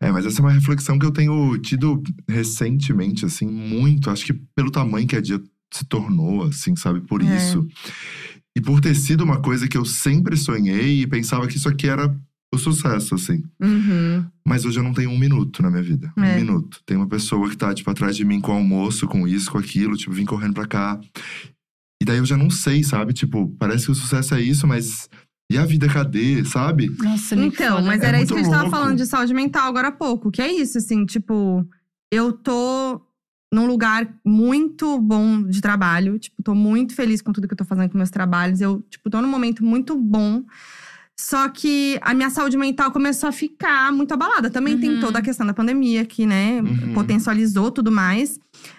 É, 0.00 0.10
mas 0.10 0.24
essa 0.24 0.40
é 0.40 0.42
uma 0.42 0.52
reflexão 0.52 0.98
que 0.98 1.04
eu 1.04 1.10
tenho 1.10 1.58
tido 1.58 2.02
recentemente, 2.28 3.24
assim, 3.24 3.46
muito. 3.46 4.10
Acho 4.10 4.24
que 4.24 4.32
pelo 4.32 4.70
tamanho 4.70 5.06
que 5.06 5.16
a 5.16 5.20
dia 5.20 5.40
se 5.72 5.84
tornou, 5.84 6.44
assim, 6.44 6.74
sabe? 6.76 7.00
Por 7.00 7.22
É. 7.22 7.36
isso. 7.36 7.66
E 8.56 8.60
por 8.60 8.80
ter 8.80 8.94
sido 8.94 9.22
uma 9.22 9.40
coisa 9.40 9.68
que 9.68 9.76
eu 9.76 9.84
sempre 9.84 10.36
sonhei 10.36 11.02
e 11.02 11.06
pensava 11.06 11.46
que 11.46 11.56
isso 11.56 11.68
aqui 11.68 11.86
era 11.88 12.14
o 12.52 12.58
sucesso, 12.58 13.14
assim. 13.14 13.42
Uhum. 13.60 14.24
Mas 14.46 14.64
hoje 14.64 14.78
eu 14.78 14.82
não 14.82 14.94
tenho 14.94 15.10
um 15.10 15.18
minuto 15.18 15.62
na 15.62 15.70
minha 15.70 15.82
vida. 15.82 16.12
Um 16.16 16.24
É. 16.24 16.36
minuto. 16.36 16.80
Tem 16.86 16.96
uma 16.96 17.06
pessoa 17.06 17.48
que 17.48 17.56
tá, 17.56 17.72
tipo, 17.74 17.90
atrás 17.90 18.16
de 18.16 18.24
mim 18.24 18.40
com 18.40 18.52
almoço, 18.52 19.06
com 19.06 19.28
isso, 19.28 19.50
com 19.52 19.58
aquilo, 19.58 19.96
tipo, 19.96 20.12
vim 20.12 20.24
correndo 20.24 20.54
pra 20.54 20.66
cá. 20.66 20.98
E 22.02 22.04
daí 22.04 22.18
eu 22.18 22.24
já 22.24 22.36
não 22.36 22.48
sei, 22.48 22.82
sabe? 22.82 23.12
Tipo, 23.12 23.48
parece 23.58 23.86
que 23.86 23.92
o 23.92 23.94
sucesso 23.94 24.34
é 24.34 24.40
isso, 24.40 24.66
mas. 24.66 25.08
E 25.50 25.56
a 25.56 25.64
vida 25.64 25.88
cadê, 25.88 26.44
sabe? 26.44 26.88
Nossa, 26.98 27.34
Então, 27.34 27.76
foda. 27.76 27.86
mas 27.86 28.02
É 28.02 28.06
era 28.06 28.20
isso 28.22 28.32
que 28.34 28.38
a 28.40 28.42
gente 28.42 28.50
tava 28.50 28.64
louco. 28.64 28.76
falando 28.76 28.96
de 28.98 29.06
saúde 29.06 29.32
mental 29.32 29.66
agora 29.68 29.88
há 29.88 29.92
pouco. 29.92 30.30
Que 30.30 30.42
é 30.42 30.52
isso, 30.52 30.76
assim, 30.78 31.04
tipo, 31.06 31.66
eu 32.12 32.32
tô 32.32 33.00
num 33.52 33.66
lugar 33.66 34.08
muito 34.24 34.98
bom 35.00 35.42
de 35.42 35.60
trabalho. 35.60 36.18
Tipo, 36.18 36.42
tô 36.42 36.54
muito 36.54 36.94
feliz 36.94 37.22
com 37.22 37.32
tudo 37.32 37.46
que 37.48 37.54
eu 37.54 37.58
tô 37.58 37.64
fazendo 37.64 37.90
com 37.90 37.96
meus 37.96 38.10
trabalhos. 38.10 38.60
Eu, 38.60 38.82
tipo, 38.90 39.08
tô 39.08 39.20
num 39.22 39.28
momento 39.28 39.64
muito 39.64 39.96
bom. 39.96 40.42
Só 41.20 41.48
que 41.48 41.98
a 42.02 42.14
minha 42.14 42.30
saúde 42.30 42.56
mental 42.56 42.92
começou 42.92 43.28
a 43.28 43.32
ficar 43.32 43.92
muito 43.92 44.14
abalada. 44.14 44.48
Também 44.50 44.78
tem 44.78 44.90
Uhum. 44.94 45.00
toda 45.00 45.18
a 45.18 45.22
questão 45.22 45.44
da 45.44 45.52
pandemia 45.52 46.04
que, 46.04 46.24
né, 46.24 46.60
Uhum. 46.60 46.94
potencializou 46.94 47.72
tudo 47.72 47.90
mais. 47.90 48.38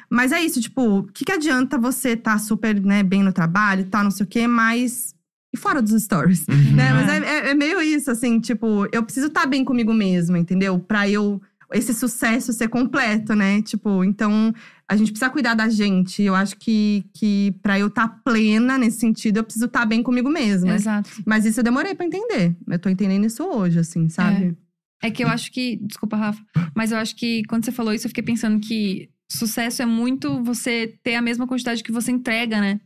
Mas 0.10 0.32
é 0.32 0.42
isso, 0.42 0.62
tipo, 0.62 1.00
o 1.00 1.04
que, 1.04 1.26
que 1.26 1.32
adianta 1.34 1.78
você 1.78 2.16
tá 2.16 2.38
super, 2.38 2.80
né, 2.82 3.04
bem 3.04 3.24
no 3.24 3.34
trabalho 3.34 3.82
e 3.82 3.86
tal, 3.86 4.04
não 4.06 4.12
sei 4.12 4.26
o 4.26 4.30
quê, 4.30 4.48
mas. 4.48 5.14
E 5.54 5.58
fora 5.58 5.82
dos 5.82 6.02
stories. 6.02 6.46
Uhum. 6.48 6.76
Né? 6.76 6.88
É. 6.90 6.94
Mas 6.94 7.10
é, 7.10 7.18
é- 7.18 7.50
é 7.50 7.54
meio 7.56 7.82
isso, 7.82 8.10
assim, 8.12 8.40
tipo, 8.40 8.88
eu 8.92 9.02
preciso 9.04 9.28
estar 9.28 9.46
bem 9.48 9.66
comigo 9.66 9.92
mesma, 9.94 10.38
entendeu? 10.40 10.78
Pra 10.80 11.10
eu. 11.10 11.42
Esse 11.72 11.94
sucesso 11.94 12.52
ser 12.54 12.68
completo, 12.68 13.36
né? 13.36 13.62
Tipo, 13.62 14.04
então 14.04 14.54
a 14.88 14.96
gente 14.96 15.12
precisa 15.12 15.30
cuidar 15.30 15.54
da 15.54 15.70
gente. 15.70 16.24
Eu 16.24 16.34
acho 16.34 16.58
que, 16.58 17.06
que 17.14 17.54
pra 17.62 17.78
eu 17.80 17.88
estar 17.88 18.08
plena 18.24 18.78
nesse 18.78 19.00
sentido, 19.00 19.38
eu 19.38 19.44
preciso 19.44 19.66
estar 19.66 19.86
bem 19.86 20.02
comigo 20.02 20.30
mesma. 20.30 20.74
Exato. 20.74 21.10
Mas 21.26 21.46
isso 21.46 21.60
eu 21.60 21.64
demorei 21.64 21.94
pra 21.94 22.06
entender. 22.06 22.56
Eu 22.68 22.80
tô 22.80 22.90
entendendo 22.90 23.26
isso 23.26 23.44
hoje, 23.44 23.78
assim, 23.80 24.10
sabe? 24.10 24.58
É 25.02 25.12
que 25.12 25.24
eu 25.24 25.28
acho 25.28 25.52
que. 25.52 25.78
Desculpa, 25.78 26.18
Rafa. 26.18 26.42
Mas 26.76 26.92
eu 26.92 26.98
acho 26.98 27.16
que 27.16 27.44
quando 27.48 27.64
você 27.66 27.72
falou 27.72 27.94
isso, 27.94 28.06
eu 28.06 28.10
fiquei 28.10 28.24
pensando 28.24 28.60
que 28.60 29.10
sucesso 29.32 29.82
é 29.82 29.86
muito 29.86 30.44
você 30.44 30.96
ter 31.04 31.16
a 31.16 31.22
mesma 31.22 31.46
quantidade 31.48 31.84
que 31.84 31.92
você 31.92 32.12
entrega, 32.12 32.60
né? 32.60 32.80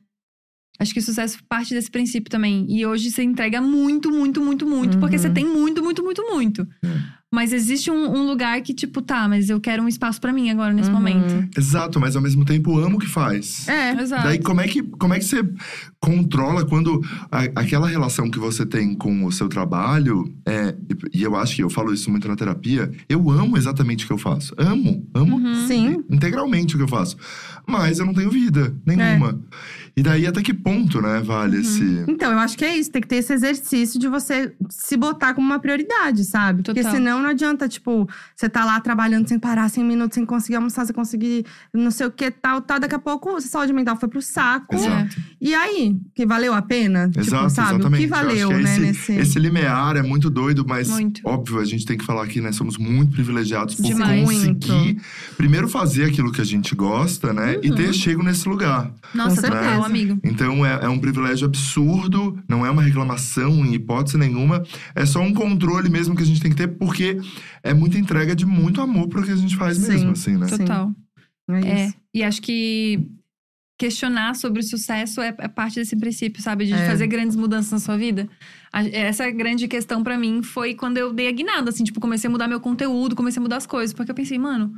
Acho 0.79 0.93
que 0.93 1.01
sucesso 1.01 1.37
parte 1.47 1.73
desse 1.73 1.89
princípio 1.89 2.29
também. 2.29 2.65
E 2.69 2.85
hoje 2.85 3.11
você 3.11 3.23
entrega 3.23 3.61
muito, 3.61 4.11
muito, 4.11 4.41
muito, 4.41 4.67
muito, 4.67 4.97
porque 4.99 5.15
Uhum. 5.15 5.21
você 5.21 5.29
tem 5.29 5.45
muito, 5.45 5.83
muito, 5.83 6.03
muito, 6.03 6.21
muito. 6.29 6.67
É. 6.83 6.87
Mas 7.33 7.51
existe 7.51 7.89
um, 7.89 8.15
um 8.15 8.27
lugar 8.27 8.61
que, 8.61 8.75
tipo, 8.75 9.01
tá, 9.01 9.27
mas 9.27 9.49
eu 9.49 9.59
quero 9.59 9.81
um 9.81 9.87
espaço 9.87 10.21
pra 10.21 10.31
mim 10.31 10.51
agora, 10.51 10.71
nesse 10.71 10.89
Uhum. 10.89 10.95
momento. 10.95 11.49
Exato, 11.57 11.99
mas 11.99 12.15
ao 12.15 12.21
mesmo 12.21 12.45
tempo 12.45 12.77
amo 12.77 12.97
o 12.97 12.99
que 12.99 13.07
faz. 13.07 13.67
É. 13.67 13.99
Exato. 13.99 14.23
Daí, 14.27 14.37
como 14.37 14.61
é, 14.61 14.67
que, 14.67 14.83
como 14.83 15.15
é 15.15 15.19
que 15.19 15.25
você 15.25 15.41
controla 15.99 16.65
quando 16.65 17.01
a- 17.31 17.45
aquela 17.55 17.87
relação 17.87 18.29
que 18.29 18.37
você 18.37 18.65
tem 18.65 18.93
com 18.93 19.25
o 19.25 19.31
seu 19.31 19.47
trabalho, 19.49 20.23
é, 20.45 20.75
e 21.13 21.19
e 21.19 21.23
eu 21.23 21.35
acho 21.35 21.55
que 21.55 21.63
eu 21.63 21.69
falo 21.69 21.93
isso 21.93 22.09
muito 22.11 22.27
na 22.27 22.35
terapia, 22.35 22.91
eu 23.07 23.29
amo 23.29 23.57
exatamente 23.57 24.03
o 24.03 24.07
que 24.07 24.13
eu 24.13 24.17
faço. 24.17 24.53
Amo, 24.57 25.07
amo 25.13 25.37
Uhum. 25.37 25.67
Sim. 25.67 26.03
integralmente 26.11 26.75
o 26.75 26.77
que 26.77 26.83
eu 26.83 26.87
faço. 26.87 27.15
Mas 27.67 27.97
eu 27.99 28.05
não 28.05 28.13
tenho 28.13 28.29
vida 28.29 28.75
nenhuma. 28.85 29.39
E 29.95 30.01
daí, 30.01 30.25
até 30.25 30.41
que 30.41 30.53
ponto, 30.53 30.99
né, 31.01 31.21
vale 31.23 31.59
esse. 31.59 32.03
Então, 32.07 32.31
eu 32.31 32.39
acho 32.39 32.57
que 32.57 32.65
é 32.65 32.75
isso. 32.75 32.91
Tem 32.91 32.99
que 33.01 33.07
ter 33.07 33.17
esse 33.17 33.31
exercício 33.31 33.99
de 33.99 34.07
você 34.07 34.51
se 34.69 34.97
botar 34.97 35.35
como 35.35 35.45
uma 35.45 35.59
prioridade, 35.59 36.23
sabe? 36.25 36.63
Porque 36.63 36.81
Total. 36.81 36.95
senão 36.97 37.21
não 37.21 37.29
adianta, 37.29 37.69
tipo, 37.69 38.09
você 38.35 38.49
tá 38.49 38.65
lá 38.65 38.79
trabalhando 38.79 39.27
sem 39.27 39.37
parar, 39.37 39.69
sem 39.69 39.83
minutos, 39.83 40.15
sem 40.15 40.25
conseguir 40.25 40.55
almoçar, 40.55 40.85
sem 40.85 40.95
conseguir 40.95 41.45
não 41.71 41.91
sei 41.91 42.07
o 42.07 42.11
que, 42.11 42.31
tal, 42.31 42.59
tal. 42.61 42.79
Daqui 42.79 42.95
a 42.95 42.99
pouco, 42.99 43.35
a 43.35 43.41
saúde 43.41 43.71
mental 43.71 43.95
foi 43.95 44.09
pro 44.09 44.19
saco. 44.21 44.73
Exato. 44.75 45.15
E 45.39 45.53
aí? 45.53 45.95
Que 46.15 46.25
valeu 46.25 46.53
a 46.55 46.61
pena? 46.63 47.07
tipo, 47.09 47.19
Exato, 47.19 47.49
sabe? 47.51 47.75
exatamente. 47.75 48.03
O 48.05 48.07
que 48.07 48.13
Eu 48.13 48.17
acho 48.17 48.25
valeu, 48.27 48.47
que 48.49 48.53
é 48.55 48.57
né? 48.57 48.71
esse- 48.71 48.81
nesse... 48.81 49.11
Esse 49.13 49.39
limiar 49.39 49.95
é 49.95 50.01
muito 50.01 50.27
doido, 50.29 50.65
mas 50.67 50.89
Muito. 50.89 51.21
óbvio, 51.23 51.59
a 51.59 51.65
gente 51.65 51.85
tem 51.85 51.97
que 51.97 52.03
falar 52.05 52.23
aqui, 52.23 52.41
né? 52.41 52.51
Somos 52.51 52.77
muito 52.77 53.11
privilegiados 53.11 53.75
por 53.75 53.83
Demais. 53.85 54.23
conseguir 54.23 54.97
primeiro 55.37 55.67
fazer 55.67 56.05
aquilo 56.05 56.31
que 56.31 56.41
a 56.41 56.45
gente 56.45 56.73
gosta, 56.75 57.31
né? 57.31 57.57
E 57.61 57.69
Uhum. 57.69 57.75
ter 57.75 57.93
chego 57.93 58.23
nesse 58.23 58.49
lugar. 58.49 58.91
Nossa, 59.13 59.41
Com 59.41 59.47
total, 59.49 59.82
certeza. 59.85 60.11
amigo. 60.13 60.21
Então 60.23 60.65
é, 60.65 60.85
é 60.85 60.89
um 60.89 60.99
privilégio 60.99 61.45
absurdo, 61.45 62.37
não 62.47 62.65
é 62.65 62.69
uma 62.69 62.81
reclamação 62.81 63.65
em 63.65 63.73
hipótese 63.73 64.17
nenhuma. 64.17 64.63
É 64.95 65.05
só 65.05 65.19
um 65.21 65.33
controle 65.33 65.89
mesmo 65.89 66.15
que 66.15 66.23
a 66.23 66.25
gente 66.25 66.41
tem 66.41 66.51
que 66.51 66.57
ter, 66.57 66.67
porque 66.67 67.17
é 67.63 67.73
muita 67.73 67.97
entrega 67.97 68.35
de 68.35 68.45
muito 68.45 68.81
amor 68.81 69.07
pro 69.07 69.23
que 69.23 69.31
a 69.31 69.35
gente 69.35 69.55
faz 69.55 69.77
Sim. 69.77 69.91
mesmo, 69.91 70.11
assim, 70.11 70.37
né? 70.37 70.47
Sim. 70.47 70.57
Total. 70.59 70.91
É 71.49 71.59
É, 71.59 71.85
isso. 71.87 71.95
e 72.13 72.23
acho 72.23 72.41
que 72.41 73.07
questionar 73.77 74.35
sobre 74.35 74.59
o 74.59 74.63
sucesso 74.63 75.19
é, 75.19 75.35
é 75.39 75.47
parte 75.47 75.75
desse 75.75 75.95
princípio, 75.95 76.41
sabe? 76.41 76.65
De 76.65 76.73
É. 76.73 76.87
fazer 76.87 77.07
grandes 77.07 77.35
mudanças 77.35 77.71
na 77.71 77.79
sua 77.79 77.97
vida. 77.97 78.29
A- 78.71 78.85
Essa 78.87 79.29
grande 79.31 79.67
questão 79.67 80.03
pra 80.03 80.17
mim 80.17 80.41
foi 80.41 80.73
quando 80.73 80.97
eu 80.97 81.11
dei 81.11 81.27
a 81.27 81.31
guinada, 81.31 81.69
assim, 81.69 81.83
tipo, 81.83 81.99
comecei 81.99 82.27
a 82.27 82.31
mudar 82.31 82.47
meu 82.47 82.59
conteúdo, 82.61 83.15
comecei 83.15 83.39
a 83.39 83.43
mudar 83.43 83.57
as 83.57 83.65
coisas. 83.65 83.93
Porque 83.93 84.11
eu 84.11 84.15
pensei, 84.15 84.37
mano, 84.39 84.73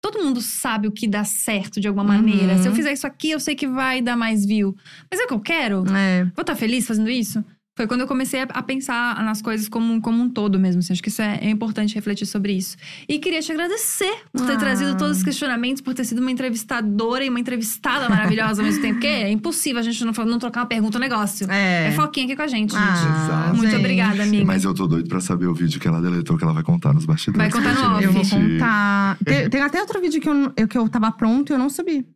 todo 0.00 0.22
mundo 0.22 0.40
sabe 0.40 0.88
o 0.88 0.92
que 0.92 1.06
dá 1.06 1.24
certo 1.24 1.80
de 1.80 1.86
alguma 1.86 2.04
maneira. 2.04 2.54
Uhum. 2.54 2.62
Se 2.62 2.68
eu 2.68 2.74
fizer 2.74 2.92
isso 2.92 3.06
aqui, 3.06 3.30
eu 3.30 3.40
sei 3.40 3.54
que 3.54 3.68
vai 3.68 4.00
dar 4.00 4.16
mais 4.16 4.44
view. 4.44 4.74
Mas 5.10 5.20
é 5.20 5.24
o 5.24 5.28
que 5.28 5.34
eu 5.34 5.40
quero? 5.40 5.84
É. 5.94 6.24
Vou 6.24 6.40
estar 6.40 6.56
feliz 6.56 6.86
fazendo 6.86 7.10
isso? 7.10 7.44
Foi 7.80 7.86
quando 7.86 8.02
eu 8.02 8.06
comecei 8.06 8.42
a- 8.42 8.62
pensar 8.62 9.24
nas 9.24 9.40
coisas 9.40 9.66
como, 9.70 10.02
como 10.02 10.22
um 10.22 10.28
todo 10.28 10.58
mesmo. 10.60 10.80
assim. 10.80 10.92
Acho 10.92 11.02
que 11.02 11.08
isso 11.08 11.22
é, 11.22 11.38
é 11.40 11.48
importante 11.48 11.94
refletir 11.94 12.26
sobre 12.26 12.52
isso. 12.52 12.76
E 13.08 13.18
queria 13.18 13.40
te 13.40 13.50
agradecer 13.50 14.12
por 14.32 14.44
ter 14.46 14.52
Ah. 14.52 14.56
trazido 14.58 14.96
todos 14.98 15.16
os 15.16 15.22
questionamentos, 15.22 15.80
por 15.80 15.94
ter 15.94 16.04
sido 16.04 16.18
uma 16.20 16.30
entrevistadora 16.30 17.24
e 17.24 17.30
uma 17.30 17.40
entrevistada 17.40 18.06
maravilhosa 18.10 18.60
ao 18.60 18.66
mesmo 18.66 18.82
tempo. 18.82 18.94
Porque 18.96 19.06
é 19.06 19.30
impossível 19.30 19.80
a 19.80 19.82
gente 19.82 20.04
não, 20.04 20.12
não 20.26 20.38
trocar 20.38 20.60
uma 20.60 20.66
pergunta 20.66 20.98
um 20.98 21.00
negócio. 21.00 21.50
É. 21.50 21.86
É 21.88 21.92
foquinha 21.92 22.26
aqui 22.26 22.36
com 22.36 22.42
a 22.42 22.46
gente, 22.46 22.72
gente. 22.72 22.82
Ah, 22.82 23.24
Exato. 23.24 23.56
Muito 23.56 23.70
gente. 23.70 23.80
obrigada, 23.80 24.22
amiga. 24.22 24.44
Mas 24.44 24.64
eu 24.64 24.74
tô 24.74 24.86
doido 24.86 25.08
pra 25.08 25.20
saber 25.20 25.46
o 25.46 25.54
vídeo 25.54 25.80
que 25.80 25.88
ela 25.88 26.02
deletou, 26.02 26.36
que 26.36 26.44
ela 26.44 26.52
vai 26.52 26.62
contar 26.62 26.92
nos 26.92 27.06
bastidores. 27.06 27.50
Vai 27.50 27.62
contar 27.62 27.74
no 27.80 27.94
off. 27.96 28.04
Eu 28.04 28.12
vou 28.12 28.22
gente. 28.24 28.52
contar. 28.52 29.16
Tem, 29.24 29.48
tem 29.48 29.62
até 29.62 29.80
outro 29.80 29.98
vídeo 30.02 30.20
que 30.20 30.28
eu, 30.28 30.52
eu- 30.54 30.68
que 30.68 30.76
eu 30.76 30.86
tava 30.88 31.10
pronto 31.12 31.50
e 31.50 31.54
eu 31.54 31.58
não 31.58 31.70
subi. 31.70 32.06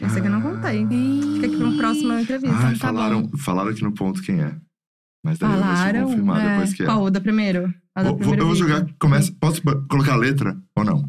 Esse 0.00 0.18
aqui 0.18 0.28
eu 0.28 0.30
não 0.32 0.40
contei. 0.40 0.86
Fica 1.34 1.46
aqui 1.46 1.56
pra 1.58 1.66
uma 1.66 1.76
próxima 1.76 2.22
entrevista. 2.22 2.56
Ai, 2.58 2.72
tá 2.74 2.78
falaram, 2.78 3.22
bom. 3.22 3.36
falaram 3.36 3.70
aqui 3.70 3.82
no 3.82 3.92
ponto 3.92 4.22
quem 4.22 4.40
é. 4.40 4.54
Mas 5.22 5.38
daí 5.38 5.50
eu 5.50 5.56
vou 5.56 5.64
Falaram? 5.64 6.04
confirmar 6.06 6.40
É. 6.40 6.50
depois 6.52 6.72
que 6.74 6.82
é. 6.82 6.86
Qual? 6.86 7.10
Da 7.10 7.20
primeiro? 7.20 7.74
A 7.94 8.02
da 8.02 8.12
Vou- 8.12 8.34
eu 8.34 8.46
vou 8.46 8.54
jogar. 8.54 8.86
Começa, 8.98 9.32
posso 9.40 9.60
colocar 9.88 10.14
a 10.14 10.16
letra 10.16 10.56
ou 10.76 10.84
não? 10.84 11.04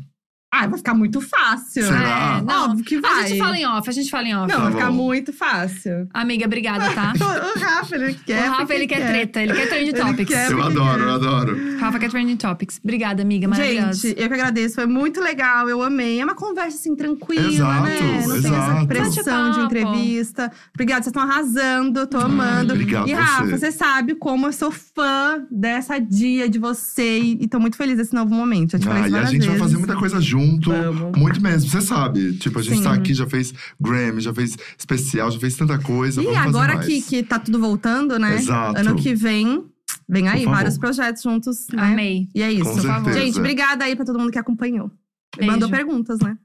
Ah, 0.54 0.68
vai 0.68 0.78
ficar 0.78 0.94
muito 0.94 1.22
fácil. 1.22 1.84
Será? 1.86 2.40
É, 2.40 2.42
não, 2.44 2.66
Óbvio 2.66 2.84
que 2.84 2.96
A 2.98 3.00
vai. 3.02 3.28
gente 3.28 3.40
fala 3.40 3.58
em 3.58 3.66
off, 3.66 3.90
a 3.90 3.94
gente 3.94 4.10
fala 4.12 4.28
em 4.28 4.36
off. 4.36 4.48
Não, 4.52 4.58
Tá 4.58 4.64
vai 4.64 4.72
ficar 4.74 4.88
bom. 4.92 4.94
muito 5.06 5.32
fácil. 5.32 6.08
Amiga, 6.14 6.46
obrigada, 6.46 6.92
tá? 6.94 7.14
O 7.56 7.60
Rafa, 7.60 7.96
ele 7.96 8.14
quer. 8.26 8.50
o 8.50 8.52
Rafa, 8.52 8.74
ele 8.76 8.86
quer 8.88 9.08
treta, 9.08 9.42
ele 9.42 9.54
quer 9.54 9.68
trend 9.70 9.88
Ele 9.90 9.98
topics. 9.98 10.26
quer. 10.36 10.52
Eu 10.52 10.62
adoro, 10.62 10.98
quer. 11.00 11.04
eu 11.08 11.14
adoro. 11.14 11.78
Rafa 11.80 12.00
quer 12.00 12.10
trending 12.10 12.36
topics. 12.36 12.80
Obrigada, 12.84 13.22
amiga, 13.22 13.48
maravilhosa. 13.48 13.94
Gente, 14.10 14.20
eu 14.22 14.28
que 14.28 14.34
agradeço, 14.34 14.76
foi 14.76 14.86
muito 14.88 15.22
legal, 15.22 15.70
eu 15.70 15.82
amei. 15.82 16.20
É 16.20 16.24
uma 16.26 16.36
conversa 16.36 16.78
assim 16.78 16.96
tranquila, 16.98 17.48
Exato, 17.48 17.84
né? 17.84 18.00
Não 18.28 18.42
tem 18.42 18.54
essa 18.54 18.72
exato. 18.72 18.88
pressão 18.88 19.52
de 19.52 19.60
entrevista. 19.62 20.52
Obrigada, 20.74 21.02
vocês 21.04 21.08
estão 21.16 21.24
arrasando, 21.24 22.06
tô 22.08 22.18
amando. 22.18 22.74
obrigado 22.74 23.08
e 23.08 23.16
você. 23.16 23.22
Rafa, 23.22 23.58
você 23.58 23.72
sabe 23.72 24.16
como 24.16 24.48
eu 24.48 24.54
sou 24.54 24.70
fã 24.72 25.46
dessa 25.50 25.98
dia 25.98 26.50
de 26.50 26.60
você 26.60 27.20
e, 27.20 27.48
tô 27.48 27.58
muito 27.60 27.78
feliz 27.78 27.96
desse 27.96 28.14
novo 28.14 28.34
momento. 28.36 28.72
Já 28.72 28.80
te 28.80 28.86
falei 28.86 29.04
Ah, 29.04 29.08
e 29.10 29.16
a 29.16 29.24
gente 29.26 29.40
vai 29.40 29.48
vezes. 29.48 29.60
fazer 29.62 29.78
muita 29.78 29.96
coisa 29.96 30.20
junto. 30.20 30.41
Vamos. 30.62 31.18
Muito 31.18 31.42
mesmo, 31.42 31.70
você 31.70 31.82
sabe. 31.82 32.34
Tipo, 32.38 32.60
a 32.60 32.62
gente 32.62 32.78
Sim. 32.78 32.84
tá 32.84 32.94
aqui, 32.94 33.14
já 33.14 33.28
fez 33.28 33.54
Grammy, 33.80 34.22
já 34.22 34.34
fez 34.34 34.58
especial, 34.78 35.32
já 35.32 35.40
fez 35.40 35.56
tanta 35.56 35.78
coisa. 35.80 36.22
E 36.22 36.26
Vamos 36.26 36.40
fazer 36.40 36.50
agora 36.50 36.76
mais. 36.76 36.86
que, 36.88 37.02
que 37.02 37.24
tá 37.24 37.40
tudo 37.40 37.60
voltando, 37.60 38.18
né? 38.20 38.36
Exato. 38.36 38.80
Ano 38.80 38.96
que 38.96 39.14
vem, 39.16 39.66
vem 40.08 40.28
aí 40.28 40.46
vários 40.46 40.78
projetos 40.78 41.24
juntos, 41.24 41.68
né? 41.74 41.84
Amei. 41.84 42.30
E 42.34 42.42
é 42.42 42.52
isso. 42.52 42.80
Gente, 43.14 43.40
obrigada 43.40 43.86
aí 43.86 43.96
pra 43.96 44.06
todo 44.06 44.20
mundo 44.20 44.32
que 44.32 44.40
acompanhou. 44.40 44.92
E 45.36 45.40
Beijo. 45.40 45.52
mandou 45.52 45.70
perguntas, 45.70 46.20
né? 46.20 46.38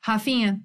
Rafinha, 0.00 0.60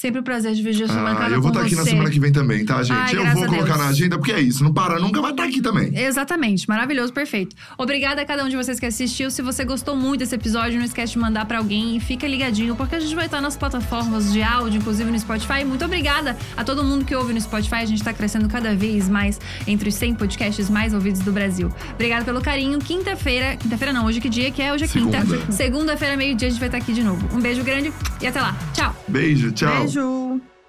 Sempre 0.00 0.20
um 0.20 0.22
prazer 0.22 0.54
dividir 0.54 0.84
essa 0.84 0.98
Ah, 0.98 1.04
bancada 1.12 1.34
eu 1.34 1.42
vou 1.42 1.50
estar 1.50 1.60
aqui 1.60 1.74
você. 1.74 1.76
na 1.76 1.84
semana 1.84 2.08
que 2.08 2.18
vem 2.18 2.32
também, 2.32 2.64
tá, 2.64 2.82
gente? 2.82 2.96
Ai, 2.96 3.14
eu 3.16 3.34
vou 3.34 3.44
colocar 3.44 3.76
na 3.76 3.88
agenda, 3.88 4.16
porque 4.16 4.32
é 4.32 4.40
isso. 4.40 4.64
Não 4.64 4.72
para 4.72 4.98
nunca, 4.98 5.20
vai 5.20 5.32
estar 5.32 5.44
aqui 5.44 5.60
também. 5.60 5.92
Exatamente, 5.94 6.66
maravilhoso, 6.66 7.12
perfeito. 7.12 7.54
Obrigada 7.76 8.22
a 8.22 8.24
cada 8.24 8.42
um 8.42 8.48
de 8.48 8.56
vocês 8.56 8.80
que 8.80 8.86
assistiu. 8.86 9.30
Se 9.30 9.42
você 9.42 9.62
gostou 9.62 9.94
muito 9.94 10.20
desse 10.20 10.34
episódio, 10.34 10.78
não 10.78 10.86
esquece 10.86 11.12
de 11.12 11.18
mandar 11.18 11.44
pra 11.44 11.58
alguém 11.58 11.98
e 11.98 12.00
fica 12.00 12.26
ligadinho, 12.26 12.74
porque 12.76 12.94
a 12.94 13.00
gente 13.00 13.14
vai 13.14 13.26
estar 13.26 13.42
nas 13.42 13.58
plataformas 13.58 14.32
de 14.32 14.42
áudio, 14.42 14.78
inclusive 14.78 15.10
no 15.10 15.18
Spotify. 15.18 15.66
Muito 15.66 15.84
obrigada 15.84 16.34
a 16.56 16.64
todo 16.64 16.82
mundo 16.82 17.04
que 17.04 17.14
ouve 17.14 17.34
no 17.34 17.40
Spotify. 17.42 17.74
A 17.76 17.84
gente 17.84 18.02
tá 18.02 18.14
crescendo 18.14 18.48
cada 18.48 18.74
vez 18.74 19.06
mais 19.06 19.38
entre 19.66 19.90
os 19.90 19.94
100 19.96 20.14
podcasts 20.14 20.70
mais 20.70 20.94
ouvidos 20.94 21.20
do 21.20 21.30
Brasil. 21.30 21.70
Obrigada 21.92 22.24
pelo 22.24 22.40
carinho. 22.40 22.78
Quinta-feira, 22.78 23.54
quinta-feira 23.58 23.92
não, 23.92 24.06
hoje 24.06 24.18
que 24.18 24.30
dia 24.30 24.50
que 24.50 24.62
é? 24.62 24.72
Hoje 24.72 24.84
é 24.84 24.88
quinta. 24.88 25.20
Segunda. 25.20 25.52
Segunda-feira, 25.52 26.16
meio-dia, 26.16 26.48
a 26.48 26.50
gente 26.50 26.60
vai 26.60 26.68
estar 26.68 26.78
aqui 26.78 26.94
de 26.94 27.02
novo. 27.02 27.28
Um 27.36 27.38
beijo 27.40 27.62
grande 27.62 27.92
e 28.22 28.26
até 28.26 28.40
lá. 28.40 28.56
Tchau. 28.72 28.96
Beijo, 29.06 29.52
tchau. 29.52 29.89
Beijo! 29.90 30.59